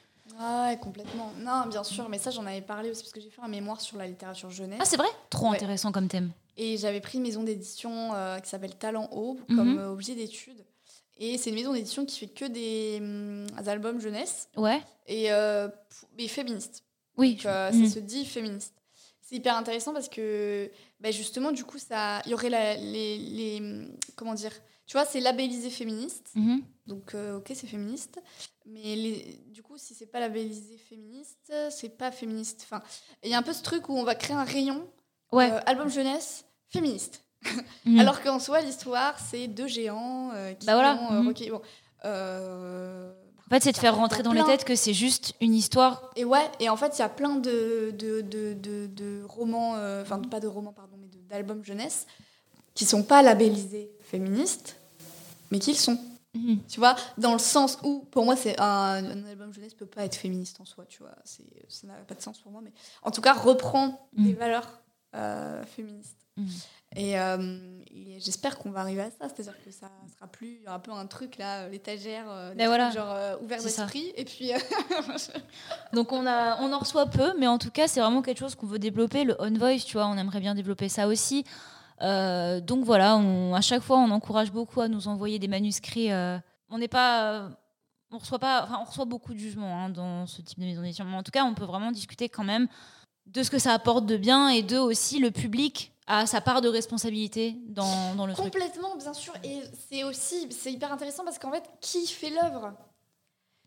Ah 0.42 0.68
ouais, 0.70 0.78
complètement. 0.80 1.34
Non, 1.40 1.68
bien 1.68 1.84
sûr, 1.84 2.08
mais 2.08 2.18
ça, 2.18 2.32
j'en 2.32 2.46
avais 2.46 2.62
parlé 2.62 2.90
aussi 2.90 3.02
parce 3.04 3.12
que 3.12 3.20
j'ai 3.20 3.30
fait 3.30 3.42
un 3.42 3.50
mémoire 3.50 3.82
sur 3.82 3.98
la 3.98 4.08
littérature 4.08 4.50
jeunesse. 4.50 4.80
Ah 4.82 4.86
c'est 4.86 4.96
vrai 4.98 5.08
Trop 5.30 5.50
Ouais. 5.50 5.58
intéressant 5.58 5.92
comme 5.92 6.08
thème. 6.08 6.32
Et 6.56 6.78
j'avais 6.78 7.02
pris 7.02 7.18
une 7.18 7.24
maison 7.26 7.44
d'édition 7.44 8.14
euh, 8.14 8.40
qui 8.40 8.50
s'appelle 8.50 8.76
Talent 8.76 9.10
Haut 9.12 9.38
Mhm. 9.50 9.56
comme 9.58 9.78
euh, 9.80 9.92
objet 9.92 10.16
d'étude. 10.16 10.64
Et 11.18 11.38
c'est 11.38 11.50
une 11.50 11.58
maison 11.58 11.74
d'édition 11.74 12.06
qui 12.06 12.18
fait 12.20 12.28
que 12.34 12.46
des, 12.46 13.00
hum, 13.02 13.48
albums 13.68 14.00
jeunesse 14.00 14.48
Ouais. 14.56 14.82
et, 15.08 15.32
euh, 15.34 15.68
et 16.18 16.28
féministes. 16.30 16.84
Oui. 17.18 17.36
Donc, 17.36 17.46
euh, 17.46 17.72
Mhm. 17.74 17.86
ça 17.88 17.96
se 17.96 18.00
dit 18.00 18.24
féministe. 18.26 18.74
C'est 19.22 19.36
hyper 19.36 19.58
intéressant 19.58 19.92
parce 19.94 20.08
que 20.08 20.72
bah, 21.02 21.12
justement, 21.12 21.52
du 21.52 21.66
coup, 21.66 21.78
ça, 21.78 22.22
il 22.26 22.32
y 22.32 22.34
aurait 22.34 22.50
la- 22.50 22.76
les, 22.78 23.18
les- 23.18 23.88
comment 24.16 24.34
dire, 24.34 24.52
tu 24.90 24.98
vois, 24.98 25.06
c'est 25.06 25.20
labellisé 25.20 25.70
féministe. 25.70 26.32
Mhm. 26.34 26.64
Donc, 26.88 27.14
euh, 27.14 27.38
ok, 27.38 27.52
c'est 27.54 27.68
féministe. 27.68 28.20
Mais 28.66 28.96
les- 28.96 29.40
du 29.48 29.62
coup, 29.62 29.78
si 29.78 29.94
c'est 29.94 30.08
pas 30.08 30.20
labellisé 30.20 30.78
féministe, 30.80 31.54
c'est 31.70 31.96
pas 31.96 32.12
féministe. 32.12 32.62
Enfin, 32.64 32.82
il 33.24 33.30
y 33.30 33.36
a 33.36 33.38
un 33.38 33.44
peu 33.44 33.54
ce 33.54 33.62
truc 33.62 33.88
où 33.88 33.94
on 33.94 34.04
va 34.04 34.16
créer 34.16 34.36
un 34.36 34.44
rayon 34.44 34.88
Ouais. 35.32 35.52
euh, 35.52 35.60
album 35.68 35.90
jeunesse 35.92 36.44
féministe. 36.70 37.24
Mhm. 37.86 38.00
Alors 38.00 38.24
qu'en 38.24 38.40
soi, 38.40 38.62
l'histoire, 38.62 39.20
c'est 39.20 39.48
deux 39.48 39.68
géants 39.68 40.32
euh, 40.34 40.54
qui 40.54 40.66
Bah 40.66 40.74
voilà, 40.74 40.96
ont 40.96 41.14
euh, 41.14 41.20
mhm. 41.22 41.26
bon, 41.26 41.62
En 43.46 43.50
fait, 43.52 43.62
c'est 43.64 43.72
de 43.72 43.78
faire 43.78 43.96
rentrer 43.96 44.24
dans 44.24 44.34
les 44.34 44.42
plein. 44.42 44.48
têtes 44.50 44.64
que 44.66 44.76
c'est 44.76 44.94
juste 44.96 45.36
une 45.40 45.54
histoire. 45.54 46.10
Et 46.16 46.26
ouais, 46.26 46.50
et 46.60 46.68
en 46.70 46.78
fait, 46.78 46.98
il 46.98 47.00
y 47.00 47.04
a 47.04 47.10
plein 47.10 47.36
de, 47.36 47.92
de, 47.98 48.22
de, 48.22 48.54
de- 48.54 48.88
de 48.88 49.24
romans, 49.28 49.74
enfin, 50.02 50.20
pas 50.20 50.40
de 50.40 50.48
romans, 50.48 50.74
pardon, 50.74 50.98
mais 51.00 51.08
d'albums 51.30 51.64
jeunesse 51.64 52.08
qui 52.76 52.86
sont 52.86 53.04
pas 53.04 53.22
labellisés 53.22 53.92
féministes, 54.02 54.78
mais 55.52 55.60
qui 55.60 55.72
le 55.72 55.78
sont. 55.78 55.98
Mhm. 56.36 56.60
Tu 56.68 56.80
vois, 56.80 56.96
dans 57.18 57.34
le 57.34 57.40
sens 57.40 57.80
où, 57.84 58.02
pour 58.12 58.24
moi, 58.24 58.36
c'est 58.36 58.60
un, 58.60 59.04
un 59.04 59.26
album 59.26 59.52
jeunesse 59.52 59.74
peut 59.74 59.88
pas 59.88 60.06
être 60.06 60.16
féministe 60.16 60.62
en 60.62 60.66
soi, 60.66 60.86
tu 60.86 61.00
vois, 61.00 61.16
ça 61.26 61.88
n'a 61.88 61.96
pas 61.96 62.14
de 62.16 62.22
sens 62.22 62.38
pour 62.40 62.52
moi, 62.52 62.62
mais 62.64 62.72
en 63.02 63.10
tout 63.12 63.22
cas, 63.22 63.34
reprend 63.34 64.08
des 64.14 64.34
Mhm. 64.34 64.38
valeurs 64.38 64.82
euh, 65.16 65.64
féministes. 65.66 66.18
Mhm. 66.38 66.48
Et, 66.96 67.20
euh, 67.20 67.80
et 67.92 68.20
j'espère 68.20 68.58
qu'on 68.60 68.70
va 68.70 68.82
arriver 68.82 69.02
à 69.02 69.10
ça, 69.10 69.28
c'est-à-dire 69.28 69.56
que 69.66 69.72
ça 69.72 69.90
sera 70.16 70.28
plus 70.28 70.62
un 70.68 70.78
peu 70.80 70.92
un 70.92 71.06
truc 71.08 71.38
là, 71.38 71.68
l'étagère, 71.68 72.26
euh, 72.30 72.52
des 72.52 72.58
Ben 72.58 72.68
voilà. 72.68 72.92
genre 72.92 73.12
euh, 73.12 73.36
ouvert 73.42 73.62
d'esprit, 73.62 74.14
et 74.16 74.26
puis. 74.26 74.52
Donc 75.94 76.12
on, 76.12 76.26
a, 76.28 76.62
on 76.62 76.72
en 76.72 76.80
reçoit 76.80 77.08
peu, 77.08 77.34
mais 77.40 77.48
en 77.48 77.58
tout 77.58 77.72
cas, 77.72 77.88
c'est 77.88 78.00
vraiment 78.02 78.22
quelque 78.22 78.40
chose 78.40 78.56
qu'on 78.56 78.68
veut 78.68 78.80
développer. 78.80 79.24
Le 79.24 79.36
on 79.40 79.52
voice, 79.58 79.80
tu 79.86 79.94
vois, 79.94 80.08
on 80.08 80.18
aimerait 80.18 80.40
bien 80.40 80.56
développer 80.56 80.90
ça 80.90 81.08
aussi. 81.08 81.44
Euh, 82.02 82.62
donc 82.62 82.84
voilà, 82.86 83.18
on- 83.18 83.54
à 83.54 83.62
chaque 83.62 83.82
fois, 83.82 83.98
on 83.98 84.10
encourage 84.12 84.52
beaucoup 84.52 84.82
à 84.82 84.88
nous 84.88 85.08
envoyer 85.08 85.40
des 85.40 85.48
manuscrits. 85.48 86.12
euh, 86.12 86.38
on 86.70 86.78
n'est 86.78 86.88
pas. 86.88 87.34
euh, 87.34 87.50
on 88.12 88.18
reçoit 88.18 88.40
pas, 88.40 88.64
enfin, 88.64 88.80
on 88.82 88.86
reçoit 88.86 89.06
beaucoup 89.06 89.34
de 89.34 89.40
jugements 89.40 89.84
hein, 89.86 89.90
dans 89.90 90.26
ce 90.26 90.42
type 90.42 90.60
de 90.60 90.66
maison 90.66 90.82
d'édition. 90.82 91.06
Mais 91.06 91.16
en 91.16 91.24
tout 91.24 91.32
cas, 91.32 91.44
on 91.44 91.54
peut 91.54 91.66
vraiment 91.66 91.92
discuter 91.92 92.28
quand 92.30 92.44
même 92.44 92.68
de 93.28 93.44
ce 93.44 93.52
que 93.52 93.60
ça 93.60 93.74
apporte 93.74 94.06
de 94.08 94.18
bien 94.18 94.50
et 94.50 94.64
de 94.64 94.78
aussi 94.78 95.20
le 95.20 95.30
public 95.30 95.92
a 96.08 96.26
sa 96.26 96.42
part 96.42 96.62
de 96.62 96.68
responsabilité 96.70 97.56
dans, 97.68 98.16
dans 98.16 98.26
le 98.26 98.34
truc. 98.34 98.46
Complètement, 98.46 98.96
bien 98.96 99.14
sûr. 99.14 99.34
Et 99.44 99.62
c'est 99.90 100.04
aussi, 100.04 100.48
c'est 100.52 100.72
hyper 100.74 100.92
intéressant 100.92 101.24
parce 101.24 101.38
qu'en 101.38 101.52
fait, 101.52 101.70
qui 101.82 102.08
fait 102.08 102.32
l'œuvre? 102.32 102.74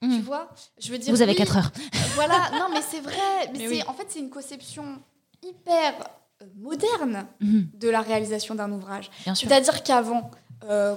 Tu 0.01 0.09
Mhm. 0.09 0.21
vois? 0.23 0.49
Je 0.81 0.91
veux 0.91 0.99
dire. 0.99 1.15
Vous 1.15 1.23
avez 1.23 1.31
oui, 1.33 1.39
4 1.39 1.57
heures. 1.59 1.71
Voilà, 2.17 2.51
non, 2.59 2.67
mais 2.73 2.83
c'est 2.83 2.99
vrai. 2.99 3.13
Mais, 3.53 3.59
Mais 3.59 3.59
c'est, 3.61 3.69
oui. 3.69 3.83
en 3.87 3.93
fait, 3.93 4.07
c'est 4.09 4.19
une 4.19 4.31
conception 4.31 5.01
hyper 5.45 5.95
moderne 6.57 7.27
Mhm, 7.41 7.69
de 7.75 7.89
la 7.89 8.01
réalisation 8.01 8.55
d'un 8.55 8.71
ouvrage. 8.73 9.11
C'est-à-dire 9.35 9.83
qu'avant, 9.83 10.31
euh, 10.69 10.95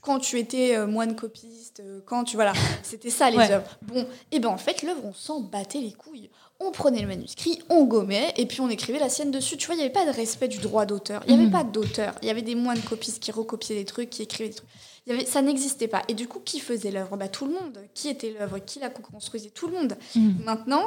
quand 0.00 0.18
tu 0.18 0.38
étais 0.38 0.76
euh, 0.76 0.86
moine 0.86 1.16
copiste, 1.16 1.80
euh, 1.80 2.00
quand 2.04 2.24
tu 2.24 2.36
voilà, 2.36 2.52
c'était 2.82 3.10
ça 3.10 3.30
les 3.30 3.36
Ouais. 3.38 3.50
œuvres. 3.52 3.78
Bon, 3.82 4.06
et 4.32 4.38
ben 4.40 4.48
en 4.48 4.58
fait, 4.58 4.82
l'œuvre, 4.82 5.00
on 5.04 5.12
s'en 5.14 5.40
battait 5.40 5.80
les 5.80 5.92
couilles. 5.92 6.30
On 6.60 6.72
prenait 6.72 7.00
le 7.02 7.06
manuscrit, 7.06 7.60
on 7.70 7.84
gommait, 7.84 8.34
et 8.36 8.44
puis 8.44 8.60
on 8.60 8.68
écrivait 8.68 8.98
la 8.98 9.08
sienne 9.08 9.30
dessus. 9.30 9.56
Tu 9.56 9.66
vois, 9.66 9.76
il 9.76 9.78
n'y 9.78 9.84
avait 9.84 9.92
pas 9.92 10.04
de 10.04 10.10
respect 10.10 10.48
du 10.48 10.58
droit 10.58 10.86
d'auteur. 10.86 11.22
Il 11.26 11.30
n'y 11.34 11.36
avait 11.38 11.46
Mhm. 11.46 11.52
pas 11.52 11.62
d'auteur. 11.62 12.14
Il 12.20 12.26
y 12.26 12.30
avait 12.32 12.42
des 12.42 12.56
moines 12.56 12.80
copistes 12.82 13.20
qui 13.22 13.30
recopiaient 13.30 13.76
des 13.76 13.84
trucs, 13.84 14.10
qui 14.10 14.22
écrivaient 14.22 14.48
des 14.48 14.56
trucs. 14.56 14.68
Il 15.06 15.12
y 15.12 15.16
avait, 15.16 15.24
ça 15.24 15.40
n'existait 15.40 15.86
pas. 15.88 16.02
Et 16.08 16.14
du 16.14 16.26
coup, 16.26 16.40
qui 16.40 16.58
faisait 16.58 16.90
l'œuvre? 16.90 17.16
Bah, 17.16 17.28
Tout 17.28 17.46
le 17.46 17.52
monde. 17.52 17.78
Qui 17.94 18.08
était 18.08 18.34
l'œuvre? 18.38 18.58
Qui 18.58 18.80
la 18.80 18.90
co-construisait? 18.90 19.50
Tout 19.50 19.68
le 19.68 19.74
monde. 19.74 19.96
Mhm. 20.16 20.38
Maintenant, 20.44 20.82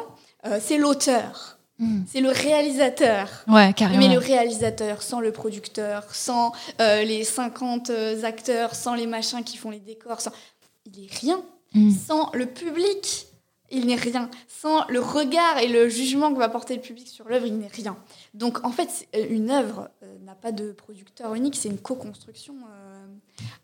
euh, 0.46 0.60
c'est 0.62 0.78
l'auteur. 0.78 1.58
Mhm. 1.82 2.06
C'est 2.08 2.22
le 2.22 2.30
réalisateur. 2.30 3.28
Ouais, 3.48 3.74
carrément. 3.74 4.00
Mais 4.00 4.14
le 4.14 4.20
réalisateur, 4.20 5.02
sans 5.02 5.20
le 5.20 5.32
producteur, 5.32 6.06
sans 6.14 6.52
euh, 6.80 7.04
les 7.04 7.24
50 7.24 7.90
euh, 7.90 8.24
acteurs, 8.24 8.76
sans 8.76 8.94
les 8.94 9.08
machins 9.08 9.44
qui 9.44 9.58
font 9.58 9.72
les 9.72 9.80
décors, 9.80 10.22
sans... 10.22 10.32
il 10.86 11.04
est 11.06 11.14
rien. 11.20 11.42
Mhm. 11.74 11.92
Sans 11.92 12.30
le 12.34 12.46
public, 12.46 13.26
il 13.72 13.88
n'est 13.88 13.96
rien. 13.96 14.30
Sans 14.48 14.86
le 14.90 15.00
regard 15.00 15.58
et 15.58 15.68
le 15.68 15.90
jugement 15.90 16.32
que 16.34 16.38
va 16.38 16.50
porter 16.50 16.76
le 16.76 16.82
public 16.82 17.08
sur 17.08 17.28
l'œuvre, 17.28 17.48
il 17.48 17.58
n'est 17.58 17.68
rien. 17.68 17.98
Donc 18.34 18.64
en 18.66 18.72
fait, 18.72 19.08
euh, 19.16 19.26
une 19.30 19.50
œuvre 19.50 19.90
euh, 20.04 20.18
n'a 20.24 20.36
pas 20.36 20.52
de 20.52 20.72
producteur 20.74 21.34
unique, 21.34 21.56
c'est 21.56 21.70
une 21.70 21.80
co-construction. 21.80 22.54
euh, 22.70 22.91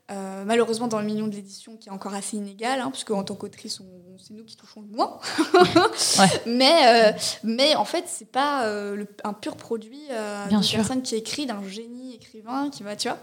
euh, 0.09 0.43
malheureusement, 0.45 0.87
dans 0.87 0.99
le 0.99 1.05
million 1.05 1.27
de 1.27 1.35
l'édition, 1.35 1.75
qui 1.77 1.89
est 1.89 1.91
encore 1.91 2.13
assez 2.13 2.37
inégal, 2.37 2.79
hein, 2.79 2.89
puisque 2.91 3.11
en 3.11 3.23
tant 3.23 3.35
qu'autrice, 3.35 3.81
c'est 4.17 4.33
nous 4.33 4.45
qui 4.45 4.55
touchons 4.55 4.81
le 4.81 4.87
moins. 4.87 5.19
mais, 6.45 7.11
euh, 7.13 7.17
mais 7.43 7.75
en 7.75 7.85
fait, 7.85 8.05
c'est 8.07 8.31
pas 8.31 8.65
euh, 8.65 8.95
le- 8.95 9.07
un 9.23 9.33
pur 9.33 9.57
produit 9.57 10.01
d'une 10.49 10.61
personne 10.71 11.01
qui 11.01 11.15
écrit, 11.15 11.45
d'un 11.45 11.61
génie 11.67 12.15
écrivain 12.15 12.69
qui 12.69 12.83
va, 12.83 12.95
tu 12.95 13.09
vois. 13.09 13.17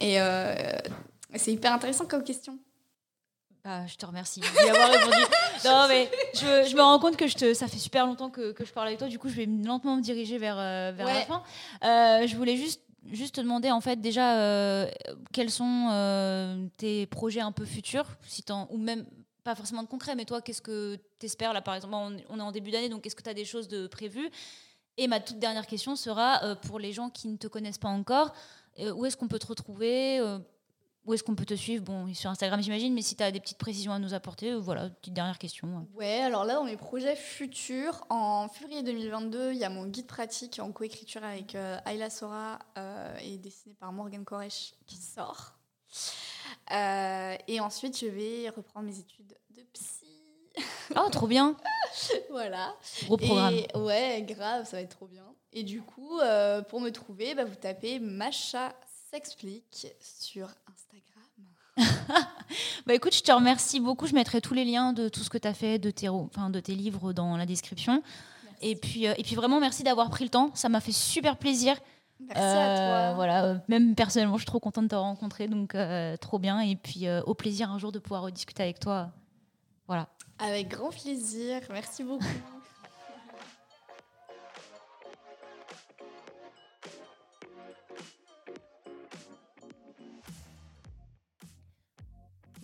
Et 0.00 0.18
c'est 1.36 1.52
hyper 1.52 1.72
intéressant 1.72 2.06
comme 2.06 2.24
question. 2.24 2.58
Bah, 3.64 3.86
je 3.86 3.96
te 3.96 4.06
remercie 4.06 4.40
d'y 4.40 4.68
avoir 4.70 4.90
répondu. 4.90 5.16
Non, 5.64 5.86
mais 5.88 6.08
je, 6.34 6.68
je 6.70 6.76
me 6.76 6.80
rends 6.80 7.00
compte 7.00 7.16
que 7.16 7.26
je 7.26 7.34
te, 7.34 7.52
ça 7.52 7.66
fait 7.66 7.78
super 7.78 8.06
longtemps 8.06 8.30
que, 8.30 8.52
que 8.52 8.64
je 8.64 8.72
parle 8.72 8.86
avec 8.86 9.00
toi. 9.00 9.08
Du 9.08 9.18
coup, 9.18 9.28
je 9.28 9.34
vais 9.34 9.46
lentement 9.46 9.96
me 9.96 10.00
diriger 10.02 10.38
vers, 10.38 10.54
vers 10.56 11.06
la 11.06 11.22
fin. 11.22 11.42
Je 11.82 12.36
voulais 12.36 12.56
juste, 12.56 12.80
juste 13.12 13.36
te 13.36 13.40
demander, 13.40 13.70
en 13.70 13.80
fait, 13.80 14.00
déjà, 14.00 14.38
euh, 14.38 14.90
quels 15.32 15.50
sont 15.50 15.88
euh, 15.92 16.66
tes 16.76 17.06
projets 17.06 17.40
un 17.40 17.52
peu 17.52 17.64
futurs, 17.64 18.06
si 18.26 18.44
ou 18.70 18.78
même 18.78 19.06
pas 19.44 19.54
forcément 19.54 19.82
de 19.82 19.88
concret, 19.88 20.14
mais 20.14 20.24
toi, 20.24 20.42
qu'est-ce 20.42 20.62
que 20.62 20.96
tu 21.18 21.26
espères 21.26 21.52
là, 21.52 21.62
par 21.62 21.74
exemple 21.74 21.94
On, 22.28 22.38
est 22.38 22.42
en 22.42 22.52
début 22.52 22.70
d'année, 22.70 22.88
donc 22.88 23.06
est-ce 23.06 23.16
que 23.16 23.22
tu 23.22 23.30
as 23.30 23.34
des 23.34 23.44
choses 23.44 23.68
de 23.68 23.86
prévues? 23.86 24.30
Et 24.96 25.06
ma 25.06 25.20
toute 25.20 25.38
dernière 25.38 25.66
question 25.66 25.96
sera, 25.96 26.42
euh, 26.44 26.54
pour 26.54 26.78
les 26.78 26.92
gens 26.92 27.08
qui 27.08 27.28
ne 27.28 27.36
te 27.36 27.46
connaissent 27.46 27.78
pas 27.78 27.88
encore, 27.88 28.32
où 28.94 29.04
est-ce 29.04 29.16
qu'on 29.16 29.26
peut 29.26 29.40
te 29.40 29.46
retrouver 29.48 30.20
où 31.08 31.14
est-ce 31.14 31.24
qu'on 31.24 31.34
peut 31.34 31.46
te 31.46 31.54
suivre? 31.54 31.82
Bon, 31.82 32.12
sur 32.12 32.28
Instagram, 32.28 32.62
j'imagine, 32.62 32.92
mais 32.92 33.00
si 33.00 33.16
tu 33.16 33.22
as 33.22 33.30
des 33.30 33.40
petites 33.40 33.56
précisions 33.56 33.92
à 33.92 33.98
nous 33.98 34.12
apporter, 34.12 34.52
euh, 34.52 34.58
voilà, 34.58 34.90
petite 34.90 35.14
dernière 35.14 35.38
question. 35.38 35.86
Ouais, 35.94 36.20
alors 36.20 36.44
là, 36.44 36.54
dans 36.54 36.64
mes 36.64 36.76
projets 36.76 37.16
futurs, 37.16 38.04
en 38.10 38.46
février 38.48 38.82
2022, 38.82 39.52
il 39.52 39.58
y 39.58 39.64
a 39.64 39.70
mon 39.70 39.86
guide 39.86 40.06
pratique 40.06 40.60
en 40.62 40.70
coécriture 40.70 41.24
avec 41.24 41.54
euh, 41.54 41.78
Ayla 41.86 42.10
Sora 42.10 42.58
euh, 42.76 43.16
et 43.22 43.38
dessiné 43.38 43.74
par 43.74 43.90
Morgan 43.90 44.22
Koresh 44.22 44.74
qui 44.86 44.96
sort. 44.96 45.54
Euh, 46.72 47.34
et 47.48 47.58
ensuite, 47.60 47.98
je 47.98 48.06
vais 48.06 48.50
reprendre 48.50 48.84
mes 48.84 48.98
études 48.98 49.34
de 49.56 49.62
psy. 49.72 50.04
Oh, 50.94 51.08
trop 51.10 51.26
bien 51.26 51.56
voilà. 52.30 52.74
Gros 53.04 53.16
programme. 53.16 53.54
Et 53.54 53.66
ouais, 53.76 54.22
grave, 54.28 54.66
ça 54.66 54.76
va 54.76 54.82
être 54.82 54.96
trop 54.96 55.06
bien. 55.06 55.24
Et 55.54 55.62
du 55.62 55.80
coup, 55.80 56.20
pour 56.68 56.80
me 56.80 56.90
trouver, 56.90 57.34
bah, 57.34 57.46
vous 57.46 57.54
tapez 57.54 57.98
Macha 57.98 58.74
s'explique 59.10 59.86
sur 60.00 60.48
Instagram. 60.72 61.04
Bah 62.86 62.94
écoute, 62.94 63.14
je 63.14 63.22
te 63.22 63.30
remercie 63.30 63.78
beaucoup. 63.80 64.06
Je 64.06 64.14
mettrai 64.14 64.40
tous 64.40 64.54
les 64.54 64.64
liens 64.64 64.92
de 64.94 65.08
tout 65.10 65.20
ce 65.20 65.28
que 65.28 65.36
tu 65.36 65.46
as 65.46 65.52
fait, 65.52 65.78
de 65.78 65.90
tes, 65.90 66.08
enfin, 66.08 66.48
de 66.48 66.58
tes 66.60 66.74
livres 66.74 67.12
dans 67.12 67.36
la 67.36 67.44
description. 67.44 68.02
Et 68.62 68.74
puis, 68.76 69.06
euh, 69.06 69.14
et 69.18 69.22
puis 69.22 69.34
vraiment, 69.34 69.60
merci 69.60 69.82
d'avoir 69.82 70.08
pris 70.08 70.24
le 70.24 70.30
temps. 70.30 70.50
Ça 70.54 70.68
m'a 70.70 70.80
fait 70.80 70.92
super 70.92 71.36
plaisir. 71.36 71.76
Merci 72.18 72.40
Euh, 72.42 73.04
à 73.04 73.08
toi. 73.08 73.14
Voilà, 73.14 73.44
euh, 73.44 73.54
même 73.68 73.94
personnellement, 73.94 74.36
je 74.36 74.40
suis 74.40 74.46
trop 74.46 74.58
contente 74.60 74.84
de 74.84 74.88
te 74.88 74.94
rencontrer. 74.94 75.46
Donc, 75.48 75.74
euh, 75.74 76.16
trop 76.16 76.38
bien. 76.38 76.60
Et 76.60 76.74
puis, 76.76 77.06
euh, 77.06 77.20
au 77.26 77.34
plaisir 77.34 77.70
un 77.70 77.78
jour 77.78 77.92
de 77.92 77.98
pouvoir 77.98 78.22
rediscuter 78.22 78.62
avec 78.62 78.80
toi. 78.80 79.10
Voilà. 79.86 80.08
Avec 80.38 80.68
grand 80.68 80.90
plaisir. 80.90 81.60
Merci 81.70 82.02
beaucoup. 82.02 82.24